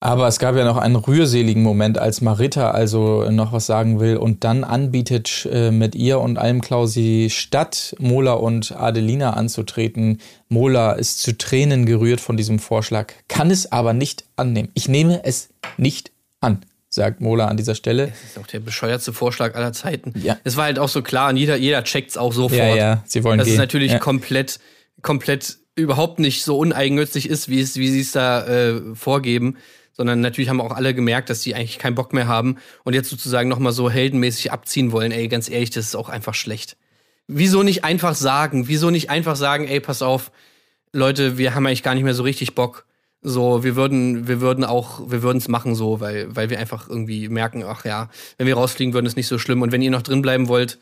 Aber 0.00 0.28
es 0.28 0.38
gab 0.38 0.54
ja 0.56 0.64
noch 0.64 0.76
einen 0.76 0.96
rührseligen 0.96 1.62
Moment, 1.62 1.96
als 1.96 2.20
Marita 2.20 2.70
also 2.70 3.30
noch 3.30 3.52
was 3.52 3.64
sagen 3.64 3.98
will 3.98 4.18
und 4.18 4.44
dann 4.44 4.62
anbietet, 4.62 5.48
äh, 5.50 5.70
mit 5.70 5.94
ihr 5.94 6.20
und 6.20 6.36
allem 6.36 6.60
Klausi 6.60 7.28
statt 7.30 7.96
Mola 7.98 8.34
und 8.34 8.72
Adelina 8.72 9.30
anzutreten. 9.30 10.20
Mola 10.48 10.92
ist 10.92 11.22
zu 11.22 11.38
Tränen 11.38 11.86
gerührt 11.86 12.20
von 12.20 12.36
diesem 12.36 12.58
Vorschlag, 12.58 13.14
kann 13.28 13.50
es 13.50 13.72
aber 13.72 13.94
nicht 13.94 14.24
annehmen. 14.36 14.68
Ich 14.74 14.86
nehme 14.86 15.24
es 15.24 15.48
nicht 15.78 16.12
an, 16.40 16.60
sagt 16.90 17.22
Mola 17.22 17.46
an 17.46 17.56
dieser 17.56 17.74
Stelle. 17.74 18.08
Das 18.08 18.22
ist 18.22 18.38
auch 18.38 18.46
der 18.46 18.60
bescheuertste 18.60 19.14
Vorschlag 19.14 19.54
aller 19.54 19.72
Zeiten. 19.72 20.12
Ja. 20.22 20.36
Es 20.44 20.58
war 20.58 20.64
halt 20.64 20.78
auch 20.78 20.90
so 20.90 21.00
klar 21.00 21.30
und 21.30 21.38
jeder, 21.38 21.56
jeder 21.56 21.82
checkt's 21.84 22.18
auch 22.18 22.34
sofort. 22.34 22.58
Ja, 22.58 22.76
ja, 22.76 23.02
sie 23.06 23.24
wollen 23.24 23.38
dass 23.38 23.46
gehen. 23.46 23.54
es 23.54 23.58
natürlich 23.58 23.92
ja. 23.92 23.98
komplett, 23.98 24.60
komplett 25.00 25.56
überhaupt 25.74 26.18
nicht 26.18 26.42
so 26.42 26.58
uneigennützig 26.58 27.30
ist, 27.30 27.48
wie 27.48 27.60
es, 27.60 27.76
wie 27.76 27.88
sie 27.88 28.00
es 28.00 28.12
da 28.12 28.46
äh, 28.46 28.94
vorgeben. 28.94 29.56
Sondern 29.96 30.20
natürlich 30.20 30.50
haben 30.50 30.60
auch 30.60 30.72
alle 30.72 30.94
gemerkt, 30.94 31.30
dass 31.30 31.42
sie 31.42 31.54
eigentlich 31.54 31.78
keinen 31.78 31.94
Bock 31.94 32.12
mehr 32.12 32.28
haben 32.28 32.56
und 32.84 32.94
jetzt 32.94 33.08
sozusagen 33.08 33.48
nochmal 33.48 33.72
so 33.72 33.88
heldenmäßig 33.90 34.52
abziehen 34.52 34.92
wollen. 34.92 35.10
Ey, 35.10 35.28
ganz 35.28 35.48
ehrlich, 35.48 35.70
das 35.70 35.86
ist 35.86 35.96
auch 35.96 36.08
einfach 36.10 36.34
schlecht. 36.34 36.76
Wieso 37.28 37.62
nicht 37.62 37.82
einfach 37.84 38.14
sagen? 38.14 38.68
Wieso 38.68 38.90
nicht 38.90 39.08
einfach 39.10 39.36
sagen, 39.36 39.66
ey, 39.66 39.80
pass 39.80 40.02
auf, 40.02 40.30
Leute, 40.92 41.38
wir 41.38 41.54
haben 41.54 41.66
eigentlich 41.66 41.82
gar 41.82 41.94
nicht 41.94 42.04
mehr 42.04 42.14
so 42.14 42.22
richtig 42.22 42.54
Bock. 42.54 42.84
So, 43.22 43.64
wir 43.64 43.74
würden, 43.74 44.28
wir 44.28 44.40
würden 44.40 44.64
auch, 44.64 45.00
wir 45.10 45.22
würden 45.22 45.38
es 45.38 45.48
machen 45.48 45.74
so, 45.74 45.98
weil, 46.00 46.34
weil 46.36 46.50
wir 46.50 46.60
einfach 46.60 46.88
irgendwie 46.88 47.28
merken, 47.28 47.64
ach 47.66 47.84
ja, 47.84 48.08
wenn 48.38 48.46
wir 48.46 48.54
rausfliegen 48.54 48.94
würden, 48.94 49.06
ist 49.06 49.16
nicht 49.16 49.26
so 49.26 49.38
schlimm. 49.38 49.62
Und 49.62 49.72
wenn 49.72 49.82
ihr 49.82 49.90
noch 49.90 50.02
drin 50.02 50.22
bleiben 50.22 50.46
wollt, 50.48 50.78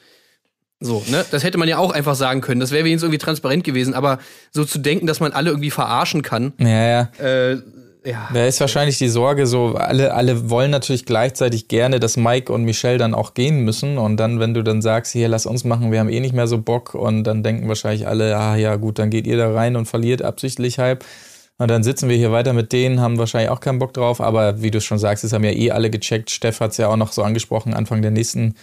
so, 0.81 1.03
ne? 1.09 1.25
Das 1.31 1.45
hätte 1.45 1.57
man 1.57 1.69
ja 1.69 1.79
auch 1.79 1.93
einfach 1.93 2.17
sagen 2.17 2.41
können. 2.43 2.61
Das 2.61 2.71
wäre 2.73 2.85
wenigstens 2.85 3.05
irgendwie 3.07 3.25
transparent 3.25 3.65
gewesen. 3.65 3.95
Aber 3.95 4.19
so 4.51 4.65
zu 4.65 4.79
denken, 4.79 5.07
dass 5.07 5.21
man 5.21 5.33
alle 5.33 5.51
irgendwie 5.51 5.71
verarschen 5.71 6.21
kann, 6.23 6.53
Ja, 6.59 6.69
ja. 6.69 7.01
äh, 7.25 7.63
ja. 8.05 8.29
Da 8.33 8.45
ist 8.45 8.61
wahrscheinlich 8.61 8.99
die 8.99 9.09
Sorge 9.09 9.47
so, 9.47 9.75
alle, 9.77 10.13
alle 10.13 10.51
wollen 10.51 10.71
natürlich 10.71 11.07
gleichzeitig 11.07 11.69
gerne, 11.69 12.01
dass 12.01 12.17
Mike 12.17 12.53
und 12.53 12.65
Michelle 12.65 12.99
dann 12.99 13.15
auch 13.15 13.33
gehen 13.33 13.61
müssen. 13.65 13.97
Und 13.97 14.19
dann, 14.19 14.41
wenn 14.41 14.53
du 14.53 14.63
dann 14.63 14.83
sagst, 14.83 15.13
hier, 15.13 15.29
lass 15.29 15.47
uns 15.47 15.65
machen, 15.65 15.91
wir 15.91 16.01
haben 16.01 16.11
eh 16.11 16.21
nicht 16.21 16.35
mehr 16.35 16.47
so 16.47 16.59
Bock. 16.59 16.95
Und 16.95 17.25
dann 17.25 17.43
denken 17.43 17.67
wahrscheinlich 17.67 18.07
alle, 18.07 18.37
ah 18.37 18.57
ja, 18.57 18.77
gut, 18.77 18.99
dann 18.99 19.09
geht 19.09 19.27
ihr 19.27 19.39
da 19.39 19.53
rein 19.53 19.77
und 19.77 19.87
verliert 19.87 20.21
absichtlich 20.21 20.79
halb. 20.79 21.05
Und 21.57 21.71
dann 21.71 21.83
sitzen 21.83 22.09
wir 22.09 22.17
hier 22.17 22.31
weiter 22.31 22.53
mit 22.53 22.73
denen, 22.73 23.01
haben 23.01 23.17
wahrscheinlich 23.17 23.51
auch 23.51 23.61
keinen 23.61 23.79
Bock 23.79 23.95
drauf. 23.95 24.21
Aber 24.21 24.61
wie 24.61 24.71
du 24.71 24.81
schon 24.83 24.99
sagst, 24.99 25.25
es 25.25 25.33
haben 25.33 25.45
ja 25.45 25.53
eh 25.53 25.71
alle 25.71 25.89
gecheckt. 25.89 26.31
Steff 26.31 26.61
hat 26.61 26.73
es 26.73 26.77
ja 26.77 26.89
auch 26.89 26.97
noch 26.97 27.13
so 27.13 27.23
angesprochen, 27.23 27.73
Anfang 27.73 28.03
der 28.03 28.11
nächsten, 28.11 28.55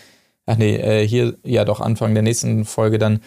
ach 0.45 0.57
nee, 0.57 0.75
äh, 0.75 1.07
hier, 1.07 1.35
ja 1.43 1.65
doch, 1.65 1.79
Anfang 1.79 2.13
der 2.13 2.23
nächsten 2.23 2.65
Folge 2.65 2.99
dann. 2.99 3.21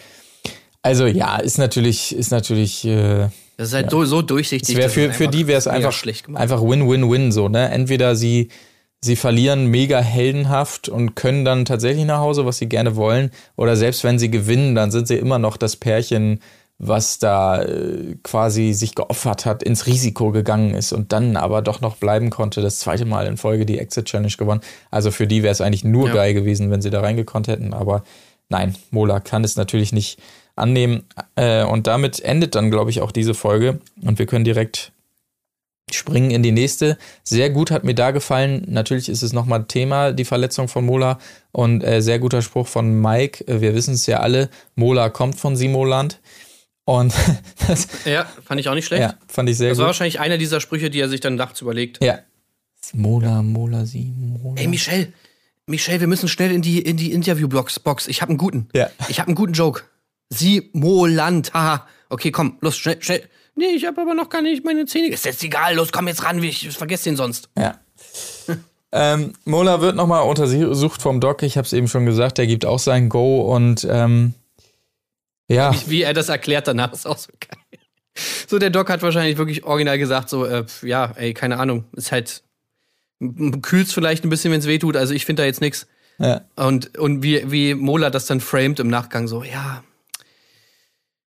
Also 0.81 1.07
ja, 1.07 1.37
ist 1.37 1.57
natürlich, 1.57 2.15
ist 2.15 2.31
natürlich, 2.31 2.85
äh, 2.85 3.27
Das 3.57 3.69
ist 3.69 3.73
halt 3.73 3.89
so, 3.89 4.03
so 4.05 4.21
durchsichtig. 4.21 4.75
das 4.75 4.93
für, 4.93 5.13
für 5.13 5.27
die 5.27 5.47
wäre 5.47 5.57
es 5.57 5.67
einfach 5.67 5.93
schlecht 5.93 6.25
gemacht. 6.25 6.41
einfach 6.41 6.61
Win-Win-Win 6.61 7.31
so, 7.31 7.47
ne? 7.49 7.69
Entweder 7.69 8.15
sie 8.15 8.49
sie 9.01 9.15
verlieren 9.15 9.67
mega 9.67 9.99
heldenhaft 9.99 10.89
und 10.89 11.15
können 11.15 11.45
dann 11.45 11.63
tatsächlich 11.65 12.05
nach 12.05 12.19
Hause, 12.19 12.45
was 12.45 12.57
sie 12.57 12.67
gerne 12.67 12.95
wollen, 12.95 13.29
oder 13.55 13.75
selbst 13.75 14.03
wenn 14.03 14.17
sie 14.17 14.31
gewinnen, 14.31 14.73
dann 14.73 14.89
sind 14.89 15.07
sie 15.07 15.15
immer 15.15 15.37
noch 15.37 15.57
das 15.57 15.75
Pärchen, 15.75 16.39
was 16.79 17.19
da 17.19 17.61
äh, 17.61 18.15
quasi 18.23 18.73
sich 18.73 18.95
geopfert 18.95 19.45
hat, 19.45 19.63
ins 19.63 19.85
Risiko 19.85 20.31
gegangen 20.31 20.73
ist 20.73 20.91
und 20.91 21.13
dann 21.13 21.37
aber 21.37 21.61
doch 21.61 21.81
noch 21.81 21.97
bleiben 21.97 22.31
konnte, 22.31 22.61
das 22.61 22.79
zweite 22.79 23.05
Mal 23.05 23.27
in 23.27 23.37
Folge 23.37 23.65
die 23.65 23.77
Exit 23.79 24.05
Challenge 24.05 24.33
gewonnen. 24.37 24.61
Also 24.91 25.11
für 25.11 25.27
die 25.27 25.43
wäre 25.43 25.51
es 25.53 25.61
eigentlich 25.61 25.83
nur 25.83 26.07
Ja. 26.07 26.15
geil 26.15 26.33
gewesen, 26.33 26.71
wenn 26.71 26.81
sie 26.81 26.89
da 26.89 26.99
reingekonnt 27.01 27.47
hätten, 27.47 27.73
aber 27.73 28.03
nein, 28.49 28.75
Mola 28.91 29.19
kann 29.19 29.43
es 29.43 29.55
natürlich 29.55 29.93
nicht 29.93 30.19
annehmen. 30.55 31.03
Äh, 31.35 31.63
und 31.63 31.87
damit 31.87 32.19
endet 32.21 32.55
dann, 32.55 32.71
glaube 32.71 32.89
ich, 32.91 33.01
auch 33.01 33.11
diese 33.11 33.33
Folge. 33.33 33.79
Und 34.01 34.19
wir 34.19 34.25
können 34.25 34.45
direkt 34.45 34.91
springen 35.91 36.31
in 36.31 36.41
die 36.43 36.51
nächste. 36.51 36.97
Sehr 37.23 37.49
gut 37.51 37.69
hat 37.71 37.83
mir 37.83 37.93
da 37.93 38.11
gefallen. 38.11 38.63
Natürlich 38.67 39.07
ist 39.07 39.21
es 39.21 39.33
nochmal 39.33 39.65
Thema, 39.65 40.11
die 40.13 40.25
Verletzung 40.25 40.67
von 40.67 40.85
Mola. 40.85 41.19
Und 41.51 41.83
äh, 41.83 42.01
sehr 42.01 42.19
guter 42.19 42.41
Spruch 42.41 42.67
von 42.67 42.99
Mike. 43.01 43.43
Wir 43.47 43.75
wissen 43.75 43.93
es 43.93 44.05
ja 44.07 44.19
alle. 44.19 44.49
Mola 44.75 45.09
kommt 45.09 45.39
von 45.39 45.55
Simoland. 45.55 46.19
Und 46.85 47.13
das 47.67 47.87
Ja, 48.05 48.27
fand 48.43 48.59
ich 48.59 48.67
auch 48.69 48.73
nicht 48.75 48.85
schlecht. 48.85 49.01
ja, 49.01 49.15
fand 49.27 49.49
ich 49.49 49.57
sehr 49.57 49.69
das 49.69 49.77
war 49.77 49.85
gut. 49.85 49.87
wahrscheinlich 49.89 50.19
einer 50.19 50.37
dieser 50.37 50.59
Sprüche, 50.59 50.89
die 50.89 50.99
er 50.99 51.09
sich 51.09 51.19
dann 51.21 51.35
nachts 51.35 51.61
überlegt. 51.61 52.03
Ja. 52.03 52.19
Mola, 52.93 53.41
Mola, 53.41 53.85
Simola. 53.85 54.61
Ey, 54.61 54.67
Michelle, 54.67 55.11
Michelle, 55.65 55.99
wir 55.99 56.07
müssen 56.07 56.29
schnell 56.29 56.51
in 56.51 56.61
die, 56.61 56.79
in 56.79 56.97
die 56.97 57.11
Interview-Box. 57.11 57.79
Box. 57.79 58.07
Ich 58.07 58.21
habe 58.21 58.29
einen 58.29 58.37
guten. 58.37 58.67
Ja. 58.73 58.89
Ich 59.09 59.19
habe 59.19 59.27
einen 59.29 59.35
guten 59.35 59.53
Joke. 59.53 59.81
Sie 60.29 60.69
Moland, 60.73 61.53
haha. 61.53 61.87
Okay, 62.09 62.31
komm, 62.31 62.57
los, 62.61 62.77
schnell, 62.77 63.01
schnell. 63.01 63.23
Nee, 63.55 63.67
ich 63.75 63.85
habe 63.85 64.01
aber 64.01 64.13
noch 64.13 64.29
gar 64.29 64.41
nicht 64.41 64.65
meine 64.65 64.85
Zähne. 64.85 65.09
Ist 65.09 65.25
jetzt 65.25 65.43
egal, 65.43 65.75
los, 65.75 65.91
komm 65.91 66.07
jetzt 66.07 66.23
ran, 66.23 66.41
ich 66.43 66.69
vergesse 66.77 67.05
den 67.05 67.15
sonst. 67.15 67.49
Ja. 67.57 67.79
Ähm, 68.97 69.33
Mola 69.43 69.81
wird 69.81 69.97
nochmal 69.97 70.23
untersucht 70.23 71.01
vom 71.01 71.19
Doc. 71.19 71.43
Ich 71.43 71.57
habe 71.57 71.65
es 71.65 71.73
eben 71.73 71.89
schon 71.89 72.05
gesagt, 72.05 72.37
der 72.37 72.47
gibt 72.47 72.65
auch 72.65 72.79
sein 72.79 73.09
Go 73.09 73.41
und 73.53 73.85
ähm, 73.89 74.33
ja. 75.49 75.73
Wie, 75.73 75.89
wie 75.89 76.01
er 76.03 76.13
das 76.13 76.29
erklärt 76.29 76.69
danach 76.69 76.93
ist 76.93 77.05
auch 77.05 77.17
so 77.17 77.29
geil. 77.37 77.81
So, 78.47 78.57
der 78.57 78.69
Doc 78.69 78.89
hat 78.89 79.01
wahrscheinlich 79.01 79.37
wirklich 79.37 79.65
original 79.65 79.97
gesagt, 79.97 80.29
so, 80.29 80.45
äh, 80.45 80.63
ja, 80.83 81.11
ey, 81.15 81.33
keine 81.33 81.59
Ahnung, 81.59 81.83
ist 81.91 82.13
halt, 82.13 82.43
kühlt's 83.61 83.91
vielleicht 83.91 84.23
ein 84.23 84.29
bisschen, 84.29 84.53
wenn's 84.53 84.67
weh 84.67 84.79
tut, 84.79 84.95
also 84.95 85.13
ich 85.13 85.25
finde 85.25 85.41
da 85.41 85.45
jetzt 85.45 85.59
nichts. 85.59 85.87
ja. 86.17 86.41
Und, 86.55 86.97
und 86.97 87.21
wie, 87.21 87.51
wie 87.51 87.73
Mola 87.73 88.09
das 88.09 88.27
dann 88.27 88.39
framed 88.39 88.79
im 88.79 88.87
Nachgang, 88.87 89.27
so, 89.27 89.43
ja, 89.43 89.83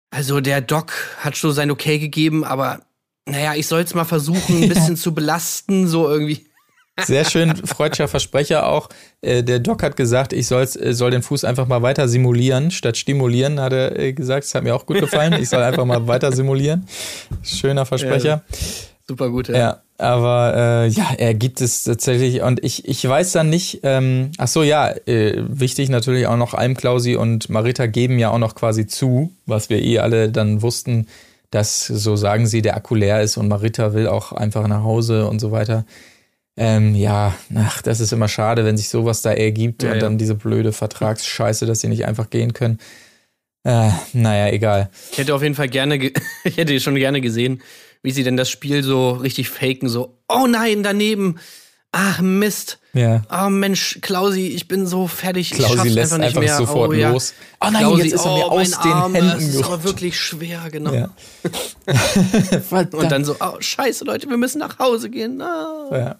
also 0.09 0.41
der 0.41 0.61
Doc 0.61 0.93
hat 1.19 1.37
schon 1.37 1.51
sein 1.53 1.71
Okay 1.71 1.99
gegeben, 1.99 2.43
aber 2.43 2.81
naja, 3.25 3.55
ich 3.55 3.67
soll's 3.67 3.93
mal 3.93 4.05
versuchen, 4.05 4.63
ein 4.63 4.69
bisschen 4.73 4.95
zu 4.95 5.13
belasten, 5.13 5.87
so 5.87 6.09
irgendwie. 6.09 6.45
Sehr 6.99 7.25
schön, 7.25 7.55
freudscher 7.55 8.07
Versprecher 8.07 8.67
auch. 8.67 8.89
Äh, 9.21 9.43
der 9.43 9.59
Doc 9.59 9.83
hat 9.83 9.95
gesagt, 9.95 10.33
ich 10.33 10.47
soll's, 10.47 10.75
äh, 10.75 10.93
soll 10.93 11.11
den 11.11 11.21
Fuß 11.21 11.43
einfach 11.43 11.67
mal 11.67 11.83
weiter 11.83 12.07
simulieren, 12.07 12.71
statt 12.71 12.97
stimulieren, 12.97 13.59
hat 13.59 13.71
er 13.73 13.99
äh, 13.99 14.13
gesagt. 14.13 14.45
Das 14.45 14.55
hat 14.55 14.63
mir 14.63 14.73
auch 14.73 14.85
gut 14.85 14.99
gefallen. 14.99 15.33
Ich 15.33 15.49
soll 15.49 15.61
einfach 15.61 15.85
mal 15.85 16.07
weiter 16.07 16.31
simulieren. 16.31 16.87
Schöner 17.43 17.85
Versprecher. 17.85 18.43
Super 19.07 19.29
gut, 19.29 19.47
Ja, 19.49 19.83
aber 19.97 20.53
äh, 20.55 20.87
ja, 20.87 21.07
er 21.17 21.33
gibt 21.33 21.59
es 21.61 21.83
tatsächlich 21.83 22.41
und 22.41 22.63
ich, 22.63 22.87
ich 22.87 23.07
weiß 23.07 23.31
dann 23.31 23.49
nicht, 23.49 23.79
ähm, 23.83 24.31
ach 24.37 24.47
so, 24.47 24.63
ja, 24.63 24.89
äh, 25.07 25.43
wichtig 25.47 25.89
natürlich 25.89 26.27
auch 26.27 26.37
noch 26.37 26.53
Almklausi 26.53 27.15
und 27.15 27.49
Marita 27.49 27.85
geben 27.87 28.19
ja 28.19 28.29
auch 28.31 28.37
noch 28.37 28.55
quasi 28.55 28.85
zu, 28.87 29.31
was 29.45 29.69
wir 29.69 29.81
eh 29.81 29.99
alle 29.99 30.29
dann 30.29 30.61
wussten, 30.61 31.07
dass, 31.49 31.85
so 31.87 32.15
sagen 32.15 32.45
sie, 32.45 32.61
der 32.61 32.75
Akku 32.75 32.93
leer 32.95 33.21
ist 33.21 33.37
und 33.37 33.47
Marita 33.47 33.93
will 33.93 34.07
auch 34.07 34.31
einfach 34.33 34.67
nach 34.67 34.83
Hause 34.83 35.27
und 35.27 35.39
so 35.39 35.51
weiter. 35.51 35.85
Ähm, 36.57 36.95
ja, 36.95 37.35
ach, 37.55 37.81
das 37.83 37.99
ist 37.99 38.11
immer 38.11 38.27
schade, 38.27 38.65
wenn 38.65 38.77
sich 38.77 38.89
sowas 38.89 39.21
da 39.21 39.31
ergibt 39.31 39.83
Ja, 39.83 39.89
und 39.91 39.95
ja. 39.97 40.01
dann 40.01 40.17
diese 40.17 40.35
blöde 40.35 40.73
Vertragsscheiße, 40.73 41.65
dass 41.65 41.79
sie 41.81 41.87
nicht 41.87 42.05
einfach 42.05 42.29
gehen 42.29 42.53
können. 42.53 42.79
Äh, 43.63 43.89
naja, 44.13 44.51
egal. 44.51 44.89
Ich 45.11 45.17
hätte 45.17 45.35
auf 45.35 45.43
jeden 45.43 45.55
Fall 45.55 45.69
gerne, 45.69 45.99
ge- 45.99 46.13
ich 46.43 46.57
hätte 46.57 46.79
schon 46.79 46.95
gerne 46.95 47.21
gesehen, 47.21 47.61
wie 48.01 48.11
sie 48.11 48.23
denn 48.23 48.37
das 48.37 48.49
Spiel 48.49 48.83
so 48.83 49.11
richtig 49.11 49.49
faken, 49.49 49.89
so, 49.89 50.17
oh 50.27 50.47
nein, 50.47 50.83
daneben. 50.83 51.39
Ach, 51.91 52.21
Mist. 52.21 52.79
Ja. 52.93 53.21
Oh 53.31 53.49
Mensch, 53.49 53.99
Klausi, 54.01 54.47
ich 54.47 54.67
bin 54.67 54.85
so 54.85 55.07
fertig. 55.07 55.51
ich 55.51 55.57
Klausi 55.57 55.77
schaff's 55.77 55.89
lässt 55.89 56.13
einfach 56.13 56.17
nicht 56.17 56.27
einfach 56.27 56.41
mehr. 56.41 56.57
sofort 56.57 56.89
oh, 56.89 56.93
ja. 56.93 57.11
los. 57.11 57.33
Oh 57.61 57.69
nein, 57.71 57.83
Klausi, 57.83 58.03
jetzt 58.03 58.13
ist 58.13 58.25
er 58.25 58.33
mir 58.33 58.45
oh, 58.45 58.59
aus 58.59 58.69
den 58.71 58.91
Arm, 58.91 59.15
Händen 59.15 59.31
Das 59.31 59.43
ist 59.43 59.63
aber 59.63 59.83
wirklich 59.83 60.19
schwer, 60.19 60.67
genau. 60.71 60.93
Ja. 60.93 61.09
Und 62.91 63.11
dann 63.11 63.23
so, 63.23 63.35
oh, 63.39 63.55
scheiße, 63.59 64.03
Leute, 64.03 64.29
wir 64.29 64.37
müssen 64.37 64.59
nach 64.59 64.77
Hause 64.79 65.09
gehen. 65.09 65.41
Ah. 65.41 65.89
Ja. 65.91 66.15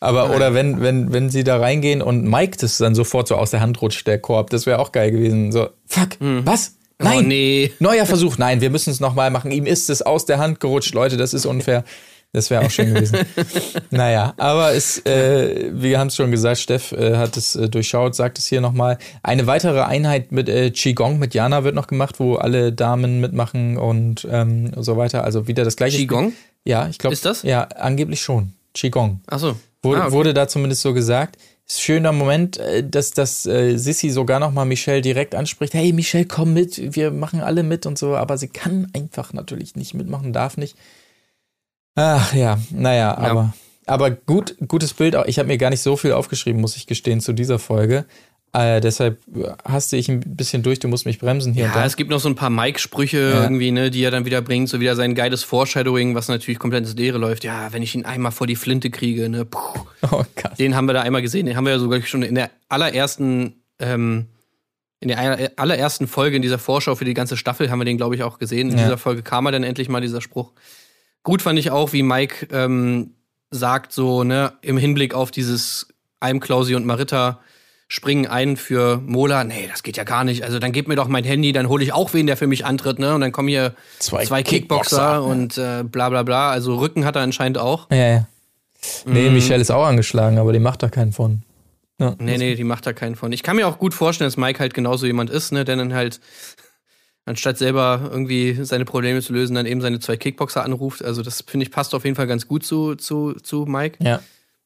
Aber 0.00 0.34
oder 0.34 0.54
wenn, 0.54 0.80
wenn, 0.80 1.12
wenn 1.12 1.28
sie 1.28 1.44
da 1.44 1.58
reingehen 1.58 2.00
und 2.00 2.24
Mike 2.24 2.56
das 2.58 2.78
dann 2.78 2.94
sofort 2.94 3.28
so 3.28 3.36
aus 3.36 3.50
der 3.50 3.60
Hand 3.60 3.80
rutscht, 3.82 4.06
der 4.06 4.18
Korb, 4.18 4.50
das 4.50 4.64
wäre 4.64 4.78
auch 4.78 4.92
geil 4.92 5.10
gewesen. 5.12 5.52
So, 5.52 5.68
fuck, 5.86 6.16
was? 6.18 6.76
Nein, 7.00 7.18
Oh, 7.18 7.22
nee. 7.22 7.72
neuer 7.78 8.06
Versuch. 8.06 8.38
Nein, 8.38 8.60
wir 8.60 8.70
müssen 8.70 8.90
es 8.90 9.00
nochmal 9.00 9.30
machen. 9.30 9.50
Ihm 9.50 9.66
ist 9.66 9.90
es 9.90 10.02
aus 10.02 10.26
der 10.26 10.38
Hand 10.38 10.60
gerutscht, 10.60 10.94
Leute, 10.94 11.16
das 11.16 11.34
ist 11.34 11.46
unfair. 11.46 11.84
Das 12.32 12.48
wäre 12.48 12.64
auch 12.64 12.70
schön 12.70 12.94
gewesen. 12.94 13.18
naja, 13.90 14.34
aber 14.36 14.72
es, 14.72 14.98
äh, 15.04 15.70
wir 15.72 15.98
haben 15.98 16.06
es 16.06 16.14
schon 16.16 16.30
gesagt, 16.30 16.58
Steff 16.58 16.92
äh, 16.92 17.16
hat 17.16 17.36
es 17.36 17.56
äh, 17.56 17.68
durchschaut, 17.68 18.14
sagt 18.14 18.38
es 18.38 18.46
hier 18.46 18.60
nochmal. 18.60 18.98
Eine 19.24 19.48
weitere 19.48 19.80
Einheit 19.80 20.30
mit 20.30 20.48
äh, 20.48 20.70
Qigong 20.70 21.18
mit 21.18 21.34
Jana 21.34 21.64
wird 21.64 21.74
noch 21.74 21.88
gemacht, 21.88 22.20
wo 22.20 22.36
alle 22.36 22.72
Damen 22.72 23.20
mitmachen 23.20 23.76
und 23.78 24.28
ähm, 24.30 24.70
so 24.76 24.96
weiter. 24.96 25.24
Also 25.24 25.48
wieder 25.48 25.64
das 25.64 25.74
gleiche. 25.74 25.96
Qigong? 25.96 26.28
Spiel. 26.30 26.38
Ja, 26.66 26.86
ich 26.88 26.98
glaube. 26.98 27.14
Ist 27.14 27.24
das? 27.24 27.42
Ja, 27.42 27.62
angeblich 27.64 28.20
schon. 28.20 28.52
Qigong. 28.74 29.20
Achso. 29.26 29.56
Wurde, 29.82 30.02
Ah, 30.02 30.04
okay. 30.06 30.12
wurde 30.12 30.34
da 30.34 30.46
zumindest 30.46 30.82
so 30.82 30.94
gesagt. 30.94 31.36
Schöner 31.78 32.10
Moment, 32.12 32.58
äh, 32.58 32.82
dass, 32.82 33.12
dass 33.12 33.46
äh, 33.46 33.76
Sissy 33.76 34.10
sogar 34.10 34.40
nochmal 34.40 34.66
Michelle 34.66 35.02
direkt 35.02 35.36
anspricht. 35.36 35.72
Hey, 35.72 35.92
Michelle, 35.92 36.24
komm 36.24 36.52
mit, 36.52 36.96
wir 36.96 37.12
machen 37.12 37.40
alle 37.40 37.62
mit 37.62 37.86
und 37.86 37.96
so. 37.96 38.16
Aber 38.16 38.36
sie 38.38 38.48
kann 38.48 38.88
einfach 38.92 39.32
natürlich 39.32 39.76
nicht 39.76 39.94
mitmachen, 39.94 40.32
darf 40.32 40.56
nicht. 40.56 40.76
Ach 41.94 42.34
ja, 42.34 42.58
naja, 42.70 43.16
aber, 43.16 43.54
aber 43.86 44.10
gut, 44.10 44.56
gutes 44.66 44.94
Bild. 44.94 45.14
auch. 45.14 45.26
Ich 45.26 45.38
habe 45.38 45.46
mir 45.46 45.58
gar 45.58 45.70
nicht 45.70 45.82
so 45.82 45.96
viel 45.96 46.12
aufgeschrieben, 46.12 46.60
muss 46.60 46.76
ich 46.76 46.86
gestehen, 46.86 47.20
zu 47.20 47.32
dieser 47.32 47.58
Folge. 47.58 48.04
Äh, 48.52 48.80
deshalb 48.80 49.20
haste 49.64 49.96
ich 49.96 50.08
ein 50.08 50.20
bisschen 50.20 50.64
durch, 50.64 50.80
du 50.80 50.88
musst 50.88 51.06
mich 51.06 51.20
bremsen 51.20 51.52
hier 51.52 51.66
und 51.66 51.70
Ja, 51.70 51.76
da. 51.80 51.86
es 51.86 51.94
gibt 51.96 52.10
noch 52.10 52.18
so 52.18 52.28
ein 52.28 52.34
paar 52.34 52.50
Mike-Sprüche 52.50 53.18
Ja. 53.34 53.42
irgendwie, 53.44 53.70
ne, 53.70 53.90
die 53.92 54.02
er 54.02 54.10
dann 54.10 54.24
wieder 54.24 54.42
bringt, 54.42 54.68
so 54.68 54.80
wieder 54.80 54.96
sein 54.96 55.14
geiles 55.14 55.44
Foreshadowing, 55.44 56.16
was 56.16 56.26
natürlich 56.26 56.58
komplett 56.58 56.84
ins 56.84 56.96
Leere 56.96 57.18
läuft. 57.18 57.44
Ja, 57.44 57.72
wenn 57.72 57.82
ich 57.82 57.94
ihn 57.94 58.04
einmal 58.04 58.32
vor 58.32 58.48
die 58.48 58.56
Flinte 58.56 58.90
kriege, 58.90 59.28
ne, 59.28 59.44
puh. 59.44 59.58
Oh 60.10 60.24
Gott. 60.34 60.58
Den 60.58 60.74
haben 60.74 60.86
wir 60.86 60.94
da 60.94 61.02
einmal 61.02 61.22
gesehen. 61.22 61.46
Den 61.46 61.56
haben 61.56 61.64
wir 61.64 61.72
ja 61.72 61.78
sogar 61.78 62.02
schon 62.02 62.22
in 62.24 62.34
der 62.34 62.50
allerersten, 62.68 63.62
ähm, 63.78 64.26
in 64.98 65.08
der 65.08 65.18
aller- 65.20 65.50
allerersten 65.56 66.08
Folge 66.08 66.34
in 66.36 66.42
dieser 66.42 66.58
Vorschau 66.58 66.94
für 66.96 67.04
die 67.04 67.14
ganze 67.14 67.36
Staffel 67.36 67.70
haben 67.70 67.78
wir 67.78 67.84
den, 67.84 67.98
glaube 67.98 68.14
ich, 68.16 68.22
auch 68.24 68.38
gesehen. 68.40 68.70
In 68.70 68.78
Ja. 68.78 68.84
dieser 68.84 68.98
Folge 68.98 69.22
kam 69.22 69.46
er 69.46 69.52
dann 69.52 69.62
endlich 69.62 69.88
mal 69.88 70.00
dieser 70.00 70.20
Spruch. 70.20 70.52
Gut 71.22 71.40
fand 71.42 71.58
ich 71.58 71.70
auch, 71.70 71.92
wie 71.92 72.02
Mike 72.02 72.48
ähm, 72.50 73.12
sagt, 73.50 73.92
so, 73.92 74.24
ne, 74.24 74.54
im 74.62 74.76
Hinblick 74.76 75.14
auf 75.14 75.30
dieses 75.30 75.86
Almklausi 76.18 76.74
und 76.74 76.84
Marita 76.86 77.40
springen 77.92 78.26
ein 78.28 78.56
für 78.56 78.98
Mola. 79.04 79.42
Nee, 79.42 79.66
das 79.68 79.82
geht 79.82 79.96
ja 79.96 80.04
gar 80.04 80.22
nicht. 80.22 80.44
Also 80.44 80.60
dann 80.60 80.70
gib 80.70 80.86
mir 80.86 80.94
doch 80.94 81.08
mein 81.08 81.24
Handy, 81.24 81.52
dann 81.52 81.68
hole 81.68 81.82
ich 81.82 81.92
auch 81.92 82.14
wen, 82.14 82.28
der 82.28 82.36
für 82.36 82.46
mich 82.46 82.64
antritt, 82.64 83.00
ne? 83.00 83.16
Und 83.16 83.20
dann 83.20 83.32
kommen 83.32 83.48
hier 83.48 83.74
Zwei 83.98 84.24
zwei, 84.24 84.44
Kickboxer, 84.44 84.96
Kickboxer, 85.18 85.24
und 85.24 85.58
äh, 85.58 85.82
bla 85.82 86.08
bla 86.08 86.22
bla. 86.22 86.50
Also 86.52 86.76
Rücken 86.76 87.04
hat 87.04 87.16
er 87.16 87.22
anscheinend 87.22 87.58
auch. 87.58 87.90
Ja, 87.90 87.96
ja. 87.96 88.26
Nee, 89.06 89.28
Mhm. 89.28 89.34
Michelle 89.34 89.60
ist 89.60 89.72
auch 89.72 89.84
angeschlagen, 89.84 90.38
aber 90.38 90.52
die 90.52 90.60
macht 90.60 90.84
da 90.84 90.88
keinen 90.88 91.12
von. 91.12 91.42
Ja. 91.98 92.14
Nee, 92.20 92.38
nee, 92.38 92.54
die 92.54 92.62
macht 92.64 92.86
da 92.86 92.92
keinen 92.92 93.16
von. 93.16 93.32
Ich 93.32 93.42
kann 93.42 93.56
mir 93.56 93.66
auch 93.66 93.78
gut 93.78 93.92
vorstellen, 93.92 94.28
dass 94.28 94.36
Mike 94.36 94.60
halt 94.60 94.72
genauso 94.72 95.04
jemand 95.06 95.28
ist, 95.28 95.50
ne, 95.52 95.64
der 95.64 95.74
dann 95.74 95.92
halt, 95.92 96.20
anstatt 97.26 97.58
selber 97.58 98.08
irgendwie 98.10 98.56
seine 98.64 98.84
Probleme 98.84 99.20
zu 99.20 99.32
lösen, 99.32 99.54
dann 99.56 99.66
eben 99.66 99.80
seine 99.80 99.98
zwei 99.98 100.16
Kickboxer 100.16 100.64
anruft. 100.64 101.04
Also 101.04 101.22
das 101.22 101.42
finde 101.46 101.64
ich 101.66 101.72
passt 101.72 101.92
auf 101.94 102.04
jeden 102.04 102.16
Fall 102.16 102.26
ganz 102.28 102.46
gut 102.46 102.64
zu, 102.64 102.94
zu, 102.94 103.34
zu 103.34 103.66
Mike 103.66 103.96
Ja. 104.02 104.20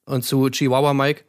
und 0.04 0.24
zu 0.24 0.48
Chihuahua 0.50 0.92
Mike. 0.94 1.22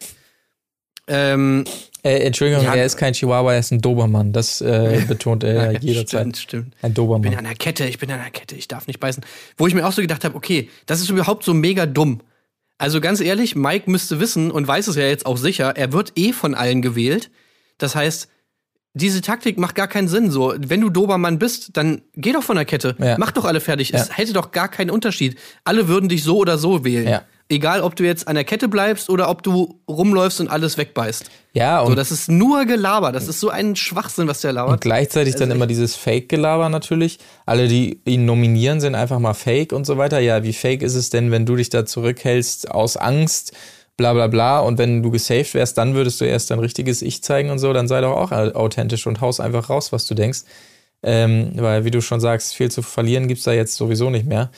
Ähm, 1.07 1.65
Äh, 2.03 2.19
Entschuldigung, 2.19 2.63
Ja. 2.63 2.75
er 2.75 2.85
ist 2.85 2.97
kein 2.97 3.13
Chihuahua, 3.13 3.53
er 3.53 3.59
ist 3.59 3.71
ein 3.71 3.81
Dobermann. 3.81 4.31
Das 4.31 4.61
äh, 4.61 5.01
betont 5.07 5.43
er 5.43 5.71
ja, 5.73 5.79
jederzeit. 5.79 6.19
Stimmt, 6.21 6.37
stimmt. 6.37 6.65
Ein 6.65 6.71
Ich 6.75 6.81
bin 6.81 6.93
Dobermann. 6.93 7.35
an 7.35 7.43
der 7.45 7.55
Kette, 7.55 7.85
ich 7.87 7.97
bin 7.97 8.11
an 8.11 8.19
der 8.19 8.29
Kette, 8.29 8.55
ich 8.55 8.67
darf 8.67 8.85
nicht 8.85 8.99
beißen. 8.99 9.23
Wo 9.57 9.65
ich 9.65 9.73
mir 9.73 9.87
auch 9.87 9.91
so 9.91 10.01
gedacht 10.03 10.23
habe, 10.23 10.35
okay, 10.35 10.69
das 10.85 11.01
ist 11.01 11.09
überhaupt 11.09 11.43
so 11.43 11.53
mega 11.55 11.87
dumm. 11.87 12.21
Also 12.77 13.01
ganz 13.01 13.21
ehrlich, 13.21 13.55
Mike 13.55 13.89
müsste 13.89 14.19
wissen 14.19 14.51
und 14.51 14.67
weiß 14.67 14.87
es 14.87 14.95
ja 14.97 15.03
jetzt 15.07 15.25
auch 15.25 15.37
sicher, 15.37 15.75
er 15.77 15.93
wird 15.93 16.11
eh 16.15 16.31
von 16.31 16.53
allen 16.53 16.81
gewählt. 16.83 17.31
Das 17.79 17.95
heißt, 17.95 18.27
diese 18.93 19.21
Taktik 19.21 19.57
macht 19.57 19.73
gar 19.75 19.87
keinen 19.87 20.07
Sinn. 20.07 20.29
So, 20.29 20.53
wenn 20.57 20.81
du 20.81 20.89
Dobermann 20.89 21.39
bist, 21.39 21.75
dann 21.75 22.01
geh 22.15 22.33
doch 22.33 22.43
von 22.43 22.55
der 22.55 22.65
Kette. 22.65 22.95
Ja. 22.99 23.15
Mach 23.17 23.31
doch 23.31 23.45
alle 23.45 23.61
fertig. 23.61 23.89
Ja. 23.89 23.99
Es 23.99 24.15
hätte 24.15 24.33
doch 24.33 24.51
gar 24.51 24.67
keinen 24.69 24.91
Unterschied. 24.91 25.37
Alle 25.63 25.87
würden 25.87 26.07
dich 26.07 26.23
so 26.23 26.37
oder 26.37 26.57
so 26.57 26.85
wählen. 26.85 27.07
Ja. 27.07 27.23
Egal, 27.47 27.81
ob 27.81 27.95
du 27.95 28.03
jetzt 28.03 28.27
an 28.27 28.33
der 28.33 28.43
Kette 28.43 28.67
bleibst 28.67 29.07
oder 29.07 29.29
ob 29.29 29.43
du 29.43 29.79
rumläufst 29.87 30.41
und 30.41 30.49
alles 30.49 30.79
wegbeißt. 30.79 31.29
Ja, 31.53 31.81
und, 31.81 31.89
So, 31.89 31.95
das 31.95 32.11
ist 32.11 32.27
nur 32.27 32.65
Gelaber. 32.65 33.11
Das 33.11 33.27
ist 33.27 33.39
so 33.39 33.49
ein 33.49 33.75
Schwachsinn, 33.75 34.27
was 34.27 34.41
der 34.41 34.49
und 34.49 34.55
labert. 34.55 34.81
gleichzeitig 34.81 35.35
dann 35.35 35.43
Also 35.43 35.55
immer 35.55 35.67
dieses 35.67 35.95
Fake-Gelaber 35.95 36.69
natürlich. 36.69 37.19
Alle, 37.45 37.67
die 37.67 38.01
ihn 38.05 38.25
nominieren, 38.25 38.81
sind 38.81 38.95
einfach 38.95 39.19
mal 39.19 39.35
Fake 39.35 39.73
und 39.73 39.85
so 39.85 39.99
weiter. 39.99 40.19
Ja, 40.19 40.43
wie 40.43 40.53
fake 40.53 40.81
ist 40.81 40.95
es 40.95 41.11
denn, 41.11 41.29
wenn 41.29 41.45
du 41.45 41.55
dich 41.55 41.69
da 41.69 41.85
zurückhältst 41.85 42.71
aus 42.71 42.97
Angst, 42.97 43.53
bla 43.95 44.13
bla 44.13 44.25
bla. 44.25 44.59
Und 44.61 44.79
wenn 44.79 45.03
du 45.03 45.11
gesaved 45.11 45.53
wärst, 45.53 45.77
dann 45.77 45.93
würdest 45.93 46.19
du 46.21 46.25
erst 46.25 46.49
dein 46.49 46.59
richtiges 46.59 47.03
Ich 47.03 47.23
zeigen 47.23 47.51
und 47.51 47.59
so. 47.59 47.73
Dann 47.73 47.87
sei 47.87 48.01
doch 48.01 48.17
auch 48.17 48.31
authentisch 48.31 49.05
und 49.05 49.21
haus 49.21 49.39
einfach 49.39 49.69
raus, 49.69 49.91
was 49.91 50.07
du 50.07 50.15
denkst. 50.15 50.39
Ähm, 51.07 51.51
weil, 51.55 51.85
wie 51.85 51.91
du 51.91 52.01
schon 52.01 52.19
sagst, 52.19 52.55
viel 52.55 52.71
zu 52.71 52.81
verlieren 52.81 53.27
gibt's 53.27 53.43
da 53.43 53.53
jetzt 53.53 53.75
sowieso 53.75 54.09
nicht 54.09 54.25
mehr. 54.25 54.49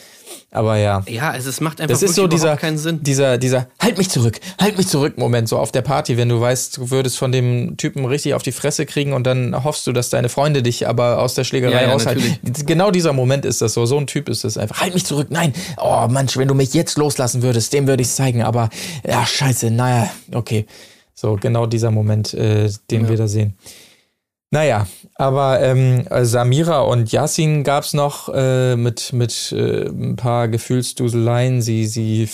Aber 0.50 0.78
ja. 0.78 1.04
Ja, 1.10 1.36
es, 1.36 1.45
es 1.45 1.60
macht 1.60 1.82
einfach 1.82 1.93
Das 1.93 2.02
ist 2.02 2.16
so 2.16 2.26
dieser, 2.26 2.56
keinen 2.56 2.78
Sinn. 2.78 3.04
dieser, 3.04 3.38
dieser 3.38 3.68
Halt 3.82 3.98
mich 3.98 4.10
zurück, 4.10 4.39
halt 4.60 4.78
mich 4.78 4.88
zurück 4.88 5.18
Moment, 5.18 5.50
so 5.50 5.58
auf 5.58 5.74
der 5.74 5.82
Party, 5.82 6.16
wenn 6.16 6.30
du 6.30 6.39
weißt, 6.39 6.78
du 6.78 6.89
würdest 6.89 7.18
von 7.18 7.34
dem 7.34 7.76
Typen 7.76 8.06
richtig 8.06 8.34
auf 8.34 8.43
die 8.43 8.54
Fresse 8.54 8.86
kriegen 8.86 9.12
und 9.12 9.26
dann 9.28 9.62
hoffst 9.66 9.86
du, 9.88 9.91
dass 9.91 10.10
deine 10.10 10.30
Freunde 10.30 10.64
dich 10.64 10.88
aber 10.88 11.20
aus 11.20 11.34
der 11.34 11.43
Schlägerei 11.43 11.74
Ja, 11.74 11.82
ja, 11.82 11.91
raushalten. 11.91 12.38
Genau 12.66 12.91
dieser 12.91 13.12
Moment 13.12 13.43
ist 13.43 13.62
das 13.62 13.74
so. 13.74 13.86
So 13.86 13.98
ein 13.98 14.08
Typ 14.08 14.30
ist 14.30 14.45
das 14.45 14.58
einfach. 14.58 14.80
Halt 14.80 14.93
mich 14.93 15.06
zurück, 15.06 15.28
nein. 15.30 15.52
Oh 15.78 16.08
Mensch, 16.10 16.38
wenn 16.38 16.48
du 16.48 16.54
mich 16.54 16.74
jetzt 16.74 16.98
loslassen 16.98 17.41
würdest, 17.41 17.74
dem 17.74 17.88
würde 17.88 18.04
ich 18.04 18.10
zeigen, 18.10 18.41
aber 18.41 18.70
ja, 19.06 19.26
scheiße, 19.26 19.70
naja, 19.70 20.10
okay. 20.34 20.66
So, 21.14 21.36
genau 21.36 21.66
dieser 21.66 21.91
Moment, 21.91 22.34
äh, 22.34 22.70
den 22.89 23.10
wir 23.10 23.18
da 23.18 23.28
sehen. 23.28 23.56
Naja, 24.50 24.88
aber 25.16 25.62
ähm, 25.62 26.06
Samira 26.22 26.82
und 26.82 27.12
Yasin 27.12 27.64
gab's 27.66 27.93
noch 27.93 28.30
äh, 28.34 28.78
mit, 28.78 29.12
mit 29.12 29.52
äh, 29.52 29.88
ein 29.88 30.16
paar 30.16 30.48
Gefühlsduseleien. 30.48 31.62
Sie, 31.62 31.86
sie, 31.86 32.30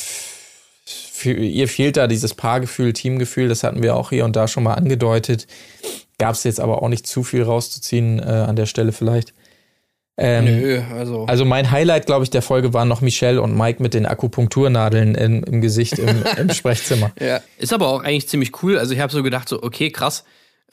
ihr 1.26 1.68
fehlt 1.68 1.98
da 1.98 2.06
dieses 2.06 2.36
Paargefühl, 2.36 2.94
Teamgefühl, 2.94 3.48
das 3.48 3.64
hatten 3.64 3.82
wir 3.82 3.96
auch 3.96 4.10
hier 4.12 4.26
und 4.26 4.36
da 4.36 4.48
schon 4.48 4.64
mal 4.64 4.76
angedeutet. 4.76 5.48
Gab's 6.20 6.44
jetzt 6.44 6.60
aber 6.60 6.84
auch 6.84 6.90
nicht 6.90 7.08
zu 7.08 7.24
viel 7.24 7.42
rauszuziehen 7.42 8.20
äh, 8.20 8.24
an 8.26 8.56
der 8.56 8.68
Stelle 8.68 8.92
vielleicht. 8.92 9.34
Ähm, 10.16 10.46
Nö, 10.46 10.82
also. 10.94 11.26
Also 11.26 11.44
mein 11.44 11.72
Highlight, 11.72 12.06
glaube 12.06 12.24
ich, 12.24 12.30
der 12.30 12.44
Folge 12.44 12.74
waren 12.74 12.88
noch 12.88 13.02
Michelle 13.02 13.42
und 13.42 13.58
Mike 13.58 13.82
mit 13.82 13.96
den 13.96 14.06
Akupunkturnadeln 14.06 15.16
im, 15.16 15.44
im 15.44 15.62
Gesicht 15.62 15.98
im, 15.98 16.24
im 16.38 16.50
Sprechzimmer. 16.54 17.12
Ja. 17.20 17.42
Ist 17.58 17.74
aber 17.74 17.88
auch 17.88 18.04
eigentlich 18.04 18.30
ziemlich 18.30 18.62
cool. 18.62 18.78
Also 18.78 18.94
ich 18.94 19.00
habe 19.00 19.12
so 19.12 19.24
gedacht, 19.24 19.50
so, 19.50 19.64
okay, 19.64 19.90
krass. 19.90 20.24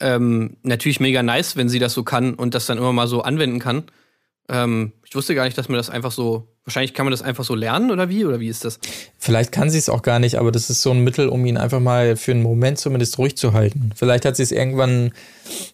Ähm, 0.01 0.57
natürlich 0.63 0.99
mega 0.99 1.23
nice, 1.23 1.55
wenn 1.55 1.69
sie 1.69 1.79
das 1.79 1.93
so 1.93 2.03
kann 2.03 2.33
und 2.33 2.53
das 2.55 2.65
dann 2.65 2.77
immer 2.77 2.91
mal 2.91 3.07
so 3.07 3.21
anwenden 3.21 3.59
kann. 3.59 3.83
Ähm, 4.49 4.91
ich 5.07 5.15
wusste 5.15 5.35
gar 5.35 5.45
nicht, 5.45 5.57
dass 5.57 5.69
man 5.69 5.77
das 5.77 5.89
einfach 5.89 6.11
so. 6.11 6.47
Wahrscheinlich 6.63 6.93
kann 6.93 7.05
man 7.05 7.11
das 7.11 7.23
einfach 7.23 7.43
so 7.43 7.55
lernen 7.55 7.89
oder 7.89 8.07
wie? 8.09 8.23
Oder 8.23 8.39
wie 8.39 8.47
ist 8.47 8.65
das? 8.65 8.79
Vielleicht 9.17 9.51
kann 9.51 9.71
sie 9.71 9.79
es 9.79 9.89
auch 9.89 10.03
gar 10.03 10.19
nicht, 10.19 10.35
aber 10.35 10.51
das 10.51 10.69
ist 10.69 10.83
so 10.83 10.91
ein 10.91 11.03
Mittel, 11.03 11.27
um 11.27 11.43
ihn 11.45 11.57
einfach 11.57 11.79
mal 11.79 12.15
für 12.15 12.31
einen 12.31 12.43
Moment 12.43 12.77
zumindest 12.77 13.17
ruhig 13.17 13.35
zu 13.35 13.53
halten. 13.53 13.89
Vielleicht 13.95 14.25
hat 14.25 14.35
sie 14.35 14.43
es 14.43 14.51
irgendwann 14.51 15.11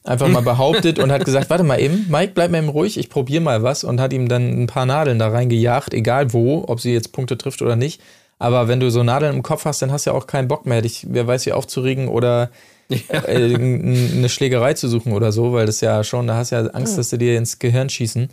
einfach 0.05 0.29
mal 0.29 0.41
behauptet 0.43 0.97
und 0.97 1.11
hat 1.11 1.25
gesagt, 1.25 1.49
warte 1.49 1.65
mal 1.65 1.81
eben, 1.81 2.07
Mike, 2.09 2.31
bleib 2.35 2.51
mal 2.51 2.59
eben 2.59 2.69
ruhig, 2.69 2.97
ich 2.97 3.09
probiere 3.09 3.43
mal 3.43 3.63
was 3.63 3.83
und 3.83 3.99
hat 3.99 4.13
ihm 4.13 4.29
dann 4.29 4.63
ein 4.63 4.67
paar 4.67 4.85
Nadeln 4.85 5.19
da 5.19 5.27
reingejagt, 5.27 5.93
egal 5.93 6.31
wo, 6.31 6.63
ob 6.67 6.79
sie 6.79 6.93
jetzt 6.93 7.11
Punkte 7.11 7.37
trifft 7.37 7.61
oder 7.61 7.75
nicht. 7.75 8.01
Aber 8.39 8.69
wenn 8.69 8.79
du 8.79 8.89
so 8.89 9.03
Nadeln 9.03 9.35
im 9.35 9.43
Kopf 9.43 9.65
hast, 9.65 9.81
dann 9.81 9.91
hast 9.91 10.05
du 10.05 10.11
ja 10.11 10.15
auch 10.15 10.25
keinen 10.25 10.47
Bock 10.47 10.65
mehr, 10.65 10.81
dich, 10.81 11.05
wer 11.09 11.27
weiß, 11.27 11.45
wie 11.47 11.53
aufzuregen 11.53 12.07
oder 12.07 12.49
äh, 13.09 13.53
n- 13.53 14.11
eine 14.17 14.29
Schlägerei 14.29 14.73
zu 14.73 14.87
suchen 14.87 15.13
oder 15.13 15.31
so, 15.31 15.53
weil 15.53 15.65
das 15.65 15.81
ja 15.81 16.03
schon, 16.03 16.27
da 16.27 16.35
hast 16.35 16.51
du 16.51 16.55
ja 16.55 16.65
Angst, 16.67 16.97
dass 16.97 17.09
sie 17.09 17.17
dir 17.17 17.37
ins 17.37 17.59
Gehirn 17.59 17.89
schießen. 17.89 18.29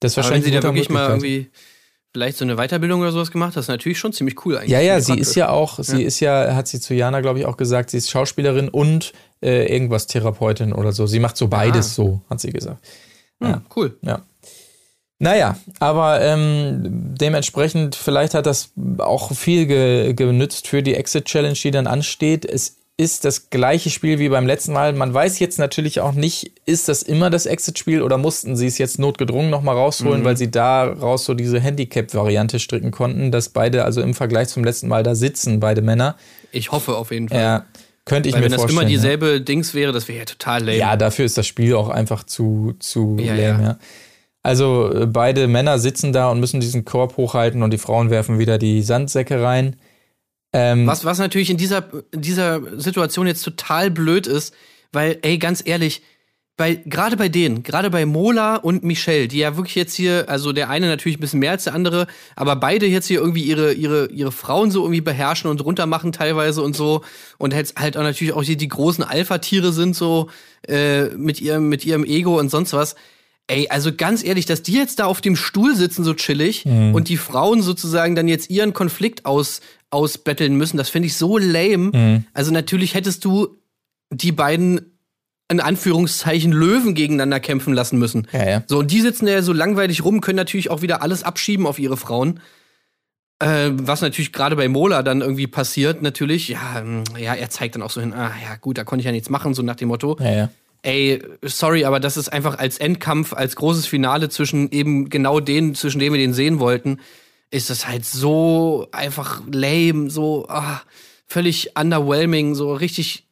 Das 0.00 0.12
ist 0.12 0.18
Aber 0.18 0.24
wenn 0.26 0.30
wahrscheinlich 0.42 0.44
sie 0.54 0.60
da 0.60 0.62
wirklich 0.62 0.88
mal 0.88 1.08
irgendwie 1.10 1.50
vielleicht 2.14 2.36
so 2.36 2.44
eine 2.44 2.56
Weiterbildung 2.56 3.00
oder 3.00 3.10
sowas 3.12 3.30
gemacht 3.30 3.56
das 3.56 3.64
ist 3.64 3.68
natürlich 3.68 3.98
schon 3.98 4.12
ziemlich 4.12 4.44
cool 4.44 4.58
eigentlich. 4.58 4.70
Ja, 4.70 4.80
ja, 4.80 5.00
sie 5.00 5.18
ist 5.18 5.34
ja 5.34 5.48
auch, 5.48 5.78
sie 5.78 6.02
ist 6.02 6.20
ja, 6.20 6.54
hat 6.54 6.68
sie 6.68 6.78
zu 6.80 6.92
Jana, 6.94 7.20
glaube 7.22 7.38
ich, 7.38 7.46
auch 7.46 7.56
gesagt, 7.56 7.90
sie 7.90 7.96
ist 7.98 8.10
Schauspielerin 8.10 8.68
und 8.68 9.12
äh, 9.42 9.66
irgendwas 9.72 10.06
Therapeutin 10.08 10.72
oder 10.74 10.92
so. 10.92 11.06
Sie 11.06 11.20
macht 11.20 11.36
so 11.36 11.48
beides 11.48 11.86
Ah. 11.92 11.94
so, 11.94 12.20
hat 12.28 12.40
sie 12.40 12.50
gesagt. 12.50 12.84
Hm, 13.42 13.62
cool. 13.76 13.96
Ja. 14.02 14.22
Naja, 15.18 15.56
aber 15.78 16.20
ähm, 16.20 17.14
dementsprechend, 17.16 17.94
vielleicht 17.94 18.34
hat 18.34 18.44
das 18.46 18.70
auch 18.98 19.32
viel 19.32 19.66
ge 19.66 20.14
genützt 20.14 20.66
für 20.66 20.82
die 20.82 20.94
Exit 20.96 21.26
Challenge, 21.26 21.54
die 21.54 21.70
dann 21.70 21.86
ansteht. 21.86 22.44
Es 22.44 22.76
ist 23.02 23.24
das 23.24 23.50
gleiche 23.50 23.90
Spiel 23.90 24.18
wie 24.18 24.28
beim 24.28 24.46
letzten 24.46 24.72
Mal. 24.72 24.92
Man 24.92 25.12
weiß 25.12 25.38
jetzt 25.38 25.58
natürlich 25.58 26.00
auch 26.00 26.12
nicht, 26.12 26.52
ist 26.66 26.88
das 26.88 27.02
immer 27.02 27.30
das 27.30 27.46
Exit-Spiel 27.46 28.02
oder 28.02 28.18
mussten 28.18 28.56
sie 28.56 28.66
es 28.66 28.78
jetzt 28.78 28.98
notgedrungen 28.98 29.50
nochmal 29.50 29.76
rausholen, 29.76 30.20
Mhm. 30.20 30.24
weil 30.24 30.36
sie 30.36 30.50
daraus 30.50 31.24
so 31.24 31.34
diese 31.34 31.58
Handicap-Variante 31.60 32.58
stricken 32.58 32.90
konnten, 32.90 33.30
dass 33.32 33.48
beide 33.48 33.84
also 33.84 34.00
im 34.02 34.14
Vergleich 34.14 34.48
zum 34.48 34.64
letzten 34.64 34.88
Mal 34.88 35.02
da 35.02 35.14
sitzen, 35.14 35.60
beide 35.60 35.82
Männer. 35.82 36.16
Ich 36.52 36.70
hoffe 36.72 36.96
auf 36.96 37.10
jeden 37.10 37.28
Fall. 37.28 37.40
Ja, 37.40 37.66
könnte 38.04 38.28
ich 38.28 38.34
Weil 38.34 38.40
mir 38.40 38.44
wenn 38.46 38.52
das 38.52 38.60
vorstellen. 38.62 38.80
immer 38.82 38.90
ja. 38.90 38.96
dieselbe 38.96 39.40
Dings 39.40 39.74
wäre, 39.74 39.92
das 39.92 40.08
wäre 40.08 40.18
ja 40.20 40.24
total 40.24 40.60
lame. 40.64 40.76
Ja, 40.78 40.96
dafür 40.96 41.24
ist 41.24 41.36
das 41.38 41.46
Spiel 41.46 41.74
auch 41.74 41.88
einfach 41.88 42.24
zu, 42.24 42.74
zu 42.78 43.16
Ja, 43.20 43.34
lame, 43.34 43.42
ja. 43.42 43.60
ja. 43.62 43.78
Also 44.44 44.92
äh, 44.92 45.06
beide 45.06 45.46
Männer 45.46 45.78
sitzen 45.78 46.12
da 46.12 46.28
und 46.30 46.40
müssen 46.40 46.60
diesen 46.60 46.84
Korb 46.84 47.16
hochhalten 47.16 47.62
und 47.62 47.70
die 47.72 47.78
Frauen 47.78 48.10
werfen 48.10 48.38
wieder 48.40 48.58
die 48.58 48.82
Sandsäcke 48.82 49.40
rein. 49.42 49.76
Ähm, 50.52 50.86
Was, 50.86 51.04
was 51.04 51.18
natürlich 51.18 51.50
in 51.50 51.56
dieser, 51.56 51.88
in 52.12 52.20
dieser 52.20 52.78
Situation 52.78 53.26
jetzt 53.26 53.42
total 53.42 53.90
blöd 53.90 54.26
ist, 54.26 54.54
weil, 54.92 55.18
ey, 55.22 55.38
ganz 55.38 55.62
ehrlich, 55.64 56.02
bei, 56.58 56.74
gerade 56.74 57.16
bei 57.16 57.30
denen, 57.30 57.62
gerade 57.62 57.88
bei 57.88 58.04
Mola 58.04 58.56
und 58.56 58.84
Michelle, 58.84 59.26
die 59.26 59.38
ja 59.38 59.56
wirklich 59.56 59.74
jetzt 59.74 59.94
hier, 59.94 60.26
also 60.28 60.52
der 60.52 60.68
eine 60.68 60.86
natürlich 60.86 61.16
ein 61.16 61.20
bisschen 61.20 61.40
mehr 61.40 61.52
als 61.52 61.64
der 61.64 61.74
andere, 61.74 62.06
aber 62.36 62.56
beide 62.56 62.86
jetzt 62.86 63.06
hier 63.06 63.20
irgendwie 63.20 63.42
ihre, 63.42 63.72
ihre, 63.72 64.10
ihre 64.10 64.32
Frauen 64.32 64.70
so 64.70 64.82
irgendwie 64.82 65.00
beherrschen 65.00 65.50
und 65.50 65.64
runtermachen 65.64 66.12
teilweise 66.12 66.62
und 66.62 66.76
so 66.76 67.02
und 67.38 67.54
jetzt 67.54 67.78
halt 67.80 67.96
auch 67.96 68.02
natürlich 68.02 68.34
auch 68.34 68.42
hier 68.42 68.58
die 68.58 68.68
großen 68.68 69.02
Alpha-Tiere 69.02 69.72
sind 69.72 69.96
so 69.96 70.28
äh, 70.68 71.06
mit 71.16 71.40
ihrem, 71.40 71.70
mit 71.70 71.86
ihrem 71.86 72.04
Ego 72.04 72.38
und 72.38 72.50
sonst 72.50 72.74
was. 72.74 72.96
Ey, 73.48 73.68
also 73.68 73.90
ganz 73.92 74.22
ehrlich, 74.22 74.46
dass 74.46 74.62
die 74.62 74.74
jetzt 74.74 75.00
da 75.00 75.06
auf 75.06 75.20
dem 75.20 75.34
Stuhl 75.34 75.74
sitzen, 75.74 76.04
so 76.04 76.14
chillig, 76.14 76.64
und 76.94 77.08
die 77.08 77.16
Frauen 77.16 77.60
sozusagen 77.60 78.14
dann 78.14 78.28
jetzt 78.28 78.50
ihren 78.50 78.72
Konflikt 78.72 79.26
aus, 79.26 79.60
ausbetteln 79.92 80.56
müssen, 80.56 80.76
das 80.76 80.88
finde 80.88 81.06
ich 81.06 81.16
so 81.16 81.38
lame. 81.38 82.24
Also 82.34 82.52
natürlich 82.52 82.94
hättest 82.94 83.24
du 83.24 83.58
die 84.10 84.32
beiden 84.32 84.92
in 85.52 85.60
Anführungszeichen 85.60 86.50
Löwen 86.50 86.94
gegeneinander 86.94 87.38
kämpfen 87.38 87.74
lassen 87.74 87.98
müssen. 87.98 88.26
Ja, 88.32 88.48
ja. 88.48 88.62
So, 88.66 88.78
und 88.78 88.90
die 88.90 89.00
sitzen 89.00 89.28
ja 89.28 89.42
so 89.42 89.52
langweilig 89.52 90.02
rum, 90.04 90.20
können 90.20 90.36
natürlich 90.36 90.70
auch 90.70 90.82
wieder 90.82 91.02
alles 91.02 91.22
abschieben 91.22 91.66
auf 91.66 91.78
ihre 91.78 91.96
Frauen. 91.96 92.40
Äh, 93.38 93.70
was 93.72 94.00
natürlich 94.00 94.32
gerade 94.32 94.56
bei 94.56 94.68
Mola 94.68 95.02
dann 95.02 95.20
irgendwie 95.20 95.46
passiert, 95.46 96.00
natürlich, 96.00 96.48
ja, 96.48 96.78
ähm, 96.78 97.04
ja, 97.18 97.34
er 97.34 97.50
zeigt 97.50 97.74
dann 97.74 97.82
auch 97.82 97.90
so 97.90 98.00
hin, 98.00 98.14
ah 98.14 98.32
ja, 98.42 98.56
gut, 98.60 98.78
da 98.78 98.84
konnte 98.84 99.00
ich 99.00 99.06
ja 99.06 99.12
nichts 99.12 99.28
machen, 99.30 99.52
so 99.52 99.62
nach 99.62 99.76
dem 99.76 99.88
Motto. 99.88 100.16
ja. 100.20 100.48
Ey, 100.84 101.22
sorry, 101.42 101.84
aber 101.84 102.00
das 102.00 102.16
ist 102.16 102.32
einfach 102.32 102.58
als 102.58 102.76
Endkampf, 102.78 103.34
als 103.34 103.54
großes 103.54 103.86
Finale 103.86 104.30
zwischen 104.30 104.68
eben 104.72 105.10
genau 105.10 105.38
denen, 105.38 105.76
zwischen 105.76 106.00
denen 106.00 106.12
wir 106.12 106.20
den 106.20 106.32
sehen 106.32 106.58
wollten, 106.58 106.98
ist 107.52 107.70
das 107.70 107.86
halt 107.86 108.04
so 108.04 108.88
einfach 108.90 109.42
lame, 109.52 110.10
so 110.10 110.46
ah, 110.48 110.80
völlig 111.28 111.76
underwhelming, 111.78 112.54
so 112.54 112.74
richtig, 112.74 113.26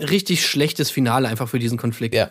richtig 0.00 0.46
schlechtes 0.46 0.90
Finale 0.90 1.28
einfach 1.28 1.48
für 1.48 1.58
diesen 1.58 1.76
Konflikt. 1.76 2.14
Ja. 2.14 2.30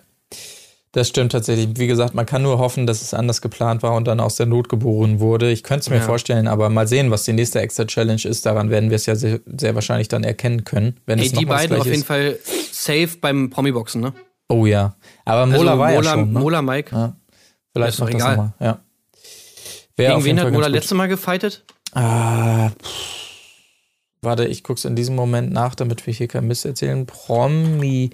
Das 0.93 1.09
stimmt 1.09 1.33
tatsächlich. 1.33 1.67
Wie 1.75 1.87
gesagt, 1.87 2.15
man 2.15 2.25
kann 2.25 2.41
nur 2.41 2.57
hoffen, 2.57 2.87
dass 2.87 3.01
es 3.01 3.13
anders 3.13 3.41
geplant 3.41 3.83
war 3.83 3.95
und 3.95 4.07
dann 4.07 4.21
aus 4.21 4.37
der 4.37 4.45
Not 4.45 4.69
geboren 4.69 5.19
wurde. 5.19 5.51
Ich 5.51 5.61
könnte 5.61 5.81
es 5.81 5.89
mir 5.89 5.97
Ja. 5.97 6.03
vorstellen, 6.03 6.47
aber 6.47 6.69
mal 6.69 6.87
sehen, 6.87 7.11
was 7.11 7.23
die 7.23 7.33
nächste 7.33 7.59
Extra 7.59 7.83
Challenge 7.83 8.21
ist. 8.23 8.45
Daran 8.45 8.69
werden 8.69 8.89
wir 8.89 8.95
es 8.95 9.05
ja 9.05 9.15
sehr, 9.15 9.41
sehr 9.45 9.75
wahrscheinlich 9.75 10.07
dann 10.07 10.23
erkennen 10.23 10.63
können. 10.63 10.95
Wenn 11.05 11.19
Ey, 11.19 11.25
es 11.25 11.33
die 11.33 11.45
beiden 11.45 11.77
auf 11.77 11.85
jeden 11.85 11.99
ist. 11.99 12.07
Fall 12.07 12.39
safe 12.71 13.09
beim 13.19 13.49
Promi-Boxen, 13.49 13.99
ne? 13.99 14.13
Oh 14.47 14.65
ja. 14.65 14.95
Aber 15.25 15.45
Mola 15.47 15.71
also 15.71 15.79
war 15.81 15.91
Mola, 15.91 15.91
ja 15.91 16.03
schon. 16.03 16.31
Ne? 16.31 16.39
Mola 16.39 16.61
Mike. 16.61 16.95
Ja. 16.95 17.15
Vielleicht 17.73 17.99
noch 17.99 18.09
das 18.09 18.21
nochmal. 18.23 18.53
Ja. 18.61 18.79
Wäre 19.97 20.13
Gegen 20.13 20.25
wen 20.25 20.39
hat 20.39 20.51
Mola 20.51 20.67
letzte 20.67 20.95
Mal 20.95 21.07
gefightet? 21.07 21.63
Ah, 21.93 22.69
pff. 22.69 23.49
warte, 24.21 24.45
ich 24.45 24.63
guck's 24.63 24.83
in 24.85 24.95
diesem 24.95 25.15
Moment 25.15 25.51
nach, 25.53 25.75
damit 25.75 26.05
wir 26.05 26.13
hier 26.13 26.27
kein 26.27 26.47
Mist 26.47 26.65
erzählen. 26.65 27.05
Promi 27.05 28.09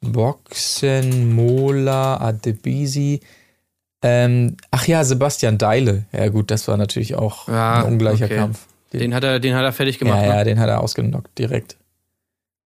Boxen, 0.00 1.32
Mola, 1.34 2.16
Adebisi. 2.20 3.20
Ähm, 4.02 4.56
ach 4.70 4.86
ja, 4.86 5.04
Sebastian 5.04 5.58
Deile. 5.58 6.06
Ja, 6.12 6.28
gut, 6.28 6.50
das 6.50 6.66
war 6.68 6.76
natürlich 6.78 7.14
auch 7.14 7.48
Ja, 7.48 7.80
ein 7.84 7.92
ungleicher 7.92 8.24
okay. 8.24 8.36
Kampf. 8.36 8.66
Den 8.92 9.14
hat 9.14 9.22
er, 9.22 9.38
den 9.38 9.54
hat 9.54 9.62
er 9.62 9.72
fertig 9.72 9.98
gemacht. 9.98 10.22
ja, 10.22 10.26
ja, 10.26 10.36
ne? 10.36 10.44
den 10.44 10.58
hat 10.58 10.68
er 10.68 10.80
ausgenockt 10.80 11.38
direkt. 11.38 11.76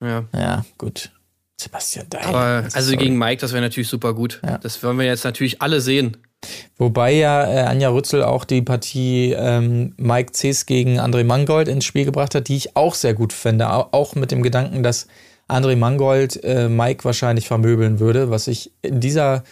ja. 0.03 0.25
Ja, 0.35 0.65
gut. 0.79 1.11
Sebastian 1.59 2.11
Deile. 2.11 2.27
Aber 2.27 2.65
also 2.65 2.81
Sorry. 2.81 2.97
gegen 2.97 3.17
Mike, 3.17 3.41
das 3.41 3.53
wäre 3.53 3.63
natürlich 3.63 3.89
super 3.89 4.15
gut. 4.15 4.41
Ja. 4.45 4.59
Das 4.59 4.83
wollen 4.83 4.99
wir 4.99 5.07
jetzt 5.07 5.23
natürlich 5.25 5.63
alle 5.63 5.81
sehen. 5.81 6.17
Wobei 6.77 7.13
ja 7.13 7.45
äh, 7.45 7.61
Anja 7.63 7.91
Rützel 7.91 8.23
auch 8.25 8.45
die 8.45 8.63
Partie 8.63 9.33
ähm, 9.37 9.95
Mike 9.97 10.33
Ces 10.35 10.67
gegen 10.67 10.99
André 11.01 11.25
Mangold 11.25 11.69
ins 11.69 11.85
Spiel 11.85 12.05
gebracht 12.05 12.35
hat, 12.35 12.49
die 12.49 12.57
ich 12.57 12.77
auch 12.77 12.95
sehr 12.95 13.15
gut 13.15 13.33
finde. 13.33 13.71
Au- 13.71 13.89
Auch 13.93 14.15
mit 14.15 14.31
dem 14.33 14.43
Gedanken, 14.43 14.83
dass 14.83 15.07
André 15.49 15.77
Mangold 15.77 16.43
äh, 16.45 16.69
Mike 16.69 17.05
wahrscheinlich 17.05 17.47
vermöbeln 17.47 18.01
würde, 18.01 18.31
was 18.31 18.49
ich 18.49 18.73
in 18.83 19.01
dieser, 19.01 19.45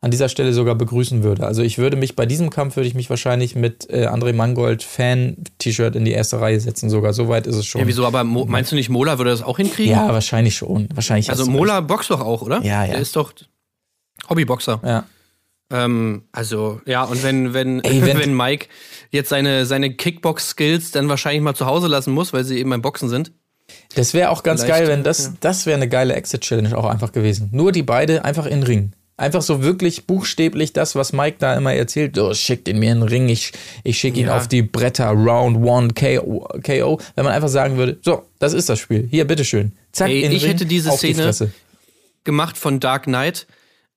an 0.00 0.10
dieser 0.12 0.28
Stelle 0.28 0.52
sogar 0.52 0.76
begrüßen 0.76 1.22
würde. 1.24 1.44
Also 1.46 1.62
ich 1.62 1.78
würde 1.78 1.96
mich 1.96 2.14
bei 2.16 2.24
diesem 2.26 2.48
Kampf 2.50 2.76
würde 2.76 2.86
ich 2.88 2.94
mich 2.94 3.10
wahrscheinlich 3.10 3.56
mit 3.56 3.90
äh, 3.90 4.06
André 4.06 4.32
Mangold 4.32 4.82
Fan-T-Shirt 4.84 5.96
in 5.96 6.04
die 6.04 6.12
erste 6.12 6.40
Reihe 6.40 6.60
setzen. 6.60 6.88
Sogar 6.90 7.12
so 7.12 7.28
weit 7.28 7.46
ist 7.46 7.56
es 7.56 7.66
schon. 7.66 7.80
Ja, 7.80 7.86
wieso? 7.88 8.06
Aber 8.06 8.22
Mo 8.24 8.44
meinst 8.46 8.70
du 8.72 8.76
nicht, 8.76 8.88
Mola 8.88 9.18
würde 9.18 9.30
das 9.32 9.42
auch 9.42 9.56
hinkriegen? 9.56 9.92
Ja, 9.92 10.08
wahrscheinlich 10.12 10.54
schon. 10.54 10.88
Wahrscheinlich 10.94 11.28
Also 11.28 11.46
Mola 11.46 11.80
boxt 11.80 12.10
doch 12.10 12.20
auch, 12.20 12.42
oder? 12.42 12.62
Ja, 12.62 12.84
ja. 12.84 12.92
Der 12.92 13.00
ist 13.00 13.16
doch 13.16 13.32
Hobbyboxer. 14.30 14.80
Ja. 14.84 15.04
Ähm, 15.70 16.22
also, 16.32 16.80
ja, 16.86 17.04
und 17.04 17.22
wenn, 17.22 17.52
wenn, 17.54 17.82
Ey, 17.84 18.02
wenn- 18.06 18.18
wenn 18.18 18.34
Mike 18.36 18.66
jetzt 19.10 19.28
seine, 19.28 19.66
seine 19.66 19.92
Kickbox-Skills 19.94 20.90
dann 20.92 21.08
wahrscheinlich 21.08 21.42
mal 21.42 21.54
zu 21.54 21.66
Hause 21.66 21.88
lassen 21.88 22.12
muss, 22.12 22.32
weil 22.32 22.44
sie 22.44 22.58
eben 22.58 22.70
beim 22.70 22.82
Boxen 22.82 23.08
sind. 23.08 23.32
Das 23.94 24.14
wäre 24.14 24.30
auch 24.30 24.42
ganz 24.42 24.62
Vielleicht, 24.62 24.80
geil, 24.80 24.88
wenn 24.88 25.02
das, 25.04 25.24
ja. 25.26 25.32
das 25.40 25.66
wäre 25.66 25.76
eine 25.76 25.88
geile 25.88 26.14
Exit-Challenge 26.14 26.76
auch 26.76 26.86
einfach 26.86 27.12
gewesen. 27.12 27.50
Nur 27.52 27.72
die 27.72 27.82
beide 27.82 28.24
einfach 28.24 28.46
in 28.46 28.62
Ring. 28.62 28.92
Einfach 29.18 29.42
so 29.42 29.62
wirklich 29.62 30.06
buchstäblich 30.06 30.72
das, 30.72 30.94
was 30.94 31.12
Mike 31.12 31.38
da 31.40 31.54
immer 31.56 31.74
erzählt. 31.74 32.16
Oh, 32.18 32.32
schickt 32.32 32.68
ihn 32.68 32.78
mir 32.78 32.92
in 32.92 33.00
den 33.00 33.08
Ring, 33.08 33.28
ich, 33.28 33.52
ich 33.82 33.98
schicke 33.98 34.20
ihn 34.20 34.26
Ja. 34.26 34.36
auf 34.36 34.46
die 34.46 34.62
Bretter, 34.62 35.08
Round 35.08 35.56
One 35.58 35.88
KO, 35.92 36.46
KO. 36.64 37.00
Wenn 37.16 37.24
man 37.24 37.34
einfach 37.34 37.48
sagen 37.48 37.76
würde, 37.76 37.98
so, 38.02 38.22
das 38.38 38.52
ist 38.54 38.68
das 38.68 38.78
Spiel. 38.78 39.08
Hier, 39.10 39.26
bitteschön. 39.26 39.72
Zack, 39.92 40.08
Ey, 40.10 40.22
in 40.22 40.30
ich 40.32 40.44
Ring, 40.44 40.52
hätte 40.52 40.66
diese 40.66 40.90
die 40.90 40.96
Szene- 40.96 41.22
Fresse. 41.24 41.50
Gemacht 42.24 42.56
von 42.56 42.78
Dark 42.78 43.04
Knight, 43.04 43.46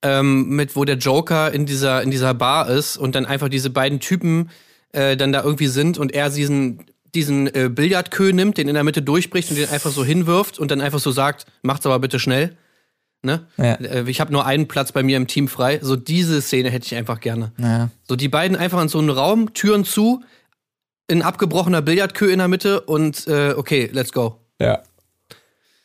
ähm, 0.04 0.50
mit 0.50 0.76
wo 0.76 0.86
der 0.86 0.98
Joker 0.98 1.52
in 1.52 1.66
dieser, 1.66 2.02
in 2.02 2.12
dieser 2.12 2.34
Bar 2.34 2.70
ist 2.70 2.98
und 2.98 3.16
dann 3.16 3.26
einfach 3.26 3.50
diese 3.50 3.70
beiden 3.70 4.00
Typen 4.00 4.50
äh, 4.94 5.16
dann 5.16 5.32
da 5.32 5.44
irgendwie 5.44 5.68
sind 5.68 5.98
und 5.98 6.14
er 6.14 6.30
diesen, 6.30 6.86
diesen 7.14 7.48
äh, 7.54 7.70
Billardkö 7.70 8.32
nimmt, 8.34 8.58
den 8.58 8.68
in 8.68 8.74
der 8.74 8.84
Mitte 8.84 9.02
durchbricht 9.02 9.50
und 9.50 9.58
den 9.58 9.70
einfach 9.70 9.92
so 9.92 10.04
hinwirft 10.04 10.60
und 10.60 10.72
dann 10.72 10.82
einfach 10.82 11.00
so 11.00 11.12
sagt, 11.12 11.46
macht's 11.62 11.86
aber 11.86 12.00
bitte 12.00 12.20
schnell. 12.20 12.58
Ne? 13.24 13.46
Ja. 13.58 13.76
Äh, 13.76 14.10
Ich 14.10 14.20
habe 14.20 14.32
nur 14.32 14.46
einen 14.46 14.68
Platz 14.68 14.92
bei 14.92 15.04
mir 15.04 15.18
im 15.18 15.28
Team 15.28 15.48
frei. 15.48 15.80
So 15.82 15.96
diese 15.96 16.42
Szene 16.42 16.72
hätte 16.72 16.88
ich 16.88 16.96
einfach 16.96 17.20
gerne. 17.20 17.52
Ja. 17.58 17.90
So 18.08 18.16
die 18.16 18.30
beiden 18.30 18.58
einfach 18.58 18.82
in 18.82 18.90
so 18.90 18.98
einen 18.98 19.12
Raum, 19.12 19.54
Türen 19.54 19.86
zu, 19.86 20.24
ein 21.10 21.22
abgebrochener 21.22 21.82
Billardkö 21.82 22.28
in 22.32 22.40
der 22.40 22.48
Mitte 22.48 22.82
und 22.82 23.28
äh, 23.28 23.54
okay, 23.56 23.90
let's 23.94 24.12
go. 24.12 24.40
Ja. 24.60 24.82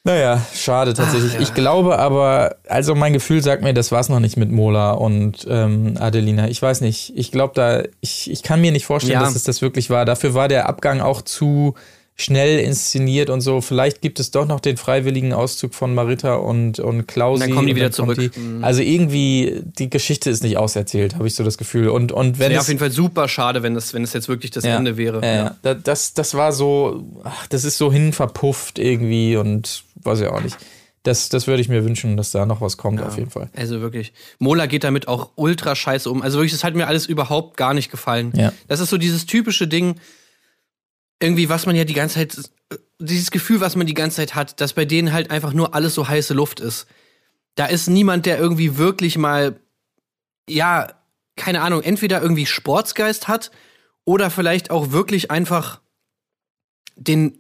Naja, 0.07 0.41
schade 0.55 0.95
tatsächlich. 0.95 1.33
Ach, 1.33 1.41
ja. 1.41 1.43
Ich 1.43 1.53
glaube 1.55 1.99
aber, 1.99 2.57
also 2.69 2.95
mein 2.95 3.13
Gefühl 3.13 3.43
sagt 3.43 3.63
mir, 3.63 3.75
das 3.75 3.91
war's 3.91 4.09
noch 4.09 4.21
nicht 4.21 4.37
mit 4.37 4.53
Mola 4.53 4.93
und 4.93 5.47
ähm, 5.51 5.97
Adelina. 5.99 6.49
Ich 6.49 6.63
weiß 6.63 6.81
nicht. 6.81 7.13
Ich 7.17 7.33
glaube 7.33 7.53
da, 7.57 7.83
ich, 8.01 8.31
ich 8.31 8.43
kann 8.45 8.61
mir 8.61 8.71
nicht 8.71 8.87
vorstellen, 8.87 9.15
Ja. 9.15 9.25
dass 9.25 9.35
es 9.35 9.43
das 9.43 9.63
wirklich 9.63 9.91
war. 9.91 10.05
Dafür 10.05 10.33
war 10.35 10.47
der 10.47 10.69
Abgang 10.69 11.01
auch 11.01 11.23
zu 11.23 11.75
schnell 12.19 12.61
inszeniert 12.61 13.29
und 13.29 13.43
so. 13.43 13.61
Vielleicht 13.61 14.01
gibt 14.01 14.19
es 14.21 14.31
doch 14.31 14.47
noch 14.47 14.61
den 14.61 14.79
freiwilligen 14.79 15.35
Auszug 15.35 15.75
von 15.75 15.95
Marita 15.95 16.37
und, 16.37 16.79
und 16.79 17.07
Klausi. 17.07 17.41
Dann 17.41 17.51
kommen 17.51 17.67
die 17.67 17.73
und 17.73 17.77
wieder 17.77 17.91
zurück. 17.93 18.17
Die, 18.19 18.31
Mhm. 18.41 18.65
also 18.65 18.81
irgendwie, 18.81 19.61
die 19.79 19.91
Geschichte 19.91 20.31
ist 20.31 20.43
nicht 20.43 20.57
auserzählt, 20.57 21.17
habe 21.17 21.27
ich 21.27 21.35
so 21.35 21.45
das 21.45 21.59
Gefühl. 21.59 21.89
Und, 21.91 22.13
und 22.13 22.39
wenn 22.39 22.51
Wäre 22.51 22.55
es, 22.55 22.61
auf 22.61 22.69
jeden 22.69 22.79
Fall 22.81 22.91
super 22.93 23.29
schade, 23.29 23.63
wenn 23.63 23.75
das, 23.75 23.93
wenn 23.93 24.03
es 24.03 24.15
jetzt 24.15 24.29
wirklich 24.29 24.51
das 24.51 24.65
Ende 24.65 24.97
wäre. 24.97 25.21
Ja, 25.23 25.35
ja. 25.35 25.57
Da- 25.61 25.75
Das, 25.75 26.15
das 26.15 26.33
war 26.35 26.53
so, 26.53 27.05
ach, 27.25 27.49
das 27.49 27.65
ist 27.65 27.77
so 27.77 27.93
hin 27.93 28.13
verpufft 28.15 28.79
irgendwie 28.79 29.37
und 29.37 29.83
weiß 30.07 30.21
ich 30.21 30.29
auch 30.29 30.41
nicht. 30.41 30.57
Das, 31.03 31.29
das 31.29 31.47
würde 31.47 31.61
ich 31.61 31.69
mir 31.69 31.85
wünschen, 31.85 32.17
dass 32.17 32.33
da 32.33 32.47
noch 32.47 32.61
was 32.61 32.79
kommt, 32.79 33.01
auf 33.01 33.17
jeden 33.17 33.31
Fall. 33.31 33.49
Also 33.55 33.81
wirklich. 33.81 34.13
Mola 34.41 34.67
geht 34.67 34.83
damit 34.83 35.07
auch 35.07 35.31
ultra 35.37 35.77
scheiße 35.77 36.11
um. 36.11 36.21
Also 36.21 36.39
wirklich, 36.39 36.51
das 36.51 36.65
hat 36.65 36.75
mir 36.75 36.89
alles 36.89 37.07
überhaupt 37.07 37.57
gar 37.57 37.75
nicht 37.75 37.93
gefallen. 37.93 38.33
Ja. 38.35 38.53
Das 38.67 38.81
ist 38.81 38.91
so 38.91 38.99
dieses 38.99 39.25
typische 39.25 39.69
Ding, 39.69 40.01
irgendwie, 41.21 41.49
was 41.49 41.65
man 41.65 41.77
ja 41.77 41.85
die 41.85 41.95
ganze 41.95 42.17
Zeit, 42.17 42.51
dieses 42.99 43.31
Gefühl, 43.31 43.61
was 43.61 43.77
man 43.77 43.87
die 43.87 43.95
ganze 43.95 44.17
Zeit 44.17 44.35
hat, 44.35 44.61
dass 44.61 44.73
bei 44.73 44.85
denen 44.85 45.13
halt 45.13 45.31
einfach 45.31 45.53
nur 45.53 45.77
alles 45.77 45.95
so 45.95 46.09
heiße 46.09 46.35
Luft 46.35 46.59
ist. 46.59 46.87
Da 47.55 47.67
ist 47.67 47.89
niemand, 47.89 48.27
der 48.27 48.39
irgendwie 48.39 48.77
wirklich 48.77 49.17
mal, 49.17 49.61
ja, 50.49 50.93
keine 51.37 51.63
Ahnung, 51.63 51.83
entweder 51.83 52.21
irgendwie 52.21 52.47
Sportsgeist 52.47 53.29
hat 53.29 53.53
oder 54.05 54.29
vielleicht 54.31 54.73
auch 54.73 54.91
wirklich 54.91 55.31
einfach 55.31 55.81
den 56.97 57.39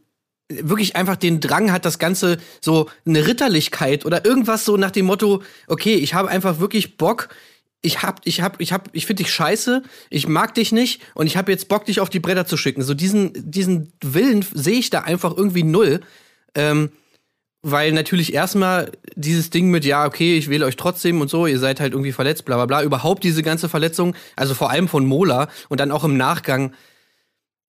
wirklich 0.49 0.97
einfach 0.97 1.16
den 1.16 1.40
Drang 1.40 1.72
hat, 1.72 1.84
das 1.84 1.99
Ganze 1.99 2.38
so 2.61 2.88
eine 3.05 3.26
Ritterlichkeit 3.26 4.07
oder 4.07 4.24
irgendwas 4.24 4.64
so 4.64 4.76
nach 4.76 4.90
dem 4.90 5.07
Motto, 5.07 5.42
okay, 5.66 5.94
ich 5.94 6.14
habe 6.14 6.28
einfach 6.28 6.61
wirklich 6.61 6.97
Bock, 6.97 7.28
ich 7.82 8.03
hab, 8.03 8.20
ich 8.24 8.40
hab, 8.40 8.61
ich 8.61 8.72
hab, 8.72 8.88
ich 8.92 9.07
finde 9.07 9.22
dich 9.22 9.32
scheiße, 9.32 9.82
ich 10.11 10.28
mag 10.28 10.55
dich 10.55 10.72
nicht 10.72 11.03
und 11.14 11.26
ich 11.26 11.36
habe 11.36 11.53
jetzt 11.53 11.68
Bock, 11.68 11.86
dich 11.86 12.01
auf 12.01 12.11
die 12.11 12.20
Bretter 12.20 12.47
zu 12.47 12.57
schicken. 12.57 12.82
So 12.82 12.94
diesen, 12.94 13.32
diesen 13.34 13.92
Willen 14.03 14.44
sehe 14.55 14.78
ich 14.78 14.90
da 14.90 15.01
einfach 15.01 15.36
irgendwie 15.36 15.62
null. 15.62 16.01
Ähm, 16.55 16.90
weil 17.68 17.90
natürlich 17.90 18.32
erstmal 18.32 18.92
dieses 19.16 19.51
Ding 19.51 19.70
mit, 19.70 19.84
ja, 19.84 20.07
okay, 20.07 20.38
ich 20.38 20.49
wähle 20.49 20.66
euch 20.66 20.76
trotzdem 20.76 21.20
und 21.20 21.28
so, 21.28 21.49
ihr 21.49 21.59
seid 21.59 21.80
halt 21.80 21.94
irgendwie 21.94 22.12
verletzt, 22.12 22.44
bla 22.44 22.55
bla 22.55 22.66
bla, 22.66 22.82
überhaupt 22.84 23.24
diese 23.24 23.42
ganze 23.42 23.68
Verletzung, 23.68 24.14
also 24.36 24.55
vor 24.55 24.70
allem 24.70 24.86
von 24.86 25.05
Mola 25.05 25.49
und 25.68 25.80
dann 25.80 25.90
auch 25.90 26.05
im 26.05 26.16
Nachgang, 26.16 26.74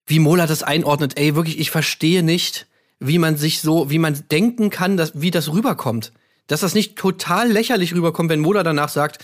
wie 0.06 0.20
Mola 0.20 0.46
das 0.46 0.62
einordnet, 0.62 1.14
ey, 1.18 1.36
wirklich, 1.36 1.60
ich 1.60 1.72
verstehe 1.72 2.22
nicht, 2.22 2.67
wie 3.00 3.20
man 3.20 3.38
sich 3.38 3.62
so, 3.62 3.90
wie 3.90 4.00
man 4.00 4.24
denken 4.32 4.70
kann, 4.70 4.98
dass, 4.98 5.22
wie 5.22 5.32
das 5.32 5.52
rüberkommt. 5.52 6.12
Dass 6.48 6.62
das 6.62 6.74
nicht 6.74 6.96
total 6.96 7.52
lächerlich 7.52 7.94
rüberkommt, 7.94 8.30
wenn 8.30 8.40
Mola 8.40 8.64
danach 8.64 8.90
sagt, 8.90 9.20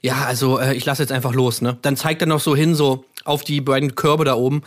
ja, 0.00 0.24
also 0.26 0.58
äh, 0.60 0.74
ich 0.74 0.84
lasse 0.84 1.02
jetzt 1.02 1.10
einfach 1.10 1.34
los, 1.34 1.60
ne? 1.60 1.76
Dann 1.82 1.96
zeigt 1.96 2.22
er 2.22 2.28
noch 2.28 2.40
so 2.40 2.54
hin, 2.54 2.74
so 2.74 3.04
auf 3.24 3.42
die 3.42 3.60
beiden 3.60 3.96
Körbe 3.96 4.24
da 4.24 4.34
oben. 4.34 4.62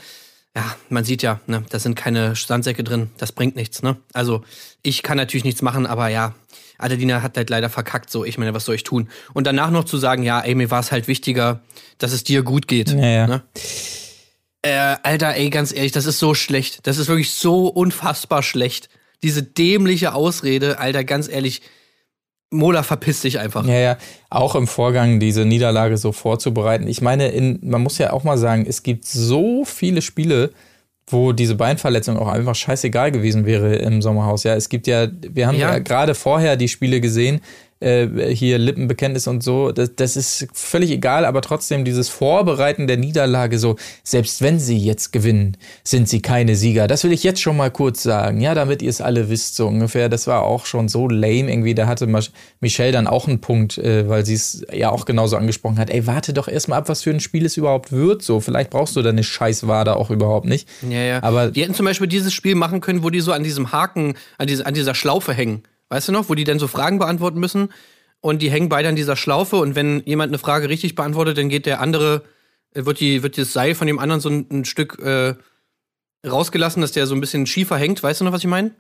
Ja, 0.56 0.76
man 0.90 1.06
sieht 1.06 1.22
ja, 1.22 1.40
ne, 1.48 1.64
da 1.70 1.80
sind 1.80 1.96
keine 1.96 2.36
Sandsäcke 2.36 2.84
drin, 2.84 3.10
das 3.18 3.32
bringt 3.32 3.56
nichts, 3.56 3.82
ne? 3.82 3.96
Also, 4.12 4.44
ich 4.82 5.02
kann 5.02 5.16
natürlich 5.16 5.46
nichts 5.46 5.62
machen, 5.62 5.86
aber 5.86 6.10
ja, 6.10 6.36
Adelina 6.78 7.22
hat 7.22 7.38
halt 7.38 7.50
leider 7.50 7.70
verkackt, 7.70 8.10
so, 8.10 8.26
ich 8.26 8.38
meine, 8.38 8.54
was 8.54 8.66
soll 8.66 8.76
ich 8.76 8.84
tun? 8.84 9.08
Und 9.34 9.48
danach 9.48 9.72
noch 9.72 9.86
zu 9.86 9.98
sagen, 9.98 10.24
ja, 10.24 10.42
ey, 10.42 10.56
mir 10.56 10.70
war 10.70 10.82
es 10.82 10.92
halt 10.92 11.08
wichtiger, 11.08 11.62
dass 12.00 12.12
es 12.12 12.26
dir 12.26 12.44
gut 12.44 12.68
geht. 12.68 12.92
Ja, 12.92 13.08
ja. 13.08 13.28
Ne? 13.28 13.42
Äh, 14.64 14.96
Alter, 15.04 15.36
ey, 15.36 15.50
ganz 15.50 15.74
ehrlich, 15.74 15.92
das 15.92 16.06
ist 16.06 16.20
so 16.20 16.34
schlecht. 16.34 16.86
Das 16.88 16.98
ist 16.98 17.08
wirklich 17.08 17.32
so 17.32 17.68
unfassbar 17.68 18.44
schlecht. 18.44 18.90
Diese 19.24 19.44
dämliche 19.44 20.14
Ausrede, 20.14 20.80
Alter, 20.80 21.04
ganz 21.04 21.28
ehrlich, 21.28 21.62
Mola, 22.54 22.84
verpiss 22.84 23.22
dich 23.22 23.40
einfach. 23.40 23.66
Ja, 23.66 23.80
ja, 23.80 23.98
auch 24.30 24.56
im 24.56 24.68
Vorgang 24.68 25.20
diese 25.22 25.46
Niederlage 25.46 25.98
so 25.98 26.12
vorzubereiten. 26.12 26.86
Ich 26.88 27.02
meine, 27.02 27.30
in, 27.30 27.60
man 27.64 27.82
muss 27.82 27.98
ja 27.98 28.12
auch 28.12 28.24
mal 28.26 28.38
sagen, 28.38 28.66
es 28.68 28.84
gibt 28.84 29.06
so 29.06 29.64
viele 29.64 30.02
Spiele, 30.02 30.52
wo 31.08 31.32
diese 31.32 31.56
Beinverletzung 31.56 32.18
auch 32.18 32.28
einfach 32.28 32.56
scheißegal 32.56 33.12
gewesen 33.12 33.46
wäre 33.46 33.76
im 33.78 34.02
Sommerhaus. 34.02 34.44
Ja, 34.44 34.56
es 34.56 34.68
gibt 34.68 34.86
ja, 34.88 35.08
wir 35.22 35.48
haben 35.48 35.58
ja, 35.58 35.72
Ja. 35.74 35.80
gerade 35.80 36.14
vorher 36.14 36.58
die 36.58 36.68
Spiele 36.68 37.00
gesehen, 37.00 37.40
äh, 37.82 38.08
hier 38.34 38.58
Lippenbekenntnis 38.58 39.28
und 39.28 39.44
so, 39.44 39.72
das, 39.72 39.96
das 39.96 40.16
ist 40.16 40.48
völlig 40.54 40.92
egal, 40.92 41.26
aber 41.26 41.42
trotzdem 41.42 41.84
dieses 41.84 42.08
Vorbereiten 42.10 42.88
der 42.88 42.98
Niederlage 42.98 43.60
so, 43.60 43.76
selbst 44.04 44.42
wenn 44.42 44.60
sie 44.60 44.78
jetzt 44.78 45.12
gewinnen, 45.12 45.58
sind 45.84 46.08
sie 46.08 46.22
keine 46.22 46.56
Sieger. 46.56 46.88
Das 46.88 47.04
will 47.04 47.12
ich 47.12 47.24
jetzt 47.24 47.42
schon 47.42 47.58
mal 47.58 47.72
kurz 47.72 48.04
sagen, 48.04 48.40
ja, 48.40 48.54
damit 48.54 48.82
ihr 48.82 48.90
es 48.90 49.02
alle 49.02 49.30
wisst, 49.30 49.56
so 49.56 49.68
ungefähr. 49.68 50.08
Das 50.10 50.28
war 50.28 50.44
auch 50.44 50.66
schon 50.66 50.88
so 50.90 51.08
lame 51.10 51.52
irgendwie. 51.52 51.76
Da 51.76 51.88
hatte 51.88 52.08
Mich- 52.08 52.32
Michelle 52.60 52.92
dann 52.92 53.08
auch 53.08 53.28
einen 53.28 53.42
Punkt, 53.42 53.78
äh, 53.78 54.08
weil 54.08 54.26
sie 54.26 54.36
es 54.36 54.66
ja 54.72 54.92
auch 54.92 55.06
genauso 55.06 55.36
angesprochen 55.36 55.80
hat. 55.80 55.90
Ey, 55.90 56.06
warte 56.08 56.34
doch 56.34 56.48
erstmal 56.48 56.80
ab, 56.80 56.90
was 56.90 57.02
für 57.04 57.10
ein 57.10 57.20
Spiel 57.20 57.46
es 57.46 57.58
überhaupt 57.58 57.92
wird. 57.92 58.22
So, 58.22 58.40
vielleicht 58.40 58.70
brauchst 58.70 58.96
du 58.96 59.02
deine 59.02 59.24
Scheißwade 59.24 59.96
auch 59.96 60.10
überhaupt 60.12 60.46
nicht. 60.46 60.68
Ja, 60.88 61.00
ja. 61.02 61.24
Aber- 61.24 61.50
die 61.52 61.64
hätten 61.64 61.74
zum 61.74 61.86
Beispiel 61.86 62.08
dieses 62.08 62.34
Spiel 62.34 62.56
machen 62.56 62.80
können, 62.82 63.04
wo 63.04 63.10
die 63.10 63.22
so 63.22 63.32
an 63.32 63.44
diesem 63.44 63.72
Haken, 63.72 64.14
an, 64.38 64.48
diese, 64.48 64.66
an 64.66 64.74
dieser 64.74 64.94
Schlaufe 64.96 65.34
hängen. 65.34 65.64
Weißt 65.92 66.08
du 66.08 66.14
noch, 66.14 66.30
wo 66.30 66.36
die 66.36 66.46
dann 66.46 66.58
so 66.58 66.68
Fragen 66.70 67.00
beantworten 67.00 67.38
müssen 67.40 67.68
und 68.22 68.42
die 68.42 68.50
hängen 68.50 68.70
beide 68.70 68.88
an 68.88 68.96
dieser 68.96 69.18
Schlaufe 69.18 69.58
und 69.58 69.76
wenn 69.76 70.02
jemand 70.06 70.30
eine 70.30 70.38
Frage 70.38 70.70
richtig 70.70 70.96
beantwortet, 70.96 71.38
dann 71.38 71.50
geht 71.50 71.66
der 71.66 71.82
andere, 71.82 72.24
äh, 72.74 72.86
wird, 72.86 73.02
die, 73.02 73.24
wird 73.24 73.38
das 73.38 73.52
Seil 73.52 73.76
von 73.76 73.88
dem 73.88 74.00
anderen 74.00 74.22
so 74.22 74.30
ein, 74.30 74.48
ein 74.50 74.64
Stück 74.66 75.00
äh, 75.00 75.36
rausgelassen, 76.26 76.82
dass 76.82 76.94
der 76.94 77.08
so 77.08 77.14
ein 77.16 77.20
bisschen 77.20 77.46
schiefer 77.46 77.76
hängt. 77.76 78.02
Weißt 78.02 78.22
du 78.22 78.26
noch, 78.26 78.32
was 78.32 78.40
ich 78.40 78.48
meine? 78.48 78.72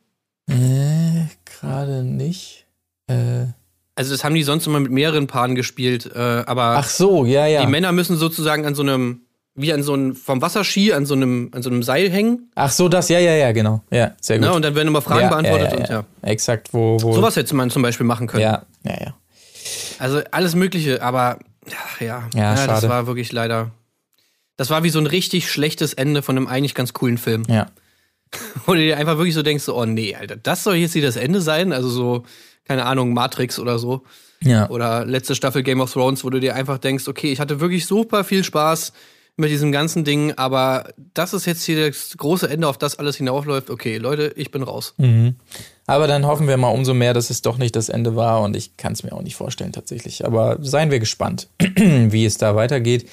Äh, 0.50 1.26
gerade 1.44 2.04
nicht. 2.06 2.66
Äh, 3.08 3.48
Also 3.96 4.14
das 4.14 4.24
haben 4.24 4.34
die 4.36 4.44
sonst 4.44 4.66
immer 4.68 4.80
mit 4.80 4.92
mehreren 4.92 5.28
Paaren 5.28 5.56
gespielt, 5.56 6.10
äh, 6.16 6.18
aber 6.18 6.78
ach 6.78 6.88
so, 6.90 7.26
ja, 7.26 7.46
ja. 7.46 7.66
die 7.66 7.70
Männer 7.70 7.92
müssen 7.92 8.16
sozusagen 8.16 8.66
an 8.66 8.74
so 8.74 8.84
einem, 8.84 9.24
wie 9.56 9.74
an 9.74 9.84
so 9.84 9.94
einem, 9.94 10.16
vom 10.16 10.42
Wasserski, 10.42 10.94
an 10.94 11.06
so 11.06 11.14
einem, 11.14 11.50
an 11.54 11.62
so 11.62 11.70
einem 11.70 11.84
Seil 11.84 12.10
hängen. 12.10 12.52
Ach 12.56 12.72
so, 12.72 12.88
das, 12.88 13.10
ja, 13.10 13.20
ja, 13.20 13.34
ja, 13.34 13.52
genau. 13.52 13.84
Ja, 13.92 14.16
sehr 14.22 14.40
gut. 14.40 14.48
Ne? 14.48 14.54
Und 14.54 14.64
dann 14.64 14.76
werden 14.76 14.88
immer 14.88 15.02
Fragen 15.02 15.22
ja, 15.22 15.30
beantwortet 15.30 15.72
ja, 15.72 15.78
ja, 15.78 16.00
und 16.00 16.06
ja. 16.24 16.30
Exakt, 16.30 16.74
wo, 16.74 16.98
wo. 17.02 17.14
Sowas 17.14 17.36
hätte 17.36 17.56
man 17.56 17.70
zum 17.70 17.82
Beispiel 17.82 18.06
machen 18.06 18.28
können. 18.28 18.44
Ja, 18.44 18.64
ja, 18.84 18.96
ja. 19.00 19.14
Also 20.00 20.22
alles 20.32 20.56
Mögliche, 20.56 21.02
aber 21.02 21.40
ach, 21.70 22.02
ja, 22.02 22.30
Ja, 22.34 22.56
das 22.56 22.66
schade. 22.66 22.90
war 22.90 23.08
wirklich 23.08 23.32
leider. 23.32 23.72
Das 24.58 24.70
war 24.70 24.84
wie 24.84 24.90
so 24.90 25.00
ein 25.00 25.08
richtig 25.08 25.52
schlechtes 25.52 25.94
Ende 25.94 26.22
von 26.22 26.38
einem 26.38 26.48
eigentlich 26.48 26.74
ganz 26.76 26.94
coolen 26.94 27.18
Film. 27.18 27.44
Ja. 27.50 27.68
Wo 28.66 28.74
du 28.74 28.80
dir 28.80 28.98
einfach 28.98 29.18
wirklich 29.18 29.36
so 29.36 29.44
denkst, 29.44 29.68
oh 29.68 29.86
nee, 29.86 30.16
Alter, 30.16 30.38
das 30.38 30.64
soll 30.64 30.76
jetzt 30.76 30.94
hier 30.94 31.02
das 31.02 31.18
Ende 31.18 31.42
sein? 31.42 31.74
Also 31.74 31.90
so, 31.90 32.24
keine 32.66 32.86
Ahnung, 32.86 33.14
Matrix 33.14 33.60
oder 33.60 33.80
so. 33.80 34.04
Ja. 34.44 34.70
Oder 34.70 35.06
letzte 35.06 35.36
Staffel 35.36 35.62
Game 35.62 35.82
of 35.82 35.92
Thrones, 35.92 36.24
wo 36.24 36.30
du 36.30 36.40
dir 36.40 36.56
einfach 36.56 36.78
denkst, 36.78 37.08
okay, 37.08 37.32
ich 37.32 37.40
hatte 37.40 37.60
wirklich 37.60 37.86
super 37.86 38.24
viel 38.24 38.44
Spaß 38.44 38.94
mit 39.38 39.50
diesem 39.50 39.72
ganzen 39.72 40.04
Ding, 40.04 40.34
aber 40.34 40.90
das 41.14 41.34
ist 41.34 41.46
jetzt 41.46 41.64
hier 41.64 41.88
das 41.88 42.16
große 42.18 42.50
Ende, 42.50 42.68
auf 42.68 42.78
das 42.78 43.00
alles 43.00 43.18
hinaufläuft. 43.18 43.70
Okay, 43.70 43.98
Leute, 43.98 44.34
ich 44.36 44.52
bin 44.52 44.64
raus. 44.64 44.94
Mhm. 44.98 45.36
Aber 45.88 46.08
dann 46.08 46.26
hoffen 46.26 46.48
wir 46.48 46.58
mal 46.58 46.70
umso 46.70 46.94
mehr, 46.94 47.14
dass 47.14 47.30
es 47.30 47.42
doch 47.42 47.58
nicht 47.58 47.76
das 47.76 47.90
Ende 47.90 48.16
war 48.16 48.42
und 48.42 48.56
ich 48.56 48.78
kann 48.78 48.94
es 48.94 49.04
mir 49.04 49.14
auch 49.14 49.22
nicht 49.22 49.36
vorstellen 49.36 49.74
tatsächlich. 49.74 50.26
Aber 50.26 50.58
seien 50.62 50.92
wir 50.92 51.00
gespannt, 51.00 51.50
wie 51.76 52.26
es 52.26 52.38
da 52.38 52.56
weitergeht. 52.56 53.10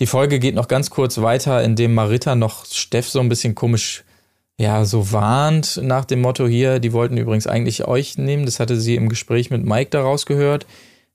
Die 0.00 0.06
Folge 0.06 0.40
geht 0.40 0.54
noch 0.54 0.68
ganz 0.68 0.90
kurz 0.90 1.18
weiter, 1.18 1.62
indem 1.62 1.94
Marita 1.94 2.34
noch 2.34 2.66
Steff 2.66 3.08
so 3.08 3.20
ein 3.20 3.28
bisschen 3.28 3.54
komisch, 3.54 4.02
ja, 4.58 4.84
so 4.84 5.12
warnt 5.12 5.80
nach 5.82 6.04
dem 6.04 6.20
Motto 6.20 6.46
hier, 6.46 6.80
die 6.80 6.92
wollten 6.92 7.16
übrigens 7.16 7.46
eigentlich 7.46 7.86
euch 7.86 8.18
nehmen. 8.18 8.44
Das 8.44 8.60
hatte 8.60 8.76
sie 8.76 8.96
im 8.96 9.08
Gespräch 9.08 9.50
mit 9.50 9.64
Mike 9.64 9.90
daraus 9.90 10.26
gehört. 10.26 10.66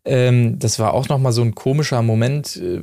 Ähm, 0.06 0.58
das 0.60 0.80
war 0.80 0.93
auch 0.93 1.10
nochmal 1.10 1.34
so 1.34 1.41
ein 1.41 1.56
komischer 1.56 2.02
Moment. 2.02 2.56
Äh, 2.58 2.82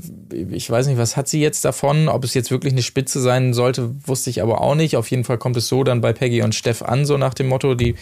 Ich 0.53 0.69
weiß 0.71 0.87
nicht, 0.87 0.99
was 0.99 1.17
hat 1.17 1.29
sie 1.29 1.41
jetzt 1.41 1.65
davon? 1.65 2.09
Ob 2.09 2.25
es 2.25 2.35
jetzt 2.35 2.51
wirklich 2.51 2.73
eine 2.73 2.83
Spitze 2.83 3.21
sein 3.21 3.55
sollte, 3.55 3.95
wusste 4.07 4.31
ich 4.31 4.43
aber 4.43 4.61
auch 4.61 4.75
nicht. 4.75 4.97
Auf 4.97 5.11
jeden 5.11 5.25
Fall 5.25 5.39
kommt 5.39 5.57
es 5.57 5.69
so 5.69 5.83
dann 5.85 6.01
bei 6.01 6.13
Peggy 6.13 6.43
und 6.43 6.55
Steff 6.55 6.83
an, 6.83 7.07
so 7.07 7.17
nach 7.17 7.35
dem 7.35 7.49
Motto, 7.49 7.75
die 7.75 7.95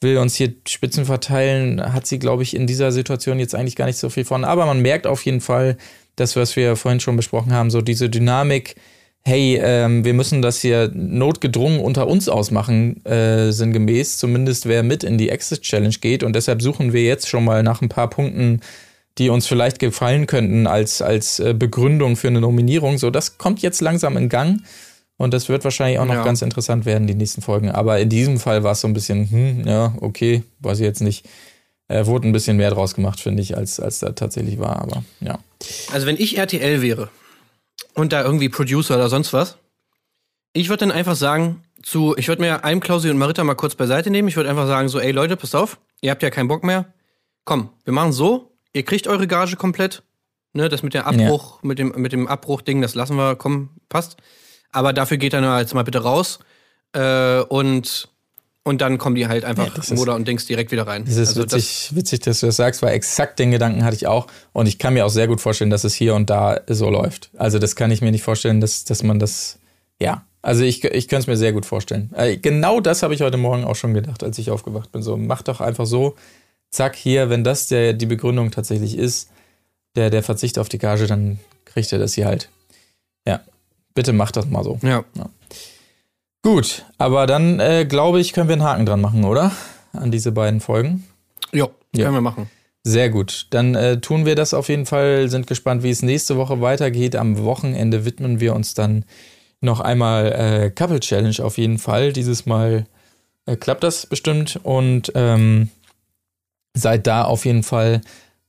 will 0.00 0.18
uns 0.18 0.34
hier 0.34 0.52
Spitzen 0.68 1.06
verteilen. 1.06 1.92
Hat 1.92 2.06
sie, 2.06 2.18
glaube 2.18 2.42
ich, 2.42 2.54
in 2.54 2.66
dieser 2.66 2.92
Situation 2.92 3.38
jetzt 3.38 3.54
eigentlich 3.54 3.76
gar 3.76 3.86
nicht 3.86 3.98
so 3.98 4.10
viel 4.10 4.24
von. 4.24 4.44
Aber 4.44 4.66
man 4.66 4.80
merkt 4.80 5.06
auf 5.06 5.24
jeden 5.24 5.40
Fall, 5.40 5.76
das, 6.16 6.36
was 6.36 6.56
wir 6.56 6.76
vorhin 6.76 7.00
schon 7.00 7.16
besprochen 7.16 7.52
haben, 7.52 7.70
so 7.70 7.80
diese 7.80 8.10
Dynamik. 8.10 8.76
Hey, 9.24 9.60
ähm, 9.62 10.04
wir 10.04 10.14
müssen 10.14 10.42
das 10.42 10.60
hier 10.60 10.90
notgedrungen 10.92 11.78
unter 11.78 12.08
uns 12.08 12.28
ausmachen, 12.28 13.04
äh, 13.06 13.52
sinngemäß. 13.52 14.18
Zumindest 14.18 14.66
wer 14.66 14.82
mit 14.82 15.04
in 15.04 15.16
die 15.16 15.28
Exit 15.28 15.62
Challenge 15.62 15.94
geht. 16.00 16.24
Und 16.24 16.34
deshalb 16.34 16.60
suchen 16.60 16.92
wir 16.92 17.04
jetzt 17.04 17.28
schon 17.28 17.44
mal 17.44 17.62
nach 17.62 17.82
ein 17.82 17.88
paar 17.88 18.10
Punkten, 18.10 18.60
die 19.18 19.28
uns 19.28 19.46
vielleicht 19.46 19.78
gefallen 19.78 20.26
könnten 20.26 20.66
als, 20.66 21.02
als 21.02 21.38
äh, 21.38 21.54
Begründung 21.56 22.16
für 22.16 22.28
eine 22.28 22.40
Nominierung. 22.40 22.98
So, 22.98 23.10
das 23.10 23.38
kommt 23.38 23.62
jetzt 23.62 23.80
langsam 23.80 24.16
in 24.16 24.28
Gang. 24.28 24.62
Und 25.18 25.32
das 25.32 25.48
wird 25.48 25.62
wahrscheinlich 25.62 26.00
auch 26.00 26.04
noch 26.06 26.14
Ja. 26.14 26.24
ganz 26.24 26.42
interessant 26.42 26.84
werden, 26.84 27.06
die 27.06 27.14
nächsten 27.14 27.42
Folgen. 27.42 27.70
Aber 27.70 28.00
in 28.00 28.08
diesem 28.08 28.40
Fall 28.40 28.64
war 28.64 28.72
es 28.72 28.80
so 28.80 28.88
ein 28.88 28.94
bisschen, 28.94 29.30
hm, 29.30 29.68
ja, 29.68 29.94
okay, 30.00 30.42
weiß 30.60 30.78
ich 30.80 30.84
jetzt 30.84 31.00
nicht. 31.00 31.26
Äh, 31.86 32.06
wurde 32.06 32.26
ein 32.26 32.32
bisschen 32.32 32.56
mehr 32.56 32.70
draus 32.70 32.94
gemacht, 32.94 33.20
finde 33.20 33.40
ich, 33.42 33.56
als, 33.56 33.78
als 33.78 34.00
da 34.00 34.10
tatsächlich 34.12 34.58
war. 34.58 34.82
Aber 34.82 35.04
ja. 35.20 35.38
Also 35.92 36.06
wenn 36.08 36.16
ich 36.16 36.38
RTL 36.38 36.82
wäre 36.82 37.08
und 37.94 38.12
da 38.12 38.22
irgendwie 38.22 38.48
Producer 38.48 38.94
oder 38.94 39.08
sonst 39.08 39.32
was, 39.32 39.58
ich 40.52 40.68
würde 40.68 40.86
dann 40.86 40.92
einfach 40.92 41.16
sagen, 41.16 41.64
zu, 41.82 42.14
ich 42.16 42.28
würde 42.28 42.42
mir 42.42 42.64
einem 42.64 42.80
Klausi 42.80 43.10
und 43.10 43.18
Marita 43.18 43.42
mal 43.44 43.54
kurz 43.54 43.74
beiseite 43.74 44.10
nehmen. 44.10 44.28
Ich 44.28 44.36
würde 44.36 44.50
einfach 44.50 44.66
sagen, 44.66 44.88
so, 44.88 45.00
ey 45.00 45.10
Leute, 45.10 45.36
passt 45.36 45.56
auf, 45.56 45.78
ihr 46.00 46.10
habt 46.10 46.22
ja 46.22 46.30
keinen 46.30 46.48
Bock 46.48 46.62
mehr. 46.62 46.92
Komm, 47.44 47.70
wir 47.84 47.92
machen 47.92 48.12
so, 48.12 48.52
ihr 48.72 48.84
kriegt 48.84 49.08
eure 49.08 49.26
Gage 49.26 49.56
komplett. 49.56 50.02
Ne, 50.54 50.68
das 50.68 50.82
mit 50.82 50.92
dem 50.92 51.02
Abbruch, 51.02 51.62
mit 51.62 51.78
dem, 51.78 51.94
mit 51.96 52.12
dem 52.12 52.28
Abbruchding, 52.28 52.82
das 52.82 52.94
lassen 52.94 53.16
wir, 53.16 53.36
komm, 53.36 53.70
passt. 53.88 54.16
Aber 54.70 54.92
dafür 54.92 55.16
geht 55.16 55.32
dann 55.32 55.44
jetzt 55.58 55.72
mal 55.74 55.82
bitte 55.82 56.02
raus. 56.02 56.40
Äh, 56.92 57.40
und, 57.40 58.10
und 58.64 58.80
dann 58.80 58.98
kommen 58.98 59.16
die 59.16 59.26
halt 59.26 59.44
einfach 59.44 59.74
das 59.74 59.90
ist- 59.90 59.96
Moda 59.98 60.14
und 60.14 60.26
Dings 60.28 60.46
direkt 60.46 60.70
wieder 60.72 60.86
rein. 60.86 61.04
Es 61.06 61.16
ist 61.16 61.28
Also 61.30 61.44
das- 61.44 61.54
witzig, 61.54 61.90
witzig, 61.96 62.20
dass 62.20 62.40
du 62.40 62.46
das 62.46 62.56
sagst, 62.56 62.82
weil 62.82 62.94
exakt 62.94 63.38
den 63.38 63.50
Gedanken 63.50 63.84
hatte 63.84 63.96
ich 63.96 64.06
auch. 64.06 64.26
Und 64.52 64.66
ich 64.66 64.78
kann 64.78 64.94
mir 64.94 65.04
auch 65.06 65.10
sehr 65.10 65.26
gut 65.28 65.40
vorstellen, 65.40 65.70
dass 65.70 65.84
es 65.84 65.94
hier 65.94 66.14
und 66.14 66.30
da 66.30 66.60
so 66.68 66.88
läuft. 66.90 67.30
Also 67.36 67.58
das 67.58 67.74
kann 67.76 67.90
ich 67.90 68.00
mir 68.02 68.10
nicht 68.12 68.22
vorstellen, 68.22 68.60
dass, 68.60 68.84
dass 68.84 69.02
man 69.02 69.18
das, 69.18 69.58
ja. 70.00 70.24
Also 70.42 70.64
ich, 70.64 70.82
ich 70.84 71.06
könnte 71.08 71.22
es 71.22 71.26
mir 71.28 71.36
sehr 71.36 71.52
gut 71.52 71.66
vorstellen. 71.66 72.10
Äh, 72.16 72.36
Genau 72.36 72.80
das 72.80 73.02
habe 73.02 73.14
ich 73.14 73.20
heute 73.20 73.36
Morgen 73.36 73.64
auch 73.64 73.76
schon 73.76 73.94
gedacht, 73.94 74.22
als 74.24 74.38
ich 74.38 74.50
aufgewacht 74.50 74.90
bin. 74.92 75.02
So, 75.02 75.16
mach 75.16 75.42
doch 75.42 75.60
einfach 75.60 75.86
so, 75.86 76.16
zack, 76.70 76.96
hier, 76.96 77.30
wenn 77.30 77.44
das 77.44 77.68
der, 77.68 77.92
die 77.92 78.06
Begründung 78.06 78.50
tatsächlich 78.50 78.96
ist, 78.98 79.28
der, 79.94 80.10
der 80.10 80.22
Verzicht 80.22 80.58
auf 80.58 80.68
die 80.68 80.78
Gage, 80.78 81.06
dann 81.06 81.38
kriegt 81.64 81.92
er 81.92 81.98
das 81.98 82.14
hier 82.14 82.26
halt. 82.26 82.48
Ja, 83.26 83.40
bitte 83.94 84.12
mach 84.12 84.32
das 84.32 84.46
mal 84.46 84.64
so. 84.64 84.78
Ja. 84.82 85.04
Gut, 86.42 86.84
aber 86.98 87.26
dann 87.26 87.60
äh, 87.60 87.84
glaube 87.88 88.20
ich, 88.20 88.32
können 88.32 88.48
wir 88.48 88.54
einen 88.54 88.64
Haken 88.64 88.86
dran 88.86 89.00
machen, 89.00 89.24
oder? 89.24 89.52
An 89.92 90.10
diese 90.10 90.32
beiden 90.32 90.60
Folgen. 90.60 91.04
Jo, 91.52 91.70
Ja. 91.94 92.04
können 92.04 92.16
wir 92.16 92.20
machen. 92.20 92.50
Sehr 92.84 93.10
gut. 93.10 93.46
Dann 93.50 93.76
äh, 93.76 94.00
tun 94.00 94.26
wir 94.26 94.34
das 94.34 94.54
auf 94.54 94.68
jeden 94.68 94.86
Fall, 94.86 95.28
sind 95.28 95.46
gespannt, 95.46 95.84
wie 95.84 95.90
es 95.90 96.02
nächste 96.02 96.36
Woche 96.36 96.60
weitergeht. 96.60 97.14
Am 97.14 97.44
Wochenende 97.44 98.04
widmen 98.04 98.40
wir 98.40 98.56
uns 98.56 98.74
dann 98.74 99.04
noch 99.60 99.78
einmal 99.78 100.32
äh, 100.32 100.70
Couple 100.70 100.98
Challenge 100.98 101.36
auf 101.44 101.58
jeden 101.58 101.78
Fall. 101.78 102.12
Dieses 102.12 102.44
Mal 102.44 102.86
äh, 103.46 103.54
klappt 103.54 103.84
das 103.84 104.06
bestimmt 104.06 104.58
und 104.64 105.12
ähm, 105.14 105.68
seid 106.74 107.06
da 107.06 107.22
auf 107.22 107.44
jeden 107.44 107.62
Fall 107.62 108.00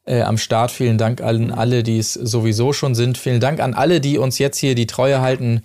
äh, 0.06 0.22
am 0.22 0.40
Start. 0.40 0.72
Vielen 0.72 0.98
Dank 0.98 1.22
an 1.22 1.52
alle, 1.52 1.84
die 1.84 2.00
es 2.00 2.14
sowieso 2.16 2.74
schon 2.74 2.96
sind. 2.96 3.20
Vielen 3.20 3.40
Dank 3.40 3.60
an 3.60 3.76
alle, 3.76 4.02
die 4.02 4.18
uns 4.18 4.40
jetzt 4.40 4.58
hier 4.58 4.74
die 4.74 4.88
Treue 4.88 5.22
halten 5.22 5.62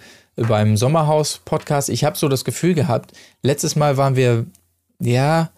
beim 0.47 0.76
Sommerhaus-Podcast. 0.76 1.89
Ich 1.89 2.05
habe 2.05 2.16
so 2.16 2.28
das 2.28 2.45
Gefühl 2.45 2.74
gehabt, 2.74 3.12
letztes 3.43 3.76
Mal 3.76 3.97
waren 3.97 4.16
wir, 4.16 4.47
ja, 5.01 5.51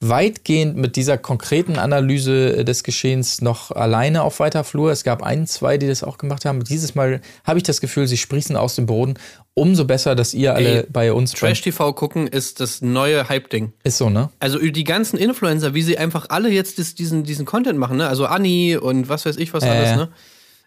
weitgehend 0.00 0.76
mit 0.76 0.96
dieser 0.96 1.16
konkreten 1.16 1.78
Analyse 1.78 2.64
des 2.64 2.82
Geschehens 2.82 3.40
noch 3.40 3.70
alleine 3.70 4.22
auf 4.22 4.40
weiter 4.40 4.62
Flur. 4.62 4.90
Es 4.90 5.04
gab 5.04 5.22
ein, 5.22 5.46
zwei, 5.46 5.78
die 5.78 5.86
das 5.86 6.04
auch 6.04 6.18
gemacht 6.18 6.44
haben. 6.44 6.62
Dieses 6.64 6.94
Mal 6.94 7.22
habe 7.44 7.58
ich 7.58 7.62
das 7.62 7.80
Gefühl, 7.80 8.06
sie 8.06 8.18
sprießen 8.18 8.56
aus 8.56 8.74
dem 8.76 8.86
Boden. 8.86 9.14
Umso 9.54 9.86
besser, 9.86 10.14
dass 10.14 10.34
ihr 10.34 10.54
alle 10.54 10.82
Ey, 10.82 10.86
bei 10.90 11.14
uns 11.14 11.32
Trash 11.32 11.62
TV 11.62 11.94
gucken 11.94 12.26
ist 12.26 12.60
das 12.60 12.82
neue 12.82 13.30
Hype-Ding. 13.30 13.72
Ist 13.84 13.96
so, 13.96 14.10
ne? 14.10 14.28
Also 14.38 14.58
die 14.58 14.84
ganzen 14.84 15.16
Influencer, 15.16 15.72
wie 15.72 15.82
sie 15.82 15.96
einfach 15.96 16.26
alle 16.28 16.50
jetzt 16.50 16.78
das, 16.78 16.94
diesen, 16.94 17.24
diesen 17.24 17.46
Content 17.46 17.78
machen, 17.78 17.96
ne? 17.96 18.06
Also 18.06 18.26
Anni 18.26 18.76
und 18.76 19.08
was 19.08 19.24
weiß 19.24 19.38
ich 19.38 19.54
was 19.54 19.64
Äh. 19.64 19.68
alles, 19.68 19.96
ne? 19.96 20.08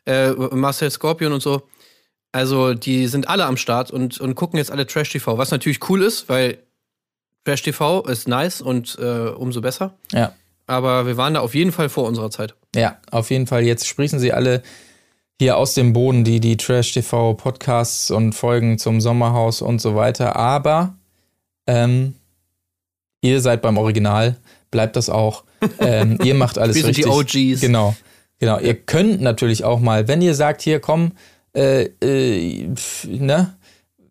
Äh, 0.05 0.31
Marcel 0.55 0.89
Scorpion 0.89 1.33
und 1.33 1.43
so. 1.43 1.61
Also 2.31 2.73
die 2.73 3.07
sind 3.07 3.27
alle 3.27 3.45
am 3.45 3.57
Start 3.57 3.91
und, 3.91 4.19
und 4.19 4.35
gucken 4.35 4.57
jetzt 4.57 4.71
alle 4.71 4.85
Trash 4.85 5.11
TV, 5.11 5.37
was 5.37 5.51
natürlich 5.51 5.89
cool 5.89 6.03
ist, 6.03 6.29
weil 6.29 6.59
Trash 7.45 7.63
TV 7.63 8.01
ist 8.03 8.27
nice 8.27 8.61
und 8.61 8.97
äh, 8.99 9.29
umso 9.29 9.61
besser. 9.61 9.95
Ja. 10.11 10.33
Aber 10.67 11.07
wir 11.07 11.17
waren 11.17 11.33
da 11.33 11.39
auf 11.39 11.55
jeden 11.55 11.71
Fall 11.71 11.89
vor 11.89 12.07
unserer 12.07 12.29
Zeit. 12.29 12.53
Ja, 12.75 12.99
auf 13.09 13.31
jeden 13.31 13.47
Fall. 13.47 13.63
Jetzt 13.63 13.87
sprießen 13.87 14.19
sie 14.19 14.31
alle 14.33 14.61
hier 15.39 15.57
aus 15.57 15.73
dem 15.73 15.93
Boden, 15.93 16.23
die, 16.23 16.39
die 16.39 16.57
Trash-TV-Podcasts 16.57 18.11
und 18.11 18.33
Folgen 18.33 18.77
zum 18.77 19.01
Sommerhaus 19.01 19.61
und 19.61 19.81
so 19.81 19.95
weiter. 19.95 20.35
Aber 20.35 20.95
ähm, 21.65 22.13
ihr 23.21 23.41
seid 23.41 23.61
beim 23.61 23.77
Original, 23.77 24.35
bleibt 24.69 24.95
das 24.95 25.09
auch. 25.09 25.43
Ähm, 25.81 26.17
ihr 26.23 26.35
macht 26.35 26.57
alles 26.57 26.77
Wir 26.77 26.83
sind 26.83 26.95
die 26.95 27.03
richtig. 27.03 27.51
OGs. 27.51 27.59
Genau. 27.59 27.93
Genau. 28.39 28.59
Ihr 28.59 28.75
könnt 28.75 29.19
natürlich 29.19 29.65
auch 29.65 29.81
mal, 29.81 30.07
wenn 30.07 30.21
ihr 30.21 30.33
sagt, 30.33 30.61
hier 30.61 30.79
komm, 30.79 31.11
äh, 31.53 31.83
äh, 32.01 32.69
ne, 33.05 33.55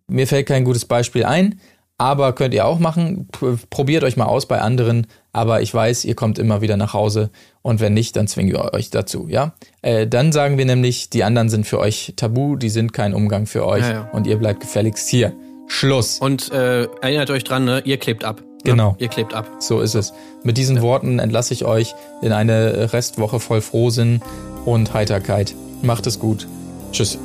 mir 0.07 0.27
fällt 0.27 0.47
kein 0.47 0.65
gutes 0.65 0.85
Beispiel 0.85 1.25
ein, 1.25 1.61
aber 1.99 2.33
könnt 2.33 2.55
ihr 2.55 2.65
auch 2.65 2.79
machen. 2.79 3.29
Probiert 3.71 4.05
euch 4.05 4.17
mal 4.17 4.27
aus 4.27 4.47
bei 4.47 4.61
anderen, 4.61 5.07
aber 5.33 5.63
ich 5.63 5.75
weiß, 5.75 6.05
ihr 6.05 6.15
kommt 6.15 6.39
immer 6.39 6.61
wieder 6.61 6.77
nach 6.77 6.95
Hause 6.95 7.31
und 7.63 7.81
wenn 7.81 7.93
nicht, 7.95 8.17
dann 8.17 8.29
zwingen 8.29 8.53
wir 8.53 8.73
euch 8.73 8.91
dazu, 8.91 9.27
ja? 9.29 9.53
Äh, 9.83 10.07
dann 10.07 10.33
sagen 10.33 10.59
wir 10.59 10.65
nämlich, 10.65 11.11
die 11.11 11.25
anderen 11.25 11.49
sind 11.49 11.67
für 11.67 11.79
euch 11.79 12.15
tabu, 12.17 12.57
die 12.57 12.71
sind 12.71 12.93
kein 12.93 13.15
Umgang 13.15 13.47
für 13.47 13.67
euch 13.67 13.83
Ja, 13.83 13.93
ja. 13.93 14.11
und 14.13 14.27
ihr 14.27 14.37
bleibt 14.37 14.61
gefälligst 14.61 15.09
hier. 15.09 15.33
Schluss. 15.67 16.19
Und 16.19 16.51
äh, 16.51 16.85
erinnert 17.03 17.31
euch 17.31 17.45
dran, 17.45 17.65
ne? 17.65 17.83
Ihr 17.85 17.99
klebt 17.99 18.25
ab. 18.25 18.41
Ne? 18.41 18.71
Genau. 18.73 18.97
Ihr 18.99 19.09
klebt 19.09 19.35
ab. 19.35 19.47
So 19.59 19.81
ist 19.81 19.95
es. 19.95 20.13
Mit 20.43 20.57
diesen 20.57 20.81
Worten 20.81 21.19
entlasse 21.19 21.53
ich 21.53 21.65
euch 21.65 21.95
in 22.23 22.33
eine 22.33 22.93
Restwoche 22.93 23.39
voll 23.39 23.61
Frohsinn 23.61 24.23
und 24.65 24.95
Heiterkeit. 24.95 25.55
Macht 25.83 26.07
es 26.07 26.19
gut. 26.19 26.47
Tschüss. 26.93 27.19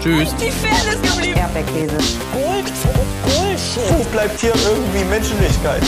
Tschüss. 0.00 0.34
Die 0.36 0.50
Pferde 0.50 0.88
ist 0.94 1.02
geblieben. 1.02 1.38
Erdbeerkäse. 1.38 1.96
Gold, 2.32 2.72
Bullshit. 3.24 3.98
Wo 3.98 4.04
bleibt 4.10 4.40
hier 4.40 4.52
irgendwie 4.54 5.04
Menschlichkeit? 5.04 5.82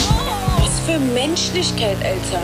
Was 0.58 0.80
für 0.86 0.98
Menschlichkeit, 0.98 1.96
Alter. 2.04 2.42